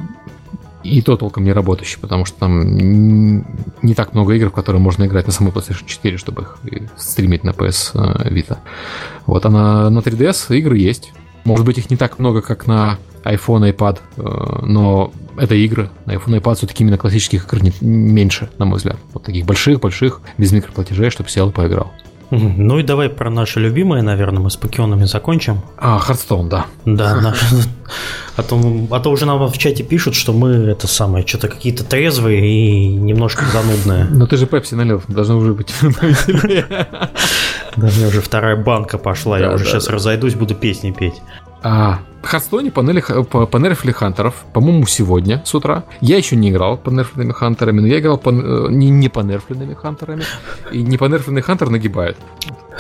И 0.84 1.02
то 1.02 1.18
толком 1.18 1.44
не 1.44 1.52
работающий, 1.52 2.00
потому 2.00 2.26
что 2.26 2.40
там 2.40 3.44
не 3.82 3.94
так 3.94 4.14
много 4.14 4.34
игр, 4.34 4.50
в 4.50 4.54
которые 4.54 4.82
можно 4.82 5.06
играть 5.06 5.28
на 5.28 5.34
самой 5.34 5.52
PlayStation 5.52 5.86
4, 5.86 6.18
чтобы 6.18 6.44
их 6.44 6.58
и 6.72 6.88
стримить 6.98 7.44
на 7.44 7.52
PS 7.52 7.94
Vita. 8.30 8.58
Вот, 9.26 9.46
а 9.46 9.50
на, 9.50 9.90
на 9.90 10.00
3DS 10.00 10.56
игры 10.58 10.78
есть. 10.78 11.12
Может 11.46 11.66
быть, 11.66 11.78
их 11.78 11.90
не 11.90 11.98
так 11.98 12.20
много, 12.20 12.42
как 12.42 12.68
на 12.68 12.98
iPhone, 13.24 13.76
iPad, 13.76 14.00
э, 14.18 14.66
но 14.66 15.12
это 15.38 15.56
игры. 15.56 15.90
На 16.06 16.14
iPhone 16.14 16.40
iPad 16.40 16.56
все-таки 16.56 16.84
именно 16.84 16.98
классических 16.98 17.46
игр 17.46 17.72
меньше, 17.82 18.50
на 18.58 18.66
мой 18.66 18.78
взгляд. 18.78 18.98
Вот 19.14 19.24
таких 19.24 19.46
больших-больших, 19.46 20.22
без 20.38 20.52
микроплатежей, 20.52 21.10
чтобы 21.10 21.30
сел 21.30 21.50
и 21.50 21.52
поиграл. 21.52 21.92
Ну 22.32 22.80
и 22.80 22.84
давай 22.84 23.10
про 23.10 23.30
наши 23.30 23.60
любимые, 23.60 24.04
наверное, 24.04 24.40
мы 24.40 24.50
с 24.50 24.56
покемонами 24.56 25.06
закончим. 25.06 25.62
А, 25.78 25.98
Hearthstone, 25.98 26.50
да. 26.50 26.66
Да, 26.86 27.20
наш... 27.22 27.38
а, 28.36 28.44
то, 28.44 28.60
а 28.92 29.00
то 29.00 29.12
уже 29.12 29.26
нам 29.26 29.48
в 29.48 29.58
чате 29.58 29.84
пишут, 29.84 30.16
что 30.16 30.32
мы 30.34 30.50
это 30.50 30.88
самое, 30.88 31.26
что-то 31.26 31.48
какие-то 31.48 31.84
трезвые 31.84 32.48
и 32.48 32.88
немножко 32.88 33.46
занудные. 33.46 34.06
Но 34.06 34.28
ты 34.28 34.38
же 34.38 34.46
Пепси 34.46 34.76
налил, 34.76 35.02
должно 35.08 35.38
уже 35.38 35.54
быть 35.54 35.74
Да, 37.76 37.88
у 37.88 37.92
меня 37.92 38.08
уже 38.08 38.22
вторая 38.22 38.56
банка 38.56 38.98
пошла, 38.98 39.40
я 39.40 39.52
уже 39.52 39.66
сейчас 39.66 39.88
разойдусь, 39.90 40.36
буду 40.36 40.56
песни 40.56 40.92
петь. 40.92 41.22
А, 41.62 42.00
в 42.22 42.28
Hearthstone 42.28 42.65
'е 42.65 42.72
понерфили 42.72 43.92
хантеров, 43.92 44.46
по-моему, 44.54 44.86
сегодня 44.86 45.42
с 45.46 45.56
утра. 45.56 45.84
Я 46.02 46.18
еще 46.18 46.36
не 46.36 46.50
играл 46.50 46.78
понерфленными 46.78 47.32
хантерами, 47.32 47.80
но 47.80 47.88
я 47.88 48.00
играл 48.00 48.18
по, 48.18 48.30
э, 48.30 48.68
не, 48.70 48.90
не 48.90 49.10
понерфленными 49.10 49.74
хантерами. 49.74 50.24
И 50.72 50.82
не 50.82 50.98
по 50.98 51.06
нерфленный 51.06 51.42
хантер 51.42 51.70
нагибает. 51.70 52.18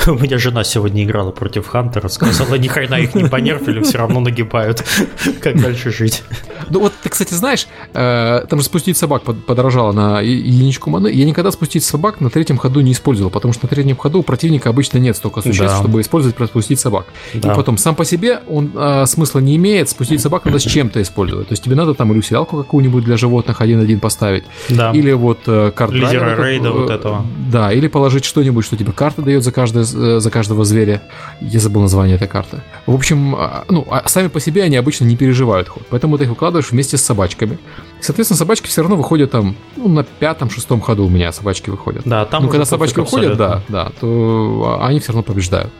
У 0.18 0.18
меня 0.18 0.38
жена 0.38 0.64
сегодня 0.64 1.03
играла 1.03 1.31
против 1.31 1.68
Хантера, 1.68 2.07
сказала, 2.07 2.56
ни 2.56 2.68
хрена 2.68 2.95
их 2.95 3.14
не 3.14 3.26
понерфили, 3.26 3.81
все 3.84 3.99
равно 3.99 4.19
нагибают. 4.19 4.84
Как 5.41 5.61
дальше 5.61 5.91
жить? 5.91 6.23
Ну 6.69 6.80
вот 6.80 6.94
ты, 7.03 7.10
кстати, 7.10 7.34
знаешь, 7.34 7.68
э, 7.94 8.45
там 8.49 8.60
же 8.60 8.65
спустить 8.65 8.98
собак 8.98 9.23
подорожало 9.23 9.91
на 9.91 10.22
единичку 10.22 10.90
маны. 10.90 11.10
Я 11.10 11.26
никогда 11.26 11.52
спустить 11.52 11.84
собак 11.84 12.22
на 12.22 12.30
третьем 12.30 12.57
ходу 12.57 12.81
не 12.81 12.94
использовал, 12.94 13.30
потому 13.30 13.53
что 13.53 13.65
на 13.65 13.69
третьем 13.69 13.98
ходу 13.98 14.19
у 14.19 14.23
противника 14.23 14.69
обычно 14.69 14.98
нет 14.98 15.15
столько 15.15 15.41
существ, 15.41 15.76
да. 15.76 15.80
чтобы 15.80 16.02
использовать 16.02 16.36
спустить 16.49 16.80
собак. 16.80 17.06
Да. 17.34 17.52
И 17.52 17.56
потом 17.56 17.77
сам 17.77 17.95
по 17.95 18.06
себе 18.06 18.41
он 18.48 18.72
э, 18.76 19.06
смысла 19.06 19.40
не 19.40 19.56
имеет, 19.57 19.90
спустить 19.90 20.22
собак 20.22 20.45
надо 20.45 20.60
с 20.60 20.64
чем-то 20.64 21.02
использовать. 21.02 21.48
То 21.48 21.53
есть 21.53 21.64
тебе 21.64 21.76
надо 21.76 21.94
там 21.94 22.11
или 22.11 22.19
усилялку 22.19 22.57
какую-нибудь 22.57 23.03
для 23.03 23.18
животных 23.18 23.61
один-один 23.61 23.99
поставить, 23.99 24.44
да. 24.69 24.91
или 24.91 25.11
вот 25.11 25.40
э, 25.48 25.72
карту. 25.76 25.95
Лидера 25.95 26.36
рейда 26.44 26.72
вот 26.72 26.90
этого. 26.90 27.26
Да, 27.52 27.72
или 27.72 27.88
положить 27.88 28.26
что-нибудь, 28.26 28.65
что 28.65 28.76
тебе 28.77 28.91
карта 28.91 29.22
дает 29.22 29.44
за 29.44 29.52
каждое 29.52 29.84
за 29.99 30.31
каждого 30.31 30.65
зверя. 30.65 31.01
Я 31.41 31.59
забыл 31.59 31.81
название 31.81 32.15
этой 32.15 32.27
карты. 32.27 32.61
В 32.85 32.93
общем, 32.95 33.35
а, 33.35 33.65
ну, 33.69 33.85
а 33.89 34.07
сами 34.07 34.27
по 34.27 34.39
себе 34.39 34.63
они 34.63 34.77
обычно 34.77 35.05
не 35.05 35.15
переживают 35.15 35.67
ход, 35.67 35.84
поэтому 35.89 36.17
ты 36.17 36.23
их 36.23 36.30
выкладываешь 36.30 36.71
вместе 36.71 36.97
с 36.97 37.01
собачками. 37.01 37.59
Соответственно, 38.01 38.38
собачки 38.38 38.67
все 38.67 38.81
равно 38.81 38.95
выходят 38.95 39.31
там, 39.31 39.55
ну, 39.76 39.88
на 39.88 40.03
пятом-шестом 40.03 40.81
ходу 40.81 41.05
у 41.05 41.09
меня 41.09 41.31
собачки 41.31 41.69
выходят. 41.69 42.03
Да, 42.05 42.26
там 42.26 42.43
Ну, 42.43 42.49
когда 42.49 42.65
собачки 42.65 42.99
выходят, 42.99 43.38
да, 43.38 43.61
да, 43.67 43.91
то 43.99 44.80
они 44.81 44.99
все 44.99 45.09
равно 45.09 45.23
побеждают. 45.23 45.71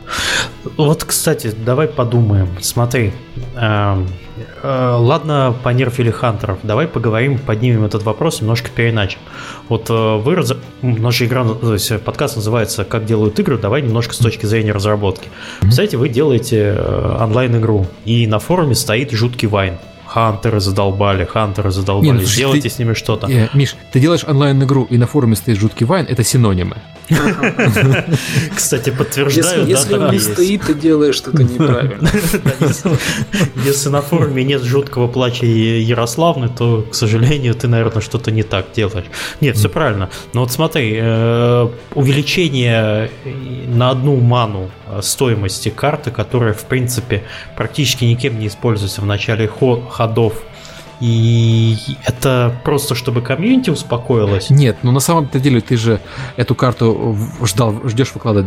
Вот, 0.76 1.04
кстати, 1.04 1.54
давай 1.64 1.88
подумаем. 1.88 2.48
Смотри, 2.60 3.12
эм, 3.56 4.06
Э, 4.62 4.96
ладно, 4.98 5.54
понерфили 5.62 6.10
хантеров. 6.10 6.58
Давай 6.62 6.86
поговорим, 6.86 7.38
поднимем 7.38 7.84
этот 7.84 8.02
вопрос 8.02 8.40
немножко 8.40 8.70
переначим. 8.70 9.18
Вот 9.68 9.88
э, 9.88 10.16
вы, 10.16 10.34
раз... 10.34 10.52
наша 10.82 11.24
игра, 11.24 11.44
то 11.44 11.72
есть 11.72 12.00
подкаст 12.02 12.36
называется 12.36 12.84
«Как 12.84 13.04
делают 13.04 13.38
игры», 13.38 13.58
давай 13.58 13.82
немножко 13.82 14.14
с 14.14 14.18
точки 14.18 14.46
зрения 14.46 14.72
разработки. 14.72 15.28
Представляете, 15.60 15.96
вы 15.96 16.08
делаете 16.08 16.74
э, 16.76 17.16
онлайн-игру, 17.20 17.86
и 18.04 18.26
на 18.26 18.38
форуме 18.38 18.74
стоит 18.74 19.12
жуткий 19.12 19.48
вайн. 19.48 19.78
Хантеры 20.12 20.58
задолбали, 20.58 21.24
хантеры 21.24 21.70
задолбали. 21.70 22.06
Не, 22.06 22.12
ну, 22.12 22.22
Сделайте 22.22 22.68
ты, 22.68 22.74
с 22.74 22.78
ними 22.80 22.94
что-то. 22.94 23.28
Не, 23.28 23.48
Миш, 23.54 23.76
ты 23.92 24.00
делаешь 24.00 24.24
онлайн-игру, 24.26 24.88
и 24.90 24.98
на 24.98 25.06
форуме 25.06 25.36
стоит 25.36 25.56
жуткий 25.56 25.86
вайн, 25.86 26.04
это 26.08 26.24
синонимы. 26.24 26.78
Кстати, 28.56 28.90
подтверждаю, 28.90 29.66
Если 29.66 29.94
он 29.94 30.10
не 30.10 30.18
стоит, 30.18 30.62
ты 30.62 30.74
делаешь 30.74 31.20
это 31.20 31.42
неправильно. 31.44 32.10
Если 33.64 33.88
на 33.88 34.02
форуме 34.02 34.42
нет 34.42 34.62
жуткого 34.62 35.06
плача 35.06 35.46
Ярославны, 35.46 36.48
то, 36.48 36.84
к 36.90 36.94
сожалению, 36.94 37.54
ты, 37.54 37.68
наверное, 37.68 38.02
что-то 38.02 38.32
не 38.32 38.42
так 38.42 38.66
делаешь. 38.74 39.06
Нет, 39.40 39.56
все 39.56 39.68
правильно. 39.68 40.10
Но 40.32 40.40
вот 40.40 40.50
смотри, 40.50 40.98
э, 41.00 41.68
увеличение 41.94 43.10
на 43.68 43.90
одну 43.90 44.16
ману 44.16 44.70
стоимости 45.02 45.68
карты, 45.68 46.10
которая, 46.10 46.52
в 46.52 46.64
принципе, 46.64 47.22
практически 47.56 48.04
никем 48.04 48.38
не 48.38 48.48
используется 48.48 49.00
в 49.00 49.06
начале 49.06 49.46
ходов 50.00 50.32
и 51.00 51.76
это 52.04 52.54
просто 52.64 52.94
чтобы 52.94 53.22
комьюнити 53.22 53.70
успокоилось? 53.70 54.50
Нет, 54.50 54.78
ну 54.82 54.92
на 54.92 55.00
самом 55.00 55.28
деле 55.32 55.60
ты 55.60 55.76
же 55.76 56.00
эту 56.36 56.54
карту 56.54 57.16
ждал, 57.42 57.80
ждешь 57.84 58.12
выкладывать 58.14 58.46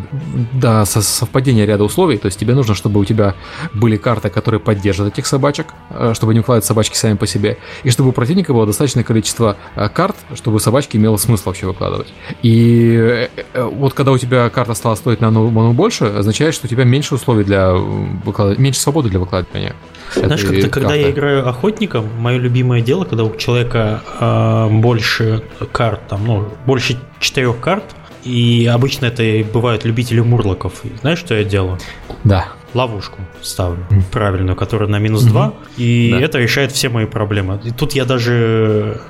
до 0.53 0.85
совпадения 0.85 1.65
ряда 1.65 1.83
условий, 1.83 2.17
то 2.17 2.27
есть 2.27 2.39
тебе 2.39 2.53
нужно, 2.53 2.75
чтобы 2.75 2.99
у 2.99 3.05
тебя 3.05 3.35
были 3.73 3.97
карты, 3.97 4.29
которые 4.29 4.59
поддерживают 4.59 5.15
этих 5.15 5.25
собачек, 5.25 5.73
э, 5.89 6.13
чтобы 6.15 6.33
не 6.33 6.39
выкладывать 6.39 6.65
собачки 6.65 6.95
сами 6.95 7.15
по 7.15 7.27
себе, 7.27 7.57
и 7.83 7.89
чтобы 7.89 8.09
у 8.09 8.11
противника 8.11 8.53
было 8.53 8.65
достаточное 8.65 9.03
количество 9.03 9.57
э, 9.75 9.89
карт, 9.89 10.15
чтобы 10.35 10.59
собачки 10.59 10.97
имело 10.97 11.17
смысл 11.17 11.45
вообще 11.45 11.65
выкладывать. 11.65 12.13
И 12.43 13.27
э, 13.53 13.63
вот 13.63 13.93
когда 13.93 14.11
у 14.11 14.17
тебя 14.17 14.49
карта 14.49 14.73
стала 14.75 14.95
стоить 14.95 15.21
на 15.21 15.29
одну 15.29 15.73
больше, 15.73 16.05
означает, 16.05 16.53
что 16.53 16.67
у 16.67 16.69
тебя 16.69 16.83
меньше 16.83 17.15
условий 17.15 17.43
для 17.43 17.73
выкладывания, 17.73 18.61
меньше 18.61 18.79
свободы 18.79 19.09
для 19.09 19.19
выкладывания. 19.19 19.75
Знаешь, 20.15 20.43
как-то 20.43 20.69
когда 20.69 20.95
я 20.95 21.09
играю 21.09 21.47
охотником, 21.47 22.07
мое 22.19 22.37
любимое 22.43 22.81
дело, 22.81 23.05
когда 23.05 23.23
у 23.23 23.35
человека 23.35 24.01
э, 24.19 24.69
больше 24.69 25.43
карт, 25.71 26.01
там, 26.07 26.25
ну, 26.25 26.47
больше 26.65 26.97
четырех 27.19 27.59
карт, 27.59 27.83
и 28.23 28.69
обычно 28.71 29.07
это 29.07 29.23
бывают 29.51 29.83
любители 29.85 30.19
мурлоков. 30.19 30.81
Знаешь, 31.01 31.19
что 31.19 31.35
я 31.35 31.43
делаю? 31.43 31.77
Да. 32.23 32.47
Ловушку 32.73 33.19
ставлю 33.41 33.85
mm. 33.89 34.03
правильную, 34.11 34.55
которая 34.55 34.89
на 34.89 34.97
минус 34.97 35.23
2, 35.23 35.45
mm-hmm. 35.45 35.53
и 35.77 36.11
да. 36.11 36.21
это 36.21 36.39
решает 36.39 36.71
все 36.71 36.89
мои 36.89 37.05
проблемы. 37.05 37.59
И 37.63 37.71
тут 37.71 37.93
я 37.93 38.05
даже 38.05 39.01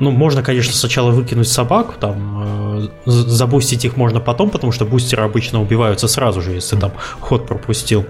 ну, 0.00 0.10
можно, 0.10 0.42
конечно, 0.42 0.72
сначала 0.72 1.10
выкинуть 1.10 1.48
собак, 1.48 1.96
там, 2.00 2.88
э, 3.06 3.10
забустить 3.10 3.84
их 3.84 3.96
можно 3.96 4.20
потом, 4.20 4.50
потому 4.50 4.72
что 4.72 4.84
бустеры 4.84 5.22
обычно 5.22 5.62
убиваются 5.62 6.08
сразу 6.08 6.40
же, 6.40 6.52
если 6.52 6.76
там 6.76 6.92
ход 7.20 7.46
пропустил. 7.46 8.04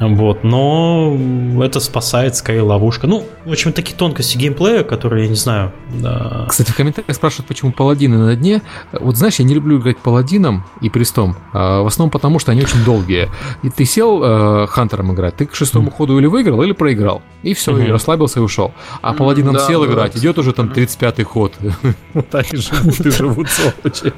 Вот, 0.00 0.44
но 0.44 1.14
это 1.62 1.78
спасает 1.78 2.34
скорее 2.34 2.62
ловушка. 2.62 3.06
Ну, 3.06 3.26
в 3.44 3.52
общем, 3.52 3.72
такие 3.74 3.94
тонкости 3.94 4.38
геймплея, 4.38 4.82
которые, 4.82 5.24
я 5.24 5.28
не 5.28 5.36
знаю... 5.36 5.72
Да. 5.92 6.46
Кстати, 6.48 6.70
в 6.70 6.74
комментариях 6.74 7.14
спрашивают, 7.14 7.46
почему 7.46 7.70
паладины 7.72 8.16
на 8.16 8.34
дне. 8.34 8.62
Вот 8.92 9.16
знаешь, 9.16 9.36
я 9.36 9.44
не 9.44 9.54
люблю 9.54 9.78
играть 9.78 9.98
паладином 9.98 10.64
и 10.80 10.88
престом, 10.88 11.36
а 11.52 11.82
в 11.82 11.86
основном 11.86 12.10
потому, 12.10 12.38
что 12.38 12.50
они 12.52 12.62
очень 12.62 12.82
долгие. 12.82 13.28
И 13.62 13.68
ты 13.68 13.84
сел 13.84 14.22
э, 14.22 14.66
хантером 14.68 15.12
играть, 15.12 15.36
ты 15.36 15.44
к 15.44 15.54
шестому 15.54 15.88
mm. 15.88 15.92
ходу 15.92 16.18
или 16.18 16.26
выиграл, 16.26 16.62
или 16.62 16.72
проиграл. 16.72 17.20
И 17.42 17.52
все, 17.52 17.72
mm-hmm. 17.72 17.88
и 17.88 17.90
расслабился 17.90 18.40
и 18.40 18.42
ушел. 18.42 18.72
А 19.02 19.12
паладином 19.12 19.56
mm, 19.56 19.66
сел 19.66 19.84
да, 19.84 19.92
играть, 19.92 20.16
идет 20.16 20.38
уже 20.38 20.52
там 20.52 20.68
35-й 20.68 21.24
ход. 21.24 21.54
Вот 22.14 22.34
они 22.34 22.56
живут 22.56 23.00
и 23.00 23.10
живут 23.10 23.48
сволочи. 23.48 24.12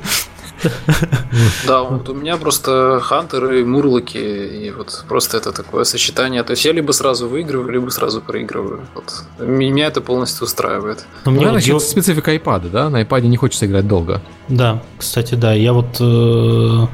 Да, 1.66 1.82
вот 1.82 2.08
у 2.08 2.14
меня 2.14 2.36
просто 2.36 3.00
хантеры 3.02 3.60
и 3.60 3.64
мурлоки, 3.64 4.18
и 4.18 4.70
вот 4.70 5.04
просто 5.08 5.38
это 5.38 5.52
такое 5.52 5.84
сочетание. 5.84 6.42
То 6.42 6.52
есть 6.52 6.64
я 6.64 6.72
либо 6.72 6.92
сразу 6.92 7.28
выигрываю, 7.28 7.70
либо 7.70 7.90
сразу 7.90 8.20
проигрываю. 8.20 8.80
Вот. 8.94 9.24
Меня 9.38 9.86
это 9.86 10.00
полностью 10.00 10.44
устраивает. 10.44 11.06
Но 11.24 11.32
мне 11.32 11.46
Наверное, 11.46 11.72
вот 11.72 11.82
специфика 11.82 12.34
iPad, 12.34 12.70
да? 12.70 12.90
На 12.90 13.02
iPad 13.02 13.22
не 13.22 13.36
хочется 13.36 13.66
играть 13.66 13.88
долго. 13.88 14.20
Да, 14.48 14.82
кстати, 14.98 15.34
да. 15.34 15.54
Я 15.54 15.72
вот... 15.72 15.96
Э, 16.00 16.86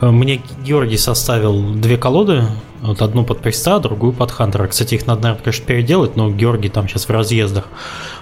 мне 0.00 0.42
Георгий 0.64 0.98
составил 0.98 1.74
две 1.74 1.96
колоды. 1.96 2.44
Вот 2.82 3.02
одну 3.02 3.24
под 3.24 3.40
Приста, 3.40 3.78
другую 3.78 4.12
под 4.12 4.30
Хантера. 4.30 4.66
Кстати, 4.66 4.94
их 4.94 5.06
надо, 5.06 5.22
наверное, 5.22 5.44
конечно, 5.44 5.66
переделать, 5.66 6.16
но 6.16 6.30
Георгий 6.30 6.68
там 6.68 6.88
сейчас 6.88 7.08
в 7.08 7.10
разъездах. 7.10 7.64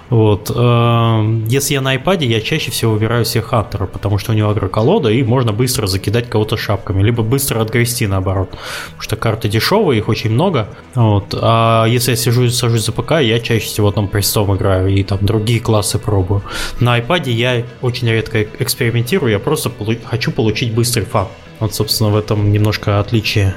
Вот. 0.09 0.51
Эм, 0.55 1.45
если 1.45 1.73
я 1.73 1.81
на 1.81 1.95
iPad, 1.95 2.25
я 2.25 2.39
чаще 2.41 2.71
всего 2.71 2.93
выбираю 2.93 3.25
себе 3.25 3.41
Хантера, 3.41 3.85
потому 3.85 4.17
что 4.17 4.31
у 4.31 4.35
него 4.35 4.49
агроколода, 4.49 5.09
и 5.09 5.23
можно 5.23 5.51
быстро 5.51 5.87
закидать 5.87 6.29
кого-то 6.29 6.57
шапками, 6.57 7.01
либо 7.01 7.23
быстро 7.23 7.61
отгрести 7.61 8.07
наоборот. 8.07 8.51
Потому 8.51 9.01
что 9.01 9.15
карты 9.15 9.49
дешевые, 9.49 9.99
их 9.99 10.07
очень 10.07 10.31
много. 10.31 10.67
Вот. 10.93 11.35
А 11.39 11.85
если 11.85 12.11
я 12.11 12.17
сижу, 12.17 12.49
сажусь 12.49 12.85
за 12.85 12.91
ПК, 12.91 13.13
я 13.21 13.39
чаще 13.39 13.65
всего 13.65 13.91
там 13.91 14.07
престом 14.07 14.55
играю 14.55 14.89
и 14.89 15.03
там 15.03 15.19
другие 15.21 15.59
классы 15.59 15.97
пробую. 15.97 16.43
На 16.79 16.99
iPad 16.99 17.29
я 17.31 17.63
очень 17.81 18.09
редко 18.09 18.43
экспериментирую, 18.43 19.31
я 19.31 19.39
просто 19.39 19.71
хочу 20.05 20.31
получить 20.31 20.73
быстрый 20.73 21.05
фан. 21.05 21.27
Вот, 21.59 21.73
собственно, 21.73 22.09
в 22.09 22.17
этом 22.17 22.51
немножко 22.51 22.99
отличие. 22.99 23.55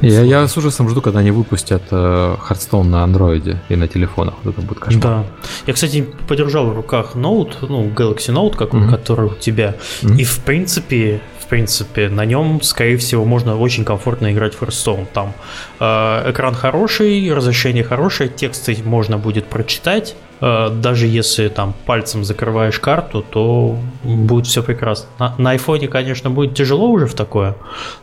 Я, 0.00 0.22
я 0.22 0.48
с 0.48 0.56
ужасом 0.56 0.88
жду, 0.88 1.00
когда 1.00 1.20
они 1.20 1.30
выпустят 1.30 1.82
э, 1.90 1.94
Hearthstone 1.94 2.84
на 2.84 3.04
андроиде 3.04 3.60
и 3.68 3.76
на 3.76 3.86
телефонах. 3.86 4.34
Вот 4.42 4.54
это 4.54 4.66
будет 4.66 4.80
кошмар. 4.80 5.02
Да. 5.02 5.24
Я, 5.66 5.72
кстати, 5.72 6.04
подержал 6.26 6.66
в 6.66 6.74
руках 6.74 7.14
Note, 7.14 7.54
ну, 7.68 7.88
Galaxy 7.88 8.34
Note, 8.34 8.56
как, 8.56 8.70
mm-hmm. 8.70 8.90
который 8.90 9.26
у 9.26 9.34
тебя. 9.34 9.76
Mm-hmm. 10.02 10.16
И, 10.20 10.24
в 10.24 10.40
принципе, 10.40 11.20
в 11.38 11.46
принципе, 11.46 12.08
на 12.08 12.24
нем, 12.24 12.60
скорее 12.62 12.96
всего, 12.96 13.24
можно 13.24 13.56
очень 13.56 13.84
комфортно 13.84 14.32
играть 14.32 14.54
в 14.54 14.62
Hearthstone. 14.62 15.06
Там 15.12 15.34
э, 15.78 16.30
экран 16.30 16.54
хороший, 16.54 17.32
разрешение 17.32 17.84
хорошее, 17.84 18.28
тексты 18.28 18.76
можно 18.84 19.18
будет 19.18 19.46
прочитать. 19.46 20.16
Э, 20.42 20.70
даже 20.70 21.06
если 21.06 21.48
там 21.48 21.72
пальцем 21.86 22.24
закрываешь 22.24 22.80
карту, 22.80 23.22
то 23.22 23.78
будет 24.02 24.46
все 24.46 24.62
прекрасно. 24.62 25.08
На, 25.18 25.34
на 25.38 25.54
iPhone, 25.54 25.86
конечно, 25.86 26.30
будет 26.30 26.54
тяжело 26.54 26.90
уже 26.90 27.06
в 27.06 27.14
такое, 27.14 27.54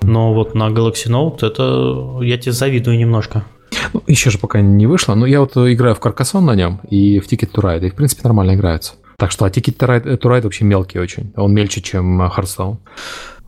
но 0.02 0.34
вот 0.34 0.56
на 0.56 0.70
Galaxy 0.70 1.10
Note 1.10 1.46
это 1.46 2.24
я 2.24 2.38
тебе 2.38 2.54
завидую 2.54 2.98
немножко. 2.98 3.44
Ну, 3.94 4.04
еще 4.08 4.30
же 4.30 4.38
пока 4.38 4.62
не 4.62 4.88
вышло, 4.88 5.16
но 5.16 5.26
я 5.26 5.42
вот 5.42 5.58
играю 5.58 5.96
в 5.96 6.00
Каркасон 6.00 6.46
на 6.46 6.56
нем 6.56 6.80
и 6.90 7.20
в 7.20 7.32
Ticket 7.32 7.52
to 7.52 7.62
Ride, 7.62 7.88
и 7.88 7.90
в 7.90 7.96
принципе 7.96 8.22
нормально 8.24 8.56
играется. 8.56 8.94
Так 9.18 9.32
что, 9.32 9.44
а 9.44 9.50
Ticket 9.50 9.78
to 9.78 9.88
Ride, 9.88 10.18
to 10.18 10.30
Ride 10.30 10.44
вообще 10.44 10.64
мелкий 10.64 10.98
очень, 10.98 11.34
он 11.36 11.54
мельче, 11.54 11.82
чем 11.82 12.22
Hearthstone. 12.22 12.78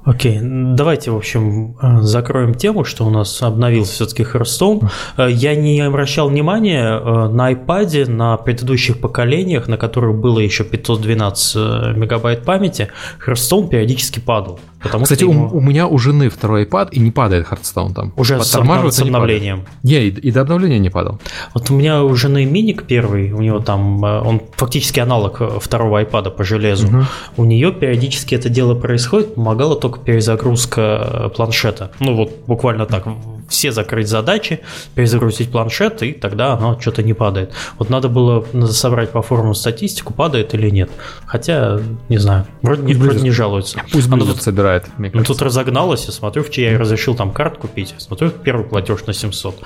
Окей, 0.04 0.40
давайте, 0.42 1.12
в 1.12 1.16
общем, 1.16 1.78
э, 1.80 2.02
закроем 2.02 2.56
тему, 2.56 2.84
что 2.84 3.06
у 3.06 3.12
нас 3.12 3.40
обновился 3.44 3.94
все-таки 3.94 4.24
Hearthstone. 4.24 4.90
Э, 5.18 5.30
я 5.30 5.56
не 5.56 5.80
обращал 5.82 6.30
внимания 6.30 7.00
э, 7.00 7.28
на 7.28 7.52
iPad, 7.52 8.10
на 8.10 8.36
предыдущих 8.38 9.00
поколениях, 9.00 9.68
на 9.68 9.78
которых 9.78 10.20
было 10.20 10.40
еще 10.40 10.64
512 10.64 11.96
мегабайт 11.96 12.44
памяти, 12.44 12.88
Hearthstone 13.24 13.70
периодически 13.70 14.20
падал. 14.20 14.60
Потому 14.82 15.04
Кстати, 15.04 15.24
ему... 15.24 15.48
у, 15.48 15.58
у 15.58 15.62
меня 15.62 15.88
у 15.88 15.98
жены 15.98 16.30
второй 16.30 16.66
iPad 16.66 16.90
и 16.92 17.00
не 17.00 17.12
падает 17.12 17.48
Hearthstone 17.48 17.94
там. 17.94 18.14
Уже 18.16 18.44
с, 18.44 18.56
обнов... 18.56 18.94
с 18.94 19.00
обновлением. 19.00 19.66
Не, 19.84 20.00
не 20.00 20.08
и, 20.08 20.10
и 20.10 20.32
до 20.32 20.42
обновления 20.42 20.80
не 20.80 20.90
падал. 20.90 21.20
Вот 21.54 21.70
у 21.70 21.76
меня 21.76 22.04
у 22.04 22.16
жены 22.16 22.46
миник 22.46 22.84
первый, 22.84 23.32
у 23.32 23.42
него 23.42 23.60
там, 23.60 24.04
э, 24.04 24.22
он 24.22 24.42
фактически 24.56 25.00
аналог 25.00 25.42
э, 25.42 25.60
второго 25.60 26.02
iPad 26.04 26.32
по 26.32 26.44
железу. 26.44 26.88
Угу. 26.88 27.06
У 27.38 27.46
нее 27.46 27.72
периодически 27.72 28.36
это 28.36 28.50
дело 28.50 28.76
происходит, 28.76 29.36
помогала 29.36 29.76
только 29.76 30.00
перезагрузка 30.00 30.82
э, 30.82 31.30
планшета. 31.36 31.92
Ну 32.00 32.16
вот 32.16 32.32
буквально 32.48 32.86
так, 32.86 33.06
все 33.52 33.72
закрыть 33.72 34.08
задачи, 34.08 34.62
перезагрузить 34.96 35.52
планшет, 35.52 36.02
и 36.04 36.14
тогда 36.14 36.54
оно 36.54 36.80
что-то 36.80 37.04
не 37.04 37.14
падает. 37.14 37.52
Вот 37.78 37.90
надо 37.90 38.10
было 38.10 38.46
собрать 38.68 39.12
по 39.12 39.22
форуму 39.22 39.54
статистику, 39.54 40.14
падает 40.14 40.54
или 40.54 40.70
нет. 40.70 40.90
Хотя, 41.26 41.80
не 42.10 42.18
знаю, 42.18 42.48
вроде, 42.62 42.84
не, 42.84 42.94
вроде 42.94 43.22
не 43.22 43.32
жалуется. 43.32 43.80
Пусть 43.92 44.08
Blizzard 44.08 44.34
тут, 44.34 44.42
собирает, 44.42 44.86
мне 44.98 45.12
ну, 45.14 45.24
тут 45.24 45.42
разогналось, 45.42 46.06
я 46.06 46.12
смотрю, 46.12 46.44
в 46.44 46.58
я 46.58 46.78
разрешил 46.78 47.16
там 47.16 47.32
карт 47.32 47.58
купить, 47.58 47.94
смотрю, 47.98 48.30
первый 48.30 48.66
платеж 48.66 49.06
на 49.06 49.14
700. 49.14 49.62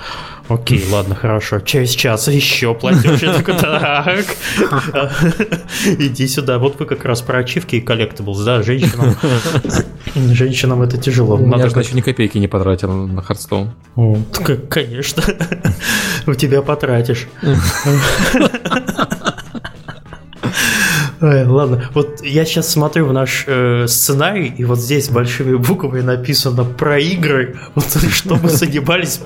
Окей, 0.48 0.84
ладно, 0.90 1.14
хорошо. 1.14 1.60
Через 1.60 1.90
час 1.90 2.28
еще 2.28 2.74
платеж. 2.74 3.22
Я 3.22 3.32
такой, 3.32 3.56
так, 3.56 4.26
иди 5.86 6.26
сюда. 6.26 6.58
Вот 6.58 6.78
вы 6.78 6.86
как 6.86 7.04
раз 7.04 7.22
про 7.22 7.38
ачивки 7.38 7.76
и 7.76 7.80
collectables, 7.80 8.40
да, 8.40 8.62
женщинам, 8.62 9.16
женщинам 10.34 10.82
это 10.82 10.98
тяжело. 10.98 11.38
Я 11.56 11.68
же 11.68 11.78
еще 11.78 11.94
ни 11.94 12.00
копейки 12.00 12.38
не 12.38 12.48
потратил 12.48 12.92
на 12.92 13.22
Хардстоун. 13.22 13.72
Конечно. 14.68 15.22
У 16.26 16.34
тебя 16.34 16.62
потратишь. 16.62 17.28
Ладно, 21.20 21.84
вот 21.94 22.22
я 22.22 22.44
сейчас 22.44 22.68
смотрю 22.68 23.06
в 23.06 23.12
наш 23.12 23.44
э, 23.46 23.86
сценарий, 23.88 24.52
и 24.56 24.64
вот 24.64 24.78
здесь 24.78 25.08
большими 25.08 25.56
буквами 25.56 26.00
написано 26.00 26.64
про 26.64 26.98
игры. 26.98 27.56
Вот 27.74 27.86
что 28.10 28.36
мы 28.36 28.48
занимались 28.48 29.20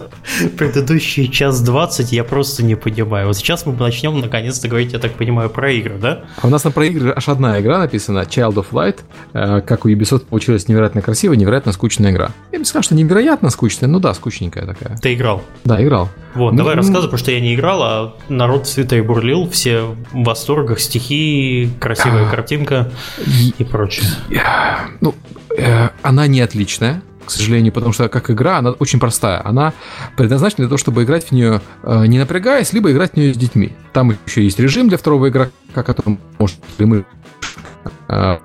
предыдущие 0.57 1.29
час 1.29 1.61
двадцать, 1.63 2.13
я 2.13 2.25
просто 2.25 2.65
не 2.65 2.77
понимаю. 2.77 3.29
Вот 3.29 3.37
сейчас 3.37 3.67
мы 3.67 3.75
начнем 3.75 4.21
наконец-то 4.21 4.69
говорить, 4.69 4.93
я 4.93 4.99
так 4.99 5.13
понимаю, 5.13 5.51
про 5.51 5.73
игры, 5.73 5.99
да? 6.01 6.25
А 6.41 6.47
у 6.47 6.51
нас 6.51 6.65
на 6.65 6.71
про 6.71 6.87
игры 6.87 7.13
аж 7.17 7.29
одна 7.29 7.61
игра 7.61 7.79
написана, 7.79 8.21
Child 8.21 8.55
of 8.55 8.67
Light. 8.73 8.99
Э, 9.33 9.61
как 9.61 9.85
у 9.85 9.89
Ubisoft 9.89 10.27
получилась 10.27 10.69
невероятно 10.69 11.03
красивая, 11.03 11.37
невероятно 11.37 11.73
скучная 11.73 12.13
игра. 12.13 12.31
Я 12.53 12.59
бы 12.59 12.65
сказал, 12.65 12.83
что 12.83 12.95
невероятно 12.95 13.51
скучная, 13.51 13.89
ну 13.89 13.99
да, 14.01 14.15
скучненькая 14.15 14.67
такая. 14.67 14.97
Ты 14.99 15.15
играл? 15.15 15.43
Да, 15.65 15.83
играл. 15.83 16.09
Вот, 16.35 16.53
ну, 16.53 16.59
давай 16.59 16.75
ну, 16.75 16.83
рассказывай, 16.83 17.07
потому 17.07 17.19
что 17.19 17.33
я 17.33 17.41
не 17.41 17.55
играл, 17.55 17.83
а 17.83 18.17
народ 18.29 18.67
цвета 18.67 18.97
и 18.97 19.01
бурлил, 19.01 19.49
все 19.51 19.83
в 20.13 20.25
восторгах, 20.25 20.79
стихи, 20.79 21.71
красивая 21.81 22.27
а, 22.27 22.31
картинка 22.31 22.93
и, 23.19 23.53
и 23.59 23.65
прочее. 23.65 24.07
Ну, 25.01 25.15
э, 25.57 25.89
она 26.03 26.27
не 26.29 26.41
отличная, 26.41 27.03
к 27.25 27.31
сожалению, 27.31 27.73
потому 27.73 27.93
что 27.93 28.09
как 28.09 28.31
игра, 28.31 28.59
она 28.59 28.71
очень 28.71 29.01
простая. 29.01 29.45
Она 29.45 29.73
предназначена 30.17 30.59
для 30.59 30.69
того, 30.69 30.79
чтобы 30.79 31.03
играть 31.03 31.27
в 31.27 31.33
нее 31.33 31.61
э, 31.83 32.07
не 32.07 32.19
напрягаясь, 32.19 32.73
либо 32.73 32.93
играть 32.93 33.13
в 33.13 33.17
нее 33.17 33.35
с 33.35 33.37
детьми. 33.37 33.73
Там 33.93 34.17
еще 34.27 34.45
есть 34.45 34.59
режим 34.61 34.89
для 34.89 34.99
второго 34.99 35.29
игрока, 35.29 35.51
который 35.75 36.19
может 36.39 36.59
мы 36.79 37.05
э, 38.09 38.39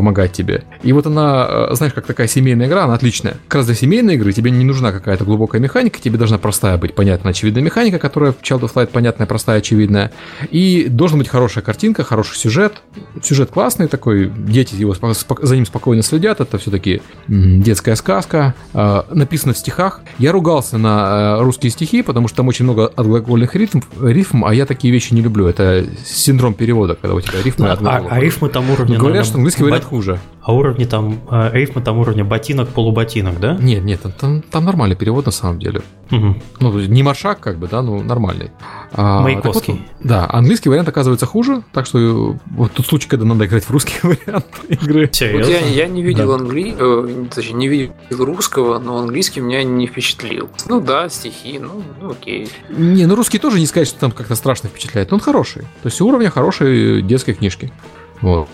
помогать 0.00 0.32
тебе. 0.32 0.64
И 0.82 0.94
вот 0.94 1.06
она, 1.06 1.46
э, 1.70 1.74
знаешь, 1.74 1.92
как 1.92 2.06
такая 2.06 2.26
семейная 2.26 2.68
игра, 2.68 2.84
она 2.84 2.94
отличная. 2.94 3.34
Как 3.48 3.56
раз 3.56 3.66
для 3.66 3.74
семейной 3.74 4.14
игры 4.14 4.32
тебе 4.32 4.50
не 4.50 4.64
нужна 4.64 4.92
какая-то 4.92 5.26
глубокая 5.26 5.60
механика, 5.60 6.00
тебе 6.00 6.16
должна 6.16 6.38
простая 6.38 6.78
быть 6.78 6.94
понятная, 6.94 7.32
очевидная 7.32 7.62
механика, 7.62 7.98
которая 7.98 8.32
в 8.32 8.40
Child 8.40 8.60
of 8.60 8.72
Light 8.72 8.86
понятная, 8.86 9.26
простая, 9.26 9.58
очевидная. 9.58 10.10
И 10.50 10.86
должна 10.88 11.18
быть 11.18 11.28
хорошая 11.28 11.62
картинка, 11.62 12.02
хороший 12.02 12.36
сюжет. 12.36 12.80
Сюжет 13.22 13.50
классный 13.50 13.88
такой, 13.88 14.30
дети 14.30 14.74
его 14.74 14.96
за 15.42 15.54
ним 15.54 15.66
спокойно 15.66 16.02
следят, 16.02 16.40
это 16.40 16.56
все-таки 16.56 17.02
детская 17.28 17.94
сказка, 17.94 18.54
э, 18.72 19.02
написано 19.10 19.52
в 19.52 19.58
стихах. 19.58 20.00
Я 20.18 20.32
ругался 20.32 20.78
на 20.78 21.36
э, 21.38 21.42
русские 21.42 21.72
стихи, 21.72 22.00
потому 22.00 22.28
что 22.28 22.38
там 22.38 22.48
очень 22.48 22.64
много 22.64 22.86
отглагольных 22.86 23.54
рифм, 23.54 23.80
рифм 24.00 24.46
а 24.46 24.54
я 24.54 24.64
такие 24.64 24.94
вещи 24.94 25.12
не 25.12 25.20
люблю. 25.20 25.46
Это 25.46 25.84
синдром 26.06 26.54
перевода, 26.54 26.94
когда 26.94 27.14
у 27.14 27.20
тебя 27.20 27.42
рифмы 27.44 27.68
а, 27.68 27.78
а, 27.84 28.06
а 28.08 28.18
рифмы 28.18 28.48
там 28.48 28.70
уровня... 28.70 28.98
Говорят, 28.98 29.26
что 29.26 29.36
английский 29.36 29.64
вариант 29.64 29.84
хуже. 29.90 30.20
А 30.42 30.54
уровни 30.54 30.84
там, 30.84 31.20
э, 31.30 31.50
рифмы 31.52 31.82
там 31.82 31.98
уровня 31.98 32.24
ботинок, 32.24 32.68
полуботинок, 32.68 33.38
да? 33.40 33.56
Нет, 33.60 33.82
нет, 33.84 34.00
там, 34.18 34.42
там 34.42 34.64
нормальный 34.64 34.96
перевод 34.96 35.26
на 35.26 35.32
самом 35.32 35.58
деле. 35.58 35.82
Угу. 36.10 36.34
Ну, 36.60 36.78
не 36.80 37.02
маршак, 37.02 37.40
как 37.40 37.58
бы, 37.58 37.68
да, 37.68 37.82
ну, 37.82 38.02
нормальный. 38.02 38.50
А, 38.92 39.20
Маяковский. 39.20 39.74
Вот, 39.74 40.08
да, 40.08 40.28
английский 40.30 40.68
вариант 40.68 40.88
оказывается 40.88 41.26
хуже, 41.26 41.62
так 41.72 41.86
что 41.86 42.36
вот 42.46 42.72
тут 42.72 42.86
случай, 42.86 43.08
когда 43.08 43.24
надо 43.24 43.46
играть 43.46 43.64
в 43.64 43.70
русский 43.70 43.94
вариант 44.02 44.46
игры. 44.68 45.10
Серьезно? 45.12 45.52
Вот 45.52 45.60
я, 45.60 45.66
я 45.66 45.88
не 45.88 46.02
видел 46.02 46.28
да. 46.28 46.34
англи... 46.36 46.74
э, 46.76 47.26
точнее, 47.34 47.54
не 47.54 47.68
видел 47.68 47.94
русского, 48.10 48.78
но 48.78 48.98
английский 48.98 49.40
меня 49.40 49.62
не 49.62 49.86
впечатлил. 49.86 50.48
Ну 50.68 50.80
да, 50.80 51.08
стихи, 51.08 51.58
ну, 51.58 51.82
ну 52.00 52.12
окей. 52.12 52.48
Не, 52.70 53.06
ну 53.06 53.14
русский 53.14 53.38
тоже 53.38 53.58
не 53.58 53.66
сказать, 53.66 53.88
что 53.88 54.00
там 54.00 54.12
как-то 54.12 54.36
страшно 54.36 54.68
впечатляет, 54.68 55.10
но 55.10 55.16
он 55.16 55.20
хороший. 55.20 55.62
То 55.82 55.86
есть 55.86 56.00
уровня 56.00 56.30
хорошей 56.30 57.02
детской 57.02 57.34
книжки. 57.34 57.72
Вот. 58.20 58.48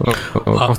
А... 0.00 0.74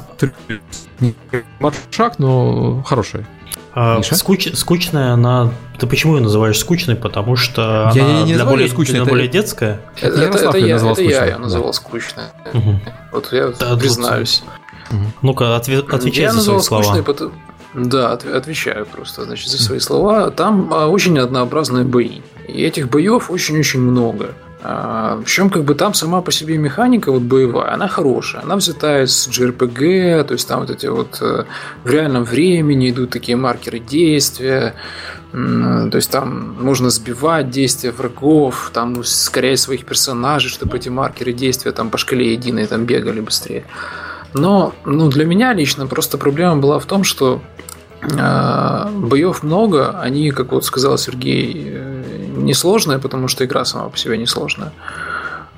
Маршак, 1.59 2.19
но 2.19 2.83
хорошая. 2.83 3.25
А, 3.73 4.01
скуч, 4.01 4.49
скучная 4.55 5.13
она. 5.13 5.51
Ты 5.79 5.87
почему 5.87 6.15
ее 6.15 6.23
называешь 6.23 6.59
скучной? 6.59 6.95
Потому 6.95 7.35
что 7.35 7.91
я, 7.93 8.03
она 8.03 8.19
я 8.19 8.23
не 8.23 8.33
для, 8.33 8.45
более, 8.45 8.67
скучной, 8.67 8.95
для 8.95 9.03
это... 9.03 9.09
более 9.09 9.27
детская. 9.27 9.79
Это, 10.01 10.21
это, 10.21 10.37
это, 10.37 10.57
я, 10.57 10.77
это 10.77 11.01
я 11.01 11.25
ее 11.25 11.37
назвал 11.37 11.67
да. 11.67 11.73
скучной. 11.73 12.23
Угу. 12.53 12.79
Вот 13.13 13.31
я 13.31 13.47
да, 13.59 13.77
признаюсь. 13.77 14.43
Угу. 14.91 15.01
Ну-ка, 15.21 15.55
отве- 15.55 15.85
отвечай 15.89 16.23
я 16.23 16.31
за 16.31 16.41
свои 16.41 16.59
слова. 16.59 16.83
Скучной, 16.83 17.03
потому... 17.03 17.31
Да, 17.75 18.13
отвечаю 18.13 18.85
просто 18.87 19.25
значит, 19.25 19.49
за 19.49 19.61
свои 19.61 19.79
слова. 19.79 20.31
Там 20.31 20.73
а, 20.73 20.87
очень 20.87 21.17
однообразные 21.19 21.85
бои. 21.85 22.21
И 22.47 22.63
этих 22.63 22.89
боев 22.89 23.29
очень-очень 23.29 23.79
много. 23.79 24.33
А, 24.61 25.21
Причем 25.23 25.49
как 25.49 25.63
бы 25.63 25.73
там 25.73 25.93
сама 25.93 26.21
по 26.21 26.31
себе 26.31 26.57
механика 26.57 27.11
вот 27.11 27.21
боевая, 27.21 27.73
она 27.73 27.87
хорошая. 27.87 28.43
Она 28.43 28.57
взята 28.57 29.03
из 29.03 29.27
JRPG, 29.27 30.25
то 30.25 30.33
есть 30.33 30.47
там 30.47 30.61
вот 30.61 30.69
эти 30.69 30.87
вот 30.87 31.17
э, 31.21 31.45
в 31.83 31.89
реальном 31.89 32.25
времени 32.25 32.89
идут 32.89 33.09
такие 33.11 33.37
маркеры 33.37 33.79
действия. 33.79 34.73
То 35.31 35.91
есть 35.93 36.09
там 36.09 36.57
можно 36.59 36.89
сбивать 36.89 37.51
действия 37.51 37.91
врагов, 37.91 38.71
там 38.73 38.97
ускорять 38.97 39.59
своих 39.59 39.85
персонажей, 39.85 40.49
чтобы 40.49 40.77
эти 40.77 40.89
маркеры 40.89 41.33
действия 41.33 41.71
там 41.71 41.91
по 41.91 41.99
шкале 41.99 42.33
единой 42.33 42.65
там 42.65 42.85
бегали 42.85 43.21
быстрее. 43.21 43.63
Но 44.33 44.73
ну, 44.85 45.07
для 45.07 45.25
меня 45.25 45.53
лично 45.53 45.87
просто 45.87 46.17
проблема 46.17 46.57
была 46.57 46.79
в 46.79 46.85
том, 46.85 47.03
что 47.03 47.41
э, 48.01 48.89
боев 48.91 49.43
много, 49.43 49.99
они, 49.99 50.31
как 50.31 50.51
вот 50.51 50.65
сказал 50.65 50.97
Сергей, 50.97 51.53
э, 51.67 52.28
несложная, 52.45 52.99
потому 52.99 53.27
что 53.27 53.45
игра 53.45 53.65
сама 53.65 53.89
по 53.89 53.97
себе 53.97 54.17
несложная. 54.17 54.71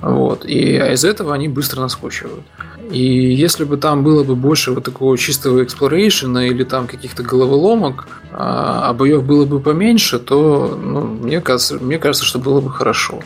Вот. 0.00 0.44
И 0.44 0.76
а 0.76 0.92
из 0.92 1.04
этого 1.04 1.32
они 1.32 1.48
быстро 1.48 1.80
наскучивают. 1.80 2.44
И 2.90 3.34
если 3.34 3.64
бы 3.64 3.76
там 3.76 4.02
было 4.02 4.24
бы 4.24 4.34
больше 4.34 4.72
вот 4.72 4.84
такого 4.84 5.16
чистого 5.16 5.62
exploration 5.62 6.33
'а 6.33 6.46
или 6.46 6.64
там 6.64 6.86
каких-то 6.86 7.22
головоломок, 7.22 8.06
а, 8.32 8.88
а 8.88 8.92
боев 8.92 9.24
было 9.24 9.44
бы 9.44 9.60
поменьше, 9.60 10.18
то 10.18 10.78
ну, 10.82 11.00
мне, 11.02 11.40
кажется, 11.40 11.76
мне 11.76 11.98
кажется, 11.98 12.26
что 12.26 12.38
было 12.38 12.60
бы 12.60 12.70
хорошо. 12.70 13.20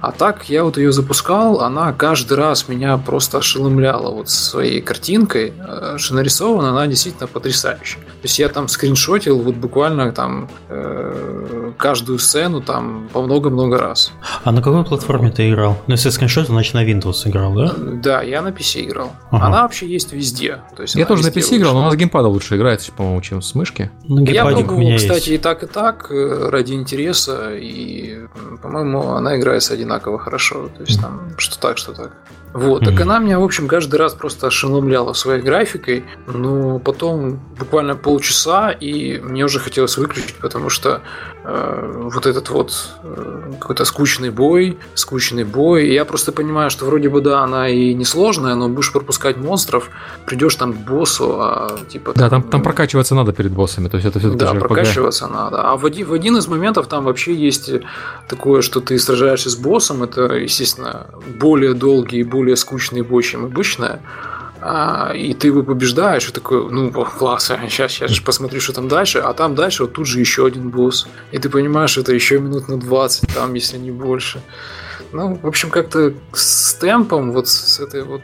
А 0.00 0.12
так 0.12 0.48
я 0.48 0.64
вот 0.64 0.76
ее 0.76 0.92
запускал, 0.92 1.60
она 1.60 1.92
каждый 1.92 2.36
раз 2.36 2.68
меня 2.68 2.96
просто 2.98 3.38
ошеломляла 3.38 4.10
вот 4.14 4.28
своей 4.28 4.80
картинкой, 4.80 5.52
э, 5.58 5.96
что 5.98 6.14
нарисована 6.14 6.70
она 6.70 6.86
действительно 6.86 7.26
потрясающая. 7.26 8.00
То 8.00 8.24
есть 8.24 8.38
я 8.38 8.48
там 8.48 8.68
скриншотил 8.68 9.40
вот 9.40 9.56
буквально 9.56 10.12
там 10.12 10.48
э, 10.68 11.72
каждую 11.76 12.18
сцену 12.18 12.60
там 12.60 13.08
по 13.12 13.22
много-много 13.22 13.78
раз. 13.78 14.12
А 14.44 14.52
на 14.52 14.62
какой 14.62 14.84
платформе 14.84 15.30
ты 15.30 15.50
играл? 15.50 15.76
Ну, 15.86 15.94
если 15.94 16.10
скриншотил, 16.10 16.52
значит 16.52 16.74
на 16.74 16.84
Windows 16.84 17.28
играл, 17.28 17.54
да? 17.54 17.72
Да, 17.76 18.22
я 18.22 18.42
на 18.42 18.48
PC 18.48 18.84
играл. 18.84 19.12
Ага. 19.30 19.46
Она 19.46 19.62
вообще 19.62 19.86
есть 19.86 20.12
везде. 20.12 20.62
То 20.76 20.82
есть 20.82 20.94
я 20.94 21.06
тоже 21.06 21.22
на 21.24 21.28
PC 21.28 21.56
играл, 21.56 21.74
но 21.74 21.80
она 21.80 21.90
с 21.90 21.96
геймпада 21.96 22.28
лучше 22.28 22.56
играется, 22.56 22.92
по-моему, 22.92 23.20
чем 23.20 23.42
с 23.42 23.54
мышки. 23.54 23.90
Ну, 24.04 24.24
я 24.24 24.44
пробовал, 24.44 24.96
кстати, 24.96 25.14
есть. 25.14 25.28
и 25.28 25.38
так, 25.38 25.62
и 25.62 25.66
так 25.66 26.10
э, 26.10 26.48
ради 26.50 26.72
интереса, 26.74 27.54
и, 27.54 28.26
по-моему, 28.62 29.12
она 29.12 29.36
играется 29.36 29.74
один 29.74 29.87
одинаково 29.88 30.18
хорошо. 30.18 30.68
То 30.76 30.82
есть 30.82 31.00
там 31.00 31.32
что 31.38 31.58
так, 31.58 31.78
что 31.78 31.92
так. 31.92 32.12
Вот, 32.52 32.84
так 32.84 32.98
она 33.00 33.18
меня, 33.18 33.38
в 33.38 33.44
общем, 33.44 33.68
каждый 33.68 33.96
раз 33.96 34.14
просто 34.14 34.46
ошеломляла 34.46 35.12
своей 35.12 35.42
графикой, 35.42 36.04
но 36.26 36.78
потом 36.78 37.36
буквально 37.58 37.94
полчаса, 37.94 38.70
и 38.70 39.18
мне 39.18 39.44
уже 39.44 39.60
хотелось 39.60 39.98
выключить, 39.98 40.36
потому 40.36 40.70
что 40.70 41.02
вот 41.50 42.26
этот 42.26 42.50
вот 42.50 42.90
э, 43.02 43.52
какой-то 43.58 43.84
скучный 43.84 44.30
бой, 44.30 44.78
скучный 44.94 45.44
бой, 45.44 45.86
и 45.86 45.94
я 45.94 46.04
просто 46.04 46.32
понимаю, 46.32 46.70
что 46.70 46.84
вроде 46.84 47.08
бы, 47.08 47.20
да, 47.20 47.40
она 47.40 47.68
и 47.68 47.94
не 47.94 48.04
сложная, 48.04 48.54
но 48.54 48.68
будешь 48.68 48.92
пропускать 48.92 49.36
монстров, 49.36 49.90
придешь 50.26 50.56
там 50.56 50.72
к 50.72 50.76
боссу, 50.76 51.36
а 51.40 51.78
типа... 51.88 52.12
Да, 52.14 52.28
там, 52.28 52.42
там 52.42 52.62
прокачиваться 52.62 53.14
надо 53.14 53.32
перед 53.32 53.52
боссами, 53.52 53.88
то 53.88 53.96
есть 53.96 54.06
это 54.06 54.18
все-таки 54.18 54.44
Да, 54.44 54.54
прокачиваться 54.54 55.26
надо. 55.28 55.62
А 55.62 55.76
в 55.76 55.86
один, 55.86 56.06
в 56.06 56.12
один 56.12 56.36
из 56.36 56.48
моментов 56.48 56.86
там 56.86 57.04
вообще 57.04 57.34
есть 57.34 57.70
такое, 58.28 58.62
что 58.62 58.80
ты 58.80 58.98
сражаешься 58.98 59.48
с 59.48 59.56
боссом, 59.56 60.02
это, 60.02 60.34
естественно, 60.34 61.06
более 61.40 61.74
долгий 61.74 62.20
и 62.20 62.24
более 62.24 62.56
скучный 62.56 63.02
бой, 63.02 63.22
чем 63.22 63.44
обычная. 63.44 64.00
А, 64.60 65.12
и 65.14 65.34
ты 65.34 65.48
его 65.48 65.62
побеждаешь, 65.62 66.28
и 66.28 66.32
такой, 66.32 66.70
ну, 66.70 66.90
класс, 66.90 67.52
сейчас, 67.68 67.92
сейчас 67.92 68.10
же 68.10 68.22
посмотрю, 68.22 68.60
что 68.60 68.72
там 68.72 68.88
дальше, 68.88 69.18
а 69.18 69.32
там 69.32 69.54
дальше 69.54 69.84
вот 69.84 69.92
тут 69.92 70.06
же 70.06 70.20
еще 70.20 70.46
один 70.46 70.70
босс. 70.70 71.06
И 71.32 71.38
ты 71.38 71.48
понимаешь, 71.48 71.96
это 71.96 72.12
еще 72.12 72.38
минут 72.38 72.68
на 72.68 72.78
20, 72.78 73.34
там, 73.34 73.54
если 73.54 73.78
не 73.78 73.90
больше. 73.90 74.42
Ну, 75.10 75.36
в 75.36 75.46
общем, 75.46 75.70
как-то 75.70 76.12
с 76.34 76.74
темпом, 76.74 77.32
вот 77.32 77.48
с 77.48 77.80
этой 77.80 78.02
вот 78.02 78.22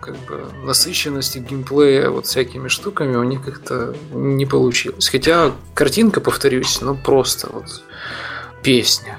как 0.00 0.16
бы 0.26 0.46
насыщенностью 0.64 1.42
геймплея 1.42 2.10
вот 2.10 2.26
всякими 2.26 2.68
штуками 2.68 3.16
у 3.16 3.24
них 3.24 3.42
как-то 3.42 3.96
не 4.12 4.46
получилось. 4.46 5.08
Хотя 5.08 5.52
картинка, 5.74 6.20
повторюсь, 6.20 6.80
ну 6.80 6.94
просто 6.94 7.48
вот 7.52 7.82
песня. 8.62 9.18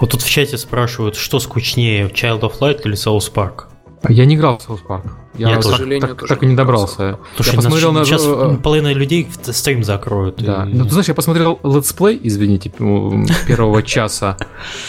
Вот 0.00 0.10
тут 0.10 0.20
в 0.20 0.28
чате 0.28 0.58
спрашивают, 0.58 1.16
что 1.16 1.38
скучнее, 1.38 2.08
Child 2.08 2.40
of 2.40 2.58
Light 2.60 2.82
или 2.84 2.94
South 2.94 3.32
Park? 3.32 3.64
Я 4.08 4.26
не 4.26 4.34
играл 4.34 4.58
в 4.58 4.68
South 4.68 4.84
Park. 4.86 5.21
Я, 5.34 5.48
Я 5.48 5.54
так, 5.56 5.62
тоже. 5.64 6.00
так, 6.00 6.16
так, 6.18 6.28
так 6.28 6.42
и 6.42 6.46
не 6.46 6.54
добрался. 6.54 7.18
Слушай, 7.36 7.50
я 7.50 7.56
посмотрел 7.56 7.92
на... 7.92 8.04
сейчас 8.04 8.22
половина 8.62 8.92
людей 8.92 9.26
стрим 9.42 9.82
закроют. 9.82 10.42
Да. 10.42 10.66
и- 10.70 10.74
Ну, 10.74 10.84
ты 10.84 10.90
знаешь, 10.90 11.08
я 11.08 11.14
посмотрел 11.14 11.58
летсплей, 11.64 12.20
извините, 12.22 12.70
первого 12.70 13.82
часа 13.84 14.36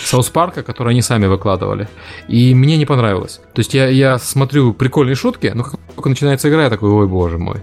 South 0.03 0.30
Park 0.30 0.51
а, 0.51 0.61
который 0.64 0.90
они 0.91 1.02
сами 1.02 1.28
выкладывали. 1.28 1.88
И 2.28 2.53
мне 2.53 2.78
не 2.78 2.86
понравилось. 2.86 3.40
То 3.53 3.60
есть 3.60 3.74
я, 3.74 3.88
я 3.88 4.20
смотрю 4.20 4.74
прикольные 4.74 5.15
шутки, 5.15 5.52
но 5.56 5.64
как 5.64 5.76
только 5.95 6.10
начинается 6.10 6.49
игра, 6.49 6.64
я 6.64 6.70
такой, 6.70 6.90
ой, 6.90 7.07
боже 7.07 7.38
мой. 7.38 7.61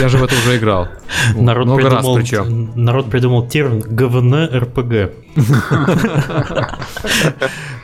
Я 0.00 0.08
же 0.08 0.18
в 0.18 0.22
это 0.24 0.34
уже 0.34 0.58
играл. 0.58 0.88
Народ 1.34 1.66
Много 1.66 1.82
раз 1.84 1.92
придумал, 1.94 2.16
причем. 2.16 2.72
народ 2.74 3.10
придумал 3.10 3.46
термин 3.48 3.80
ГВН 3.80 4.34
РПГ. 4.54 5.12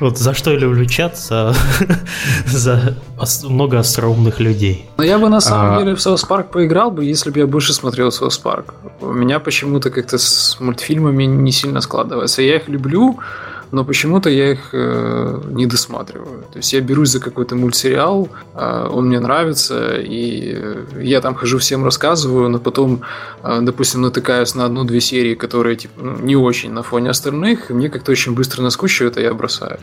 Вот 0.01 0.19
за 0.19 0.35
что 0.35 0.51
я 0.51 0.59
люблю 0.59 0.85
чат? 0.87 1.17
За 1.17 2.99
много 3.45 3.79
остроумных 3.79 4.34
людей. 4.41 4.89
Но 4.97 5.05
я 5.05 5.19
бы 5.19 5.29
на 5.29 5.41
самом 5.41 5.75
А. 5.77 5.79
деле 5.79 5.95
в 5.95 5.99
South 5.99 6.27
Park 6.29 6.45
поиграл 6.53 6.91
бы, 6.91 7.05
если 7.05 7.31
бы 7.31 7.39
я 7.41 7.47
больше 7.47 7.73
смотрел 7.73 8.09
South 8.09 8.41
Park. 8.43 8.65
У 9.01 9.13
меня 9.13 9.39
почему-то 9.41 9.91
как-то 9.91 10.19
с 10.19 10.57
мультфильмами 10.61 11.25
не 11.25 11.53
сильно 11.53 11.81
складывается. 11.81 12.43
Я 12.43 12.57
их 12.57 12.69
люблю, 12.69 13.19
но 13.75 13.85
почему-то 13.85 14.31
я 14.31 14.53
их 14.53 14.71
э, 14.73 15.41
не 15.51 15.67
досматриваю. 15.67 16.45
То 16.53 16.59
есть 16.59 16.73
я 16.73 16.81
берусь 16.81 17.11
за 17.11 17.21
какой-то 17.21 17.57
мультсериал, 17.57 18.29
э, 18.55 18.89
он 18.91 19.09
мне 19.09 19.19
нравится, 19.19 19.97
и 19.97 20.53
э, 20.55 20.85
я 21.03 21.21
там 21.21 21.35
хожу 21.35 21.59
всем 21.59 21.85
рассказываю, 21.85 22.49
но 22.49 22.59
потом, 22.59 23.01
э, 23.43 23.59
допустим, 23.63 24.03
натыкаюсь 24.03 24.55
на 24.55 24.65
одну-две 24.65 25.01
серии, 25.01 25.35
которые 25.35 25.77
типа, 25.77 26.01
ну, 26.01 26.19
не 26.21 26.37
очень 26.37 26.73
на 26.73 26.83
фоне 26.83 27.11
остальных, 27.11 27.71
и 27.71 27.75
мне 27.75 27.89
как-то 27.89 28.13
очень 28.13 28.35
быстро 28.35 28.63
наскучивает, 28.63 29.17
а 29.17 29.21
я 29.21 29.35
бросаю. 29.35 29.79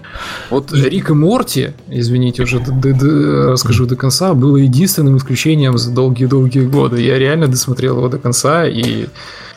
Вот 0.50 0.72
Рик 0.72 1.10
и 1.10 1.14
Морти, 1.14 1.74
извините, 1.90 2.44
уже 2.44 2.60
расскажу 3.52 3.86
до 3.86 3.98
конца, 3.98 4.34
было 4.34 4.56
единственным 4.56 5.18
исключением 5.18 5.78
за 5.78 5.92
долгие-долгие 5.92 6.66
годы. 6.66 7.02
Я 7.02 7.20
реально 7.20 7.48
досмотрел 7.48 7.98
его 7.98 8.08
до 8.08 8.20
конца, 8.20 8.66
и 8.66 9.08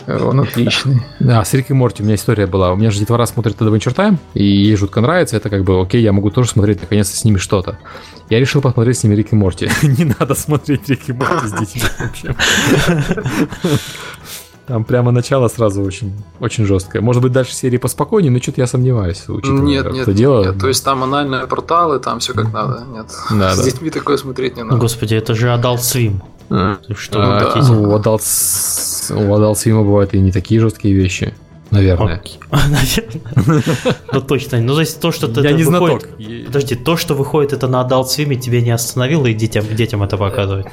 он 0.07 0.41
отличный. 0.41 1.03
Да, 1.21 1.45
с 1.45 1.55
Рик 1.55 1.71
и 1.71 1.75
Морти 1.75 2.03
у 2.03 2.07
меня 2.07 2.15
история 2.17 2.47
была. 2.47 2.73
У 2.73 2.77
меня 2.77 2.91
же 2.91 2.99
детвора 2.99 3.27
смотрит 3.27 3.57
Adventure 3.61 3.95
Time, 3.95 4.19
и 4.35 4.45
ей 4.45 4.77
жутко 4.77 5.01
нравится. 5.01 5.37
Это 5.37 5.49
как 5.51 5.65
бы, 5.65 5.81
окей, 5.81 6.03
я 6.03 6.13
могу 6.13 6.31
тоже 6.31 6.49
смотреть 6.51 6.81
наконец-то 6.83 7.17
с 7.17 7.25
ними 7.25 7.39
что-то. 7.39 7.79
Я 8.31 8.41
решил 8.41 8.61
посмотреть 8.61 8.99
с 8.99 9.05
ними 9.05 9.15
Рик 9.15 9.33
и 9.33 9.37
Морти. 9.37 9.71
Не 9.83 10.15
надо 10.19 10.35
смотреть 10.35 10.89
Рик 10.89 11.09
и 11.09 11.13
Морти 11.13 11.47
с 11.49 11.53
детьми 11.53 11.83
вообще. 11.99 12.35
Там 14.67 14.85
прямо 14.85 15.11
начало 15.11 15.49
сразу 15.49 15.83
очень, 15.83 16.15
очень 16.41 16.65
жесткое. 16.65 17.03
Может 17.03 17.21
быть, 17.21 17.33
дальше 17.33 17.53
серии 17.53 17.77
поспокойнее, 17.77 18.33
но 18.33 18.39
что-то 18.39 18.63
я 18.63 18.67
сомневаюсь, 18.67 19.23
учитывая, 19.29 19.61
Нет, 19.61 19.85
нет, 19.93 20.03
это 20.05 20.15
дело. 20.15 20.43
нет. 20.43 20.59
То 20.59 20.69
есть 20.69 20.83
там 20.83 21.03
анальные 21.03 21.47
порталы, 21.47 21.99
там 21.99 22.19
все 22.19 22.33
как 22.33 22.51
надо. 22.51 22.83
Нет. 22.91 23.07
Да, 23.31 23.53
С 23.55 23.59
да. 23.59 23.65
детьми 23.65 23.91
такое 23.91 24.17
смотреть 24.17 24.57
не 24.57 24.63
надо. 24.65 24.79
господи, 24.79 25.17
это 25.17 25.35
же 25.35 25.49
Adult 25.49 25.81
Swim. 25.81 26.23
А, 26.51 26.79
Что 26.97 27.21
а, 27.23 27.39
вы 27.45 27.51
хотите? 27.51 27.73
ну, 27.73 27.83
у 27.91 27.99
Adult, 27.99 28.21
С- 28.23 29.11
у 29.11 29.21
Adult 29.21 29.55
Swim 29.55 29.83
бывают 29.83 30.15
и 30.15 30.21
не 30.21 30.33
такие 30.33 30.61
жесткие 30.61 30.95
вещи. 30.95 31.35
Наверное. 31.71 32.23
Наверное. 32.53 33.63
Ну 34.13 34.21
точно. 34.21 34.61
Ну, 34.61 34.75
то 34.75 34.81
есть 34.81 35.01
то, 35.01 35.11
что 35.11 35.27
ты 35.29 35.41
Я 35.41 35.53
не 35.53 35.65
знаток. 35.65 36.09
Подожди, 36.47 36.77
то, 36.77 36.97
что 36.97 37.15
выходит 37.15 37.53
это 37.53 37.67
на 37.67 37.83
Adult 37.83 38.05
Swim, 38.05 38.37
тебя 38.37 38.61
не 38.61 38.71
остановило 38.71 39.27
и 39.27 39.35
детям, 39.35 39.65
детям 39.75 40.03
это 40.03 40.17
показывать? 40.17 40.67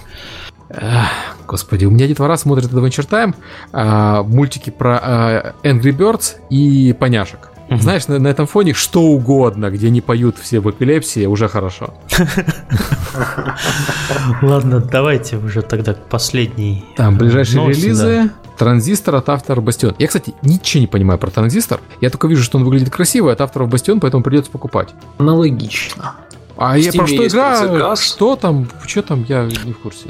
Господи, 1.47 1.85
у 1.85 1.91
меня 1.91 2.07
детвора 2.07 2.37
смотрит 2.37 2.71
Adventure 2.71 3.07
Time, 3.07 3.35
а, 3.73 4.23
мультики 4.23 4.69
про 4.69 4.99
а, 5.01 5.53
Angry 5.63 5.91
Birds 5.91 6.35
и 6.49 6.93
поняшек. 6.93 7.50
Мгм. 7.71 7.81
Знаешь, 7.81 8.07
на, 8.09 8.19
на 8.19 8.27
этом 8.27 8.47
фоне 8.47 8.73
что 8.73 9.01
угодно, 9.01 9.71
где 9.71 9.89
не 9.89 10.01
поют 10.01 10.37
все 10.37 10.59
в 10.59 10.69
эпилепсии, 10.69 11.25
уже 11.25 11.47
хорошо. 11.47 11.93
Ладно, 14.41 14.81
давайте 14.81 15.37
уже 15.37 15.61
тогда 15.61 15.93
к 15.93 16.09
последней. 16.09 16.83
Там 16.97 17.17
ближайшие 17.17 17.61
новости, 17.61 17.85
релизы. 17.85 18.29
Транзистор 18.57 19.15
от 19.15 19.29
авторов 19.29 19.63
Бастион. 19.63 19.95
Я, 19.99 20.07
кстати, 20.07 20.33
ничего 20.41 20.81
не 20.81 20.87
понимаю 20.87 21.17
про 21.17 21.29
транзистор. 21.29 21.79
Я 22.01 22.09
только 22.09 22.27
вижу, 22.27 22.43
что 22.43 22.57
он 22.57 22.65
выглядит 22.65 22.89
красиво, 22.89 23.31
от 23.31 23.39
авторов 23.39 23.69
Бастион, 23.69 24.01
поэтому 24.01 24.21
придется 24.21 24.51
покупать. 24.51 24.89
Аналогично. 25.17 26.15
А 26.57 26.77
я 26.77 26.91
про 26.91 27.07
что 27.07 27.25
игра? 27.25 27.95
Что 27.95 28.35
там? 28.35 28.67
Что 28.85 29.01
там? 29.01 29.23
Я 29.29 29.45
не 29.45 29.71
в 29.71 29.79
курсе. 29.79 30.09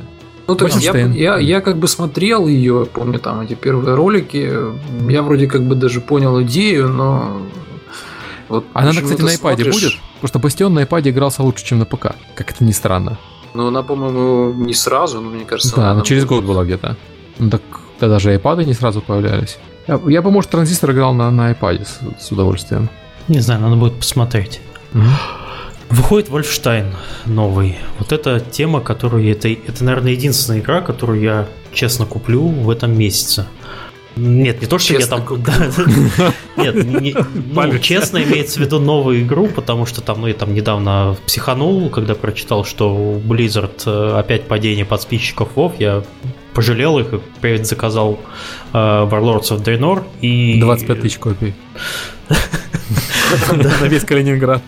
Ну, 0.51 0.55
то 0.57 0.65
есть 0.65 0.81
я, 0.83 0.93
я, 0.95 1.37
я 1.37 1.61
как 1.61 1.77
бы 1.77 1.87
смотрел 1.87 2.47
ее, 2.47 2.85
помню 2.91 3.19
там 3.19 3.41
эти 3.41 3.53
первые 3.53 3.95
ролики. 3.95 4.51
Я 5.09 5.21
вроде 5.21 5.47
как 5.47 5.63
бы 5.63 5.75
даже 5.75 6.01
понял 6.01 6.41
идею, 6.43 6.89
но 6.89 7.41
вот 8.49 8.65
Она, 8.73 8.91
кстати, 8.91 9.21
на 9.21 9.29
iPad 9.29 9.37
смотришь- 9.37 9.73
будет? 9.73 9.93
Потому 10.15 10.27
что 10.27 10.39
Бастион 10.39 10.73
на 10.73 10.83
iPad 10.83 11.09
игрался 11.09 11.41
лучше, 11.43 11.65
чем 11.65 11.79
на 11.79 11.85
ПК. 11.85 12.15
Как 12.35 12.51
это 12.51 12.63
ни 12.63 12.71
странно. 12.71 13.17
Ну, 13.53 13.67
она, 13.67 13.81
по-моему, 13.83 14.53
не 14.53 14.73
сразу, 14.73 15.19
но 15.21 15.29
мне 15.29 15.45
кажется, 15.45 15.75
Да, 15.75 15.81
она 15.83 15.91
она 15.91 16.01
через 16.01 16.23
будет. 16.25 16.39
год 16.43 16.45
была 16.45 16.63
где-то. 16.63 16.95
Ну 17.39 17.49
так 17.49 17.61
тогда 17.99 18.19
же 18.19 18.33
iPad 18.35 18.65
не 18.65 18.73
сразу 18.73 19.01
появлялись. 19.01 19.57
Я, 19.87 19.99
я 20.07 20.21
бы, 20.21 20.31
может, 20.31 20.51
транзистор 20.51 20.91
играл 20.91 21.13
на, 21.13 21.31
на 21.31 21.51
iPad 21.51 21.85
с, 21.85 21.99
с 22.27 22.31
удовольствием. 22.31 22.89
Не 23.27 23.39
знаю, 23.39 23.61
надо 23.61 23.75
будет 23.77 23.93
посмотреть. 23.95 24.61
Выходит 25.91 26.29
Вольфштайн 26.29 26.87
новый. 27.25 27.77
Вот 27.99 28.11
это 28.13 28.39
тема, 28.39 28.79
которую 28.79 29.29
это, 29.29 29.49
это, 29.49 29.83
наверное, 29.83 30.13
единственная 30.13 30.59
игра, 30.59 30.81
которую 30.81 31.21
я 31.21 31.47
честно 31.73 32.05
куплю 32.05 32.47
в 32.47 32.69
этом 32.69 32.97
месяце. 32.97 33.45
Нет, 34.15 34.61
не 34.61 34.67
то, 34.67 34.77
что 34.77 34.93
Честно 34.93 35.15
я 35.15 35.21
там... 35.21 35.43
Да, 35.43 36.33
Нет, 36.57 36.85
не- 36.85 37.15
ну, 37.53 37.79
честно 37.79 38.21
имеется 38.23 38.59
в 38.59 38.63
виду 38.63 38.79
новую 38.79 39.21
игру, 39.21 39.47
потому 39.47 39.85
что 39.85 40.01
там, 40.01 40.21
ну, 40.21 40.27
я 40.27 40.33
там 40.33 40.53
недавно 40.53 41.15
психанул, 41.25 41.89
когда 41.89 42.13
прочитал, 42.15 42.65
что 42.65 42.93
у 42.93 43.19
Blizzard 43.19 43.83
э, 43.85 44.19
опять 44.19 44.47
падение 44.47 44.83
подписчиков 44.83 45.49
WoW, 45.55 45.73
я 45.79 46.03
пожалел 46.53 46.99
их 46.99 47.13
и 47.13 47.19
опять 47.37 47.67
заказал 47.67 48.19
э, 48.73 48.77
Warlords 48.77 49.51
of 49.51 49.63
Draenor 49.63 50.03
и... 50.21 50.59
25 50.59 51.01
тысяч 51.01 51.17
копий. 51.17 51.53
На 53.81 53.87
весь 53.87 54.03
Калининград. 54.03 54.61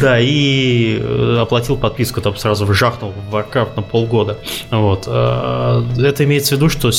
Да, 0.00 0.18
и 0.20 0.98
э, 1.00 1.38
оплатил 1.40 1.76
подписку, 1.76 2.20
там 2.20 2.36
сразу 2.36 2.66
вжахнул 2.66 3.12
в 3.30 3.34
Warcraft 3.34 3.76
на 3.76 3.82
полгода. 3.82 4.38
Вот. 4.70 5.04
э, 5.06 5.84
Это 5.98 6.24
имеется 6.24 6.54
в 6.54 6.58
виду, 6.58 6.68
что 6.68 6.90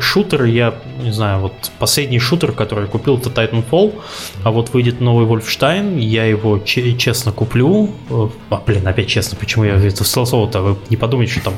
шутеры, 0.00 0.48
я 0.50 0.74
не 1.02 1.12
знаю, 1.12 1.40
вот 1.40 1.52
последний 1.78 2.18
шутер, 2.18 2.52
который 2.52 2.82
я 2.84 2.86
купил, 2.90 3.18
это 3.18 3.30
Titanfall, 3.30 3.94
а 4.42 4.50
вот 4.50 4.70
выйдет 4.72 5.00
новый 5.00 5.26
Wolfenstein, 5.26 5.98
я 6.00 6.24
его 6.24 6.58
че- 6.58 6.96
честно 6.96 7.32
куплю. 7.32 7.90
Э, 8.10 8.28
А, 8.50 8.62
блин, 8.66 8.86
опять 8.86 9.08
честно, 9.08 9.36
почему 9.38 9.64
я 9.64 9.74
это 9.74 10.04
слово-то, 10.04 10.60
вы 10.62 10.76
не 10.90 10.96
подумайте, 10.96 11.32
что 11.34 11.44
там 11.44 11.54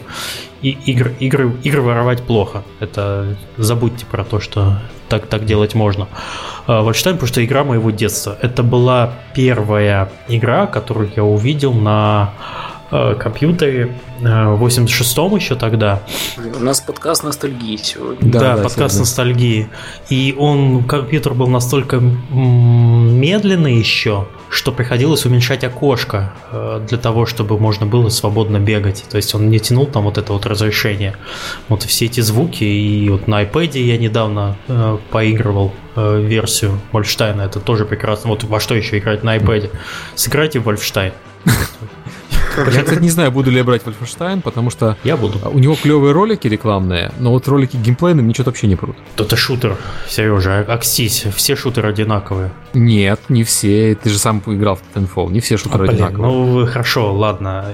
и- 0.62 0.76
игры, 0.86 1.14
игры, 1.20 1.52
игры 1.62 1.82
воровать 1.82 2.22
плохо. 2.22 2.62
Это 2.80 3.36
забудьте 3.56 4.06
про 4.06 4.24
то, 4.24 4.40
что 4.40 4.80
так, 5.08 5.26
так 5.26 5.44
делать 5.44 5.74
можно. 5.74 6.08
А, 6.66 6.82
Wolfenstein, 6.82 7.12
потому 7.12 7.26
что 7.26 7.44
игра 7.44 7.64
моего 7.64 7.90
детства. 7.90 8.36
Это 8.42 8.62
была 8.62 9.12
первая 9.34 10.10
игра, 10.28 10.66
которую 10.66 11.10
я 11.16 11.24
увидел 11.24 11.72
на 11.72 12.32
э, 12.90 13.14
компьютере 13.18 13.96
э, 14.20 14.48
в 14.54 14.64
86-м 14.64 15.36
еще 15.36 15.54
тогда. 15.54 16.00
У 16.58 16.62
нас 16.62 16.80
подкаст 16.80 17.24
ностальгии 17.24 17.76
сегодня. 17.76 18.30
Да, 18.30 18.38
Да, 18.40 18.56
да, 18.56 18.62
подкаст 18.62 18.76
сегодня. 18.94 19.00
ностальгии. 19.00 19.68
И 20.08 20.34
он, 20.38 20.84
компьютер 20.84 21.34
был 21.34 21.48
настолько 21.48 21.96
м, 21.96 23.18
медленно 23.20 23.68
еще, 23.68 24.26
что 24.48 24.73
приходилось 24.73 25.27
уменьшать 25.27 25.64
окошко 25.64 26.32
э, 26.51 26.85
для 26.89 26.98
того, 26.98 27.27
чтобы 27.27 27.59
можно 27.59 27.86
было 27.86 28.09
свободно 28.09 28.59
бегать. 28.59 29.05
То 29.10 29.16
есть 29.16 29.35
он 29.35 29.51
не 29.51 29.59
тянул 29.59 29.86
там 29.86 30.05
вот 30.05 30.18
это 30.18 30.32
вот 30.32 30.47
разрешение. 30.47 31.16
Вот 31.68 31.82
все 31.82 32.06
эти 32.06 32.20
звуки, 32.20 32.64
и 32.64 33.09
вот 33.09 33.28
на 33.28 33.43
iPad 33.43 33.78
я 33.78 33.98
недавно 33.98 34.56
э, 34.68 34.98
поигрывал 35.10 35.73
э, 35.94 36.20
версию 36.23 36.81
Вольфштайна, 36.93 37.43
это 37.43 37.60
тоже 37.60 37.85
прекрасно. 37.85 38.31
Вот 38.31 38.44
во 38.44 38.60
что 38.60 38.74
еще 38.74 38.98
играть 38.98 39.23
на 39.23 39.36
iPad? 39.36 39.70
Сыграйте 40.14 40.60
в 40.60 40.64
Вольфштайн. 40.64 41.12
Я, 42.56 42.82
кстати, 42.82 43.00
не 43.00 43.10
знаю, 43.10 43.30
буду 43.30 43.50
ли 43.50 43.58
я 43.58 43.64
брать 43.64 43.82
Wolfenstein, 43.82 44.40
потому 44.42 44.70
что 44.70 44.96
я 45.04 45.16
буду. 45.16 45.38
у 45.50 45.58
него 45.58 45.76
клевые 45.76 46.12
ролики 46.12 46.48
рекламные, 46.48 47.12
но 47.18 47.30
вот 47.30 47.46
ролики 47.48 47.76
геймплейные 47.76 48.22
мне 48.22 48.34
что-то 48.34 48.50
вообще 48.50 48.66
не 48.66 48.76
прут. 48.76 48.96
Это 49.16 49.36
шутер, 49.36 49.76
Сережа, 50.08 50.60
окстись, 50.60 51.26
все 51.34 51.56
шутеры 51.56 51.90
одинаковые. 51.90 52.52
Нет, 52.74 53.20
не 53.28 53.44
все. 53.44 53.94
Ты 53.94 54.10
же 54.10 54.18
сам 54.18 54.42
играл 54.46 54.76
в 54.76 54.82
Titanfall, 54.94 55.30
не 55.30 55.40
все 55.40 55.56
шутеры 55.56 55.84
а, 55.84 55.86
блин, 55.88 56.04
одинаковые. 56.04 56.32
Ну, 56.32 56.66
хорошо, 56.66 57.14
ладно. 57.14 57.66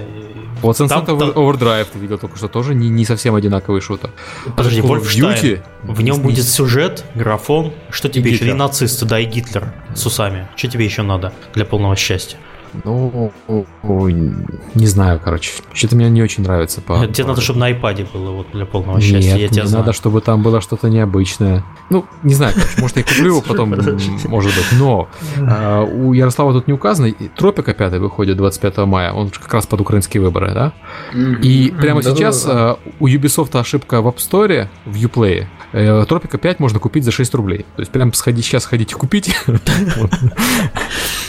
Вот 0.61 0.79
Sunset 0.79 1.05
там, 1.05 1.17
Overdrive 1.17 1.87
ты 1.91 1.99
видел 1.99 2.17
только 2.17 2.37
что 2.37 2.47
тоже 2.47 2.73
не, 2.73 2.87
не 2.87 3.03
совсем 3.03 3.35
одинаковый 3.35 3.81
шутер. 3.81 4.11
Подожди, 4.55 4.79
Wolfenstein, 4.79 5.61
в 5.83 6.01
нем 6.01 6.17
не, 6.17 6.23
будет 6.23 6.45
сюжет, 6.45 7.03
графон, 7.15 7.73
что 7.89 8.07
тебе 8.07 8.31
еще? 8.31 8.47
И 8.47 8.53
нацисты, 8.53 9.05
да, 9.05 9.19
и 9.19 9.25
Гитлер 9.25 9.73
с 9.93 10.05
усами. 10.05 10.47
Что 10.55 10.69
тебе 10.69 10.85
еще 10.85 11.01
надо 11.01 11.33
для 11.53 11.65
полного 11.65 11.97
счастья? 11.97 12.37
Ну, 12.83 13.31
не 14.75 14.87
знаю, 14.87 15.19
короче. 15.23 15.51
Что-то 15.73 15.95
мне 15.95 16.09
не 16.09 16.21
очень 16.21 16.43
нравится. 16.43 16.81
По, 16.81 17.07
Тебе 17.07 17.27
надо, 17.27 17.41
чтобы 17.41 17.59
на 17.59 17.71
iPad 17.71 18.07
было 18.13 18.31
вот 18.31 18.47
для 18.53 18.65
полного 18.65 18.99
счастья. 19.01 19.33
Нет, 19.33 19.39
я 19.39 19.47
тебе 19.47 19.67
знаю. 19.67 19.85
надо, 19.85 19.93
чтобы 19.93 20.21
там 20.21 20.41
было 20.41 20.61
что-то 20.61 20.89
необычное. 20.89 21.63
Ну, 21.89 22.05
не 22.23 22.33
знаю, 22.33 22.53
короче, 22.53 22.81
может, 22.81 22.97
я 22.97 23.03
куплю 23.03 23.27
его 23.27 23.41
потом, 23.41 23.75
может 24.25 24.51
быть. 24.55 24.79
Но 24.79 25.09
э, 25.37 25.83
у 25.83 26.13
Ярослава 26.13 26.53
тут 26.53 26.67
не 26.67 26.73
указано. 26.73 27.11
Тропика 27.35 27.73
5 27.73 27.93
выходит 27.93 28.37
25 28.37 28.77
мая. 28.79 29.11
Он 29.13 29.29
как 29.29 29.53
раз 29.53 29.65
под 29.65 29.81
украинские 29.81 30.21
выборы, 30.21 30.53
да? 30.53 30.73
И 31.41 31.73
прямо 31.79 32.01
сейчас 32.01 32.45
э, 32.47 32.75
у 32.99 33.07
Ubisoft 33.07 33.59
ошибка 33.59 34.01
в 34.01 34.07
App 34.07 34.17
Store, 34.17 34.67
в 34.85 34.95
Uplay. 34.95 35.45
Э, 35.73 36.05
Тропика 36.07 36.37
5 36.37 36.59
можно 36.59 36.79
купить 36.79 37.03
за 37.03 37.11
6 37.11 37.33
рублей. 37.35 37.65
То 37.75 37.81
есть 37.81 37.91
прям 37.91 38.13
сходи, 38.13 38.41
сейчас 38.41 38.65
ходите 38.65 38.95
купить. 38.95 39.35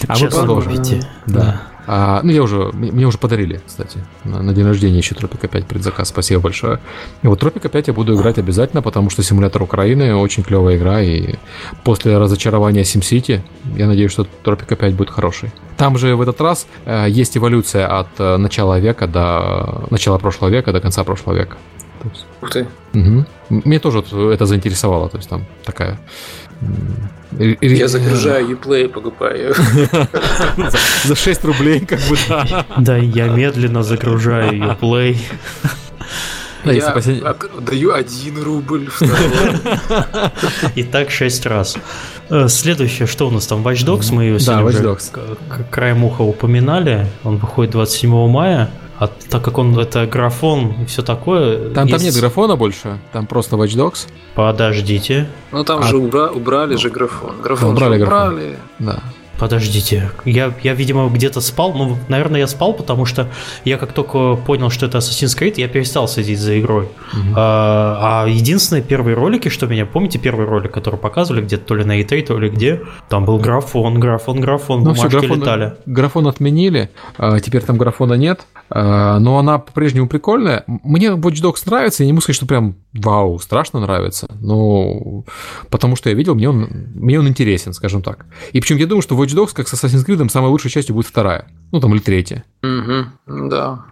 А 0.06 0.18
мы 0.18 0.28
продолжим. 0.28 0.72
Да. 1.34 1.62
А, 1.86 2.20
ну, 2.22 2.30
я 2.32 2.42
уже, 2.42 2.70
мне 2.72 3.06
уже 3.06 3.18
подарили, 3.18 3.60
кстати, 3.66 3.98
на, 4.24 4.42
на 4.42 4.54
день 4.54 4.64
рождения 4.64 4.98
еще 4.98 5.14
Тропика 5.14 5.48
5 5.48 5.66
предзаказ, 5.66 6.08
спасибо 6.08 6.40
большое. 6.40 6.80
И 7.22 7.26
вот 7.26 7.40
Тропика 7.40 7.68
5 7.68 7.88
я 7.88 7.92
буду 7.92 8.14
играть 8.14 8.38
обязательно, 8.38 8.80
потому 8.80 9.10
что 9.10 9.22
симулятор 9.22 9.62
Украины 9.62 10.14
очень 10.16 10.42
клевая 10.42 10.76
игра, 10.76 11.02
и 11.02 11.34
после 11.82 12.16
разочарования 12.16 12.82
SimCity 12.82 13.40
я 13.76 13.86
надеюсь, 13.86 14.12
что 14.12 14.26
Тропика 14.42 14.76
5 14.76 14.94
будет 14.94 15.10
хороший. 15.10 15.52
Там 15.76 15.98
же 15.98 16.16
в 16.16 16.22
этот 16.22 16.40
раз 16.40 16.66
э, 16.86 17.06
есть 17.08 17.36
эволюция 17.36 17.86
от 17.86 18.08
э, 18.18 18.36
начала 18.38 18.78
века 18.78 19.06
до 19.06 19.84
начала 19.90 20.18
прошлого 20.18 20.50
века 20.50 20.72
до 20.72 20.80
конца 20.80 21.04
прошлого 21.04 21.36
века. 21.36 21.56
Ух 22.42 22.50
ты. 22.50 22.66
Угу. 22.92 23.24
Мне 23.64 23.78
тоже 23.78 24.04
это 24.32 24.46
заинтересовало, 24.46 25.08
то 25.08 25.16
есть 25.16 25.28
там 25.28 25.44
такая 25.64 25.98
я 27.60 27.88
загружаю 27.88 28.56
Uplay, 28.56 28.88
покупаю. 28.88 29.54
За 31.04 31.16
6 31.16 31.44
рублей, 31.44 31.80
как 31.80 31.98
бы, 32.08 32.16
да. 32.28 32.66
Да, 32.78 32.96
я 32.96 33.28
медленно 33.28 33.82
загружаю 33.82 34.52
Uplay. 34.52 35.16
Я 36.64 36.94
даю 37.60 37.92
один 37.92 38.42
рубль. 38.42 38.88
И 40.74 40.82
так 40.82 41.10
6 41.10 41.46
раз. 41.46 41.76
Э, 42.30 42.48
следующее, 42.48 43.06
что 43.06 43.28
у 43.28 43.30
нас 43.30 43.46
там? 43.46 43.66
Watch 43.66 43.84
Dogs, 43.84 44.12
мы 44.12 44.24
ее 44.24 44.40
сегодня 44.40 44.96
краем 45.70 46.04
уха 46.04 46.22
упоминали. 46.22 47.06
Он 47.22 47.36
выходит 47.36 47.72
27 47.72 48.28
мая. 48.28 48.70
А 49.04 49.10
так 49.28 49.44
как 49.44 49.58
он 49.58 49.78
это 49.78 50.06
графон 50.06 50.72
и 50.82 50.86
все 50.86 51.02
такое. 51.02 51.70
Там, 51.74 51.86
есть... 51.86 51.98
там 51.98 52.06
нет 52.06 52.14
графона 52.14 52.56
больше, 52.56 52.98
там 53.12 53.26
просто 53.26 53.56
Watch 53.56 53.76
Dogs. 53.76 54.08
Подождите. 54.34 55.28
Ну 55.52 55.62
там 55.62 55.80
а... 55.80 55.82
же 55.82 55.98
убра... 55.98 56.30
убрали 56.30 56.76
же 56.76 56.88
графон. 56.88 57.42
Графон 57.42 57.72
убрали, 57.72 57.98
же 57.98 58.04
убрали. 58.04 58.48
Графон. 58.48 58.56
Да. 58.78 59.02
Подождите, 59.44 60.10
я, 60.24 60.54
я, 60.62 60.72
видимо, 60.72 61.10
где-то 61.10 61.42
спал. 61.42 61.74
Ну, 61.74 61.98
наверное, 62.08 62.40
я 62.40 62.46
спал, 62.46 62.72
потому 62.72 63.04
что 63.04 63.28
я 63.66 63.76
как 63.76 63.92
только 63.92 64.36
понял, 64.36 64.70
что 64.70 64.86
это 64.86 64.96
Assassin's 64.96 65.38
Creed, 65.38 65.56
я 65.58 65.68
перестал 65.68 66.08
следить 66.08 66.38
за 66.38 66.58
игрой. 66.58 66.86
Mm-hmm. 66.86 67.34
А, 67.36 68.22
а 68.24 68.26
единственные 68.26 68.82
первые 68.82 69.14
ролики, 69.14 69.50
что 69.50 69.66
меня, 69.66 69.84
помните 69.84 70.18
первый 70.18 70.46
ролик, 70.46 70.72
который 70.72 70.98
показывали 70.98 71.42
где-то 71.42 71.62
то 71.62 71.74
ли 71.74 71.84
на 71.84 72.00
E3, 72.00 72.22
то 72.22 72.38
ли 72.38 72.48
где, 72.48 72.80
там 73.10 73.26
был 73.26 73.38
графон, 73.38 74.00
графон, 74.00 74.40
графон, 74.40 74.78
ну, 74.78 74.94
бумажки 74.94 75.08
все, 75.08 75.18
графон, 75.18 75.40
летали. 75.40 75.74
Графон 75.84 76.26
отменили, 76.26 76.88
а, 77.18 77.38
теперь 77.38 77.60
там 77.60 77.76
графона 77.76 78.14
нет, 78.14 78.46
а, 78.70 79.18
но 79.18 79.38
она 79.38 79.58
по-прежнему 79.58 80.08
прикольная. 80.08 80.64
Мне 80.66 81.08
Watch 81.08 81.42
Dogs 81.42 81.64
нравится, 81.66 82.02
я 82.02 82.06
не 82.06 82.14
могу 82.14 82.22
сказать, 82.22 82.36
что 82.36 82.46
прям 82.46 82.76
вау, 82.94 83.38
страшно 83.40 83.80
нравится, 83.80 84.26
но 84.40 85.24
потому 85.68 85.96
что 85.96 86.08
я 86.08 86.16
видел, 86.16 86.34
мне 86.34 86.48
он, 86.48 86.66
мне 86.94 87.18
он 87.20 87.28
интересен, 87.28 87.74
скажем 87.74 88.00
так. 88.00 88.24
И 88.52 88.60
причем 88.62 88.78
я 88.78 88.86
думаю, 88.86 89.02
что 89.02 89.14
Watch 89.14 89.33
Dogs, 89.34 89.52
как 89.54 89.68
с 89.68 89.74
Assassin's 89.74 90.06
Creed, 90.06 90.28
самой 90.30 90.50
лучшей 90.50 90.70
частью 90.70 90.94
будет 90.94 91.06
вторая. 91.06 91.46
Ну, 91.72 91.80
там, 91.80 91.94
или 91.94 92.00
третья. 92.00 92.44
Угу, 92.62 93.48
да. 93.48 93.84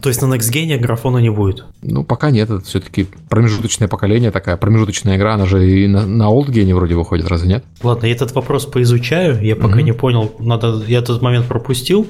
То 0.00 0.08
есть 0.08 0.22
на 0.22 0.32
Next 0.32 0.52
Gen 0.52 0.78
графона 0.78 1.18
не 1.18 1.30
будет? 1.30 1.64
Ну, 1.82 2.04
пока 2.04 2.30
нет, 2.30 2.50
это 2.50 2.64
все-таки 2.64 3.08
промежуточное 3.28 3.88
поколение 3.88 4.30
такая, 4.30 4.56
промежуточная 4.56 5.16
игра, 5.16 5.34
она 5.34 5.46
же 5.46 5.68
и 5.68 5.86
на, 5.88 6.06
на 6.06 6.24
Old 6.24 6.48
Gen 6.48 6.72
вроде 6.74 6.94
выходит, 6.94 7.26
разве 7.26 7.48
нет? 7.48 7.64
Ладно, 7.82 8.06
я 8.06 8.12
этот 8.12 8.32
вопрос 8.32 8.66
поизучаю, 8.66 9.42
я 9.42 9.56
пока 9.56 9.80
mm 9.80 9.82
не 9.82 9.92
понял, 9.92 10.32
надо, 10.38 10.82
я 10.86 10.98
этот 10.98 11.22
момент 11.22 11.46
пропустил, 11.46 12.06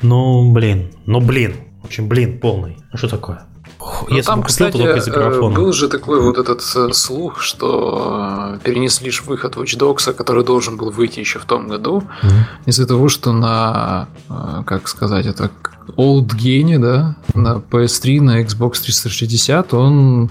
но, 0.00 0.50
блин, 0.50 0.90
ну, 1.04 1.20
блин, 1.20 1.54
в 1.82 1.86
общем, 1.86 2.08
блин, 2.08 2.38
полный. 2.38 2.78
А 2.90 2.96
что 2.96 3.08
такое? 3.08 3.42
Ну, 4.08 4.22
там, 4.22 4.42
кстати, 4.42 4.78
э, 4.78 5.40
был 5.50 5.72
же 5.72 5.88
такой 5.88 6.20
вот 6.20 6.38
этот 6.38 6.62
э, 6.76 6.92
слух, 6.92 7.40
что 7.40 8.56
э, 8.56 8.58
перенесли 8.64 9.10
ж 9.10 9.22
выход 9.26 9.56
Watch 9.56 9.78
Dogs, 9.78 10.12
который 10.12 10.44
должен 10.44 10.76
был 10.76 10.90
выйти 10.90 11.20
еще 11.20 11.38
в 11.38 11.44
том 11.44 11.68
году, 11.68 12.02
mm-hmm. 12.22 12.68
из-за 12.68 12.86
того, 12.86 13.08
что 13.08 13.32
на, 13.32 14.08
как 14.64 14.88
сказать, 14.88 15.26
это 15.26 15.50
Old 15.96 16.28
Gene, 16.28 16.78
да, 16.78 17.16
на 17.34 17.62
PS3, 17.70 18.20
на 18.20 18.42
Xbox 18.42 18.82
360 18.82 19.74
он 19.74 20.30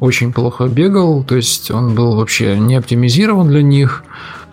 очень 0.00 0.32
плохо 0.32 0.66
бегал, 0.66 1.22
то 1.24 1.36
есть 1.36 1.70
он 1.70 1.94
был 1.94 2.16
вообще 2.16 2.58
не 2.58 2.76
оптимизирован 2.76 3.48
для 3.48 3.62
них. 3.62 4.02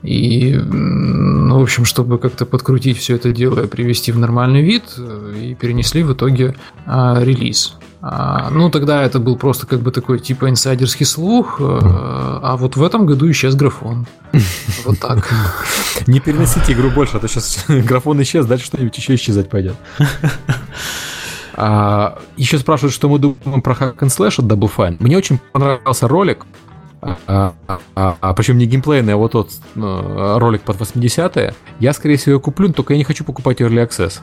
И, 0.04 0.54
ну, 0.54 1.60
в 1.60 1.64
общем, 1.64 1.84
чтобы 1.84 2.20
как-то 2.20 2.46
подкрутить 2.46 2.98
все 2.98 3.16
это 3.16 3.32
дело 3.32 3.64
и 3.64 3.68
привести 3.68 4.12
в 4.12 4.20
нормальный 4.20 4.62
вид, 4.62 4.84
и 4.98 5.56
перенесли 5.56 6.04
в 6.04 6.14
итоге 6.14 6.56
а, 6.86 7.20
релиз. 7.22 7.78
А, 8.02 8.50
ну, 8.52 8.70
тогда 8.70 9.04
это 9.04 9.20
был 9.20 9.38
просто 9.38 9.66
как 9.66 9.80
бы 9.80 9.92
такой 9.92 10.20
типа 10.20 10.50
инсайдерский 10.50 11.06
слух, 11.06 11.58
э, 11.60 11.64
а 11.64 12.56
вот 12.58 12.76
в 12.76 12.84
этом 12.84 13.06
году 13.06 13.30
исчез 13.32 13.56
графон. 13.56 14.06
Вот 14.86 15.00
так. 15.00 15.28
Не 16.06 16.20
переносите 16.20 16.74
игру 16.74 16.92
больше, 16.92 17.18
а 17.18 17.20
то 17.20 17.28
сейчас 17.28 17.66
графон 17.68 18.22
исчез, 18.22 18.46
дальше 18.46 18.68
что-нибудь 18.68 18.98
еще 18.98 19.16
исчезать 19.16 19.50
пойдет. 19.50 19.76
А, 21.60 22.20
еще 22.36 22.60
спрашивают, 22.60 22.94
что 22.94 23.10
мы 23.10 23.18
думаем 23.18 23.64
про 23.64 23.74
Hack 23.74 23.98
and 24.02 24.16
Slash 24.16 24.36
от 24.38 24.46
Double 24.46 24.70
Fine. 24.72 24.98
Мне 25.00 25.18
очень 25.18 25.40
понравился 25.52 26.08
ролик, 26.08 26.46
а, 27.28 27.54
а, 27.68 27.80
а, 27.96 28.18
а 28.20 28.34
причем 28.34 28.58
не 28.58 28.66
геймплейный, 28.66 29.14
а 29.14 29.18
вот 29.18 29.32
тот 29.32 29.52
ну, 29.76 30.38
ролик 30.40 30.62
под 30.62 30.78
80-е. 30.78 31.54
Я, 31.80 31.94
скорее 31.94 32.18
всего, 32.18 32.34
ее 32.36 32.40
куплю, 32.40 32.72
только 32.74 32.94
я 32.94 32.98
не 32.98 33.04
хочу 33.04 33.24
покупать 33.24 33.62
Early 33.62 33.88
Access. 33.88 34.20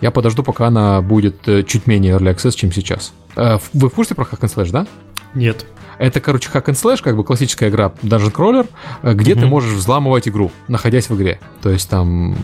Я 0.00 0.10
подожду, 0.10 0.42
пока 0.42 0.66
она 0.66 1.00
будет 1.00 1.48
э, 1.48 1.62
чуть 1.62 1.86
менее 1.86 2.16
Early 2.16 2.34
Access, 2.34 2.52
чем 2.52 2.72
сейчас. 2.72 3.12
Э, 3.36 3.58
вы 3.72 3.88
в 3.88 3.94
курсе 3.94 4.14
про 4.14 4.24
Hack 4.24 4.40
and 4.40 4.54
Slash, 4.54 4.70
да? 4.70 4.86
Нет. 5.34 5.66
Это, 5.98 6.20
короче, 6.20 6.50
Hack 6.52 6.66
and 6.66 6.74
Slash, 6.74 7.02
как 7.02 7.16
бы 7.16 7.24
классическая 7.24 7.70
игра 7.70 7.92
Dungeon 8.02 8.32
Crawler, 8.32 8.68
э, 9.02 9.14
где 9.14 9.32
mm-hmm. 9.32 9.40
ты 9.40 9.46
можешь 9.46 9.72
взламывать 9.72 10.28
игру, 10.28 10.52
находясь 10.68 11.08
в 11.08 11.16
игре. 11.16 11.40
То 11.62 11.70
есть 11.70 11.88
там 11.88 12.36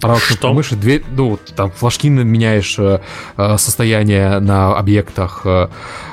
правой 0.00 0.20
кнопкой 0.26 0.52
мыши, 0.54 0.74
дверь, 0.74 1.04
ну, 1.10 1.38
там 1.54 1.70
флажки 1.70 2.08
меняешь 2.08 2.78
состояние 3.60 4.40
на 4.40 4.76
объектах, 4.76 5.46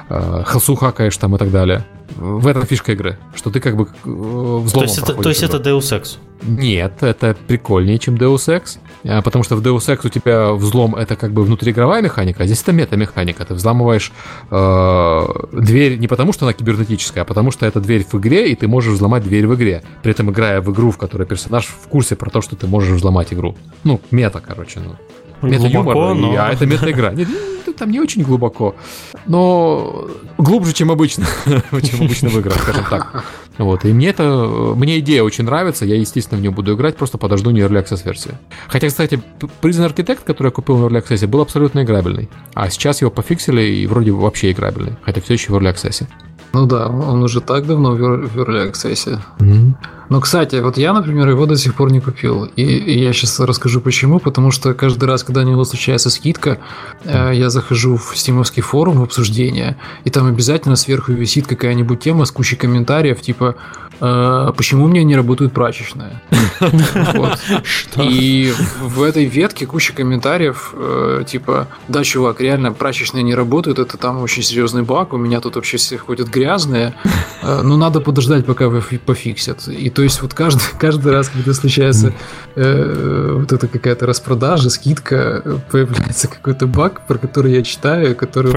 хелсу 0.10 0.76
хакаешь 0.76 1.18
там 1.18 1.36
и 1.36 1.40
так 1.40 1.50
далее 1.50 1.84
в 2.16 2.48
этом 2.48 2.66
фишка 2.66 2.92
игры, 2.94 3.18
что 3.36 3.50
ты 3.50 3.60
как 3.60 3.76
бы 3.76 3.88
взломом 4.04 4.70
То 4.72 4.82
есть, 4.84 4.98
это, 4.98 5.14
то 5.14 5.30
есть 5.30 5.44
это 5.44 5.58
Deus 5.58 5.80
Ex? 5.80 6.18
Нет, 6.46 7.02
это 7.02 7.36
прикольнее, 7.48 7.98
чем 8.00 8.16
Deus 8.16 8.48
Ex, 8.48 8.78
а, 9.06 9.22
потому 9.22 9.44
что 9.44 9.56
в 9.56 9.62
Deus 9.62 9.88
Ex 9.88 10.00
у 10.04 10.10
тебя 10.10 10.52
взлом 10.52 10.96
это 10.96 11.16
как 11.16 11.32
бы 11.32 11.44
внутриигровая 11.44 12.02
механика, 12.02 12.44
а 12.44 12.46
здесь 12.46 12.62
это 12.62 12.72
мета-механика. 12.72 13.46
Ты 13.46 13.54
взламываешь 13.54 14.12
э, 14.52 15.22
дверь 15.54 15.98
не 15.98 16.08
потому, 16.08 16.34
что 16.34 16.46
она 16.46 16.54
кибернетическая, 16.54 17.24
а 17.24 17.26
потому 17.26 17.52
что 17.52 17.66
это 17.66 17.80
дверь 17.80 18.06
в 18.10 18.16
игре, 18.16 18.52
и 18.52 18.56
ты 18.56 18.68
можешь 18.68 18.94
взломать 18.94 19.24
дверь 19.24 19.48
в 19.48 19.56
игре, 19.56 19.84
при 20.02 20.12
этом 20.12 20.32
играя 20.32 20.62
в 20.62 20.72
игру, 20.72 20.92
в 20.92 20.98
которой 20.98 21.26
персонаж 21.26 21.66
в 21.66 21.88
курсе 21.88 22.16
про 22.16 22.30
то, 22.30 22.42
что 22.42 22.56
ты 22.56 22.68
можешь 22.68 22.92
взломать 22.92 23.34
игру. 23.34 23.56
Ну, 23.84 24.02
мета, 24.12 24.42
короче. 24.46 24.80
Ну. 24.80 24.96
Мета-юмор, 25.44 26.16
но... 26.16 26.36
а 26.38 26.52
это 26.52 26.66
мета-игра. 26.66 27.12
Нет, 27.14 27.28
ну, 27.66 27.74
там 27.74 27.92
не 27.92 28.00
очень 28.00 28.24
глубоко, 28.24 28.76
но 29.26 30.08
глубже, 30.38 30.74
чем 30.74 30.92
обычно, 30.92 31.26
чем 31.46 32.02
обычно 32.06 32.30
в 32.30 32.40
играх, 32.40 32.62
скажем 32.62 32.86
так. 32.90 33.24
Вот, 33.58 33.86
и 33.86 33.94
мне 33.94 34.10
это, 34.10 34.24
мне 34.76 35.00
идея 35.00 35.24
очень 35.24 35.44
нравится, 35.44 35.86
я, 35.86 35.96
естественно, 35.96 36.40
в 36.40 36.42
нее 36.42 36.52
буду 36.52 36.74
играть, 36.74 36.98
просто 36.98 37.18
подожду 37.18 37.52
не 37.52 37.62
Early 37.62 37.84
Access 37.84 38.04
версию. 38.04 38.38
Хотя, 38.68 38.88
кстати, 38.88 39.22
Prison 39.62 39.92
Architect, 39.92 40.22
который 40.26 40.48
я 40.48 40.52
купил 40.52 40.78
на 40.78 40.86
Early 40.86 41.04
Access, 41.04 41.28
был 41.28 41.42
абсолютно 41.42 41.84
играбельный, 41.84 42.30
а 42.54 42.70
сейчас 42.70 43.02
его 43.02 43.12
пофиксили 43.12 43.62
и 43.62 43.88
вроде 43.88 44.12
вообще 44.12 44.52
играбельный, 44.52 44.96
хотя 45.04 45.22
все 45.22 45.34
еще 45.34 45.52
в 45.52 45.56
Early 45.56 45.74
Access. 45.74 46.08
Ну 46.54 46.68
да, 46.68 46.88
он 46.88 47.24
уже 47.24 47.42
так 47.42 47.66
давно 47.66 47.92
в 47.92 48.38
Early 48.38 48.72
Access. 48.72 49.20
Mm-hmm. 49.40 49.74
Но, 50.10 50.22
кстати, 50.22 50.58
вот 50.58 50.78
я, 50.78 50.94
например, 50.94 51.28
его 51.28 51.48
до 51.48 51.58
сих 51.58 51.74
пор 51.74 51.92
не 51.92 52.00
купил. 52.00 52.46
И, 52.56 52.62
и 52.62 53.00
я 53.00 53.14
сейчас 53.14 53.40
расскажу 53.40 53.82
почему. 53.82 54.20
Потому 54.20 54.52
что 54.52 54.76
каждый 54.76 55.06
раз, 55.06 55.24
когда 55.24 55.42
у 55.42 55.44
него 55.44 55.64
случается 55.64 56.12
скидка, 56.12 56.60
э, 57.04 57.32
я 57.34 57.50
захожу 57.50 57.98
в 57.98 58.16
стимовский 58.16 58.62
форум 58.62 59.00
в 59.00 59.04
обсуждение, 59.04 59.78
и 60.04 60.12
там 60.12 60.28
обязательно 60.28 60.76
сверху 60.76 61.14
висит 61.14 61.48
какая-нибудь 61.48 62.00
тема 62.02 62.26
с 62.26 62.32
кучей 62.32 62.56
комментариев, 62.56 63.22
типа 63.22 63.56
«Почему 64.00 64.86
у 64.86 64.88
меня 64.88 65.04
не 65.04 65.16
работает 65.16 65.54
прачечная?» 65.54 66.22
И 67.98 68.54
в 68.82 69.04
этой 69.04 69.26
ветке 69.26 69.66
куча 69.66 69.94
комментариев, 69.94 70.74
э, 70.74 71.24
типа 71.28 71.68
«Да, 71.88 72.04
чувак, 72.04 72.42
реально 72.42 72.74
прачечная 72.74 73.22
не 73.22 73.36
работает, 73.36 73.80
это 73.80 73.98
там 73.98 74.22
очень 74.22 74.44
серьезный 74.44 74.84
баг, 74.84 75.14
у 75.14 75.18
меня 75.18 75.40
тут 75.42 75.56
вообще 75.56 75.78
все 75.78 75.98
ходят 75.98 76.30
грязные, 76.30 76.94
э, 77.42 77.62
но 77.64 77.78
надо 77.78 78.02
подождать, 78.02 78.46
пока 78.46 78.70
пофиксят». 79.06 79.68
И 79.68 79.90
то 79.90 80.04
есть 80.04 80.22
вот 80.22 80.34
каждый, 80.34 80.64
каждый 80.80 81.12
раз, 81.12 81.30
когда 81.30 81.54
случается 81.54 82.14
э, 82.56 83.36
вот 83.40 83.52
это 83.52 83.68
какая-то 83.68 84.06
распродажа, 84.06 84.70
скидка, 84.70 85.62
появляется 85.72 86.28
какой-то 86.28 86.68
баг, 86.68 87.06
про 87.08 87.18
который 87.18 87.54
я 87.54 87.64
читаю, 87.64 88.16
который 88.16 88.52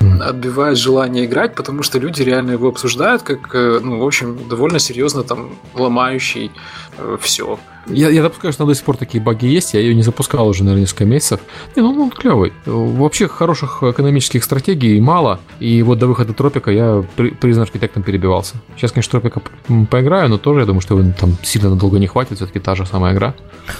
меня 0.00 0.26
отбивает 0.26 0.78
желание 0.78 1.26
играть, 1.26 1.54
потому 1.54 1.82
что 1.82 1.98
люди 1.98 2.22
реально 2.22 2.52
его 2.52 2.68
обсуждают 2.68 3.22
как, 3.22 3.54
ну, 3.54 3.98
в 3.98 4.04
общем, 4.04 4.38
довольно 4.42 4.78
серьезно 4.78 5.22
там 5.22 5.50
ломающий 5.74 6.50
э, 6.98 7.16
все. 7.20 7.58
Я, 7.86 8.10
я 8.10 8.22
допускаю, 8.22 8.52
что 8.52 8.64
до 8.64 8.74
сих 8.74 8.84
пор 8.84 8.96
такие 8.96 9.22
баги 9.22 9.46
есть. 9.46 9.74
Я 9.74 9.80
ее 9.80 9.94
не 9.94 10.02
запускал 10.02 10.46
уже, 10.46 10.62
наверное, 10.62 10.82
несколько 10.82 11.04
месяцев. 11.04 11.40
Не, 11.74 11.82
ну, 11.82 11.92
ну 11.92 12.02
он 12.04 12.10
клевый. 12.10 12.52
Вообще 12.64 13.26
хороших 13.26 13.82
экономических 13.82 14.44
стратегий 14.44 15.00
мало. 15.00 15.40
И 15.58 15.82
вот 15.82 15.98
до 15.98 16.06
выхода 16.06 16.32
Тропика 16.32 16.70
я 16.70 17.04
при, 17.16 17.30
признан 17.30 17.64
архитектом 17.64 18.02
перебивался. 18.02 18.54
Сейчас, 18.76 18.92
конечно, 18.92 19.20
Тропика 19.20 19.42
поиграю, 19.90 20.28
но 20.28 20.38
тоже 20.38 20.60
я 20.60 20.66
думаю, 20.66 20.80
что 20.80 21.02
там 21.18 21.36
сильно 21.42 21.70
надолго 21.70 21.98
не 21.98 22.06
хватит. 22.06 22.36
Все-таки 22.36 22.60
та 22.60 22.74
же 22.74 22.86
самая 22.86 23.14
игра. 23.14 23.34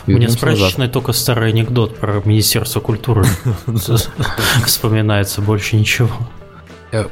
Мне 0.07 0.29
спрашивает 0.29 0.93
только 0.93 1.13
старый 1.13 1.51
анекдот 1.51 1.97
про 1.97 2.23
Министерство 2.25 2.81
культуры. 2.81 3.25
Вспоминается 4.67 5.43
больше 5.43 5.77
ничего. 5.77 6.11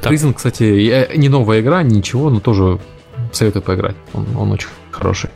Призен, 0.01 0.33
кстати, 0.33 1.17
не 1.17 1.29
новая 1.29 1.61
игра, 1.61 1.81
ничего, 1.81 2.29
но 2.29 2.39
тоже 2.39 2.79
советую 3.31 3.61
поиграть. 3.61 3.95
Он, 4.13 4.25
он 4.37 4.51
очень 4.51 4.69
хороший. 4.91 5.29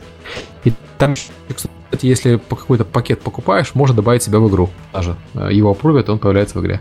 И 0.64 0.72
там, 0.98 1.14
кстати, 1.14 2.06
если 2.06 2.36
по 2.36 2.56
какой-то 2.56 2.84
пакет 2.84 3.20
покупаешь, 3.20 3.74
можно 3.74 3.94
добавить 3.94 4.22
себя 4.22 4.38
в 4.38 4.48
игру 4.48 4.70
даже. 4.92 5.16
Его 5.34 5.70
опрувят, 5.70 6.08
он 6.08 6.18
появляется 6.18 6.58
в 6.58 6.62
игре. 6.62 6.80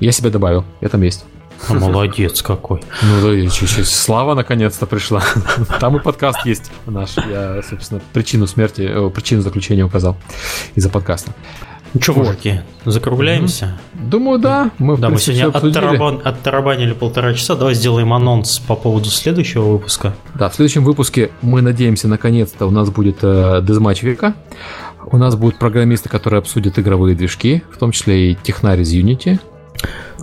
Я 0.00 0.12
себя 0.12 0.30
добавил, 0.30 0.64
я 0.80 0.88
там 0.88 1.02
есть. 1.02 1.24
А 1.68 1.74
молодец 1.74 2.42
какой. 2.42 2.82
Ну 3.02 3.20
да, 3.22 3.50
чуть-чуть. 3.50 3.86
Слава 3.86 4.34
наконец-то 4.34 4.86
пришла. 4.86 5.22
Там 5.80 5.96
и 5.96 6.00
подкаст 6.00 6.44
есть 6.44 6.72
наш. 6.86 7.16
Я, 7.16 7.62
собственно, 7.62 8.00
причину 8.12 8.48
смерти, 8.48 8.82
э, 8.82 9.10
причину 9.10 9.42
заключения 9.42 9.84
указал 9.84 10.16
из-за 10.74 10.88
подкаста. 10.88 11.32
Ну 11.94 12.00
что, 12.00 12.14
мужики, 12.14 12.60
закругляемся? 12.86 13.78
Думаю, 13.92 14.38
да. 14.38 14.70
Мы, 14.78 14.96
да, 14.96 15.10
мы 15.10 15.18
сегодня 15.18 15.48
оттарабан, 15.48 16.22
оттарабанили 16.24 16.92
полтора 16.94 17.34
часа. 17.34 17.54
Давай 17.54 17.74
сделаем 17.74 18.14
анонс 18.14 18.58
по 18.60 18.76
поводу 18.76 19.10
следующего 19.10 19.72
выпуска. 19.72 20.14
Да, 20.34 20.48
в 20.48 20.54
следующем 20.54 20.84
выпуске 20.84 21.30
мы 21.42 21.60
надеемся, 21.60 22.08
наконец-то 22.08 22.66
у 22.66 22.70
нас 22.70 22.88
будет 22.90 23.18
э, 23.22 23.60
Дезматч 23.62 24.02
века. 24.02 24.34
У 25.04 25.18
нас 25.18 25.36
будут 25.36 25.58
программисты, 25.58 26.08
которые 26.08 26.38
обсудят 26.38 26.78
игровые 26.78 27.14
движки, 27.14 27.62
в 27.70 27.76
том 27.76 27.92
числе 27.92 28.32
и 28.32 28.38
технарь 28.42 28.80
из 28.80 28.94
Unity. 28.94 29.38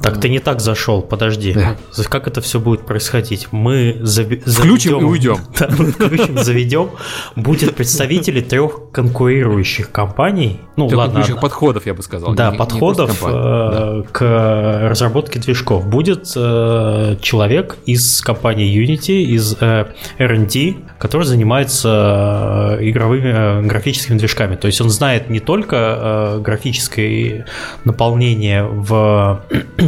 Так 0.02 0.20
ты 0.20 0.30
не 0.30 0.40
так 0.40 0.62
зашел, 0.62 1.02
подожди. 1.02 1.54
Да. 1.54 1.76
Как 2.10 2.28
это 2.28 2.42
все 2.42 2.60
будет 2.60 2.86
происходить? 2.86 3.48
Мы 3.52 3.98
зави- 4.02 4.42
включим 4.42 4.92
заведем, 4.92 5.00
и 5.00 5.04
уйдем. 5.04 5.38
Да, 5.60 5.70
мы 5.78 5.92
включим, 5.92 6.38
заведем. 6.38 6.90
Будет 7.36 7.76
представители 7.76 8.42
трех 8.42 8.92
конкурирующих 8.92 9.92
компаний. 9.92 10.60
Ну, 10.78 10.88
трех 10.88 10.98
ладно. 10.98 11.14
Конкурирующих 11.16 11.42
подходов, 11.42 11.86
я 11.86 11.94
бы 11.94 12.04
сказал. 12.04 12.34
Да, 12.34 12.52
не, 12.52 12.58
подходов 12.58 13.22
не 13.22 13.28
э, 13.28 13.32
да. 13.32 14.04
к 14.12 14.90
разработке 14.90 15.40
движков. 15.40 15.88
Будет 15.88 16.32
э, 16.36 17.18
человек 17.22 17.78
из 17.86 18.22
компании 18.22 18.74
Unity, 18.74 19.22
из 19.22 19.56
э, 19.60 19.88
R&D, 20.18 20.76
который 20.98 21.24
занимается 21.24 22.78
э, 22.80 22.90
игровыми 22.90 23.32
э, 23.34 23.62
графическими 23.64 24.18
движками. 24.18 24.56
То 24.56 24.68
есть 24.68 24.80
он 24.82 24.90
знает 24.90 25.30
не 25.30 25.40
только 25.40 25.76
э, 25.76 26.42
графическое 26.42 27.46
наполнение 27.84 28.64
в 28.64 29.42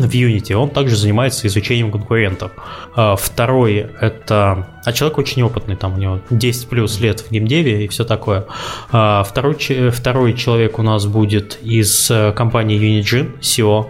в 0.07 0.13
Unity, 0.13 0.53
он 0.53 0.69
также 0.69 0.95
занимается 0.95 1.47
изучением 1.47 1.91
конкурентов. 1.91 2.51
А, 2.95 3.15
второй— 3.15 3.87
это... 4.01 4.67
А 4.83 4.93
человек 4.93 5.17
очень 5.17 5.43
опытный, 5.43 5.75
там 5.75 5.93
у 5.95 5.97
него 5.97 6.19
10 6.29 6.67
плюс 6.69 6.99
лет 6.99 7.19
в 7.21 7.31
геймдеве 7.31 7.85
и 7.85 7.87
все 7.87 8.03
такое. 8.03 8.45
А, 8.91 9.23
второй, 9.23 9.55
второй 9.91 10.33
человек 10.33 10.79
у 10.79 10.81
нас 10.81 11.05
будет 11.05 11.59
из 11.61 12.09
э, 12.09 12.31
компании 12.33 12.79
Unigine, 12.79 13.39
SEO. 13.39 13.87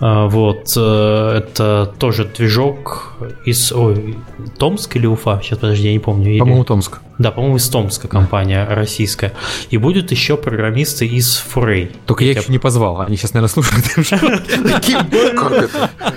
А, 0.00 0.26
вот, 0.26 0.72
э, 0.76 1.38
это 1.38 1.92
тоже 1.98 2.24
движок 2.24 3.14
из... 3.44 3.72
Ой, 3.72 4.16
Томск 4.58 4.96
или 4.96 5.06
Уфа? 5.06 5.40
Сейчас, 5.42 5.58
подожди, 5.58 5.86
я 5.86 5.92
не 5.92 5.98
помню. 5.98 6.38
По-моему, 6.38 6.64
Томск. 6.64 7.00
Да, 7.18 7.30
по-моему, 7.30 7.56
из 7.56 7.68
Томска 7.68 8.08
компания 8.08 8.66
да. 8.68 8.74
российская. 8.74 9.32
И 9.70 9.76
будут 9.76 10.10
еще 10.10 10.36
программисты 10.36 11.06
из 11.06 11.36
Фурей. 11.36 11.92
Только 12.06 12.24
я, 12.24 12.32
я 12.32 12.40
еще 12.40 12.50
не 12.50 12.58
позвал, 12.58 13.00
они 13.00 13.16
сейчас, 13.16 13.34
наверное, 13.34 13.52
слушают. 13.52 13.84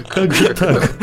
Как 0.10 0.34
же 0.34 0.53
так? 0.56 0.98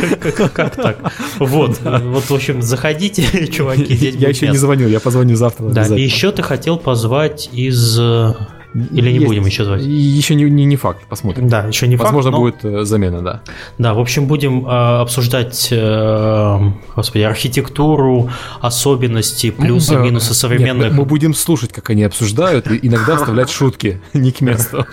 Как 0.53 0.77
так? 0.77 1.13
Вот, 1.39 1.81
вот, 1.81 2.31
в 2.31 2.35
общем, 2.35 2.61
заходите, 2.61 3.47
чуваки. 3.53 3.95
Я 3.95 4.29
еще 4.29 4.49
не 4.49 4.57
звоню, 4.57 4.89
я 4.89 5.01
позвоню 5.01 5.37
завтра. 5.37 5.69
Да, 5.69 5.87
и 5.87 6.01
еще 6.01 6.33
ты 6.33 6.43
хотел 6.43 6.77
позвать 6.77 7.49
из 7.53 7.99
э, 7.99 8.35
или 8.75 9.09
не 9.09 9.15
Есть. 9.15 9.27
будем 9.27 9.47
еще 9.47 9.65
звать? 9.65 9.83
Еще 9.83 10.35
не, 10.35 10.45
не, 10.45 10.65
не 10.65 10.77
факт, 10.77 11.07
посмотрим. 11.09 11.49
Да, 11.49 11.65
еще 11.65 11.87
не 11.87 11.97
Возможно, 11.97 12.33
факт. 12.33 12.35
Возможно, 12.35 12.67
но... 12.67 12.73
будет 12.73 12.83
э, 12.83 12.85
замена, 12.85 13.23
да. 13.23 13.43
Да, 13.79 13.95
в 13.95 14.01
общем, 14.01 14.27
будем 14.27 14.67
э, 14.67 15.01
обсуждать, 15.01 15.69
э, 15.71 16.59
господи, 16.97 17.23
архитектуру, 17.23 18.31
особенности, 18.61 19.51
плюсы, 19.51 19.97
минусы 19.97 20.35
современных. 20.35 20.89
Нет, 20.89 20.93
мы, 20.93 21.01
мы 21.01 21.05
будем 21.05 21.35
слушать, 21.35 21.73
как 21.73 21.91
они 21.91 22.03
обсуждают, 22.03 22.69
и 22.69 22.81
иногда 22.83 23.15
оставлять 23.15 23.51
шутки, 23.51 24.01
не 24.13 24.33
к 24.33 24.41
месту. 24.41 24.87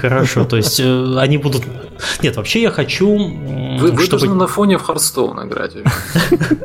Хорошо, 0.00 0.44
то 0.44 0.56
есть 0.56 0.80
э, 0.80 1.16
они 1.18 1.38
будут. 1.38 1.62
Нет, 2.22 2.36
вообще 2.36 2.62
я 2.62 2.70
хочу. 2.70 3.16
Вы, 3.16 3.92
вы 3.92 4.08
должны 4.08 4.34
на 4.34 4.48
фоне 4.48 4.76
в 4.78 4.82
Хардстоун 4.82 5.46
играть. 5.46 5.74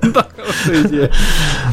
Да, 0.02 0.28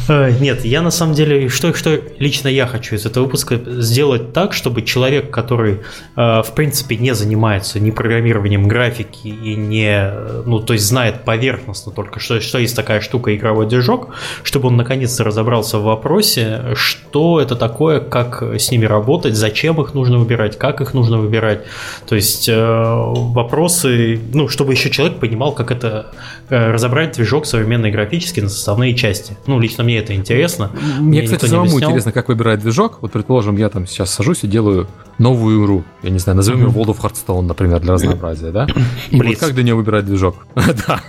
Э, 0.09 0.31
нет, 0.39 0.65
я 0.65 0.81
на 0.81 0.91
самом 0.91 1.15
деле, 1.15 1.47
что, 1.49 1.73
что 1.73 1.99
лично 2.19 2.47
я 2.47 2.67
хочу 2.67 2.95
из 2.95 3.05
этого 3.05 3.25
выпуска 3.25 3.59
сделать 3.65 4.33
так, 4.33 4.53
чтобы 4.53 4.81
человек, 4.81 5.29
который, 5.29 5.79
э, 6.15 6.41
в 6.41 6.51
принципе, 6.55 6.97
не 6.97 7.13
занимается 7.13 7.79
ни 7.79 7.91
программированием 7.91 8.67
графики 8.67 9.27
и 9.27 9.55
не, 9.55 10.11
ну, 10.45 10.59
то 10.59 10.73
есть 10.73 10.85
знает 10.85 11.23
поверхностно 11.23 11.91
только, 11.91 12.19
что, 12.19 12.41
что 12.41 12.57
есть 12.57 12.75
такая 12.75 13.01
штука 13.01 13.35
игровой 13.35 13.67
движок, 13.67 14.09
чтобы 14.43 14.67
он 14.67 14.77
наконец-то 14.77 15.23
разобрался 15.23 15.77
в 15.77 15.83
вопросе, 15.83 16.73
что 16.75 17.39
это 17.39 17.55
такое, 17.55 17.99
как 17.99 18.43
с 18.43 18.71
ними 18.71 18.85
работать, 18.85 19.35
зачем 19.35 19.81
их 19.81 19.93
нужно 19.93 20.17
выбирать, 20.17 20.57
как 20.57 20.81
их 20.81 20.93
нужно 20.93 21.17
выбирать. 21.17 21.61
То 22.07 22.15
есть 22.15 22.49
э, 22.49 22.55
вопросы, 22.55 24.19
ну, 24.33 24.47
чтобы 24.47 24.73
еще 24.73 24.89
человек 24.89 25.19
понимал, 25.19 25.53
как 25.53 25.71
это 25.71 26.07
э, 26.49 26.71
разобрать 26.71 27.13
движок 27.13 27.45
современный 27.45 27.91
графический 27.91 28.41
на 28.41 28.49
составные 28.49 28.82
части. 28.91 29.37
Ну, 29.47 29.59
лично 29.59 29.83
мне 29.83 29.97
это 29.97 30.13
интересно. 30.13 30.71
Мне, 30.99 31.21
мне 31.21 31.21
кстати, 31.23 31.45
самому 31.45 31.79
интересно, 31.79 32.11
как 32.11 32.27
выбирать 32.27 32.59
движок. 32.59 32.99
Вот, 33.01 33.11
предположим, 33.11 33.57
я 33.57 33.69
там 33.69 33.87
сейчас 33.87 34.13
сажусь 34.13 34.43
и 34.43 34.47
делаю 34.47 34.87
новую 35.17 35.63
игру. 35.63 35.83
Я 36.01 36.09
не 36.09 36.19
знаю, 36.19 36.37
назовем 36.37 36.67
ее 36.67 36.71
World 36.71 36.95
of 36.95 36.99
Hearthstone, 36.99 37.41
например, 37.43 37.79
для 37.79 37.93
разнообразия, 37.93 38.51
да? 38.51 38.67
И 39.09 39.21
вот 39.21 39.37
как 39.37 39.53
для 39.53 39.63
нее 39.63 39.75
выбирать 39.75 40.05
движок? 40.05 40.45
Да. 40.87 41.01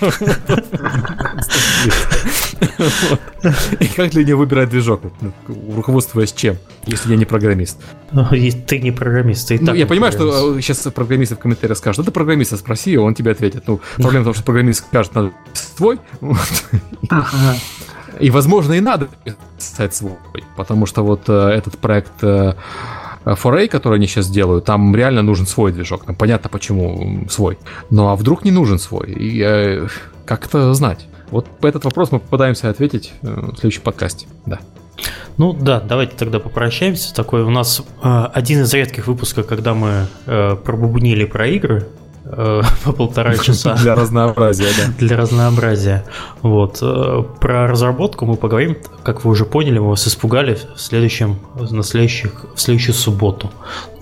И 3.81 3.87
как 3.89 4.11
для 4.11 4.25
нее 4.25 4.37
выбирать 4.37 4.71
движок? 4.71 5.03
Ну, 5.21 5.33
руководствуясь 5.75 6.33
чем, 6.33 6.57
если 6.87 7.11
я 7.11 7.17
не 7.17 7.25
программист? 7.25 7.79
Ты 8.67 8.79
не 8.79 8.91
программист, 8.91 9.49
ты 9.49 9.59
ну, 9.61 9.75
Я 9.75 9.87
понимаю, 9.87 10.13
что 10.13 10.61
сейчас 10.61 10.79
программисты 10.95 11.35
в 11.35 11.39
комментариях 11.39 11.79
скажут, 11.79 12.05
это 12.05 12.13
программиста 12.13 12.57
спроси, 12.57 12.97
он 12.97 13.15
тебе 13.15 13.33
ответит. 13.33 13.65
Ну, 13.67 13.81
проблема 13.97 14.23
в 14.23 14.25
том, 14.27 14.35
что 14.35 14.45
программист 14.45 14.85
скажет, 14.87 15.15
надо 15.15 15.33
твой. 15.77 15.99
И, 18.21 18.31
возможно, 18.31 18.75
и 18.75 18.81
надо 18.81 19.09
писать 19.59 19.95
свой, 19.95 20.17
потому 20.57 20.87
что 20.87 21.03
вот 21.03 21.23
э, 21.29 21.33
этот 21.33 21.79
проект 21.79 22.23
э, 22.23 22.55
который 23.25 23.97
они 23.97 24.07
сейчас 24.07 24.29
делают, 24.29 24.65
там 24.65 24.95
реально 24.95 25.23
нужен 25.23 25.47
свой 25.47 25.73
движок. 25.73 26.05
Там 26.05 26.15
понятно, 26.15 26.49
почему 26.51 27.27
свой. 27.29 27.59
Ну 27.91 28.09
а 28.09 28.17
вдруг 28.17 28.45
не 28.45 28.51
нужен 28.51 28.79
свой? 28.79 29.11
И 29.11 29.43
э, 29.43 29.89
как 30.25 30.47
это 30.47 30.75
знать? 30.75 31.07
Вот 31.31 31.47
по 31.47 31.67
этот 31.67 31.85
вопрос 31.85 32.13
мы 32.13 32.21
попытаемся 32.21 32.71
ответить 32.71 33.13
э, 33.23 33.27
в 33.27 33.57
следующем 33.57 33.83
подкасте. 33.83 34.27
Да. 34.47 34.61
Ну 35.37 35.53
да, 35.53 35.81
давайте 35.81 36.17
тогда 36.17 36.39
попрощаемся. 36.39 37.15
Такой 37.15 37.43
у 37.43 37.51
нас 37.51 37.83
э, 38.03 38.25
один 38.33 38.63
из 38.63 38.73
редких 38.73 39.09
выпусков, 39.09 39.47
когда 39.47 39.75
мы 39.75 40.07
э, 40.27 40.57
пробубнили 40.57 41.25
про 41.25 41.49
игры 41.49 41.89
по 42.85 42.93
полтора 42.93 43.37
часа. 43.37 43.75
Для 43.83 43.95
разнообразия, 43.95 44.69
да. 44.77 44.93
Для 44.99 45.17
разнообразия. 45.17 46.05
Вот. 46.43 46.79
Э, 46.83 47.23
про 47.41 47.67
разработку 47.67 48.27
мы 48.27 48.37
поговорим, 48.37 48.77
как 49.03 49.25
вы 49.25 49.31
уже 49.31 49.45
поняли, 49.45 49.79
мы 49.79 49.91
вас 49.91 50.07
испугали 50.07 50.55
в 50.55 50.81
следующем, 50.81 51.39
на 51.55 51.83
следующих, 51.83 52.45
в 52.55 52.61
следующую 52.61 52.95
субботу. 52.95 53.51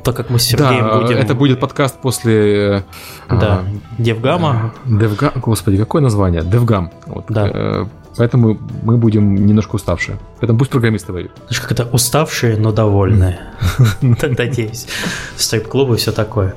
Так 0.02 0.16
как 0.16 0.30
мы 0.30 0.38
с 0.38 0.42
Сергеем 0.42 0.88
да, 0.88 0.98
будем... 0.98 1.16
это 1.16 1.34
будет 1.34 1.60
подкаст 1.60 2.00
после... 2.00 2.84
Да, 3.28 3.60
а, 3.60 3.64
DevGAMM 3.98 4.74
а. 4.84 4.94
DevGAMM, 4.94 5.32
господи, 5.36 5.76
какое 5.76 6.02
название? 6.02 6.42
DevGAMM. 6.42 6.90
Вот, 7.06 7.26
да. 7.28 7.86
Поэтому 8.16 8.58
мы 8.82 8.96
будем 8.96 9.46
немножко 9.46 9.76
уставшие. 9.76 10.18
Поэтому 10.40 10.58
пусть 10.58 10.70
программисты 10.70 11.12
воюют. 11.12 11.32
Знаешь, 11.48 11.60
как 11.60 11.72
это 11.72 11.84
уставшие, 11.86 12.56
но 12.56 12.72
довольные. 12.72 13.40
Надеюсь. 14.02 14.86
Стрип-клубы 15.36 15.94
и 15.94 15.98
все 15.98 16.12
такое. 16.12 16.54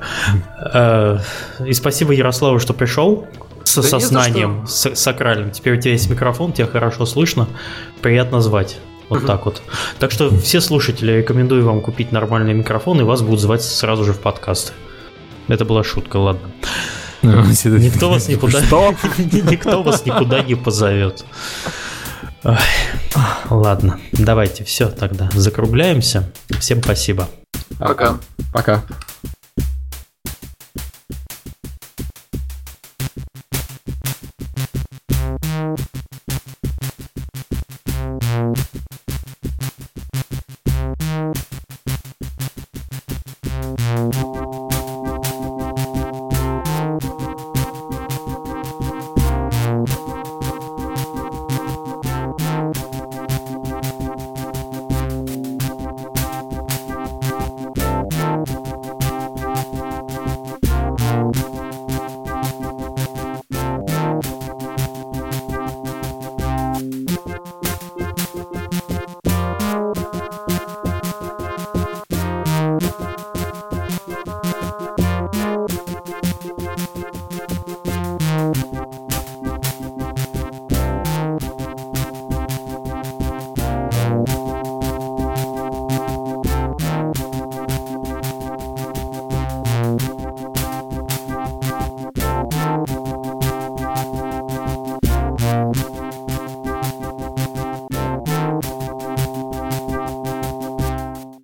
Э, 0.72 1.18
и 1.64 1.72
спасибо 1.72 2.12
Ярославу, 2.12 2.58
что 2.58 2.74
пришел 2.74 3.26
со 3.64 3.82
да 3.82 3.88
сознанием 3.88 4.66
с, 4.66 4.94
сакральным. 4.94 5.50
Теперь 5.50 5.78
у 5.78 5.80
тебя 5.80 5.92
есть 5.92 6.10
микрофон, 6.10 6.52
тебя 6.52 6.66
хорошо 6.66 7.06
слышно, 7.06 7.48
приятно 8.02 8.40
звать. 8.40 8.78
Вот 9.08 9.24
так 9.24 9.44
вот. 9.44 9.62
Так 9.98 10.10
что 10.10 10.36
все 10.36 10.60
слушатели, 10.60 11.12
рекомендую 11.12 11.64
вам 11.64 11.80
купить 11.80 12.10
нормальный 12.10 12.54
микрофон, 12.54 13.00
и 13.00 13.04
вас 13.04 13.22
будут 13.22 13.40
звать 13.40 13.62
сразу 13.62 14.04
же 14.04 14.12
в 14.12 14.18
подкасты. 14.18 14.72
Это 15.48 15.64
была 15.64 15.84
шутка, 15.84 16.16
ладно. 16.16 16.50
Никто 17.64 18.10
вас 18.10 18.28
никуда, 18.28 18.60
никто 19.18 19.82
вас 19.82 20.04
никуда 20.06 20.42
не 20.42 20.54
позовет. 20.54 21.24
Ладно, 23.50 23.98
давайте 24.12 24.64
все 24.64 24.88
тогда 24.88 25.28
закругляемся. 25.32 26.30
Всем 26.60 26.82
спасибо. 26.82 27.28
Пока. 27.78 28.18
Пока. 28.52 28.82